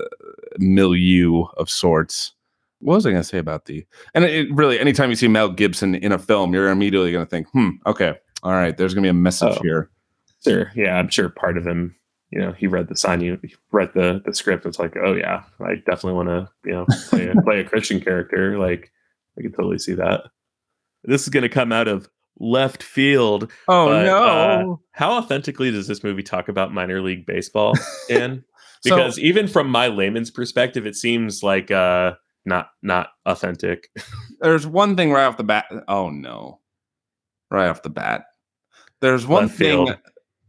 milieu 0.58 1.44
of 1.58 1.70
sorts. 1.70 2.32
What 2.80 2.96
was 2.96 3.06
I 3.06 3.10
going 3.10 3.24
to 3.24 3.28
say 3.28 3.40
about 3.40 3.66
the? 3.66 3.86
And 4.16 4.24
it 4.24 4.48
really, 4.56 4.80
anytime 4.80 5.10
you 5.10 5.18
see 5.18 5.28
Mel 5.28 5.50
Gibson 5.50 5.96
in 5.96 6.14
a 6.14 6.18
film, 6.18 6.54
you're 6.54 6.70
immediately 6.70 7.12
going 7.12 7.26
to 7.26 7.30
think, 7.30 7.50
hmm, 7.50 7.72
okay, 7.86 8.14
all 8.42 8.54
right, 8.54 8.78
there's 8.78 8.94
going 8.94 9.04
to 9.04 9.08
be 9.08 9.10
a 9.10 9.14
message 9.22 9.58
oh, 9.58 9.62
here. 9.62 9.90
Sure, 10.42 10.72
yeah, 10.74 10.96
I'm 10.96 11.10
sure 11.10 11.28
part 11.28 11.58
of 11.58 11.68
him, 11.68 11.94
you 12.30 12.40
know, 12.40 12.54
he 12.54 12.68
read 12.68 12.88
the 12.88 12.96
sign, 12.96 13.20
you 13.20 13.38
read 13.74 13.92
the 13.94 14.22
the 14.26 14.34
script. 14.34 14.66
It's 14.66 14.80
like, 14.80 14.96
oh 14.96 15.14
yeah, 15.14 15.44
I 15.60 15.76
definitely 15.76 16.14
want 16.14 16.30
to, 16.30 16.50
you 16.64 16.72
know, 16.72 16.86
play 17.10 17.28
a, 17.28 17.36
play 17.42 17.60
a 17.60 17.66
Christian 17.66 18.00
character. 18.00 18.58
Like, 18.58 18.94
I 19.38 19.42
can 19.42 19.52
totally 19.52 19.78
see 19.78 19.96
that. 19.96 20.22
This 21.04 21.24
is 21.24 21.30
going 21.30 21.44
to 21.44 21.50
come 21.50 21.74
out 21.74 21.90
of 21.90 22.08
left 22.42 22.84
field. 22.84 23.50
Oh 23.68 23.88
but, 23.88 24.04
no! 24.04 24.18
Uh, 24.18 24.76
how 24.92 25.12
authentically 25.12 25.72
does 25.72 25.88
this 25.88 26.04
movie 26.04 26.24
talk 26.24 26.50
about 26.50 26.74
minor 26.74 27.02
league 27.02 27.26
baseball? 27.26 27.74
In 28.10 28.44
because 28.84 29.16
so, 29.16 29.22
even 29.22 29.48
from 29.48 29.70
my 29.70 29.88
layman's 29.88 30.32
perspective, 30.32 30.86
it 30.86 30.96
seems 30.96 31.44
like 31.44 31.72
uh, 31.72 32.14
not 32.46 32.72
not 32.82 33.10
authentic. 33.26 33.90
there's 34.42 34.68
one 34.68 34.98
thing 34.98 35.12
right 35.12 35.26
off 35.26 35.38
the 35.38 35.44
bat. 35.44 35.66
Oh 35.88 36.10
no! 36.10 36.60
Right 37.50 37.70
off 37.70 37.84
the 37.84 37.90
bat, 37.90 38.24
there's 39.00 39.26
one 39.26 39.44
left 39.44 39.58
thing. 39.58 39.86
Field. 39.86 39.98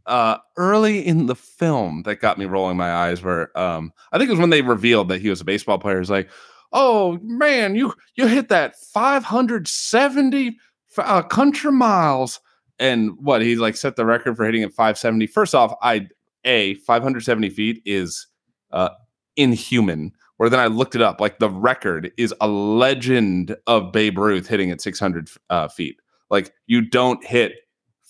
Uh, 0.05 0.37
early 0.57 0.99
in 0.99 1.27
the 1.27 1.35
film 1.35 2.03
that 2.03 2.17
got 2.17 2.37
me 2.37 2.43
rolling 2.43 2.75
my 2.75 2.93
eyes 2.93 3.23
where 3.23 3.57
um 3.57 3.93
I 4.11 4.17
think 4.17 4.27
it 4.27 4.33
was 4.33 4.39
when 4.41 4.49
they 4.49 4.61
revealed 4.61 5.07
that 5.07 5.21
he 5.21 5.29
was 5.29 5.39
a 5.39 5.45
baseball 5.45 5.77
player. 5.77 6.01
It's 6.01 6.09
like, 6.09 6.29
oh 6.73 7.19
man, 7.21 7.75
you 7.75 7.93
you 8.15 8.27
hit 8.27 8.49
that 8.49 8.75
570 8.75 10.57
uh, 10.97 11.21
country 11.23 11.71
miles. 11.71 12.39
And 12.79 13.11
what 13.19 13.41
he 13.41 13.55
like 13.55 13.75
set 13.75 13.95
the 13.95 14.05
record 14.05 14.35
for 14.35 14.45
hitting 14.45 14.63
at 14.63 14.73
570. 14.73 15.27
First 15.27 15.55
off, 15.55 15.75
I 15.81 16.07
a 16.43 16.75
570 16.75 17.49
feet 17.49 17.81
is 17.85 18.27
uh, 18.71 18.89
inhuman. 19.35 20.11
Where 20.37 20.49
then 20.49 20.59
I 20.59 20.67
looked 20.67 20.95
it 20.95 21.01
up, 21.01 21.21
like 21.21 21.39
the 21.39 21.49
record 21.49 22.11
is 22.17 22.33
a 22.41 22.47
legend 22.47 23.55
of 23.67 23.91
Babe 23.91 24.17
Ruth 24.17 24.47
hitting 24.47 24.71
at 24.71 24.81
600 24.81 25.29
uh, 25.49 25.67
feet. 25.67 25.97
Like 26.29 26.51
you 26.65 26.81
don't 26.81 27.23
hit 27.23 27.53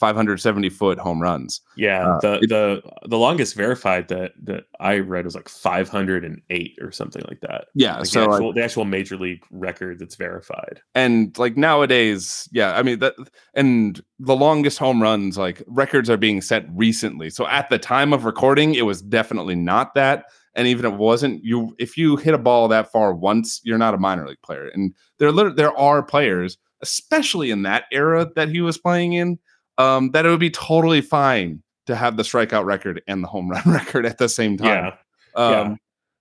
570 0.03 0.69
foot 0.69 0.99
home 0.99 1.21
runs. 1.21 1.61
Yeah, 1.77 2.15
uh, 2.15 2.19
the 2.19 2.33
it, 2.41 2.49
the 2.49 2.81
the 3.07 3.17
longest 3.17 3.55
verified 3.55 4.09
that 4.09 4.33
that 4.43 4.65
I 4.81 4.99
read 4.99 5.23
was 5.23 5.33
like 5.33 5.47
508 5.47 6.77
or 6.81 6.91
something 6.91 7.23
like 7.29 7.39
that. 7.39 7.67
Yeah, 7.73 7.99
like 7.99 8.07
so 8.07 8.19
the 8.19 8.31
actual, 8.31 8.53
the 8.53 8.63
actual, 8.63 8.85
major 8.85 9.15
league 9.15 9.45
record 9.49 9.99
that's 9.99 10.15
verified. 10.15 10.81
And 10.93 11.37
like 11.37 11.55
nowadays, 11.55 12.49
yeah, 12.51 12.73
I 12.77 12.83
mean 12.83 12.99
that 12.99 13.13
and 13.53 14.03
the 14.19 14.35
longest 14.35 14.77
home 14.77 15.01
runs 15.01 15.37
like 15.37 15.63
records 15.67 16.09
are 16.09 16.17
being 16.17 16.41
set 16.41 16.65
recently. 16.73 17.29
So 17.29 17.47
at 17.47 17.69
the 17.69 17.79
time 17.79 18.11
of 18.11 18.25
recording, 18.25 18.75
it 18.75 18.85
was 18.85 19.01
definitely 19.01 19.55
not 19.55 19.95
that. 19.95 20.25
And 20.53 20.67
even 20.67 20.85
if 20.85 20.91
it 20.91 20.97
wasn't, 20.97 21.45
you 21.45 21.75
if 21.79 21.97
you 21.97 22.17
hit 22.17 22.33
a 22.33 22.37
ball 22.37 22.67
that 22.67 22.91
far 22.91 23.13
once, 23.13 23.61
you're 23.63 23.77
not 23.77 23.93
a 23.93 23.97
minor 23.97 24.27
league 24.27 24.41
player. 24.41 24.67
And 24.73 24.93
there 25.17 25.31
there 25.31 25.77
are 25.77 26.03
players, 26.03 26.57
especially 26.81 27.51
in 27.51 27.63
that 27.63 27.85
era 27.89 28.29
that 28.35 28.49
he 28.49 28.59
was 28.59 28.77
playing 28.77 29.13
in 29.13 29.39
um, 29.77 30.11
that 30.11 30.25
it 30.25 30.29
would 30.29 30.39
be 30.39 30.49
totally 30.49 31.01
fine 31.01 31.61
to 31.85 31.95
have 31.95 32.17
the 32.17 32.23
strikeout 32.23 32.65
record 32.65 33.01
and 33.07 33.23
the 33.23 33.27
home 33.27 33.49
run 33.51 33.63
record 33.65 34.05
at 34.05 34.17
the 34.17 34.29
same 34.29 34.57
time. 34.57 34.67
Yeah. 34.67 34.95
Um, 35.35 35.51
yeah. 35.53 35.75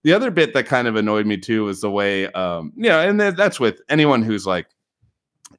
The 0.04 0.12
other 0.14 0.30
bit 0.32 0.52
that 0.54 0.66
kind 0.66 0.88
of 0.88 0.96
annoyed 0.96 1.26
me 1.26 1.36
too 1.36 1.64
was 1.64 1.80
the 1.80 1.90
way, 1.90 2.26
um, 2.32 2.72
you 2.76 2.88
know, 2.88 2.98
and 2.98 3.20
that's 3.20 3.60
with 3.60 3.80
anyone 3.88 4.22
who's 4.22 4.46
like, 4.46 4.66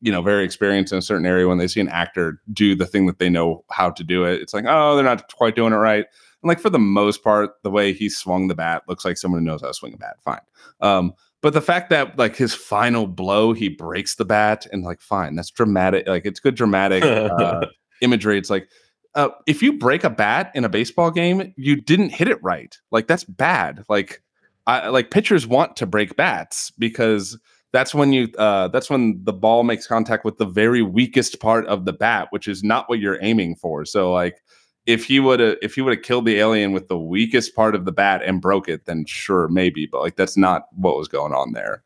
you 0.02 0.12
know, 0.12 0.22
very 0.22 0.44
experienced 0.44 0.92
in 0.92 1.00
a 1.00 1.02
certain 1.02 1.26
area 1.26 1.48
when 1.48 1.60
they 1.60 1.68
see 1.68 1.80
an 1.80 1.88
actor 1.88 2.42
do 2.52 2.76
the 2.76 2.86
thing 2.86 3.06
that 3.06 3.20
they 3.20 3.30
know 3.30 3.64
how 3.72 3.90
to 3.90 4.04
do 4.04 4.26
it. 4.26 4.42
It's 4.42 4.54
like, 4.54 4.66
oh, 4.68 4.96
they're 4.96 5.06
not 5.06 5.32
quite 5.34 5.56
doing 5.56 5.72
it 5.72 5.78
right. 5.78 6.06
And 6.44 6.50
like 6.50 6.60
for 6.60 6.70
the 6.70 6.80
most 6.80 7.24
part, 7.24 7.52
the 7.64 7.72
way 7.72 7.94
he 7.94 8.10
swung 8.10 8.50
the 8.50 8.56
bat 8.56 8.84
looks 8.90 9.06
like 9.06 9.18
someone 9.18 9.40
who 9.40 9.46
knows 9.46 9.62
how 9.62 9.68
to 9.68 9.74
swing 9.74 9.94
a 9.94 9.98
bat. 9.98 10.18
Fine. 10.26 10.42
Um, 10.82 11.14
but 11.42 11.54
the 11.54 11.62
fact 11.62 11.90
that 11.92 12.18
like 12.18 12.36
his 12.36 12.54
final 12.54 13.08
blow, 13.08 13.54
he 13.54 13.70
breaks 13.70 14.16
the 14.16 14.26
bat 14.26 14.68
and 14.74 14.84
like, 14.84 15.00
fine, 15.00 15.36
that's 15.36 15.52
dramatic. 15.52 16.06
Like 16.06 16.26
it's 16.26 16.42
good 16.42 16.56
dramatic 16.56 17.04
uh, 17.04 17.68
imagery. 18.04 18.38
It's 18.38 18.50
like 18.50 18.70
uh, 19.16 19.30
if 19.48 19.62
you 19.62 19.78
break 19.78 20.04
a 20.04 20.10
bat 20.10 20.52
in 20.56 20.66
a 20.66 20.70
baseball 20.70 21.12
game, 21.12 21.54
you 21.56 21.80
didn't 21.80 22.10
hit 22.10 22.28
it 22.28 22.42
right. 22.44 22.78
Like 22.92 23.08
that's 23.08 23.24
bad. 23.24 23.84
Like 23.90 24.22
I 24.68 24.90
like 24.90 25.12
pitchers 25.12 25.46
want 25.46 25.76
to 25.78 25.86
break 25.86 26.16
bats 26.16 26.72
because 26.72 27.38
that's 27.72 27.94
when 27.94 28.14
you 28.14 28.30
uh 28.38 28.70
that's 28.70 28.90
when 28.90 29.20
the 29.24 29.34
ball 29.34 29.64
makes 29.64 29.88
contact 29.88 30.26
with 30.26 30.38
the 30.38 30.46
very 30.46 30.82
weakest 30.82 31.40
part 31.40 31.66
of 31.68 31.86
the 31.86 31.94
bat, 31.94 32.28
which 32.32 32.48
is 32.48 32.64
not 32.64 32.90
what 32.90 33.00
you're 33.00 33.20
aiming 33.22 33.56
for. 33.56 33.86
So 33.86 34.12
like 34.12 34.42
if 34.86 35.06
he 35.06 35.20
would 35.20 35.40
have 35.40 35.58
if 35.62 35.76
he 35.76 35.82
would 35.82 35.96
have 35.96 36.04
killed 36.04 36.26
the 36.26 36.38
alien 36.38 36.72
with 36.72 36.88
the 36.88 37.00
weakest 37.00 37.56
part 37.56 37.76
of 37.76 37.86
the 37.86 37.92
bat 37.92 38.22
and 38.24 38.42
broke 38.42 38.68
it, 38.68 38.86
then 38.86 39.06
sure, 39.06 39.48
maybe. 39.48 39.86
But 39.86 40.02
like 40.02 40.16
that's 40.16 40.38
not 40.38 40.68
what 40.76 40.98
was 40.98 41.08
going 41.08 41.34
on 41.34 41.54
there. 41.54 41.84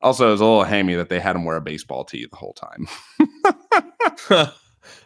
Also, 0.00 0.28
it 0.28 0.32
was 0.32 0.40
a 0.42 0.44
little 0.44 0.64
hammy 0.64 0.94
that 0.94 1.08
they 1.08 1.18
had 1.18 1.34
him 1.34 1.44
wear 1.44 1.56
a 1.56 1.62
baseball 1.62 2.04
tee 2.04 2.26
the 2.30 2.36
whole 2.36 2.52
time. 2.52 2.86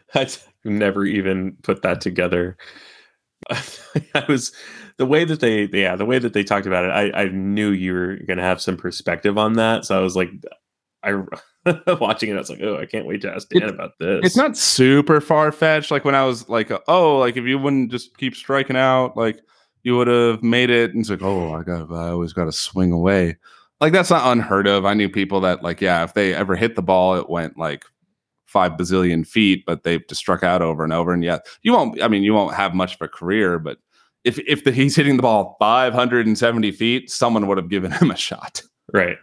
I 0.14 0.28
never 0.64 1.04
even 1.04 1.56
put 1.62 1.82
that 1.82 2.00
together. 2.00 2.56
I 3.50 4.24
was 4.28 4.52
the 4.96 5.06
way 5.06 5.24
that 5.24 5.40
they 5.40 5.64
yeah 5.72 5.94
the 5.96 6.04
way 6.04 6.18
that 6.18 6.32
they 6.32 6.42
talked 6.42 6.66
about 6.66 6.84
it. 6.84 6.88
I 6.90 7.22
I 7.22 7.28
knew 7.28 7.70
you 7.70 7.92
were 7.92 8.16
going 8.26 8.38
to 8.38 8.42
have 8.44 8.60
some 8.60 8.76
perspective 8.76 9.38
on 9.38 9.54
that, 9.54 9.84
so 9.84 9.96
I 9.96 10.02
was 10.02 10.16
like, 10.16 10.30
I 11.04 11.22
watching 12.00 12.30
it. 12.30 12.34
I 12.34 12.38
was 12.38 12.50
like, 12.50 12.60
oh, 12.62 12.78
I 12.78 12.86
can't 12.86 13.06
wait 13.06 13.20
to 13.22 13.32
ask 13.32 13.48
Dan 13.48 13.62
It's- 13.62 13.74
about 13.74 13.92
this. 14.00 14.20
it's 14.24 14.36
not 14.36 14.56
super 14.56 15.20
far 15.20 15.52
fetched. 15.52 15.90
Like 15.90 16.04
when 16.04 16.14
I 16.16 16.24
was 16.24 16.48
like, 16.48 16.70
oh, 16.88 17.18
like 17.18 17.36
if 17.36 17.44
you 17.44 17.58
wouldn't 17.58 17.90
just 17.90 18.16
keep 18.16 18.34
striking 18.34 18.76
out, 18.76 19.16
like 19.16 19.38
you 19.84 19.96
would 19.96 20.08
have 20.08 20.42
made 20.42 20.70
it. 20.70 20.90
And 20.90 21.00
it's 21.00 21.10
like, 21.10 21.22
oh, 21.22 21.54
I 21.54 21.62
got, 21.62 21.92
I 21.92 22.08
always 22.08 22.32
got 22.32 22.46
to 22.46 22.52
swing 22.52 22.90
away. 22.90 23.36
Like 23.80 23.92
that's 23.92 24.10
not 24.10 24.32
unheard 24.32 24.66
of. 24.66 24.84
I 24.84 24.94
knew 24.94 25.08
people 25.08 25.40
that, 25.42 25.62
like, 25.62 25.80
yeah, 25.80 26.02
if 26.02 26.14
they 26.14 26.34
ever 26.34 26.56
hit 26.56 26.74
the 26.74 26.82
ball, 26.82 27.14
it 27.14 27.30
went 27.30 27.56
like 27.56 27.84
five 28.48 28.72
bazillion 28.72 29.26
feet, 29.26 29.62
but 29.66 29.84
they've 29.84 30.06
just 30.08 30.18
struck 30.20 30.42
out 30.42 30.62
over 30.62 30.82
and 30.82 30.92
over. 30.92 31.12
And 31.12 31.22
yeah, 31.22 31.38
you 31.62 31.72
won't. 31.72 32.02
I 32.02 32.08
mean, 32.08 32.22
you 32.24 32.34
won't 32.34 32.54
have 32.56 32.74
much 32.74 32.94
of 32.96 33.00
a 33.02 33.08
career, 33.08 33.58
but 33.58 33.78
if 34.24 34.38
if 34.40 34.64
the, 34.64 34.72
he's 34.72 34.96
hitting 34.96 35.16
the 35.16 35.22
ball 35.22 35.56
570 35.60 36.72
feet, 36.72 37.10
someone 37.10 37.46
would 37.46 37.58
have 37.58 37.68
given 37.70 37.90
him 38.00 38.10
a 38.10 38.16
shot. 38.16 38.62
right 38.92 39.16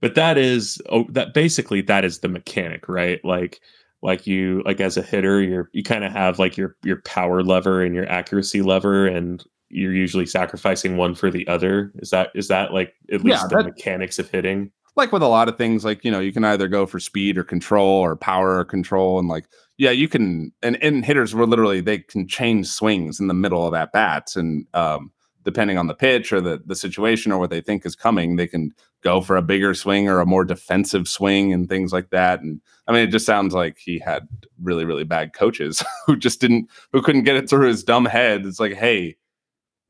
but 0.00 0.14
that 0.16 0.36
is 0.38 0.80
oh 0.88 1.04
that 1.10 1.32
basically 1.34 1.80
that 1.82 2.04
is 2.04 2.20
the 2.20 2.28
mechanic 2.28 2.88
right 2.88 3.24
like 3.24 3.60
like 4.02 4.26
you 4.26 4.60
like 4.64 4.80
as 4.80 4.96
a 4.96 5.02
hitter 5.02 5.40
you're 5.42 5.68
you 5.72 5.82
kind 5.84 6.02
of 6.04 6.10
have 6.10 6.38
like 6.40 6.56
your 6.56 6.76
your 6.82 7.00
power 7.02 7.42
lever 7.42 7.82
and 7.82 7.94
your 7.94 8.08
accuracy 8.10 8.62
lever 8.62 9.06
and 9.06 9.44
you're 9.70 9.92
usually 9.94 10.26
sacrificing 10.26 10.96
one 10.96 11.14
for 11.14 11.30
the 11.30 11.46
other 11.46 11.92
is 11.96 12.10
that 12.10 12.30
is 12.34 12.48
that 12.48 12.72
like 12.72 12.94
at 13.12 13.22
least 13.22 13.42
Yeah, 13.42 13.48
the 13.48 13.56
that- 13.58 13.64
mechanics 13.66 14.18
of 14.18 14.28
hitting 14.28 14.72
like 14.96 15.12
with 15.12 15.22
a 15.22 15.28
lot 15.28 15.48
of 15.48 15.56
things 15.56 15.84
like 15.84 16.04
you 16.04 16.10
know 16.10 16.20
you 16.20 16.32
can 16.32 16.44
either 16.44 16.68
go 16.68 16.86
for 16.86 17.00
speed 17.00 17.38
or 17.38 17.44
control 17.44 18.00
or 18.00 18.16
power 18.16 18.58
or 18.58 18.64
control 18.64 19.18
and 19.18 19.28
like 19.28 19.46
yeah 19.78 19.90
you 19.90 20.08
can 20.08 20.52
and, 20.62 21.04
hitters 21.04 21.34
were 21.34 21.46
literally 21.46 21.80
they 21.80 21.98
can 21.98 22.26
change 22.26 22.66
swings 22.66 23.18
in 23.20 23.28
the 23.28 23.34
middle 23.34 23.66
of 23.66 23.74
at 23.74 23.92
bats 23.92 24.36
and 24.36 24.66
um 24.74 25.10
depending 25.44 25.76
on 25.76 25.86
the 25.86 25.94
pitch 25.94 26.32
or 26.32 26.40
the 26.40 26.62
the 26.66 26.76
situation 26.76 27.32
or 27.32 27.38
what 27.38 27.50
they 27.50 27.60
think 27.60 27.84
is 27.84 27.96
coming 27.96 28.36
they 28.36 28.46
can 28.46 28.72
go 29.02 29.20
for 29.20 29.36
a 29.36 29.42
bigger 29.42 29.74
swing 29.74 30.08
or 30.08 30.20
a 30.20 30.26
more 30.26 30.44
defensive 30.44 31.08
swing 31.08 31.52
and 31.52 31.68
things 31.68 31.92
like 31.92 32.10
that. 32.10 32.40
And 32.40 32.60
i 32.88 32.92
mean 32.92 33.02
it 33.02 33.10
just 33.10 33.26
sounds 33.26 33.54
like 33.54 33.78
he 33.78 33.98
had 33.98 34.26
really 34.62 34.84
really 34.84 35.04
bad 35.04 35.34
coaches 35.34 35.84
who 36.06 36.16
just 36.16 36.40
didn't 36.40 36.70
who 36.92 37.02
couldn't 37.02 37.24
get 37.24 37.36
it 37.36 37.50
through 37.50 37.68
his 37.68 37.84
dumb 37.84 38.06
head. 38.06 38.46
It's 38.46 38.60
like 38.60 38.74
hey 38.74 39.16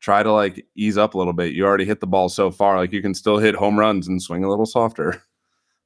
try 0.03 0.23
to 0.23 0.31
like 0.33 0.67
ease 0.75 0.99
up 0.99 1.15
a 1.15 1.19
little 1.19 1.33
bit. 1.33 1.55
You 1.55 1.65
already 1.65 1.87
hit 1.87 2.01
the 2.01 2.07
ball 2.07 2.29
so 2.29 2.51
far, 2.51 2.77
like 2.77 2.93
you 2.93 3.01
can 3.01 3.15
still 3.15 3.39
hit 3.39 3.55
home 3.55 3.79
runs 3.79 4.07
and 4.09 4.21
swing 4.21 4.45
a 4.45 4.51
little 4.51 4.67
softer. 4.67 5.23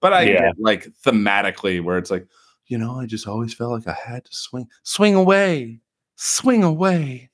But 0.02 0.12
I 0.12 0.22
Yeah. 0.24 0.40
get 0.48 0.54
like 0.58 0.88
thematically 1.06 1.82
where 1.82 1.96
it's 1.96 2.10
like, 2.10 2.26
you 2.66 2.76
know, 2.76 3.00
I 3.00 3.06
just 3.06 3.26
always 3.26 3.54
felt 3.54 3.72
like 3.72 3.86
I 3.88 3.98
had 3.98 4.26
to 4.26 4.30
swing, 4.36 4.68
swing 4.82 5.14
away, 5.14 5.80
swing 6.16 6.62
away. 6.64 7.30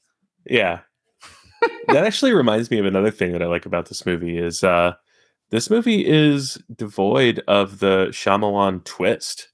yeah 0.46 0.80
that 1.88 2.04
actually 2.04 2.32
reminds 2.32 2.70
me 2.70 2.78
of 2.78 2.86
another 2.86 3.10
thing 3.10 3.30
that 3.32 3.42
i 3.42 3.46
like 3.46 3.66
about 3.66 3.86
this 3.88 4.04
movie 4.04 4.36
is 4.38 4.64
uh 4.64 4.92
this 5.50 5.70
movie 5.70 6.04
is 6.06 6.56
devoid 6.76 7.40
of 7.46 7.78
the 7.80 8.06
Shyamalan 8.10 8.84
twist. 8.84 9.48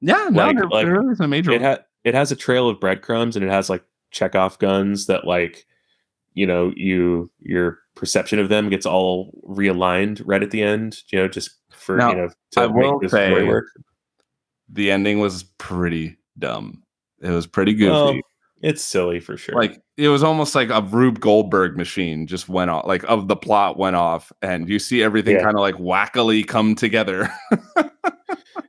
Yeah, 0.00 0.28
no, 0.30 0.46
Like- 0.46 0.56
there, 0.56 0.68
like, 0.68 0.86
there 0.86 1.12
is 1.12 1.20
a 1.20 1.28
major. 1.28 1.52
it 1.52 1.62
ha- 1.62 1.84
it 2.04 2.14
has 2.14 2.32
a 2.32 2.36
trail 2.36 2.68
of 2.68 2.80
breadcrumbs 2.80 3.36
and 3.36 3.44
it 3.44 3.50
has 3.50 3.70
like 3.70 3.84
Chekhov 4.10 4.58
guns 4.58 5.06
that 5.06 5.24
like 5.26 5.64
you 6.36 6.46
know 6.46 6.72
you 6.76 7.28
your 7.40 7.80
perception 7.96 8.38
of 8.38 8.48
them 8.48 8.68
gets 8.68 8.86
all 8.86 9.32
realigned 9.48 10.22
right 10.24 10.42
at 10.42 10.52
the 10.52 10.62
end 10.62 10.98
you 11.10 11.18
know 11.18 11.26
just 11.26 11.50
for 11.70 11.96
Now, 11.96 12.10
you 12.10 12.16
know 12.16 12.28
to 12.52 12.60
I 12.60 12.66
will 12.66 12.92
make 12.92 13.00
the 13.00 13.08
story 13.08 13.48
work 13.48 13.66
the 14.68 14.90
ending 14.90 15.20
was 15.20 15.44
pretty 15.58 16.16
dumb. 16.38 16.82
It 17.20 17.30
was 17.30 17.46
pretty 17.46 17.72
goofy. 17.72 17.90
Well, 17.90 18.14
it's 18.62 18.82
silly 18.82 19.20
for 19.20 19.36
sure 19.36 19.54
like 19.54 19.80
it 19.96 20.08
was 20.08 20.22
almost 20.22 20.54
like 20.54 20.68
a 20.70 20.82
Rube 20.82 21.20
Goldberg 21.20 21.76
machine 21.76 22.26
just 22.26 22.48
went 22.48 22.70
off, 22.70 22.86
like 22.86 23.02
of 23.04 23.28
the 23.28 23.36
plot 23.36 23.78
went 23.78 23.96
off, 23.96 24.30
and 24.42 24.68
you 24.68 24.78
see 24.78 25.02
everything 25.02 25.36
Yeah. 25.36 25.42
kind 25.42 25.56
of 25.56 25.60
like 25.60 25.76
wackily 25.76 26.46
come 26.46 26.74
together. 26.74 27.30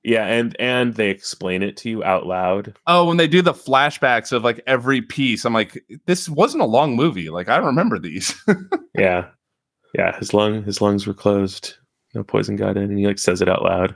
yeah 0.03 0.25
and 0.25 0.55
and 0.59 0.93
they 0.95 1.09
explain 1.09 1.61
it 1.63 1.75
to 1.77 1.89
you 1.89 2.03
out 2.03 2.25
loud 2.25 2.73
Oh, 2.87 3.05
when 3.05 3.17
they 3.17 3.27
do 3.27 3.41
the 3.41 3.53
flashbacks 3.53 4.31
of 4.31 4.43
like 4.43 4.61
every 4.67 5.01
piece, 5.01 5.43
I'm 5.45 5.53
like, 5.53 5.83
this 6.05 6.29
wasn't 6.29 6.63
a 6.63 6.67
long 6.67 6.95
movie. 6.95 7.29
Like 7.29 7.49
I 7.49 7.57
remember 7.57 7.99
these. 7.99 8.33
yeah 8.95 9.27
yeah 9.95 10.17
his 10.17 10.33
lung 10.33 10.63
his 10.63 10.81
lungs 10.81 11.07
were 11.07 11.13
closed 11.13 11.75
no 12.13 12.23
poison 12.23 12.55
got 12.55 12.75
in 12.77 12.83
and 12.83 12.97
he 12.99 13.07
like 13.07 13.19
says 13.19 13.41
it 13.41 13.49
out 13.49 13.63
loud 13.63 13.95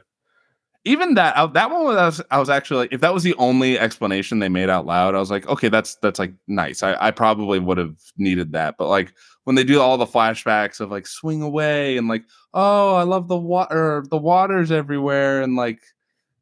Even 0.83 1.13
that 1.13 1.53
that 1.53 1.69
one 1.69 1.83
was 1.83 2.21
I 2.31 2.39
was 2.39 2.49
actually 2.49 2.77
like, 2.77 2.93
if 2.93 3.01
that 3.01 3.13
was 3.13 3.21
the 3.21 3.35
only 3.35 3.77
explanation 3.77 4.39
they 4.39 4.49
made 4.49 4.69
out 4.69 4.87
loud, 4.87 5.13
I 5.13 5.19
was 5.19 5.29
like, 5.29 5.47
okay, 5.47 5.69
that's 5.69 5.95
that's 5.97 6.17
like 6.17 6.33
nice. 6.47 6.81
I, 6.81 6.95
I 6.99 7.11
probably 7.11 7.59
would 7.59 7.77
have 7.77 7.97
needed 8.17 8.53
that. 8.53 8.77
But 8.79 8.87
like 8.87 9.13
when 9.43 9.55
they 9.55 9.63
do 9.63 9.79
all 9.79 9.97
the 9.97 10.07
flashbacks 10.07 10.79
of 10.79 10.89
like 10.89 11.05
swing 11.05 11.43
away 11.43 11.97
and 11.97 12.07
like, 12.07 12.23
oh, 12.55 12.95
I 12.95 13.03
love 13.03 13.27
the 13.27 13.37
water, 13.37 14.03
the 14.09 14.17
water's 14.17 14.71
everywhere, 14.71 15.43
and 15.43 15.55
like 15.55 15.81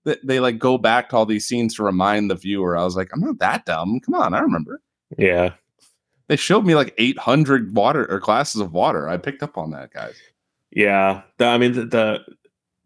they, 0.06 0.16
they 0.24 0.40
like 0.40 0.58
go 0.58 0.78
back 0.78 1.10
to 1.10 1.18
all 1.18 1.26
these 1.26 1.46
scenes 1.46 1.76
to 1.76 1.84
remind 1.84 2.32
the 2.32 2.36
viewer. 2.36 2.78
I 2.78 2.84
was 2.86 2.96
like, 2.96 3.10
I'm 3.14 3.20
not 3.20 3.40
that 3.40 3.66
dumb. 3.66 4.00
Come 4.00 4.16
on, 4.16 4.34
I 4.34 4.40
remember. 4.40 4.82
yeah 5.18 5.54
They 6.30 6.38
showed 6.38 6.66
me 6.66 6.76
like 6.76 6.94
800 6.98 7.76
water 7.76 8.10
or 8.10 8.20
glasses 8.20 8.62
of 8.62 8.72
water. 8.72 9.10
I 9.10 9.18
picked 9.18 9.44
up 9.44 9.58
on 9.58 9.72
that, 9.72 9.92
guys. 9.92 10.16
Yeah, 10.72 11.24
the, 11.38 11.46
I 11.46 11.58
mean 11.58 11.74
the, 11.74 11.86
the 11.86 12.20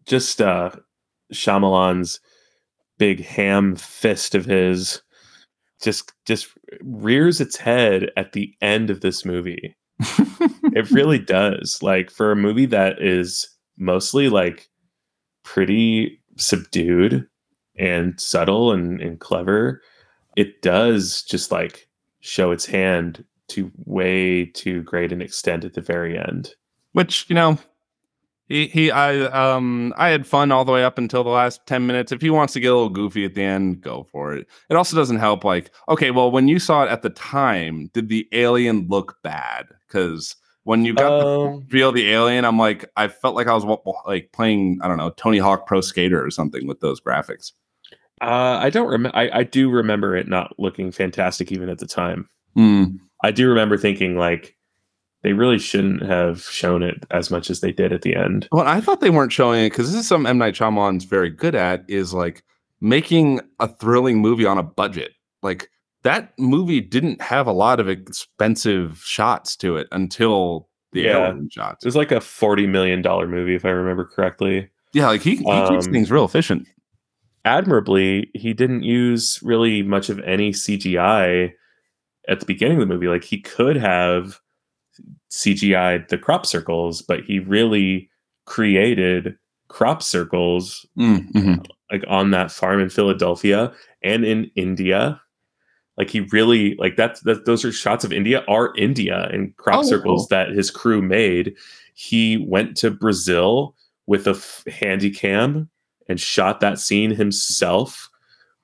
just 0.05 0.41
uh 0.41 0.71
Shyamalan's 1.33 2.19
big 2.97 3.23
ham 3.23 3.75
fist 3.75 4.35
of 4.35 4.45
his 4.45 5.01
just 5.81 6.13
just 6.25 6.47
rears 6.81 7.41
its 7.41 7.57
head 7.57 8.09
at 8.15 8.31
the 8.31 8.53
end 8.61 8.89
of 8.89 9.01
this 9.01 9.25
movie. 9.25 9.75
It 10.75 10.89
really 10.89 11.19
does. 11.19 11.83
Like 11.83 12.09
for 12.09 12.31
a 12.31 12.35
movie 12.35 12.65
that 12.67 12.99
is 12.99 13.47
mostly 13.77 14.27
like 14.27 14.69
pretty 15.43 16.19
subdued 16.37 17.27
and 17.77 18.19
subtle 18.19 18.71
and, 18.71 18.99
and 19.01 19.19
clever, 19.19 19.81
it 20.35 20.61
does 20.61 21.21
just 21.21 21.51
like 21.51 21.87
show 22.21 22.51
its 22.51 22.65
hand 22.65 23.23
to 23.49 23.71
way 23.85 24.45
too 24.45 24.81
great 24.83 25.11
an 25.11 25.21
extent 25.21 25.63
at 25.63 25.73
the 25.73 25.81
very 25.81 26.17
end. 26.17 26.55
Which 26.93 27.25
you 27.29 27.35
know, 27.35 27.59
he 28.53 28.67
he 28.67 28.91
I 28.91 29.21
um 29.25 29.93
I 29.97 30.09
had 30.09 30.27
fun 30.27 30.51
all 30.51 30.63
the 30.63 30.71
way 30.71 30.83
up 30.83 30.99
until 30.99 31.23
the 31.23 31.31
last 31.31 31.65
ten 31.65 31.87
minutes. 31.87 32.11
If 32.11 32.21
he 32.21 32.29
wants 32.29 32.53
to 32.53 32.59
get 32.59 32.71
a 32.71 32.75
little 32.75 32.89
goofy 32.89 33.25
at 33.25 33.33
the 33.33 33.41
end, 33.41 33.81
go 33.81 34.05
for 34.11 34.33
it. 34.35 34.47
It 34.69 34.75
also 34.75 34.95
doesn't 34.95 35.17
help. 35.17 35.43
Like, 35.43 35.71
okay, 35.89 36.11
well, 36.11 36.29
when 36.29 36.47
you 36.47 36.59
saw 36.59 36.83
it 36.83 36.89
at 36.89 37.01
the 37.01 37.09
time, 37.09 37.89
did 37.93 38.09
the 38.09 38.27
alien 38.31 38.87
look 38.87 39.17
bad? 39.23 39.65
Because 39.87 40.35
when 40.65 40.85
you 40.85 40.93
got 40.93 41.11
Um, 41.11 41.61
to 41.61 41.67
feel 41.69 41.91
the 41.91 42.11
alien, 42.11 42.45
I'm 42.45 42.59
like, 42.59 42.85
I 42.95 43.07
felt 43.07 43.35
like 43.35 43.47
I 43.47 43.53
was 43.53 43.65
like 44.05 44.31
playing, 44.31 44.79
I 44.81 44.87
don't 44.87 44.97
know, 44.97 45.09
Tony 45.09 45.39
Hawk 45.39 45.65
Pro 45.65 45.81
Skater 45.81 46.23
or 46.23 46.29
something 46.29 46.67
with 46.67 46.79
those 46.79 47.01
graphics. 47.01 47.51
Uh, 48.21 48.59
I 48.61 48.69
don't 48.69 48.87
remember. 48.87 49.17
I, 49.17 49.39
I 49.39 49.43
do 49.43 49.69
remember 49.69 50.15
it 50.15 50.27
not 50.27 50.53
looking 50.59 50.91
fantastic 50.91 51.51
even 51.51 51.69
at 51.69 51.79
the 51.79 51.87
time. 51.87 52.29
Hmm. 52.55 52.83
I 53.23 53.31
do 53.31 53.49
remember 53.49 53.77
thinking 53.77 54.15
like 54.15 54.55
they 55.23 55.33
really 55.33 55.57
shouldn't 55.59 56.03
have 56.03 56.41
shown 56.43 56.83
it 56.83 57.05
as 57.11 57.31
much 57.31 57.49
as 57.49 57.61
they 57.61 57.71
did 57.71 57.91
at 57.93 58.01
the 58.01 58.15
end. 58.15 58.47
Well, 58.51 58.67
I 58.67 58.81
thought 58.81 58.99
they 59.01 59.09
weren't 59.09 59.31
showing 59.31 59.65
it 59.65 59.69
because 59.71 59.91
this 59.91 59.99
is 60.01 60.07
something 60.07 60.29
M 60.29 60.37
Night 60.37 60.53
Shyamalan's 60.55 61.05
very 61.05 61.29
good 61.29 61.55
at 61.55 61.83
is 61.87 62.13
like 62.13 62.43
making 62.81 63.39
a 63.59 63.67
thrilling 63.67 64.19
movie 64.19 64.45
on 64.45 64.57
a 64.57 64.63
budget. 64.63 65.11
Like 65.41 65.69
that 66.03 66.33
movie 66.37 66.81
didn't 66.81 67.21
have 67.21 67.47
a 67.47 67.53
lot 67.53 67.79
of 67.79 67.87
expensive 67.87 69.01
shots 69.05 69.55
to 69.57 69.77
it 69.77 69.87
until 69.93 70.67
the 70.91 71.01
Yeah. 71.03 71.33
shots. 71.49 71.83
It 71.83 71.87
was 71.87 71.95
like 71.95 72.11
a 72.11 72.19
forty 72.21 72.67
million 72.67 73.01
dollar 73.01 73.27
movie, 73.27 73.55
if 73.55 73.63
I 73.65 73.69
remember 73.69 74.03
correctly. 74.05 74.69
Yeah, 74.93 75.07
like 75.07 75.21
he, 75.21 75.31
he 75.37 75.43
keeps 75.69 75.87
Um, 75.87 75.91
things 75.93 76.11
real 76.11 76.25
efficient. 76.25 76.67
Admirably, 77.45 78.29
he 78.33 78.53
didn't 78.53 78.83
use 78.83 79.39
really 79.43 79.81
much 79.83 80.09
of 80.09 80.19
any 80.19 80.51
CGI 80.51 81.51
at 82.29 82.39
the 82.39 82.45
beginning 82.45 82.81
of 82.81 82.87
the 82.87 82.93
movie. 82.93 83.07
Like 83.07 83.23
he 83.23 83.41
could 83.41 83.75
have 83.75 84.39
CGI'd 85.31 86.09
the 86.09 86.17
crop 86.17 86.45
circles, 86.45 87.01
but 87.01 87.21
he 87.23 87.39
really 87.39 88.09
created 88.45 89.35
crop 89.69 90.03
circles 90.03 90.85
Mm, 90.97 91.31
mhm. 91.31 91.65
like 91.91 92.03
on 92.07 92.31
that 92.31 92.51
farm 92.51 92.79
in 92.79 92.89
Philadelphia 92.89 93.71
and 94.03 94.23
in 94.25 94.51
India. 94.55 95.19
Like 95.97 96.09
he 96.09 96.21
really 96.31 96.75
like 96.77 96.95
that's 96.95 97.21
that 97.21 97.45
those 97.45 97.63
are 97.63 97.71
shots 97.71 98.03
of 98.03 98.11
India 98.13 98.43
are 98.47 98.73
India 98.77 99.29
and 99.31 99.55
crop 99.57 99.79
Oh, 99.79 99.83
circles 99.83 100.27
that 100.29 100.49
his 100.49 100.69
crew 100.71 101.01
made. 101.01 101.55
He 101.93 102.37
went 102.37 102.75
to 102.77 102.89
Brazil 102.91 103.75
with 104.07 104.27
a 104.27 104.31
f- 104.31 104.63
handy 104.67 105.09
cam 105.11 105.69
and 106.09 106.19
shot 106.19 106.59
that 106.59 106.79
scene 106.79 107.11
himself 107.11 108.09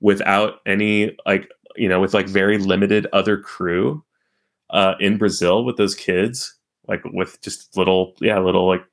without 0.02 0.56
any 0.66 1.16
like 1.26 1.50
you 1.76 1.88
know 1.88 2.00
with 2.02 2.14
like 2.14 2.28
very 2.28 2.58
limited 2.58 3.06
other 3.14 3.38
crew 3.38 4.04
uh 4.72 4.94
in 5.00 5.18
Brazil 5.18 5.64
with 5.66 5.78
those 5.78 5.96
kids 5.96 6.56
like 6.88 7.02
with 7.14 7.40
just 7.42 7.76
little 7.78 8.14
yeah 8.22 8.40
little 8.40 8.68
like 8.68 8.84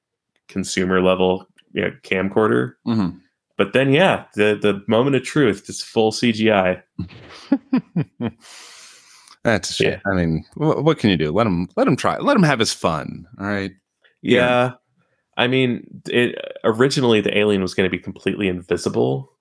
consumer 0.49 1.01
level 1.03 1.47
you 1.73 1.83
know, 1.83 1.91
camcorder 2.03 2.73
Mhm. 2.87 3.19
but 3.59 3.73
then 3.73 3.91
yeah 3.93 4.25
the 4.35 4.59
the 4.61 4.83
moment 4.89 5.17
of 5.17 5.23
truth 5.23 5.67
just 5.67 5.85
full 5.85 6.13
CGI 6.13 6.83
That's 9.45 9.75
shame. 9.75 10.01
I 10.07 10.13
mean, 10.15 10.45
wh- 10.55 10.83
what 10.83 10.99
can 10.99 11.09
you 11.11 11.17
do? 11.17 11.31
Let 11.31 11.47
him 11.47 11.69
let 11.77 11.87
him 11.87 11.95
try. 11.95 12.19
Let 12.19 12.37
him 12.37 12.43
have 12.43 12.59
his 12.59 12.73
fun. 12.73 13.27
All 13.39 13.47
right. 13.47 13.71
yeah, 14.23 14.41
Yeah. 14.41 14.73
I 15.37 15.47
mean 15.47 15.87
it 16.09 16.35
originally 16.65 17.21
the 17.21 17.37
alien 17.37 17.63
was 17.63 17.75
going 17.75 17.89
to 17.89 17.97
be 17.97 18.03
completely 18.03 18.49
invisible 18.49 19.33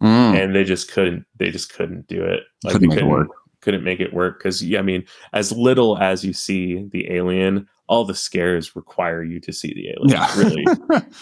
Mm. 0.00 0.42
and 0.42 0.54
they 0.56 0.64
just 0.64 0.90
couldn't 0.90 1.24
they 1.38 1.50
just 1.52 1.72
couldn't 1.72 2.08
do 2.08 2.24
it 2.24 2.40
Couldn't 2.66 2.80
they 2.88 2.96
make 2.96 3.04
it 3.04 3.06
work. 3.06 3.28
Couldn't 3.62 3.82
make 3.84 3.98
it 4.00 4.12
work 4.12 4.38
because 4.38 4.62
yeah 4.62 4.78
i 4.78 4.82
mean 4.82 5.02
as 5.32 5.50
little 5.52 5.96
as 5.98 6.24
you 6.24 6.32
see 6.32 6.84
the 6.92 7.10
alien 7.10 7.66
all 7.88 8.04
the 8.04 8.14
scares 8.14 8.76
require 8.76 9.22
you 9.22 9.40
to 9.40 9.52
see 9.52 9.72
the 9.74 9.88
alien 9.88 10.08
Yeah. 10.10 10.38
really 10.38 10.64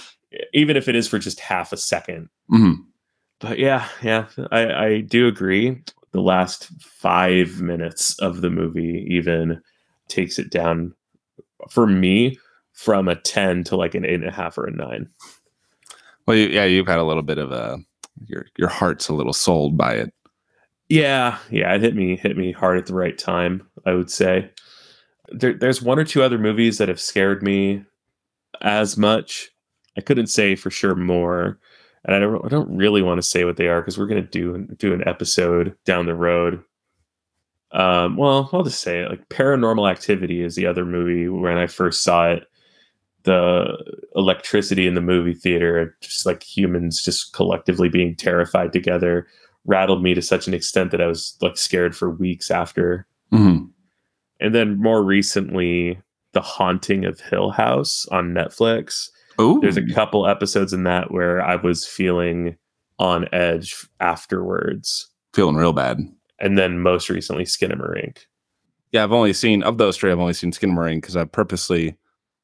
even 0.53 0.77
if 0.77 0.89
it 0.89 0.97
is 0.97 1.07
for 1.09 1.19
just 1.19 1.39
half 1.41 1.73
a 1.73 1.77
second 1.77 2.29
Mhm. 2.51 2.77
but 3.41 3.59
yeah 3.59 3.87
yeah 4.03 4.27
i 4.51 4.73
i 4.87 5.01
do 5.01 5.27
agree 5.29 5.81
the 6.13 6.21
last 6.21 6.69
five 6.83 7.61
minutes 7.61 8.19
of 8.19 8.41
the 8.41 8.51
movie 8.51 9.07
even 9.09 9.61
takes 10.09 10.39
it 10.41 10.51
down 10.51 10.93
for 11.71 11.87
me 11.87 12.37
from 12.73 13.07
a 13.09 13.15
10 13.17 13.63
to 13.65 13.77
like 13.77 13.95
an 13.95 14.05
eight 14.05 14.15
and 14.15 14.27
a 14.29 14.33
half 14.33 14.57
or 14.59 14.65
a 14.67 14.71
nine 14.73 15.09
Well, 16.27 16.37
you, 16.37 16.47
yeah, 16.49 16.65
you've 16.65 16.87
had 16.89 16.99
a 16.99 17.05
little 17.05 17.23
bit 17.23 17.39
of 17.39 17.53
a 17.53 17.79
your 18.27 18.47
your 18.57 18.69
heart's 18.69 19.09
a 19.09 19.15
little 19.15 19.33
sold 19.33 19.77
by 19.77 19.95
it. 19.95 20.13
Yeah, 20.91 21.39
yeah, 21.51 21.73
it 21.75 21.83
hit 21.83 21.95
me 21.95 22.17
hit 22.17 22.37
me 22.37 22.51
hard 22.53 22.77
at 22.77 22.87
the 22.87 22.95
right 22.95 23.17
time. 23.17 23.67
I 23.87 23.95
would 23.95 24.11
say 24.11 24.51
there, 25.31 25.55
there's 25.55 25.81
one 25.81 26.01
or 26.01 26.05
two 26.05 26.23
other 26.23 26.39
movies 26.39 26.79
that 26.79 26.89
have 26.89 27.01
scared 27.01 27.43
me 27.45 27.85
as 28.63 28.97
much. 28.97 29.51
I 29.97 30.03
couldn't 30.03 30.29
say 30.29 30.57
for 30.57 30.71
sure 30.71 30.97
more, 30.97 31.61
and 32.05 32.17
I 32.17 32.19
don't 32.21 32.45
I 32.45 32.49
don't 32.49 32.77
really 32.77 33.03
want 33.03 33.19
to 33.19 33.29
say 33.29 33.45
what 33.45 33.57
they 33.57 33.69
are 33.69 33.81
because 33.81 33.99
we're 33.99 34.07
gonna 34.09 34.23
do 34.23 34.67
do 34.79 34.93
an 34.93 35.07
episode 35.09 35.77
down 35.87 36.07
the 36.07 36.15
road. 36.17 36.63
Um, 37.73 38.17
well, 38.17 38.51
I'll 38.53 38.65
just 38.65 38.81
say 38.83 39.01
it. 39.03 39.11
Like 39.11 39.29
Paranormal 39.29 39.91
Activity 39.91 40.43
is 40.43 40.57
the 40.57 40.67
other 40.67 40.85
movie 40.85 41.29
when 41.29 41.57
I 41.59 41.67
first 41.69 42.03
saw 42.03 42.33
it. 42.33 42.47
The 43.25 43.77
electricity 44.17 44.87
in 44.87 44.95
the 44.95 45.03
movie 45.03 45.35
theater, 45.35 45.97
just 46.01 46.27
like 46.27 46.43
humans 46.43 47.03
just 47.03 47.35
collectively 47.35 47.89
being 47.91 48.17
terrified 48.17 48.73
together, 48.73 49.27
rattled 49.67 50.03
me 50.03 50.15
to 50.15 50.23
such 50.23 50.47
an 50.49 50.55
extent 50.55 50.91
that 50.91 51.01
I 51.01 51.07
was 51.07 51.37
like 51.41 51.57
scared 51.57 51.97
for 51.97 52.11
weeks 52.11 52.51
after. 52.51 53.07
Mhm. 53.33 53.69
And 54.41 54.55
then 54.55 54.81
more 54.81 55.03
recently, 55.05 56.01
The 56.33 56.41
Haunting 56.41 57.05
of 57.05 57.21
Hill 57.21 57.51
House 57.51 58.07
on 58.11 58.33
Netflix. 58.33 59.09
Ooh, 59.41 59.59
There's 59.61 59.77
a 59.77 59.87
couple 59.95 60.27
episodes 60.27 60.73
in 60.73 60.85
that 60.85 61.11
where 61.11 61.43
I 61.43 61.57
was 61.57 61.87
feeling 61.87 62.57
on 62.99 63.27
edge 63.33 63.75
afterwards. 64.01 65.09
feeling 65.33 65.57
real 65.57 65.73
bad. 65.73 66.01
And 66.41 66.59
then 66.59 66.81
most 66.81 67.09
recently, 67.09 67.45
Skin 67.45 67.71
and 67.71 67.81
Skinamarink. 67.81 68.19
Yeah, 68.93 69.05
I've 69.05 69.13
only 69.13 69.33
seen 69.33 69.63
of 69.63 69.79
those 69.79 69.97
three. 69.97 70.11
I've 70.11 70.19
only 70.19 70.33
seen 70.33 70.51
Skinamarink 70.53 70.97
because 70.97 71.17
I 71.17 71.25
purposely, 71.25 71.97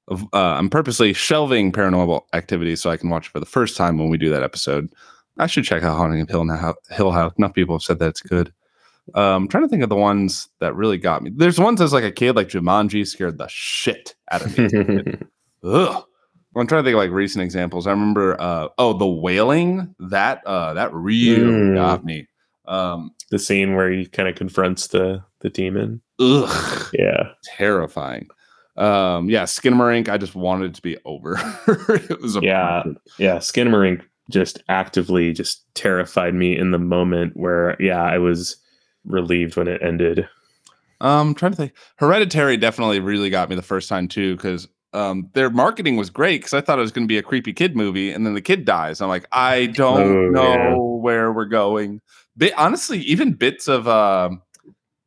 uh, 0.09 0.17
I'm 0.33 0.71
purposely 0.71 1.13
shelving 1.13 1.73
Paranormal 1.73 2.23
Activity 2.33 2.77
so 2.77 2.91
I 2.91 2.97
can 2.97 3.11
watch 3.11 3.27
it 3.27 3.31
for 3.33 3.41
the 3.41 3.47
first 3.47 3.77
time 3.77 3.99
when 3.99 4.09
we 4.09 4.17
do 4.19 4.31
that 4.31 4.43
episode. 4.45 4.89
I 5.39 5.47
should 5.47 5.65
check 5.65 5.83
out 5.83 5.97
Haunting 5.97 6.21
of 6.23 6.29
Hill 6.29 6.45
now. 6.45 6.75
Hill 6.91 7.11
House. 7.13 7.33
Enough 7.39 7.55
people 7.55 7.75
have 7.77 7.83
said 7.83 7.99
that 7.99 8.09
it's 8.09 8.21
good. 8.23 8.53
Um, 9.15 9.43
I'm 9.45 9.49
trying 9.49 9.63
to 9.65 9.69
think 9.69 9.83
of 9.83 9.89
the 9.89 9.95
ones 9.97 10.49
that 10.61 10.75
really 10.75 10.99
got 10.99 11.23
me. 11.23 11.31
There's 11.35 11.61
ones 11.61 11.81
as 11.81 11.93
like 11.93 12.05
a 12.05 12.11
kid, 12.11 12.35
like 12.37 12.49
Jumanji, 12.49 13.07
scared 13.07 13.39
the 13.39 13.47
shit 13.49 14.15
out 14.33 14.43
of 14.43 14.59
me. 14.59 15.15
Ugh. 15.65 16.05
I'm 16.57 16.67
trying 16.67 16.83
to 16.83 16.89
think 16.89 16.95
of 16.95 16.99
like 17.01 17.11
recent 17.11 17.43
examples. 17.45 17.87
I 17.87 17.91
remember, 17.91 18.41
uh, 18.41 18.69
oh, 18.79 18.95
the 18.95 19.07
wailing 19.07 19.95
that 20.01 20.43
uh, 20.47 20.73
that 20.75 20.93
really 20.95 21.43
Mm. 21.43 21.75
got 21.75 22.03
me. 22.05 22.27
Um, 22.67 23.11
the 23.31 23.39
scene 23.39 23.75
where 23.77 23.91
he 23.91 24.07
kind 24.07 24.29
of 24.29 24.35
confronts 24.37 24.87
the 24.89 25.23
the 25.41 25.51
demon. 25.51 26.01
ugh. 26.19 26.89
Yeah. 26.95 27.33
terrifying. 27.45 28.27
Um, 28.79 29.29
yeah, 29.31 29.45
Skinamarink, 29.45 30.09
I 30.09 30.17
just 30.19 30.35
wanted 30.35 30.71
it 30.71 30.75
to 30.77 30.83
be 30.83 30.97
over. 31.05 31.37
it 31.69 32.21
was 32.23 32.37
a 32.37 32.41
Yeah. 32.43 32.83
Yeah. 33.19 33.37
Skinamarink 33.37 34.03
just 34.31 34.63
actively 34.69 35.33
just 35.33 35.65
terrified 35.75 36.35
me 36.35 36.57
in 36.57 36.71
the 36.71 36.79
moment 36.79 37.37
where, 37.37 37.77
yeah, 37.81 38.03
I 38.03 38.19
was 38.19 38.57
relieved 39.05 39.57
when 39.57 39.69
it 39.69 39.83
ended. 39.83 40.29
Um, 41.01 41.35
trying 41.35 41.53
to 41.53 41.57
think. 41.57 41.73
Hereditary 41.97 42.57
definitely 42.57 43.01
really 43.01 43.31
got 43.31 43.49
me 43.49 43.57
the 43.57 43.63
first 43.63 43.89
time 43.89 44.09
too, 44.09 44.37
because 44.37 44.67
um, 44.93 45.29
their 45.35 45.51
marketing 45.51 45.97
was 45.97 46.11
great 46.11 46.41
because 46.41 46.55
I 46.55 46.61
thought 46.61 46.79
it 46.79 46.83
was 46.83 46.93
going 46.93 47.07
to 47.07 47.13
be 47.13 47.19
a 47.19 47.23
creepy 47.23 47.53
kid 47.53 47.77
movie, 47.77 48.13
and 48.13 48.25
then 48.25 48.35
the 48.35 48.41
kid 48.41 48.65
dies. 48.65 49.01
I'm 49.01 49.09
like, 49.09 49.27
I 49.31 49.67
don't 49.67 50.07
Oh, 50.07 50.31
know 50.31 50.43
yeah. 50.43 50.75
where 51.03 51.33
we're 51.33 51.45
going. 51.45 52.01
Bit 52.37 52.55
honestly, 52.57 53.01
even 53.01 53.35
bits 53.35 53.69
of 53.69 53.87
um 53.89 54.43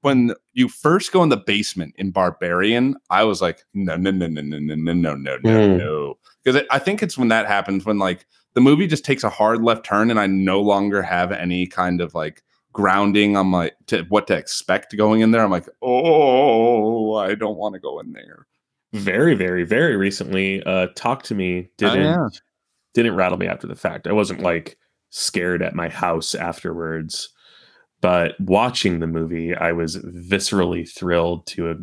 when 0.02 0.34
you 0.54 0.70
first 0.70 1.12
go 1.12 1.24
in 1.24 1.30
the 1.30 1.38
basement 1.38 1.94
in 1.98 2.12
Barbarian, 2.12 2.96
I 3.10 3.24
was 3.24 3.42
like, 3.42 3.66
no, 3.74 3.98
no, 3.98 4.12
no, 4.12 4.28
no, 4.28 4.42
no, 4.42 4.58
no, 4.60 4.76
no, 4.76 4.94
no, 4.94 5.14
no, 5.16 5.38
no, 5.38 5.60
Mm. 5.60 5.78
no, 5.78 6.18
because 6.44 6.64
I 6.72 6.80
think 6.80 7.04
it's 7.04 7.18
when 7.18 7.28
that 7.30 7.48
happens 7.48 7.84
when 7.86 8.00
like 8.00 8.26
the 8.60 8.64
movie 8.70 8.88
just 8.88 9.06
takes 9.06 9.24
a 9.24 9.30
hard 9.30 9.64
left 9.64 9.86
turn, 9.86 10.12
and 10.12 10.20
I 10.20 10.28
no 10.28 10.60
longer 10.60 11.02
have 11.02 11.32
any 11.32 11.66
kind 11.66 12.02
of 12.02 12.14
like 12.14 12.44
grounding 12.74 13.38
on 13.38 13.48
my 13.48 13.72
to 13.88 14.04
what 14.10 14.28
to 14.28 14.36
expect 14.36 14.98
going 14.98 15.22
in 15.22 15.32
there. 15.32 15.42
I'm 15.42 15.50
like, 15.50 15.70
oh, 15.82 17.16
I 17.16 17.36
don't 17.36 17.56
want 17.56 17.76
to 17.76 17.80
go 17.80 18.02
in 18.02 18.12
there. 18.12 18.48
Very, 18.92 19.34
very, 19.34 19.64
very 19.64 19.96
recently, 19.96 20.62
uh, 20.64 20.88
Talk 20.96 21.24
to 21.24 21.36
Me 21.36 21.70
didn't 21.78 22.04
yeah. 22.04 22.28
didn't 22.94 23.16
rattle 23.16 23.38
me 23.38 23.48
after 23.48 23.66
the 23.66 23.78
fact. 23.78 24.08
I 24.08 24.12
wasn't 24.12 24.42
like 24.42 24.78
scared 25.10 25.62
at 25.62 25.74
my 25.74 25.88
house 25.88 26.36
afterwards, 26.36 27.30
but 28.02 28.38
watching 28.42 29.00
the 29.00 29.08
movie, 29.08 29.56
I 29.56 29.72
was 29.72 29.96
viscerally 29.96 30.86
thrilled 30.86 31.48
to 31.48 31.72
a 31.72 31.76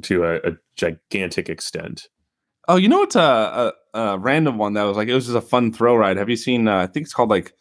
to 0.00 0.24
a, 0.24 0.36
a 0.36 0.52
gigantic 0.74 1.50
extent. 1.50 2.08
Oh, 2.66 2.76
you 2.76 2.88
know 2.88 3.00
what's 3.00 3.16
a, 3.16 3.74
a 3.94 4.18
random 4.18 4.58
one 4.58 4.74
that 4.74 4.84
was 4.84 4.96
like 4.96 5.08
it 5.08 5.14
was 5.14 5.26
just 5.26 5.36
a 5.36 5.40
fun 5.42 5.72
thrill 5.72 5.96
ride. 5.96 6.16
Have 6.16 6.30
you 6.30 6.36
seen? 6.36 6.68
Uh, 6.68 6.78
I 6.78 6.86
think 6.86 7.04
it's 7.04 7.14
called 7.14 7.30
like 7.30 7.52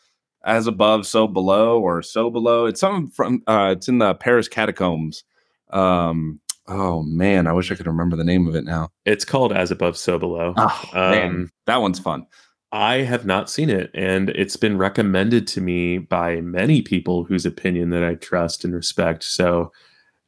"As 0.46 0.68
Above, 0.68 1.06
So 1.06 1.28
Below" 1.28 1.80
or 1.80 2.02
"So 2.02 2.30
Below." 2.30 2.66
It's 2.66 2.80
something 2.80 3.10
from. 3.10 3.44
Uh, 3.48 3.74
it's 3.78 3.88
in 3.88 3.98
the 4.00 4.14
Paris 4.16 4.48
catacombs. 4.48 5.24
Um. 5.72 6.40
Oh 6.68 7.04
man, 7.04 7.48
I 7.48 7.54
wish 7.54 7.72
I 7.72 7.76
could 7.76 7.88
remember 7.88 8.16
the 8.16 8.24
name 8.24 8.48
of 8.48 8.56
it 8.56 8.64
now. 8.64 8.90
It's 9.06 9.26
called 9.26 9.52
As 9.52 9.72
Above, 9.72 9.98
So 9.98 10.18
Below. 10.18 10.54
Oh 10.58 10.90
man, 10.94 11.30
Um, 11.30 11.52
that 11.66 11.82
one's 11.82 12.00
fun. 12.00 12.26
I 12.72 12.98
have 13.00 13.26
not 13.26 13.50
seen 13.50 13.70
it, 13.70 13.92
and 13.94 14.30
it's 14.30 14.56
been 14.56 14.78
recommended 14.78 15.46
to 15.48 15.62
me 15.62 15.98
by 15.98 16.40
many 16.40 16.82
people 16.82 17.26
whose 17.26 17.46
opinion 17.46 17.90
that 17.90 18.04
I 18.04 18.16
trust 18.16 18.64
and 18.64 18.74
respect. 18.74 19.24
So 19.24 19.74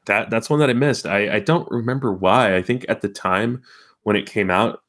that 0.08 0.30
that's 0.30 0.50
one 0.50 0.60
that 0.60 0.70
I 0.70 0.74
missed. 0.74 1.06
I, 1.06 1.36
I 1.36 1.40
don't 1.40 1.70
remember 1.72 2.12
why. 2.12 2.58
I 2.58 2.62
think 2.62 2.86
at 2.90 3.02
the 3.02 3.08
time 3.08 3.62
when 4.02 4.18
it 4.18 4.26
came 4.26 4.50
out, 4.52 4.82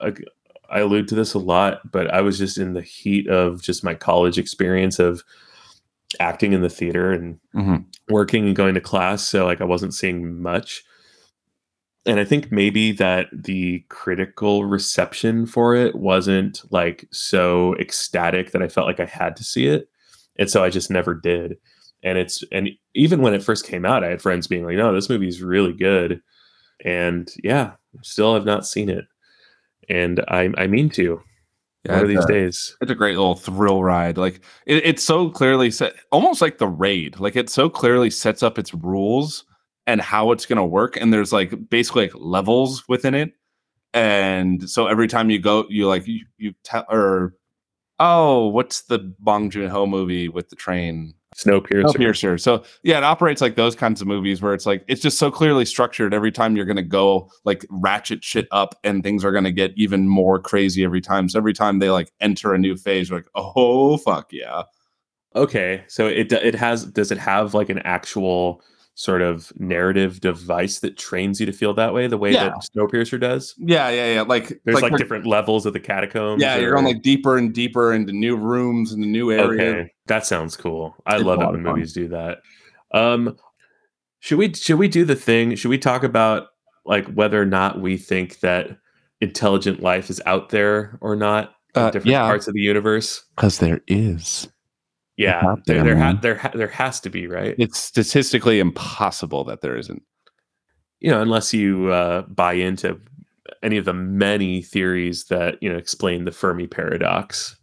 I 0.70 0.80
allude 0.80 1.08
to 1.08 1.14
this 1.14 1.34
a 1.34 1.38
lot, 1.38 1.90
but 1.90 2.12
I 2.12 2.20
was 2.20 2.38
just 2.38 2.58
in 2.58 2.72
the 2.74 2.82
heat 2.82 3.28
of 3.28 3.62
just 3.62 3.84
my 3.84 3.94
college 3.94 4.38
experience 4.38 4.98
of 4.98 5.22
acting 6.20 6.52
in 6.52 6.62
the 6.62 6.68
theater 6.70 7.10
and 7.12 7.38
Mhm. 7.54 7.84
working 8.08 8.46
and 8.46 8.56
going 8.56 8.74
to 8.74 8.80
class. 8.80 9.22
So 9.22 9.44
like 9.46 9.60
I 9.60 9.64
wasn't 9.64 9.94
seeing 9.94 10.40
much. 10.40 10.84
And 12.06 12.20
I 12.20 12.24
think 12.24 12.52
maybe 12.52 12.92
that 12.92 13.28
the 13.32 13.84
critical 13.88 14.64
reception 14.66 15.46
for 15.46 15.74
it 15.74 15.94
wasn't 15.94 16.62
like 16.70 17.06
so 17.12 17.74
ecstatic 17.78 18.52
that 18.52 18.62
I 18.62 18.68
felt 18.68 18.86
like 18.86 19.00
I 19.00 19.06
had 19.06 19.36
to 19.36 19.44
see 19.44 19.66
it. 19.66 19.88
And 20.38 20.50
so 20.50 20.62
I 20.62 20.68
just 20.70 20.90
never 20.90 21.14
did. 21.14 21.56
And 22.02 22.18
it's 22.18 22.44
and 22.52 22.68
even 22.94 23.22
when 23.22 23.32
it 23.34 23.42
first 23.42 23.66
came 23.66 23.86
out, 23.86 24.04
I 24.04 24.08
had 24.10 24.20
friends 24.20 24.46
being 24.46 24.64
like, 24.66 24.76
no, 24.76 24.92
this 24.94 25.08
movie's 25.08 25.42
really 25.42 25.72
good. 25.72 26.20
And 26.84 27.32
yeah, 27.42 27.72
still 28.02 28.34
have 28.34 28.44
not 28.44 28.66
seen 28.66 28.90
it. 28.90 29.06
And 29.88 30.24
I 30.28 30.50
I 30.56 30.66
mean 30.66 30.88
to 30.90 31.20
Yeah, 31.84 31.92
one 31.94 32.02
of 32.02 32.08
these 32.08 32.24
a- 32.24 32.28
days. 32.28 32.76
It's 32.80 32.90
a 32.90 32.94
great 32.94 33.16
little 33.16 33.34
thrill 33.36 33.82
ride. 33.82 34.16
Like 34.18 34.40
it, 34.66 34.84
it's 34.84 35.02
so 35.02 35.30
clearly 35.30 35.70
set, 35.70 35.94
almost 36.12 36.40
like 36.40 36.58
the 36.58 36.68
raid. 36.68 37.20
Like 37.20 37.36
it 37.36 37.50
so 37.50 37.68
clearly 37.68 38.10
sets 38.10 38.42
up 38.42 38.58
its 38.58 38.72
rules 38.74 39.44
and 39.86 40.00
how 40.00 40.32
it's 40.32 40.46
going 40.46 40.56
to 40.56 40.64
work. 40.64 40.96
And 40.96 41.12
there's 41.12 41.32
like 41.32 41.68
basically 41.68 42.04
like 42.04 42.12
levels 42.16 42.84
within 42.88 43.14
it. 43.14 43.32
And 43.92 44.68
so 44.68 44.86
every 44.86 45.06
time 45.08 45.30
you 45.30 45.38
go, 45.38 45.66
you 45.68 45.86
like 45.86 46.06
you, 46.06 46.24
you 46.38 46.54
tell 46.64 46.84
or 46.90 47.34
oh, 48.00 48.48
what's 48.48 48.82
the 48.82 48.98
Bong 49.20 49.50
Joon 49.50 49.70
Ho 49.70 49.86
movie 49.86 50.28
with 50.28 50.48
the 50.48 50.56
train? 50.56 51.14
Snowpiercer. 51.34 51.84
Snowpiercer. 51.84 52.40
So 52.40 52.64
yeah, 52.82 52.98
it 52.98 53.04
operates 53.04 53.40
like 53.40 53.56
those 53.56 53.74
kinds 53.74 54.00
of 54.00 54.06
movies 54.06 54.40
where 54.40 54.54
it's 54.54 54.66
like 54.66 54.84
it's 54.88 55.00
just 55.00 55.18
so 55.18 55.30
clearly 55.30 55.64
structured. 55.64 56.14
Every 56.14 56.32
time 56.32 56.56
you're 56.56 56.64
going 56.64 56.76
to 56.76 56.82
go 56.82 57.30
like 57.44 57.66
ratchet 57.70 58.24
shit 58.24 58.46
up, 58.50 58.74
and 58.84 59.02
things 59.02 59.24
are 59.24 59.32
going 59.32 59.44
to 59.44 59.52
get 59.52 59.72
even 59.76 60.08
more 60.08 60.38
crazy 60.38 60.84
every 60.84 61.00
time. 61.00 61.28
So 61.28 61.38
every 61.38 61.52
time 61.52 61.78
they 61.78 61.90
like 61.90 62.12
enter 62.20 62.54
a 62.54 62.58
new 62.58 62.76
phase, 62.76 63.08
you're 63.10 63.18
like, 63.18 63.28
oh 63.34 63.96
fuck 63.96 64.32
yeah. 64.32 64.62
Okay, 65.36 65.84
so 65.88 66.06
it 66.06 66.32
it 66.32 66.54
has 66.54 66.84
does 66.84 67.10
it 67.10 67.18
have 67.18 67.54
like 67.54 67.68
an 67.68 67.80
actual 67.80 68.62
sort 68.96 69.22
of 69.22 69.52
narrative 69.58 70.20
device 70.20 70.78
that 70.78 70.96
trains 70.96 71.40
you 71.40 71.46
to 71.46 71.52
feel 71.52 71.74
that 71.74 71.92
way, 71.92 72.06
the 72.06 72.16
way 72.16 72.30
Yeah. 72.32 72.44
that 72.50 72.66
Snowpiercer 72.76 73.18
does? 73.18 73.54
Yeah, 73.58 73.88
yeah, 73.90 74.14
yeah. 74.14 74.20
Like 74.22 74.60
There's 74.64 74.80
like, 74.82 74.92
we're- 74.92 74.98
different 74.98 75.26
levels 75.26 75.66
of 75.66 75.72
the 75.72 75.80
catacombs. 75.80 76.40
Yeah, 76.40 76.56
you're 76.58 76.70
or- 76.70 76.74
going 76.74 76.86
like 76.86 77.02
deeper 77.02 77.36
and 77.36 77.52
deeper 77.52 77.92
into 77.92 78.12
new 78.12 78.36
rooms 78.36 78.92
and 78.92 79.02
the 79.02 79.06
new 79.08 79.32
area. 79.32 79.70
Okay, 79.70 79.92
that 80.06 80.24
sounds 80.26 80.56
cool. 80.56 80.94
I 81.06 81.16
It's 81.16 81.24
love 81.24 81.40
it 81.42 81.46
when 81.50 81.62
movies 81.62 81.92
do 81.92 82.08
that. 82.08 82.38
Um, 82.92 83.36
should 84.20 84.38
we 84.38 84.52
should 84.54 84.78
we 84.78 84.86
do 84.88 85.04
the 85.04 85.16
thing? 85.16 85.56
Should 85.56 85.70
we 85.70 85.78
talk 85.78 86.04
about 86.04 86.46
like 86.86 87.06
whether 87.14 87.40
or 87.42 87.46
not 87.46 87.80
we 87.80 87.96
think 87.96 88.40
that 88.40 88.78
intelligent 89.20 89.82
life 89.82 90.08
is 90.08 90.20
out 90.26 90.50
there 90.50 90.98
or 91.00 91.16
not 91.16 91.52
in 91.74 91.82
Uh, 91.82 91.90
different 91.90 92.12
yeah. 92.12 92.22
parts 92.26 92.46
of 92.46 92.54
the 92.54 92.60
universe? 92.60 93.24
Because 93.34 93.58
there 93.58 93.80
is. 93.88 94.48
Yeah, 95.16 95.54
there 95.66 95.82
there, 95.82 95.84
there, 95.84 95.96
ha- 95.96 96.18
there, 96.20 96.34
ha- 96.36 96.52
there 96.54 96.68
has 96.68 97.00
to 97.00 97.10
be, 97.10 97.26
right? 97.26 97.54
It's 97.58 97.78
statistically 97.78 98.58
impossible 98.58 99.44
that 99.44 99.60
there 99.60 99.76
isn't. 99.76 100.02
you 101.00 101.10
know, 101.10 101.20
unless 101.22 101.52
you 101.54 101.88
uh, 101.92 102.22
buy 102.22 102.54
into 102.54 103.00
any 103.62 103.76
of 103.76 103.84
the 103.84 103.92
many 103.94 104.62
theories 104.62 105.26
that 105.26 105.62
you 105.62 105.70
know 105.70 105.76
explain 105.78 106.24
the 106.24 106.32
Fermi 106.32 106.66
paradox. 106.66 107.56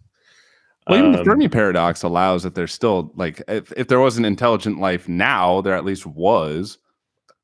Well, 0.88 1.00
even 1.00 1.12
the 1.12 1.20
Um, 1.20 1.26
Fermi 1.26 1.48
paradox 1.50 2.04
allows 2.04 2.44
that 2.44 2.56
there's 2.56 2.74
still 2.74 3.12
like 3.16 3.42
if, 3.48 3.72
if 3.78 3.88
there 3.88 4.00
was 4.00 4.18
an 4.18 4.26
intelligent 4.26 4.80
life 4.80 5.08
now, 5.10 5.62
there 5.62 5.76
at 5.76 5.86
least 5.86 6.06
was, 6.06 6.78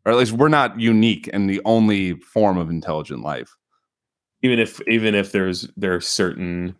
or 0.06 0.12
at 0.12 0.18
least 0.18 0.32
we're 0.32 0.48
not 0.48 0.80
unique 0.80 1.30
and 1.34 1.50
the 1.50 1.62
only 1.66 2.14
form 2.22 2.58
of 2.58 2.70
intelligent 2.70 3.22
life. 3.22 3.56
even 4.42 4.60
if 4.60 4.80
even 4.88 5.14
if 5.16 5.32
there's 5.34 5.68
there 5.78 5.94
are 5.94 6.02
certain 6.02 6.76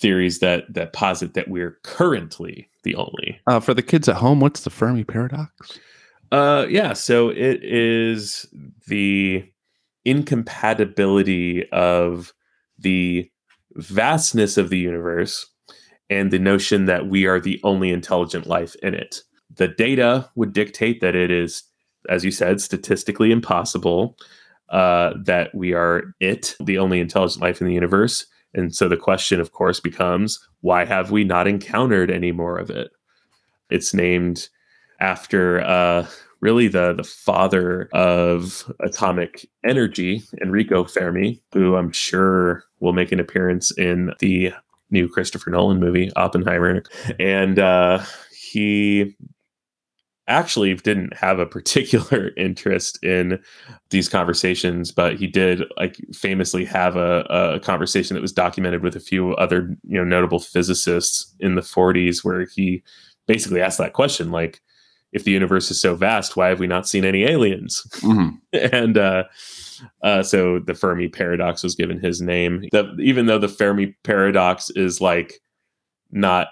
theories 0.00 0.38
that 0.40 0.72
that 0.72 0.92
posit 0.92 1.34
that 1.34 1.48
we're 1.48 1.78
currently 1.82 2.68
the 2.82 2.94
only. 2.94 3.38
Uh, 3.46 3.60
for 3.60 3.74
the 3.74 3.82
kids 3.82 4.08
at 4.08 4.16
home, 4.16 4.40
what's 4.40 4.64
the 4.64 4.70
Fermi 4.70 5.04
paradox? 5.04 5.78
uh 6.32 6.64
yeah 6.68 6.92
so 6.92 7.28
it 7.30 7.62
is 7.64 8.46
the 8.86 9.44
incompatibility 10.04 11.68
of 11.70 12.32
the 12.78 13.30
vastness 13.74 14.56
of 14.56 14.70
the 14.70 14.78
universe 14.78 15.46
and 16.08 16.30
the 16.30 16.38
notion 16.38 16.86
that 16.86 17.06
we 17.06 17.26
are 17.26 17.40
the 17.40 17.60
only 17.62 17.90
intelligent 17.90 18.46
life 18.46 18.74
in 18.82 18.94
it. 18.94 19.22
The 19.54 19.68
data 19.68 20.28
would 20.34 20.52
dictate 20.52 21.00
that 21.00 21.14
it 21.14 21.30
is 21.30 21.64
as 22.08 22.24
you 22.24 22.30
said 22.30 22.60
statistically 22.60 23.30
impossible 23.30 24.16
uh, 24.70 25.14
that 25.24 25.54
we 25.54 25.74
are 25.74 26.14
it 26.20 26.56
the 26.60 26.78
only 26.78 27.00
intelligent 27.00 27.42
life 27.42 27.60
in 27.60 27.66
the 27.66 27.74
universe 27.74 28.26
and 28.54 28.74
so 28.74 28.88
the 28.88 28.96
question, 28.96 29.40
of 29.40 29.52
course, 29.52 29.80
becomes 29.80 30.38
why 30.60 30.84
have 30.84 31.10
we 31.10 31.24
not 31.24 31.46
encountered 31.46 32.10
any 32.10 32.32
more 32.32 32.58
of 32.58 32.70
it? 32.70 32.90
It's 33.70 33.94
named 33.94 34.48
after 35.00 35.60
uh, 35.60 36.06
really 36.40 36.68
the, 36.68 36.94
the 36.94 37.04
father 37.04 37.88
of 37.92 38.70
atomic 38.80 39.48
energy, 39.64 40.22
Enrico 40.42 40.84
Fermi, 40.84 41.40
who 41.52 41.76
I'm 41.76 41.92
sure 41.92 42.64
will 42.80 42.92
make 42.92 43.12
an 43.12 43.20
appearance 43.20 43.70
in 43.78 44.12
the 44.18 44.52
new 44.90 45.08
Christopher 45.08 45.50
Nolan 45.50 45.78
movie, 45.78 46.10
Oppenheimer. 46.16 46.82
And 47.18 47.58
uh, 47.58 48.02
he 48.36 49.16
actually 50.30 50.74
didn't 50.74 51.14
have 51.16 51.38
a 51.38 51.46
particular 51.46 52.30
interest 52.36 53.02
in 53.04 53.38
these 53.90 54.08
conversations, 54.08 54.92
but 54.92 55.16
he 55.16 55.26
did 55.26 55.64
like 55.76 55.96
famously 56.14 56.64
have 56.64 56.96
a, 56.96 57.20
a 57.28 57.60
conversation 57.60 58.14
that 58.14 58.22
was 58.22 58.32
documented 58.32 58.82
with 58.82 58.96
a 58.96 59.00
few 59.00 59.34
other 59.34 59.76
you 59.84 59.98
know 59.98 60.04
notable 60.04 60.38
physicists 60.38 61.34
in 61.40 61.54
the 61.56 61.60
40s, 61.60 62.24
where 62.24 62.46
he 62.46 62.82
basically 63.26 63.60
asked 63.60 63.78
that 63.78 63.92
question, 63.92 64.30
like, 64.30 64.60
if 65.12 65.24
the 65.24 65.32
universe 65.32 65.70
is 65.70 65.80
so 65.80 65.94
vast, 65.94 66.36
why 66.36 66.48
have 66.48 66.60
we 66.60 66.66
not 66.66 66.88
seen 66.88 67.04
any 67.04 67.24
aliens? 67.24 67.82
Mhm. 67.96 68.38
and 68.72 68.96
uh, 68.96 69.24
uh, 70.02 70.22
so 70.22 70.58
the 70.60 70.74
Fermi 70.74 71.08
paradox 71.08 71.62
was 71.62 71.74
given 71.74 71.98
his 71.98 72.20
name. 72.20 72.64
The, 72.72 72.94
even 73.00 73.26
though 73.26 73.38
the 73.38 73.48
Fermi 73.48 73.96
paradox 74.04 74.70
is 74.70 75.00
like 75.00 75.40
not 76.10 76.48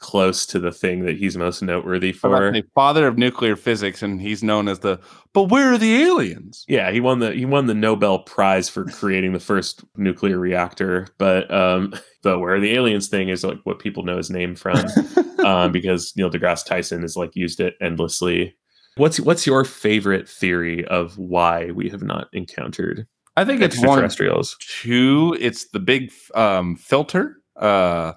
close 0.00 0.46
to 0.46 0.58
the 0.58 0.72
thing 0.72 1.04
that 1.04 1.16
he's 1.16 1.36
most 1.36 1.62
noteworthy 1.62 2.12
for. 2.12 2.50
The 2.52 2.64
father 2.74 3.06
of 3.06 3.18
nuclear 3.18 3.54
physics, 3.54 4.02
and 4.02 4.20
he's 4.20 4.42
known 4.42 4.66
as 4.66 4.80
the. 4.80 4.98
But 5.32 5.44
where 5.44 5.72
are 5.72 5.78
the 5.78 6.02
aliens? 6.02 6.64
Yeah, 6.68 6.90
he 6.90 7.00
won 7.00 7.20
the 7.20 7.32
he 7.32 7.44
won 7.44 7.66
the 7.66 7.74
Nobel 7.74 8.20
Prize 8.20 8.68
for 8.68 8.84
creating 8.86 9.32
the 9.32 9.40
first 9.40 9.84
nuclear 9.96 10.38
reactor. 10.38 11.06
But 11.18 11.52
um, 11.52 11.94
the 12.22 12.38
where 12.38 12.54
are 12.54 12.60
the 12.60 12.74
aliens 12.74 13.08
thing 13.08 13.28
is 13.28 13.44
like 13.44 13.60
what 13.64 13.78
people 13.78 14.02
know 14.02 14.16
his 14.16 14.30
name 14.30 14.56
from, 14.56 14.82
um, 15.44 15.70
because 15.70 16.12
Neil 16.16 16.30
deGrasse 16.30 16.66
Tyson 16.66 17.02
has 17.02 17.16
like 17.16 17.36
used 17.36 17.60
it 17.60 17.74
endlessly. 17.80 18.56
What's 18.96 19.20
what's 19.20 19.46
your 19.46 19.64
favorite 19.64 20.28
theory 20.28 20.84
of 20.86 21.16
why 21.18 21.70
we 21.70 21.88
have 21.90 22.02
not 22.02 22.28
encountered 22.32 23.06
I 23.36 23.44
think 23.44 23.60
it's 23.60 23.76
one 23.76 24.04
extraterrestrials? 24.04 24.56
two 24.82 25.36
it's 25.40 25.68
the 25.68 25.78
big 25.78 26.10
um, 26.34 26.76
filter 26.76 27.36
uh, 27.56 28.14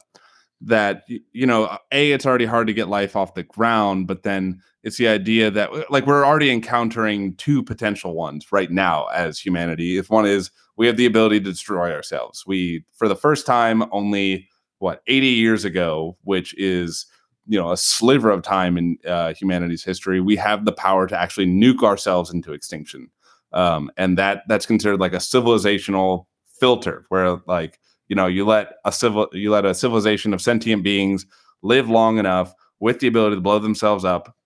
that 0.66 1.04
you 1.08 1.46
know 1.46 1.78
a 1.92 2.12
it's 2.12 2.26
already 2.26 2.46
hard 2.46 2.68
to 2.68 2.74
get 2.74 2.88
life 2.88 3.16
off 3.16 3.34
the 3.34 3.44
ground 3.44 4.08
but 4.08 4.24
then 4.24 4.62
it's 4.84 4.98
the 4.98 5.08
idea 5.08 5.50
that 5.50 5.90
like 5.90 6.06
we're 6.06 6.26
already 6.26 6.52
encountering 6.52 7.36
two 7.36 7.64
potential 7.64 8.14
ones 8.14 8.52
right 8.52 8.70
now 8.70 9.06
as 9.08 9.40
humanity. 9.40 9.98
If 9.98 10.10
one 10.10 10.26
is 10.26 10.52
we 10.76 10.88
have 10.88 10.98
the 10.98 11.06
ability 11.06 11.40
to 11.40 11.52
destroy 11.52 11.94
ourselves. 11.94 12.44
We 12.46 12.86
for 12.94 13.08
the 13.08 13.16
first 13.16 13.46
time 13.46 13.84
only 13.92 14.48
what 14.80 15.02
80 15.08 15.28
years 15.28 15.64
ago 15.64 16.18
which 16.24 16.54
is 16.58 17.06
you 17.48 17.60
know 17.60 17.72
a 17.72 17.78
sliver 17.78 18.30
of 18.30 18.42
time 18.42 18.78
in 18.78 18.98
uh, 19.08 19.34
humanity's 19.34 19.84
history 19.84 20.20
we 20.20 20.36
have 20.36 20.66
the 20.66 20.74
power 20.74 21.08
to 21.08 21.18
actually 21.18 21.48
nuke 21.48 21.84
ourselves 21.84 22.32
into 22.32 22.54
extinction. 22.54 23.10
Um, 23.54 23.90
and 23.98 24.18
that 24.18 24.44
that's 24.48 24.66
considered 24.66 25.00
like 25.00 25.14
a 25.14 25.18
civilizational 25.18 26.26
filter 26.60 27.06
where 27.10 27.38
like 27.48 27.80
you 28.14 28.16
know 28.16 28.28
you 28.28 28.46
let 28.46 28.74
a 28.86 28.92
civil 28.92 29.28
you 29.34 29.50
let 29.50 29.66
a 29.66 29.74
civilization 29.74 30.36
of 30.36 30.40
sentient 30.40 30.84
beings 30.84 31.26
live 31.64 31.90
long 31.90 32.20
enough 32.20 32.54
with 32.80 33.00
the 33.00 33.08
ability 33.08 33.36
to 33.36 33.42
blow 33.42 33.58
themselves 33.58 34.06
up 34.06 34.38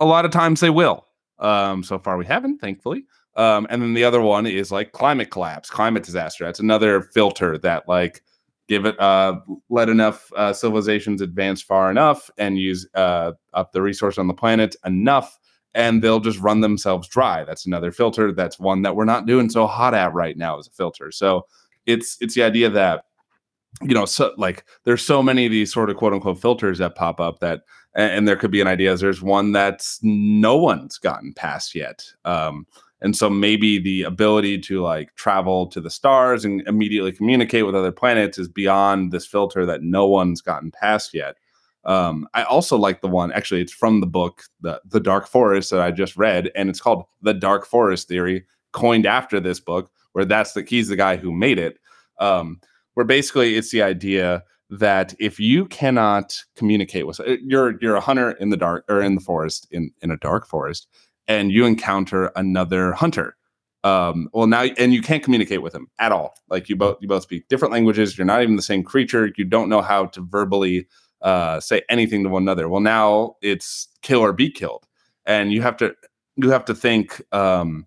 a 0.00 0.06
lot 0.06 0.24
of 0.24 0.30
times 0.30 0.60
they 0.60 0.70
will. 0.70 1.04
Um, 1.38 1.82
so 1.82 1.98
far 1.98 2.16
we 2.16 2.24
haven't 2.24 2.60
thankfully. 2.62 3.04
Um, 3.36 3.66
and 3.68 3.82
then 3.82 3.92
the 3.92 4.04
other 4.04 4.22
one 4.22 4.46
is 4.46 4.72
like 4.72 4.92
climate 4.92 5.30
collapse 5.30 5.68
climate 5.68 6.02
disaster. 6.02 6.46
That's 6.46 6.60
another 6.60 7.02
filter 7.02 7.58
that 7.58 7.86
like 7.86 8.22
give 8.68 8.86
it 8.86 8.98
uh 8.98 9.38
let 9.68 9.90
enough 9.90 10.32
uh, 10.34 10.54
civilizations 10.54 11.20
advance 11.20 11.60
far 11.60 11.90
enough 11.90 12.30
and 12.38 12.58
use 12.58 12.88
uh 12.94 13.32
up 13.52 13.72
the 13.72 13.82
resource 13.82 14.16
on 14.16 14.28
the 14.28 14.34
planet 14.34 14.76
enough 14.86 15.38
and 15.74 16.02
they'll 16.02 16.20
just 16.20 16.40
run 16.40 16.62
themselves 16.62 17.06
dry. 17.06 17.44
That's 17.44 17.66
another 17.66 17.92
filter. 17.92 18.32
That's 18.32 18.58
one 18.58 18.80
that 18.80 18.96
we're 18.96 19.04
not 19.04 19.26
doing 19.26 19.50
so 19.50 19.66
hot 19.66 19.92
at 19.92 20.14
right 20.14 20.38
now 20.38 20.58
as 20.58 20.68
a 20.68 20.70
filter. 20.70 21.12
So 21.12 21.44
it's 21.88 22.16
it's 22.20 22.34
the 22.34 22.42
idea 22.42 22.68
that 22.70 23.04
you 23.82 23.94
know 23.94 24.04
so 24.04 24.32
like 24.36 24.64
there's 24.84 25.02
so 25.02 25.22
many 25.22 25.46
of 25.46 25.52
these 25.52 25.72
sort 25.72 25.90
of 25.90 25.96
quote 25.96 26.12
unquote 26.12 26.40
filters 26.40 26.78
that 26.78 26.94
pop 26.94 27.20
up 27.20 27.40
that 27.40 27.62
and, 27.96 28.12
and 28.12 28.28
there 28.28 28.36
could 28.36 28.50
be 28.50 28.60
an 28.60 28.66
idea 28.66 28.96
there's 28.96 29.22
one 29.22 29.52
that's 29.52 29.98
no 30.02 30.56
one's 30.56 30.98
gotten 30.98 31.32
past 31.32 31.74
yet 31.74 32.04
um 32.24 32.66
and 33.00 33.14
so 33.14 33.30
maybe 33.30 33.78
the 33.78 34.02
ability 34.02 34.58
to 34.58 34.82
like 34.82 35.14
travel 35.14 35.66
to 35.68 35.80
the 35.80 35.90
stars 35.90 36.44
and 36.44 36.66
immediately 36.66 37.12
communicate 37.12 37.64
with 37.64 37.74
other 37.74 37.92
planets 37.92 38.38
is 38.38 38.48
beyond 38.48 39.12
this 39.12 39.26
filter 39.26 39.64
that 39.64 39.82
no 39.82 40.06
one's 40.06 40.40
gotten 40.40 40.70
past 40.70 41.14
yet 41.14 41.36
um, 41.84 42.28
I 42.34 42.42
also 42.42 42.76
like 42.76 43.00
the 43.00 43.08
one. 43.08 43.32
Actually, 43.32 43.62
it's 43.62 43.72
from 43.72 44.00
the 44.00 44.06
book, 44.06 44.42
the 44.60 44.80
the 44.84 45.00
Dark 45.00 45.26
Forest 45.26 45.70
that 45.70 45.80
I 45.80 45.90
just 45.90 46.16
read, 46.18 46.50
and 46.54 46.68
it's 46.68 46.80
called 46.80 47.04
the 47.22 47.32
Dark 47.32 47.64
Forest 47.64 48.08
Theory, 48.08 48.44
coined 48.72 49.06
after 49.06 49.40
this 49.40 49.58
book. 49.58 49.90
Where 50.18 50.24
that's 50.24 50.54
the 50.54 50.64
he's 50.64 50.88
the 50.88 50.96
guy 50.96 51.16
who 51.16 51.30
made 51.30 51.60
it. 51.60 51.78
Um, 52.18 52.60
where 52.94 53.06
basically 53.06 53.54
it's 53.54 53.70
the 53.70 53.82
idea 53.82 54.42
that 54.68 55.14
if 55.20 55.38
you 55.38 55.66
cannot 55.66 56.42
communicate 56.56 57.06
with 57.06 57.20
uh, 57.20 57.36
you're 57.40 57.78
you're 57.80 57.94
a 57.94 58.00
hunter 58.00 58.32
in 58.32 58.50
the 58.50 58.56
dark 58.56 58.84
or 58.88 59.00
in 59.00 59.14
the 59.14 59.20
forest 59.20 59.68
in 59.70 59.92
in 60.02 60.10
a 60.10 60.16
dark 60.16 60.48
forest, 60.48 60.88
and 61.28 61.52
you 61.52 61.64
encounter 61.66 62.32
another 62.34 62.94
hunter. 62.94 63.36
Um, 63.84 64.28
well, 64.32 64.48
now 64.48 64.64
and 64.64 64.92
you 64.92 65.02
can't 65.02 65.22
communicate 65.22 65.62
with 65.62 65.72
him 65.72 65.86
at 66.00 66.10
all. 66.10 66.34
Like 66.50 66.68
you 66.68 66.74
both 66.74 66.98
you 67.00 67.06
both 67.06 67.22
speak 67.22 67.46
different 67.46 67.70
languages. 67.70 68.18
You're 68.18 68.24
not 68.24 68.42
even 68.42 68.56
the 68.56 68.62
same 68.62 68.82
creature. 68.82 69.30
You 69.36 69.44
don't 69.44 69.68
know 69.68 69.82
how 69.82 70.06
to 70.06 70.20
verbally 70.20 70.88
uh, 71.22 71.60
say 71.60 71.82
anything 71.88 72.24
to 72.24 72.28
one 72.28 72.42
another. 72.42 72.68
Well, 72.68 72.80
now 72.80 73.36
it's 73.40 73.86
kill 74.02 74.18
or 74.18 74.32
be 74.32 74.50
killed, 74.50 74.84
and 75.26 75.52
you 75.52 75.62
have 75.62 75.76
to 75.76 75.94
you 76.34 76.50
have 76.50 76.64
to 76.64 76.74
think. 76.74 77.22
Um, 77.32 77.86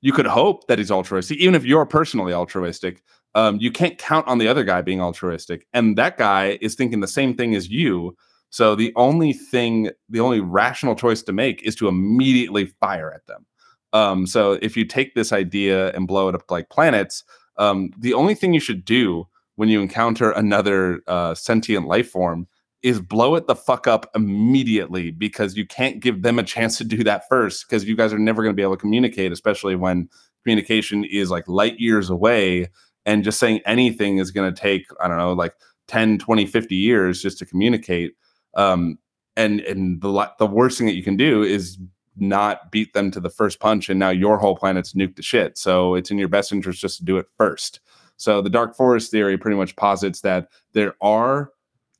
you 0.00 0.12
could 0.12 0.26
hope 0.26 0.66
that 0.66 0.78
he's 0.78 0.90
altruistic, 0.90 1.38
even 1.38 1.54
if 1.54 1.64
you're 1.64 1.86
personally 1.86 2.32
altruistic. 2.32 3.02
Um, 3.34 3.58
you 3.60 3.70
can't 3.70 3.98
count 3.98 4.26
on 4.26 4.38
the 4.38 4.48
other 4.48 4.64
guy 4.64 4.82
being 4.82 5.00
altruistic, 5.00 5.66
and 5.72 5.96
that 5.96 6.18
guy 6.18 6.58
is 6.60 6.74
thinking 6.74 7.00
the 7.00 7.06
same 7.08 7.34
thing 7.34 7.54
as 7.54 7.68
you. 7.68 8.16
So 8.50 8.74
the 8.74 8.92
only 8.96 9.32
thing, 9.32 9.90
the 10.08 10.20
only 10.20 10.40
rational 10.40 10.96
choice 10.96 11.22
to 11.22 11.32
make 11.32 11.62
is 11.62 11.76
to 11.76 11.86
immediately 11.86 12.66
fire 12.80 13.12
at 13.14 13.26
them. 13.26 13.46
Um, 13.92 14.26
so 14.26 14.52
if 14.62 14.76
you 14.76 14.84
take 14.84 15.14
this 15.14 15.32
idea 15.32 15.92
and 15.92 16.08
blow 16.08 16.28
it 16.28 16.34
up 16.34 16.50
like 16.50 16.70
planets, 16.70 17.22
um, 17.56 17.90
the 17.98 18.14
only 18.14 18.34
thing 18.34 18.52
you 18.52 18.60
should 18.60 18.84
do 18.84 19.26
when 19.56 19.68
you 19.68 19.80
encounter 19.80 20.30
another 20.32 21.00
uh, 21.06 21.34
sentient 21.34 21.86
life 21.86 22.10
form 22.10 22.48
is 22.82 23.00
blow 23.00 23.34
it 23.34 23.46
the 23.46 23.54
fuck 23.54 23.86
up 23.86 24.10
immediately 24.14 25.10
because 25.10 25.56
you 25.56 25.66
can't 25.66 26.00
give 26.00 26.22
them 26.22 26.38
a 26.38 26.42
chance 26.42 26.78
to 26.78 26.84
do 26.84 27.04
that 27.04 27.28
first 27.28 27.68
because 27.68 27.84
you 27.84 27.96
guys 27.96 28.12
are 28.12 28.18
never 28.18 28.42
going 28.42 28.54
to 28.54 28.56
be 28.56 28.62
able 28.62 28.76
to 28.76 28.80
communicate, 28.80 29.32
especially 29.32 29.76
when 29.76 30.08
communication 30.42 31.04
is 31.04 31.30
like 31.30 31.46
light 31.46 31.78
years 31.78 32.08
away 32.08 32.68
and 33.04 33.24
just 33.24 33.38
saying 33.38 33.60
anything 33.66 34.18
is 34.18 34.30
going 34.30 34.52
to 34.52 34.60
take, 34.60 34.86
I 35.02 35.08
don't 35.08 35.18
know, 35.18 35.32
like 35.32 35.54
10, 35.88 36.18
20, 36.18 36.46
50 36.46 36.74
years 36.74 37.20
just 37.20 37.38
to 37.38 37.46
communicate. 37.46 38.14
Um, 38.54 38.98
and 39.36 39.60
and 39.60 40.00
the 40.00 40.30
the 40.38 40.46
worst 40.46 40.78
thing 40.78 40.86
that 40.86 40.94
you 40.94 41.04
can 41.04 41.16
do 41.16 41.42
is 41.42 41.78
not 42.16 42.70
beat 42.70 42.92
them 42.92 43.10
to 43.10 43.20
the 43.20 43.30
first 43.30 43.60
punch 43.60 43.88
and 43.88 43.98
now 43.98 44.10
your 44.10 44.36
whole 44.36 44.56
planet's 44.56 44.92
nuked 44.94 45.16
to 45.16 45.22
shit. 45.22 45.56
So 45.56 45.94
it's 45.94 46.10
in 46.10 46.18
your 46.18 46.28
best 46.28 46.52
interest 46.52 46.80
just 46.80 46.98
to 46.98 47.04
do 47.04 47.16
it 47.16 47.26
first. 47.36 47.80
So 48.16 48.42
the 48.42 48.50
dark 48.50 48.76
forest 48.76 49.10
theory 49.10 49.38
pretty 49.38 49.56
much 49.56 49.76
posits 49.76 50.20
that 50.22 50.48
there 50.72 50.94
are 51.00 51.52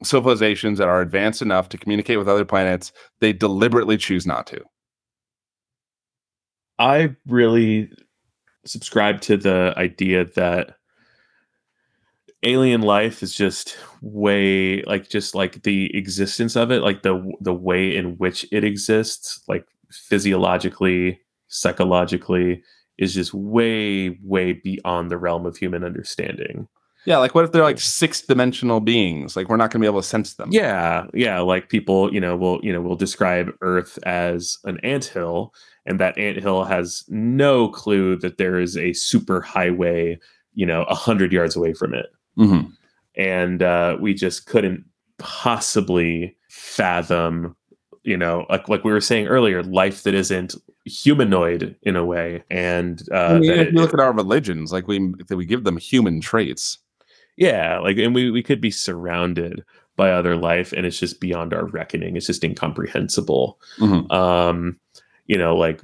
civilizations 0.02 0.78
that 0.78 0.88
are 0.88 1.00
advanced 1.00 1.42
enough 1.42 1.68
to 1.70 1.78
communicate 1.78 2.18
with 2.18 2.28
other 2.28 2.44
planets, 2.44 2.92
they 3.20 3.32
deliberately 3.32 3.96
choose 3.96 4.26
not 4.26 4.46
to. 4.48 4.60
I 6.78 7.14
really 7.26 7.90
subscribe 8.64 9.20
to 9.22 9.36
the 9.36 9.74
idea 9.76 10.24
that 10.24 10.76
alien 12.42 12.80
life 12.80 13.22
is 13.22 13.34
just 13.34 13.76
way 14.00 14.82
like 14.84 15.08
just 15.10 15.34
like 15.34 15.62
the 15.62 15.94
existence 15.94 16.56
of 16.56 16.70
it 16.70 16.80
like 16.80 17.02
the 17.02 17.32
the 17.40 17.52
way 17.52 17.94
in 17.94 18.16
which 18.16 18.46
it 18.50 18.64
exists 18.64 19.42
like 19.46 19.66
physiologically 19.90 21.20
psychologically 21.48 22.62
is 22.96 23.14
just 23.14 23.34
way 23.34 24.18
way 24.22 24.54
beyond 24.54 25.10
the 25.10 25.18
realm 25.18 25.44
of 25.44 25.56
human 25.56 25.84
understanding 25.84 26.66
yeah, 27.06 27.16
like 27.18 27.34
what 27.34 27.44
if 27.44 27.52
they're 27.52 27.62
like 27.62 27.80
six 27.80 28.20
dimensional 28.20 28.80
beings? 28.80 29.36
Like 29.36 29.48
we're 29.48 29.56
not 29.56 29.70
going 29.70 29.80
to 29.80 29.84
be 29.84 29.90
able 29.90 30.02
to 30.02 30.06
sense 30.06 30.34
them. 30.34 30.50
Yeah, 30.52 31.06
yeah. 31.14 31.40
Like 31.40 31.68
people, 31.68 32.12
you 32.12 32.20
know, 32.20 32.36
will 32.36 32.60
you 32.62 32.72
know 32.72 32.80
will 32.80 32.96
describe 32.96 33.50
Earth 33.62 33.98
as 34.04 34.58
an 34.64 34.78
ant 34.82 35.06
hill, 35.06 35.54
and 35.86 35.98
that 35.98 36.18
ant 36.18 36.38
hill 36.38 36.64
has 36.64 37.04
no 37.08 37.68
clue 37.68 38.16
that 38.16 38.36
there 38.36 38.60
is 38.60 38.76
a 38.76 38.92
super 38.92 39.40
highway, 39.40 40.18
you 40.54 40.66
know, 40.66 40.82
a 40.84 40.94
hundred 40.94 41.32
yards 41.32 41.56
away 41.56 41.72
from 41.72 41.94
it, 41.94 42.06
mm-hmm. 42.38 42.68
and 43.16 43.62
uh, 43.62 43.96
we 43.98 44.12
just 44.12 44.44
couldn't 44.44 44.84
possibly 45.18 46.36
fathom, 46.50 47.56
you 48.02 48.16
know, 48.16 48.44
like 48.50 48.68
like 48.68 48.84
we 48.84 48.92
were 48.92 49.00
saying 49.00 49.26
earlier, 49.26 49.62
life 49.62 50.02
that 50.02 50.12
isn't 50.12 50.54
humanoid 50.84 51.74
in 51.82 51.96
a 51.96 52.04
way, 52.04 52.44
and 52.50 53.08
uh, 53.10 53.14
I 53.14 53.38
mean, 53.38 53.50
if 53.52 53.72
you 53.72 53.78
look 53.80 53.94
at 53.94 54.00
our 54.00 54.12
religions, 54.12 54.70
like 54.70 54.86
we 54.86 55.14
we 55.30 55.46
give 55.46 55.64
them 55.64 55.78
human 55.78 56.20
traits 56.20 56.76
yeah 57.40 57.80
like 57.80 57.98
and 57.98 58.14
we, 58.14 58.30
we 58.30 58.42
could 58.42 58.60
be 58.60 58.70
surrounded 58.70 59.64
by 59.96 60.12
other 60.12 60.36
life 60.36 60.72
and 60.72 60.86
it's 60.86 61.00
just 61.00 61.20
beyond 61.20 61.52
our 61.52 61.66
reckoning 61.66 62.16
it's 62.16 62.26
just 62.26 62.44
incomprehensible 62.44 63.58
mm-hmm. 63.78 64.10
um 64.12 64.78
you 65.26 65.36
know 65.36 65.56
like 65.56 65.82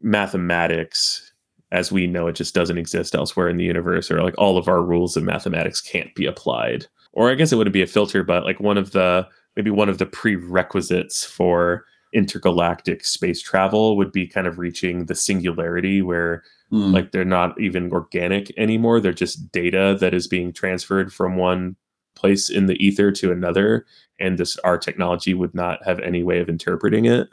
mathematics 0.00 1.32
as 1.72 1.90
we 1.90 2.06
know 2.06 2.28
it 2.28 2.36
just 2.36 2.54
doesn't 2.54 2.78
exist 2.78 3.14
elsewhere 3.14 3.48
in 3.48 3.56
the 3.56 3.64
universe 3.64 4.10
or 4.10 4.22
like 4.22 4.34
all 4.38 4.56
of 4.56 4.68
our 4.68 4.82
rules 4.82 5.16
of 5.16 5.24
mathematics 5.24 5.80
can't 5.80 6.14
be 6.14 6.24
applied 6.26 6.86
or 7.12 7.30
i 7.30 7.34
guess 7.34 7.50
it 7.50 7.56
wouldn't 7.56 7.74
be 7.74 7.82
a 7.82 7.86
filter 7.86 8.22
but 8.22 8.44
like 8.44 8.60
one 8.60 8.78
of 8.78 8.92
the 8.92 9.26
maybe 9.56 9.70
one 9.70 9.88
of 9.88 9.98
the 9.98 10.06
prerequisites 10.06 11.24
for 11.24 11.84
intergalactic 12.14 13.04
space 13.04 13.42
travel 13.42 13.96
would 13.96 14.12
be 14.12 14.26
kind 14.26 14.46
of 14.46 14.58
reaching 14.58 15.06
the 15.06 15.14
singularity 15.14 16.00
where 16.00 16.42
mm. 16.72 16.92
like 16.92 17.12
they're 17.12 17.24
not 17.24 17.60
even 17.60 17.92
organic 17.92 18.56
anymore. 18.58 19.00
They're 19.00 19.12
just 19.12 19.50
data 19.52 19.96
that 20.00 20.14
is 20.14 20.26
being 20.26 20.52
transferred 20.52 21.12
from 21.12 21.36
one 21.36 21.76
place 22.18 22.50
in 22.50 22.66
the 22.66 22.74
ether 22.84 23.12
to 23.12 23.30
another 23.30 23.86
and 24.18 24.38
this 24.38 24.56
our 24.58 24.76
technology 24.76 25.34
would 25.34 25.54
not 25.54 25.84
have 25.84 26.00
any 26.00 26.22
way 26.22 26.40
of 26.40 26.48
interpreting 26.48 27.04
it. 27.04 27.28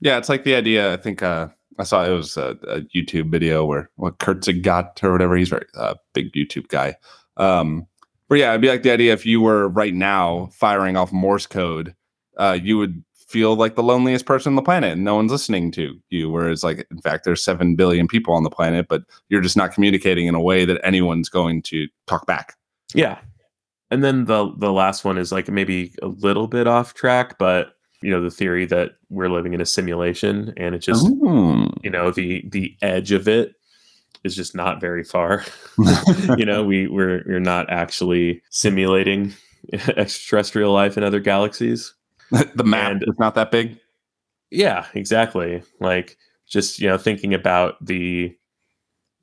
Yeah 0.00 0.18
it's 0.18 0.28
like 0.28 0.44
the 0.44 0.54
idea 0.54 0.92
i 0.92 0.96
think 0.96 1.22
uh 1.22 1.48
i 1.78 1.84
saw 1.84 2.04
it 2.04 2.10
was 2.10 2.36
a, 2.36 2.56
a 2.68 2.80
youtube 2.96 3.30
video 3.30 3.64
where 3.64 3.90
what 3.96 4.18
kurt 4.18 4.46
got 4.62 5.02
or 5.02 5.12
whatever 5.12 5.36
he's 5.36 5.48
a 5.48 5.56
very 5.56 5.66
uh, 5.76 5.94
big 6.12 6.32
youtube 6.32 6.68
guy. 6.68 6.96
Um 7.36 7.86
but 8.28 8.38
yeah 8.38 8.50
it'd 8.50 8.60
be 8.60 8.68
like 8.68 8.82
the 8.82 8.92
idea 8.92 9.12
if 9.12 9.24
you 9.24 9.40
were 9.40 9.68
right 9.68 9.94
now 9.94 10.48
firing 10.52 10.96
off 10.96 11.12
morse 11.12 11.46
code 11.46 11.94
uh, 12.36 12.56
you 12.60 12.78
would 12.78 13.02
feel 13.28 13.54
like 13.54 13.74
the 13.74 13.82
loneliest 13.82 14.24
person 14.24 14.52
on 14.52 14.56
the 14.56 14.62
planet. 14.62 14.92
And 14.92 15.04
no 15.04 15.14
one's 15.14 15.30
listening 15.30 15.70
to 15.72 15.94
you 16.10 16.30
whereas 16.30 16.64
like 16.64 16.86
in 16.90 17.00
fact 17.00 17.24
there's 17.24 17.44
7 17.44 17.76
billion 17.76 18.08
people 18.08 18.34
on 18.34 18.42
the 18.42 18.50
planet 18.50 18.88
but 18.88 19.02
you're 19.28 19.42
just 19.42 19.56
not 19.56 19.72
communicating 19.72 20.26
in 20.26 20.34
a 20.34 20.40
way 20.40 20.64
that 20.64 20.80
anyone's 20.82 21.28
going 21.28 21.62
to 21.62 21.86
talk 22.06 22.26
back. 22.26 22.56
Yeah. 22.94 23.18
And 23.90 24.02
then 24.02 24.24
the 24.24 24.52
the 24.56 24.72
last 24.72 25.04
one 25.04 25.18
is 25.18 25.30
like 25.30 25.48
maybe 25.48 25.94
a 26.02 26.08
little 26.08 26.46
bit 26.48 26.66
off 26.66 26.94
track 26.94 27.38
but 27.38 27.74
you 28.00 28.10
know 28.10 28.22
the 28.22 28.30
theory 28.30 28.64
that 28.66 28.92
we're 29.10 29.28
living 29.28 29.54
in 29.54 29.60
a 29.60 29.66
simulation 29.66 30.52
and 30.56 30.74
it 30.74 30.78
just 30.78 31.04
you 31.06 31.90
know 31.90 32.10
the 32.10 32.44
the 32.48 32.76
edge 32.80 33.12
of 33.12 33.28
it 33.28 33.54
is 34.24 34.34
just 34.34 34.54
not 34.54 34.80
very 34.80 35.04
far. 35.04 35.44
You 36.38 36.44
know 36.44 36.64
we 36.64 36.86
we're 36.86 37.22
we're 37.26 37.40
not 37.40 37.68
actually 37.70 38.42
simulating 38.50 39.34
extraterrestrial 39.72 40.72
life 40.72 40.96
in 40.96 41.04
other 41.04 41.20
galaxies 41.20 41.94
the 42.54 42.64
map 42.64 42.92
and, 42.92 43.02
is 43.02 43.18
not 43.18 43.34
that 43.34 43.50
big. 43.50 43.78
Yeah, 44.50 44.86
exactly. 44.94 45.62
Like 45.80 46.16
just 46.46 46.78
you 46.78 46.88
know 46.88 46.98
thinking 46.98 47.34
about 47.34 47.84
the 47.84 48.36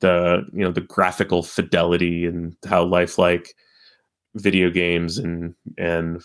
the 0.00 0.44
you 0.52 0.64
know 0.64 0.72
the 0.72 0.80
graphical 0.80 1.42
fidelity 1.42 2.26
and 2.26 2.56
how 2.68 2.84
lifelike 2.84 3.54
video 4.34 4.70
games 4.70 5.18
and 5.18 5.54
and 5.78 6.22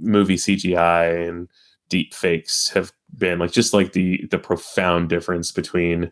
movie 0.00 0.36
CGI 0.36 1.28
and 1.28 1.48
deep 1.88 2.14
fakes 2.14 2.70
have 2.70 2.92
been 3.16 3.38
like 3.38 3.52
just 3.52 3.74
like 3.74 3.92
the 3.92 4.26
the 4.30 4.38
profound 4.38 5.08
difference 5.08 5.52
between 5.52 6.10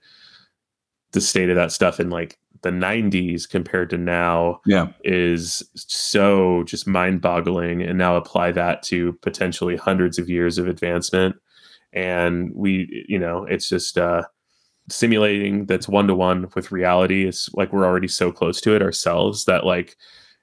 the 1.12 1.20
state 1.20 1.49
of 1.49 1.57
that 1.57 1.73
stuff 1.73 1.99
in 1.99 2.11
like 2.11 2.39
the 2.62 2.70
90s 2.70 3.49
compared 3.49 3.91
to 3.91 3.99
now 3.99 4.61
yeah. 4.66 4.89
is 5.05 5.62
so 5.74 6.62
just 6.65 6.87
mind 6.87 7.20
boggling. 7.20 7.82
And 7.82 7.99
now 7.99 8.16
apply 8.16 8.53
that 8.53 8.82
to 8.85 9.15
potentially 9.23 9.77
hundreds 9.77 10.19
of 10.19 10.28
years 10.28 10.59
of 10.59 10.69
advancement. 10.69 11.37
And 11.93 12.53
we, 12.55 13.05
you 13.09 13.19
know, 13.19 13.45
it's 13.45 13.69
just 13.69 13.99
uh, 13.99 14.23
simulating 14.89 15.66
that's 15.66 15.89
one 15.89 16.07
to 16.07 16.15
one 16.15 16.49
with 16.55 16.70
reality. 16.70 17.27
Is 17.27 17.49
like 17.55 17.73
we're 17.73 17.87
already 17.87 18.09
so 18.09 18.31
close 18.31 18.61
to 18.62 18.74
it 18.77 18.82
ourselves 18.82 19.47
that 19.47 19.65
like 19.65 19.97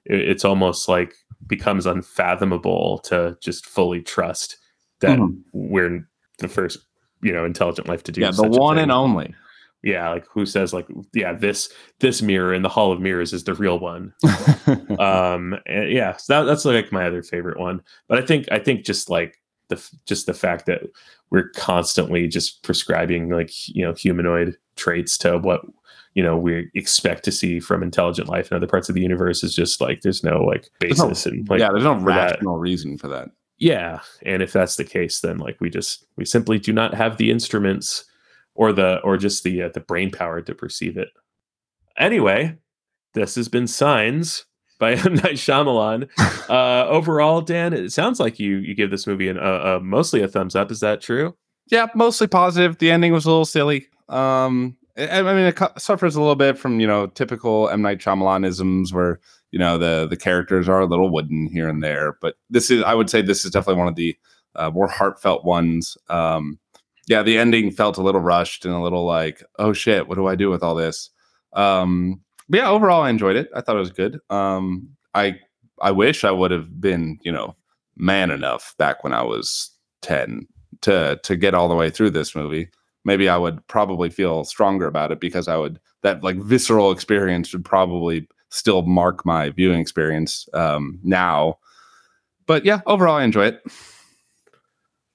it, 0.04 0.20
it's 0.20 0.44
almost 0.44 0.88
like 0.88 1.14
becomes 1.46 1.86
unfathomable 1.86 2.98
to 3.04 3.36
just 3.40 3.64
fully 3.64 4.02
trust 4.02 4.58
that 5.00 5.18
mm-hmm. 5.18 5.40
we're 5.52 6.06
the 6.38 6.48
first, 6.48 6.78
you 7.22 7.32
know, 7.32 7.44
intelligent 7.44 7.88
life 7.88 8.02
to 8.02 8.12
do. 8.12 8.20
Yeah, 8.20 8.32
the 8.32 8.48
one 8.48 8.76
and 8.76 8.92
only 8.92 9.34
yeah 9.82 10.10
like 10.10 10.26
who 10.28 10.44
says 10.44 10.72
like 10.72 10.86
yeah 11.14 11.32
this 11.32 11.70
this 12.00 12.20
mirror 12.20 12.52
in 12.52 12.62
the 12.62 12.68
hall 12.68 12.90
of 12.92 13.00
mirrors 13.00 13.32
is 13.32 13.44
the 13.44 13.54
real 13.54 13.78
one. 13.78 14.12
Um 14.98 15.56
yeah 15.66 16.16
so 16.16 16.40
that, 16.40 16.42
that's 16.46 16.64
like 16.64 16.90
my 16.90 17.06
other 17.06 17.22
favorite 17.22 17.58
one. 17.58 17.80
But 18.08 18.18
i 18.18 18.26
think 18.26 18.46
i 18.50 18.58
think 18.58 18.84
just 18.84 19.08
like 19.08 19.38
the 19.68 19.90
just 20.06 20.26
the 20.26 20.34
fact 20.34 20.66
that 20.66 20.80
we're 21.30 21.50
constantly 21.50 22.26
just 22.26 22.62
prescribing 22.62 23.30
like 23.30 23.68
you 23.68 23.84
know 23.84 23.92
humanoid 23.94 24.56
traits 24.76 25.16
to 25.18 25.38
what 25.38 25.62
you 26.14 26.22
know 26.22 26.36
we 26.36 26.70
expect 26.74 27.24
to 27.24 27.32
see 27.32 27.60
from 27.60 27.82
intelligent 27.82 28.28
life 28.28 28.50
in 28.50 28.56
other 28.56 28.66
parts 28.66 28.88
of 28.88 28.94
the 28.94 29.00
universe 29.00 29.44
is 29.44 29.54
just 29.54 29.80
like 29.80 30.00
there's 30.00 30.24
no 30.24 30.42
like 30.42 30.68
basis 30.80 31.26
no, 31.26 31.32
and 31.32 31.48
like 31.48 31.60
yeah 31.60 31.70
there's 31.70 31.84
no 31.84 31.94
rational 31.96 32.54
that. 32.54 32.60
reason 32.60 32.98
for 32.98 33.08
that. 33.08 33.28
Yeah 33.58 34.00
and 34.22 34.42
if 34.42 34.52
that's 34.52 34.76
the 34.76 34.84
case 34.84 35.20
then 35.20 35.38
like 35.38 35.60
we 35.60 35.70
just 35.70 36.06
we 36.16 36.24
simply 36.24 36.58
do 36.58 36.72
not 36.72 36.94
have 36.94 37.18
the 37.18 37.30
instruments 37.30 38.04
or 38.58 38.72
the 38.72 38.98
or 39.04 39.16
just 39.16 39.44
the 39.44 39.62
uh, 39.62 39.68
the 39.72 39.80
brain 39.80 40.10
power 40.10 40.42
to 40.42 40.54
perceive 40.54 40.98
it. 40.98 41.08
Anyway, 41.96 42.58
this 43.14 43.36
has 43.36 43.48
been 43.48 43.68
Signs 43.68 44.44
by 44.78 44.92
M 44.94 45.14
Night 45.14 45.36
Shyamalan. 45.36 46.08
Uh, 46.48 46.86
overall, 46.88 47.42
Dan, 47.42 47.74
it 47.74 47.92
sounds 47.92 48.18
like 48.18 48.38
you 48.38 48.56
you 48.56 48.74
give 48.74 48.90
this 48.90 49.06
movie 49.06 49.28
an, 49.28 49.38
uh, 49.38 49.78
mostly 49.82 50.22
a 50.22 50.28
thumbs 50.28 50.56
up. 50.56 50.70
Is 50.70 50.80
that 50.80 51.02
true? 51.02 51.36
Yeah, 51.70 51.88
mostly 51.94 52.26
positive. 52.26 52.78
The 52.78 52.90
ending 52.90 53.12
was 53.12 53.26
a 53.26 53.28
little 53.28 53.44
silly. 53.44 53.86
Um, 54.08 54.78
I, 54.96 55.20
I 55.20 55.22
mean, 55.22 55.44
it 55.44 55.58
suffers 55.76 56.16
a 56.16 56.20
little 56.20 56.36
bit 56.36 56.56
from 56.56 56.80
you 56.80 56.86
know 56.86 57.08
typical 57.08 57.68
M 57.68 57.82
Night 57.82 57.98
Shyamalanisms, 57.98 58.94
where 58.94 59.20
you 59.50 59.58
know 59.58 59.76
the 59.76 60.06
the 60.08 60.16
characters 60.16 60.70
are 60.70 60.80
a 60.80 60.86
little 60.86 61.10
wooden 61.10 61.48
here 61.48 61.68
and 61.68 61.82
there. 61.82 62.16
But 62.22 62.36
this 62.48 62.70
is, 62.70 62.82
I 62.82 62.94
would 62.94 63.10
say, 63.10 63.20
this 63.20 63.44
is 63.44 63.50
definitely 63.50 63.80
one 63.80 63.88
of 63.88 63.96
the 63.96 64.16
uh, 64.56 64.70
more 64.70 64.88
heartfelt 64.88 65.44
ones. 65.44 65.98
Um, 66.08 66.58
yeah, 67.08 67.22
the 67.22 67.38
ending 67.38 67.70
felt 67.70 67.96
a 67.96 68.02
little 68.02 68.20
rushed 68.20 68.64
and 68.64 68.74
a 68.74 68.80
little 68.80 69.04
like, 69.04 69.42
oh 69.58 69.72
shit, 69.72 70.08
what 70.08 70.16
do 70.16 70.26
I 70.26 70.34
do 70.34 70.50
with 70.50 70.62
all 70.62 70.74
this? 70.74 71.10
Um, 71.54 72.20
but 72.48 72.58
yeah, 72.60 72.68
overall, 72.68 73.02
I 73.02 73.10
enjoyed 73.10 73.36
it. 73.36 73.48
I 73.54 73.60
thought 73.60 73.76
it 73.76 73.80
was 73.80 73.90
good. 73.90 74.20
Um, 74.30 74.88
I 75.14 75.38
I 75.80 75.90
wish 75.90 76.24
I 76.24 76.30
would 76.30 76.50
have 76.50 76.80
been, 76.80 77.18
you 77.22 77.32
know, 77.32 77.56
man 77.96 78.30
enough 78.30 78.74
back 78.78 79.02
when 79.02 79.12
I 79.12 79.22
was 79.22 79.70
10 80.02 80.46
to 80.82 81.18
to 81.22 81.36
get 81.36 81.54
all 81.54 81.68
the 81.68 81.74
way 81.74 81.90
through 81.90 82.10
this 82.10 82.34
movie. 82.34 82.68
Maybe 83.04 83.28
I 83.28 83.38
would 83.38 83.66
probably 83.68 84.10
feel 84.10 84.44
stronger 84.44 84.86
about 84.86 85.10
it 85.10 85.20
because 85.20 85.48
I 85.48 85.56
would 85.56 85.80
that 86.02 86.22
like 86.22 86.36
visceral 86.36 86.92
experience 86.92 87.52
would 87.52 87.64
probably 87.64 88.28
still 88.50 88.82
mark 88.82 89.24
my 89.24 89.50
viewing 89.50 89.80
experience 89.80 90.46
um, 90.52 90.98
now. 91.02 91.58
But 92.46 92.64
yeah, 92.64 92.80
overall, 92.86 93.16
I 93.16 93.24
enjoy 93.24 93.46
it. 93.46 93.62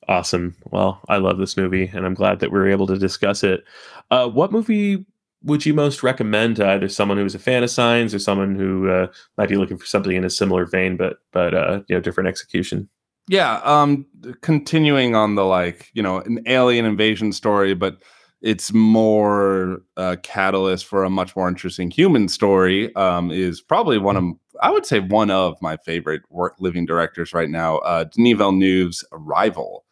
Awesome. 0.07 0.55
Well, 0.71 1.01
I 1.07 1.17
love 1.17 1.37
this 1.37 1.55
movie, 1.57 1.89
and 1.93 2.05
I'm 2.05 2.13
glad 2.13 2.39
that 2.39 2.51
we 2.51 2.59
were 2.59 2.69
able 2.69 2.87
to 2.87 2.97
discuss 2.97 3.43
it. 3.43 3.63
Uh, 4.11 4.27
what 4.27 4.51
movie 4.51 5.05
would 5.43 5.65
you 5.65 5.73
most 5.73 6.03
recommend 6.03 6.55
to 6.55 6.67
either 6.67 6.89
someone 6.89 7.17
who's 7.17 7.35
a 7.35 7.39
fan 7.39 7.63
of 7.63 7.69
signs 7.69 8.13
or 8.13 8.19
someone 8.19 8.55
who 8.55 8.89
uh, 8.89 9.07
might 9.37 9.49
be 9.49 9.57
looking 9.57 9.77
for 9.77 9.85
something 9.85 10.15
in 10.15 10.23
a 10.23 10.29
similar 10.29 10.65
vein, 10.65 10.97
but 10.97 11.17
but 11.31 11.53
uh, 11.53 11.81
you 11.87 11.95
know, 11.95 12.01
different 12.01 12.29
execution? 12.29 12.89
Yeah. 13.27 13.61
Um, 13.63 14.05
continuing 14.41 15.15
on 15.15 15.35
the 15.35 15.45
like, 15.45 15.89
you 15.93 16.03
know, 16.03 16.19
an 16.19 16.41
alien 16.45 16.85
invasion 16.85 17.31
story, 17.31 17.73
but 17.73 18.01
it's 18.41 18.73
more 18.73 19.81
a 19.95 20.17
catalyst 20.17 20.85
for 20.85 21.05
a 21.05 21.09
much 21.09 21.35
more 21.35 21.47
interesting 21.47 21.89
human 21.89 22.27
story. 22.27 22.93
Um, 22.95 23.31
is 23.31 23.61
probably 23.61 23.97
one 23.97 24.17
of 24.17 24.23
I 24.61 24.69
would 24.69 24.85
say 24.85 24.99
one 24.99 25.31
of 25.31 25.61
my 25.61 25.77
favorite 25.77 26.21
work 26.29 26.55
living 26.59 26.85
directors 26.85 27.33
right 27.33 27.49
now. 27.49 27.77
Uh, 27.79 28.05
Denis 28.05 28.37
Villeneuve's 28.37 29.03
Arrival. 29.11 29.85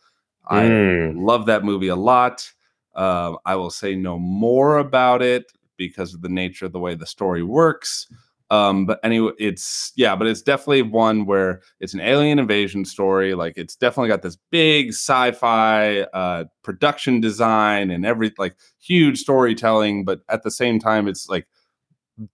I 0.49 0.63
Mm. 0.63 1.13
love 1.25 1.45
that 1.45 1.63
movie 1.63 1.87
a 1.89 1.95
lot. 1.95 2.51
Um, 2.95 3.37
I 3.45 3.55
will 3.55 3.69
say 3.69 3.95
no 3.95 4.19
more 4.19 4.77
about 4.77 5.21
it 5.21 5.51
because 5.77 6.13
of 6.13 6.21
the 6.21 6.29
nature 6.29 6.65
of 6.65 6.73
the 6.73 6.79
way 6.79 6.95
the 6.95 7.05
story 7.05 7.43
works. 7.43 8.07
Um, 8.49 8.85
but 8.85 8.99
anyway, 9.01 9.31
it's 9.39 9.93
yeah, 9.95 10.13
but 10.13 10.27
it's 10.27 10.41
definitely 10.41 10.81
one 10.81 11.25
where 11.25 11.61
it's 11.79 11.93
an 11.93 12.01
alien 12.01 12.37
invasion 12.37 12.83
story. 12.83 13.33
Like 13.33 13.53
it's 13.55 13.77
definitely 13.77 14.09
got 14.09 14.23
this 14.23 14.37
big 14.51 14.89
sci-fi 14.89 16.01
uh, 16.01 16.43
production 16.61 17.21
design 17.21 17.89
and 17.91 18.05
every 18.05 18.33
like 18.37 18.57
huge 18.77 19.19
storytelling, 19.19 20.03
but 20.03 20.19
at 20.27 20.43
the 20.43 20.51
same 20.51 20.79
time, 20.79 21.07
it's 21.07 21.29
like 21.29 21.47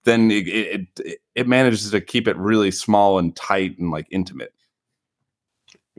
then 0.06 0.32
it 0.32 0.48
it, 0.48 0.88
it, 1.00 1.20
it 1.36 1.48
manages 1.48 1.92
to 1.92 2.02
keep 2.02 2.28
it 2.28 2.36
really 2.38 2.72
small 2.72 3.20
and 3.20 3.36
tight 3.36 3.78
and 3.78 3.92
like 3.92 4.08
intimate. 4.10 4.54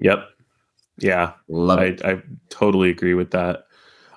Yep. 0.00 0.28
Yeah, 0.98 1.32
Love 1.48 1.78
I, 1.78 1.84
it. 1.84 2.04
I 2.04 2.22
totally 2.50 2.90
agree 2.90 3.14
with 3.14 3.30
that. 3.30 3.64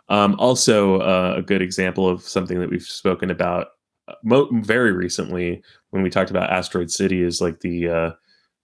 Um, 0.09 0.35
also, 0.39 0.99
uh, 0.99 1.35
a 1.37 1.41
good 1.41 1.61
example 1.61 2.07
of 2.09 2.21
something 2.23 2.59
that 2.59 2.69
we've 2.69 2.83
spoken 2.83 3.31
about 3.31 3.67
uh, 4.07 4.15
mo- 4.23 4.49
very 4.51 4.91
recently 4.91 5.63
when 5.91 6.03
we 6.03 6.09
talked 6.09 6.31
about 6.31 6.49
Asteroid 6.49 6.91
City 6.91 7.21
is 7.21 7.39
like 7.39 7.61
the 7.61 7.89
uh, 7.89 8.11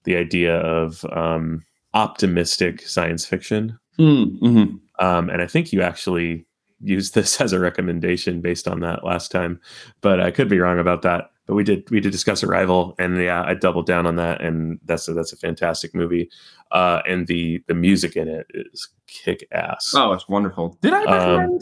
the 0.04 0.18
idea 0.18 0.58
of 0.58 1.06
um, 1.06 1.64
optimistic 1.94 2.82
science 2.82 3.26
fiction. 3.26 3.80
Mm-hmm. 4.00 4.76
Um, 5.00 5.30
and 5.30 5.42
I 5.42 5.48
think 5.48 5.72
you 5.72 5.82
actually 5.82 6.46
used 6.80 7.14
this 7.14 7.40
as 7.42 7.54
a 7.54 7.60
recommendation 7.60 8.42
based 8.42 8.68
on 8.68 8.82
that 8.82 9.04
last 9.04 9.32
time, 9.32 9.62
but 10.02 10.20
I 10.20 10.32
could 10.32 10.50
be 10.50 10.60
wrong 10.60 10.80
about 10.80 11.02
that. 11.04 11.32
But 11.48 11.56
we 11.56 11.64
did 11.64 11.90
we 11.90 12.00
did 12.02 12.12
discuss 12.12 12.44
Arrival, 12.44 12.94
and 13.00 13.18
yeah, 13.18 13.42
I 13.44 13.54
doubled 13.54 13.86
down 13.88 14.06
on 14.06 14.18
that, 14.18 14.42
and 14.42 14.80
that's 14.86 15.08
a, 15.08 15.14
that's 15.14 15.32
a 15.34 15.38
fantastic 15.38 15.96
movie. 15.96 16.30
Uh, 16.72 17.02
and 17.08 17.26
the 17.28 17.64
the 17.68 17.74
music 17.74 18.16
in 18.18 18.28
it 18.28 18.46
is 18.54 18.90
kick 19.08 19.48
ass. 19.54 19.94
Oh, 19.96 20.12
it's 20.12 20.28
wonderful. 20.28 20.78
Did 20.82 20.94
I 20.94 21.04
recommend? 21.06 21.62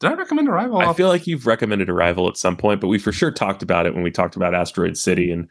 did 0.00 0.10
I 0.10 0.14
recommend 0.14 0.48
Arrival? 0.48 0.78
I 0.78 0.92
feel 0.94 1.08
like 1.08 1.26
you've 1.26 1.46
recommended 1.46 1.88
Arrival 1.90 2.28
at 2.28 2.36
some 2.38 2.56
point, 2.56 2.80
but 2.80 2.88
we 2.88 2.98
for 2.98 3.12
sure 3.12 3.30
talked 3.30 3.62
about 3.62 3.84
it 3.86 3.94
when 3.94 4.02
we 4.02 4.10
talked 4.10 4.36
about 4.36 4.54
Asteroid 4.54 4.96
City 4.96 5.30
and 5.30 5.50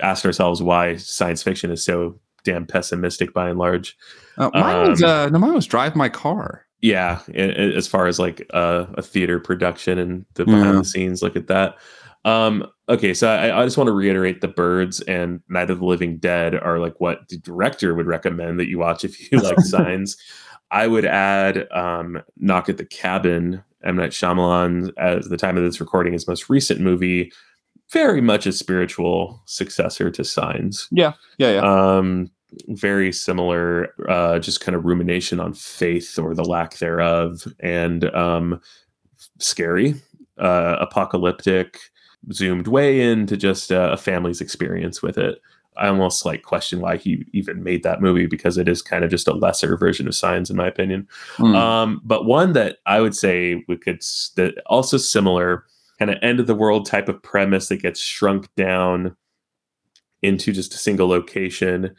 asked 0.00 0.24
ourselves 0.26 0.62
why 0.62 0.96
science 0.96 1.42
fiction 1.42 1.70
is 1.70 1.82
so 1.84 2.20
damn 2.44 2.66
pessimistic 2.66 3.32
by 3.32 3.48
and 3.48 3.58
large. 3.58 3.96
Uh, 4.36 4.50
mine 4.54 4.90
was 4.90 5.02
Um, 5.02 5.08
uh, 5.10 5.28
no, 5.30 5.38
mine 5.38 5.54
was 5.54 5.66
Drive 5.66 5.96
My 5.96 6.08
Car. 6.10 6.64
yeah 6.80 7.18
i- 7.34 7.40
i- 7.40 7.72
as 7.76 7.88
far 7.88 8.06
as 8.06 8.18
like 8.20 8.46
uh, 8.54 8.84
a 8.94 9.02
theater 9.02 9.40
production 9.40 9.98
and 9.98 10.24
the 10.34 10.44
behind 10.44 10.66
Yeah. 10.66 10.72
the 10.78 10.84
scenes 10.84 11.22
look 11.22 11.34
at 11.34 11.48
that 11.48 11.74
um 12.24 12.64
okay 12.88 13.14
so 13.14 13.28
I, 13.28 13.60
I 13.60 13.64
just 13.64 13.76
want 13.76 13.88
to 13.88 13.92
reiterate 13.92 14.40
the 14.40 14.48
birds 14.48 15.00
and 15.02 15.40
night 15.48 15.70
of 15.70 15.78
the 15.80 15.84
living 15.84 16.18
dead 16.18 16.54
are 16.54 16.78
like 16.78 17.00
what 17.00 17.28
the 17.28 17.38
director 17.38 17.94
would 17.94 18.06
recommend 18.06 18.58
that 18.60 18.68
you 18.68 18.78
watch 18.78 19.04
if 19.04 19.30
you 19.30 19.38
like 19.38 19.60
signs. 19.62 20.16
I 20.70 20.86
would 20.86 21.04
add 21.04 21.70
um 21.72 22.22
knock 22.36 22.68
at 22.68 22.76
the 22.76 22.84
cabin 22.84 23.62
m. 23.84 23.96
Night 23.96 24.10
Shyamalan 24.10 24.92
at 24.98 25.28
the 25.28 25.36
time 25.36 25.56
of 25.56 25.62
this 25.62 25.80
recording 25.80 26.12
his 26.12 26.28
most 26.28 26.50
recent 26.50 26.80
movie 26.80 27.32
very 27.90 28.20
much 28.20 28.46
a 28.46 28.52
spiritual 28.52 29.40
successor 29.46 30.10
to 30.10 30.24
signs. 30.24 30.88
Yeah, 30.90 31.12
yeah, 31.38 31.52
yeah. 31.52 31.96
um 31.96 32.30
very 32.68 33.12
similar 33.12 33.88
uh 34.08 34.38
just 34.38 34.60
kind 34.60 34.74
of 34.74 34.84
rumination 34.84 35.38
on 35.38 35.52
faith 35.52 36.18
or 36.18 36.34
the 36.34 36.44
lack 36.44 36.78
thereof 36.78 37.46
and 37.60 38.04
um 38.14 38.58
scary 39.38 39.94
uh 40.38 40.76
apocalyptic 40.80 41.78
zoomed 42.32 42.66
way 42.68 43.00
into 43.00 43.36
just 43.36 43.72
uh, 43.72 43.90
a 43.92 43.96
family's 43.96 44.40
experience 44.40 45.00
with 45.02 45.16
it 45.18 45.40
i 45.76 45.86
almost 45.86 46.26
like 46.26 46.42
question 46.42 46.80
why 46.80 46.96
he 46.96 47.24
even 47.32 47.62
made 47.62 47.82
that 47.84 48.02
movie 48.02 48.26
because 48.26 48.58
it 48.58 48.66
is 48.68 48.82
kind 48.82 49.04
of 49.04 49.10
just 49.10 49.28
a 49.28 49.32
lesser 49.34 49.76
version 49.76 50.06
of 50.08 50.14
signs 50.14 50.50
in 50.50 50.56
my 50.56 50.66
opinion 50.66 51.06
Mm. 51.38 51.54
um, 51.54 52.00
but 52.04 52.24
one 52.24 52.52
that 52.54 52.78
I 52.86 53.00
would 53.00 53.14
say 53.14 53.64
we 53.68 53.76
could 53.76 54.00
that 54.36 54.54
also 54.66 54.96
similar 54.96 55.64
kind 56.00 56.10
of 56.10 56.18
end 56.20 56.40
of 56.40 56.46
the 56.48 56.54
world 56.54 56.84
type 56.86 57.08
of 57.08 57.22
premise 57.22 57.68
that 57.68 57.82
gets 57.82 58.00
shrunk 58.00 58.48
down 58.56 59.14
into 60.22 60.52
just 60.52 60.74
a 60.74 60.78
single 60.78 61.08
location 61.08 61.94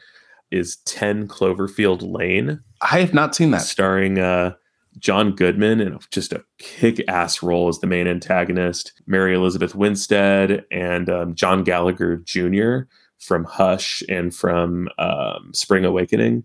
is 0.51 0.77
10 0.85 1.27
Cloverfield 1.27 2.01
Lane, 2.01 2.59
I 2.81 2.99
have 2.99 3.13
not 3.13 3.33
seen 3.35 3.51
that. 3.51 3.61
starring 3.61 4.19
uh, 4.19 4.53
John 4.97 5.33
Goodman 5.33 5.79
in 5.79 5.99
just 6.11 6.33
a 6.33 6.43
kick 6.57 7.01
ass 7.07 7.43
role 7.43 7.67
as 7.67 7.79
the 7.79 7.87
main 7.87 8.07
antagonist, 8.07 8.93
Mary 9.05 9.33
Elizabeth 9.33 9.75
Winstead, 9.75 10.65
and 10.71 11.09
um, 11.09 11.35
John 11.35 11.63
Gallagher 11.63 12.17
Jr. 12.17 12.79
from 13.19 13.43
Hush 13.45 14.03
and 14.09 14.33
from 14.33 14.89
um, 14.97 15.51
Spring 15.53 15.85
Awakening. 15.85 16.43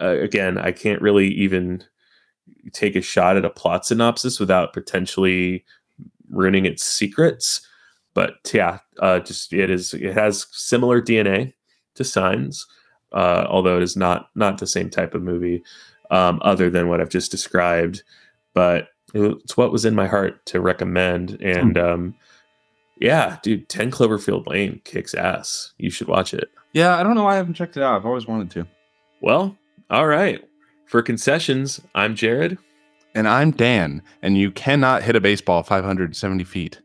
Uh, 0.00 0.18
again, 0.20 0.58
I 0.58 0.72
can't 0.72 1.02
really 1.02 1.28
even 1.28 1.82
take 2.72 2.96
a 2.96 3.00
shot 3.00 3.36
at 3.36 3.44
a 3.44 3.50
plot 3.50 3.86
synopsis 3.86 4.38
without 4.38 4.72
potentially 4.72 5.64
ruining 6.30 6.66
its 6.66 6.84
secrets. 6.84 7.66
But 8.14 8.34
yeah, 8.52 8.78
uh, 8.98 9.20
just 9.20 9.52
it 9.52 9.70
is. 9.70 9.94
It 9.94 10.14
has 10.14 10.46
similar 10.50 11.00
DNA 11.00 11.54
to 11.94 12.04
Signs, 12.04 12.66
uh, 13.12 13.46
although 13.48 13.76
it 13.76 13.82
is 13.82 13.96
not 13.96 14.30
not 14.34 14.58
the 14.58 14.66
same 14.66 14.90
type 14.90 15.14
of 15.14 15.22
movie, 15.22 15.62
um, 16.10 16.40
other 16.42 16.70
than 16.70 16.88
what 16.88 17.00
I've 17.00 17.08
just 17.08 17.30
described. 17.30 18.02
But 18.54 18.88
it's 19.14 19.56
what 19.56 19.72
was 19.72 19.84
in 19.84 19.94
my 19.94 20.06
heart 20.06 20.44
to 20.46 20.60
recommend, 20.60 21.40
and 21.40 21.78
um, 21.78 22.14
yeah, 23.00 23.38
dude, 23.42 23.68
Ten 23.68 23.90
Cloverfield 23.90 24.46
Lane 24.46 24.80
kicks 24.84 25.14
ass. 25.14 25.72
You 25.78 25.90
should 25.90 26.08
watch 26.08 26.34
it. 26.34 26.50
Yeah, 26.72 26.96
I 26.96 27.02
don't 27.02 27.14
know 27.14 27.24
why 27.24 27.34
I 27.34 27.36
haven't 27.36 27.54
checked 27.54 27.76
it 27.76 27.82
out. 27.82 27.96
I've 27.96 28.06
always 28.06 28.26
wanted 28.26 28.50
to. 28.52 28.66
Well, 29.20 29.56
all 29.90 30.06
right. 30.06 30.42
For 30.86 31.02
concessions, 31.02 31.80
I'm 31.94 32.14
Jared. 32.14 32.58
And 33.14 33.26
I'm 33.26 33.50
Dan, 33.50 34.02
and 34.22 34.38
you 34.38 34.52
cannot 34.52 35.02
hit 35.02 35.16
a 35.16 35.20
baseball 35.20 35.64
570 35.64 36.44
feet. 36.44 36.80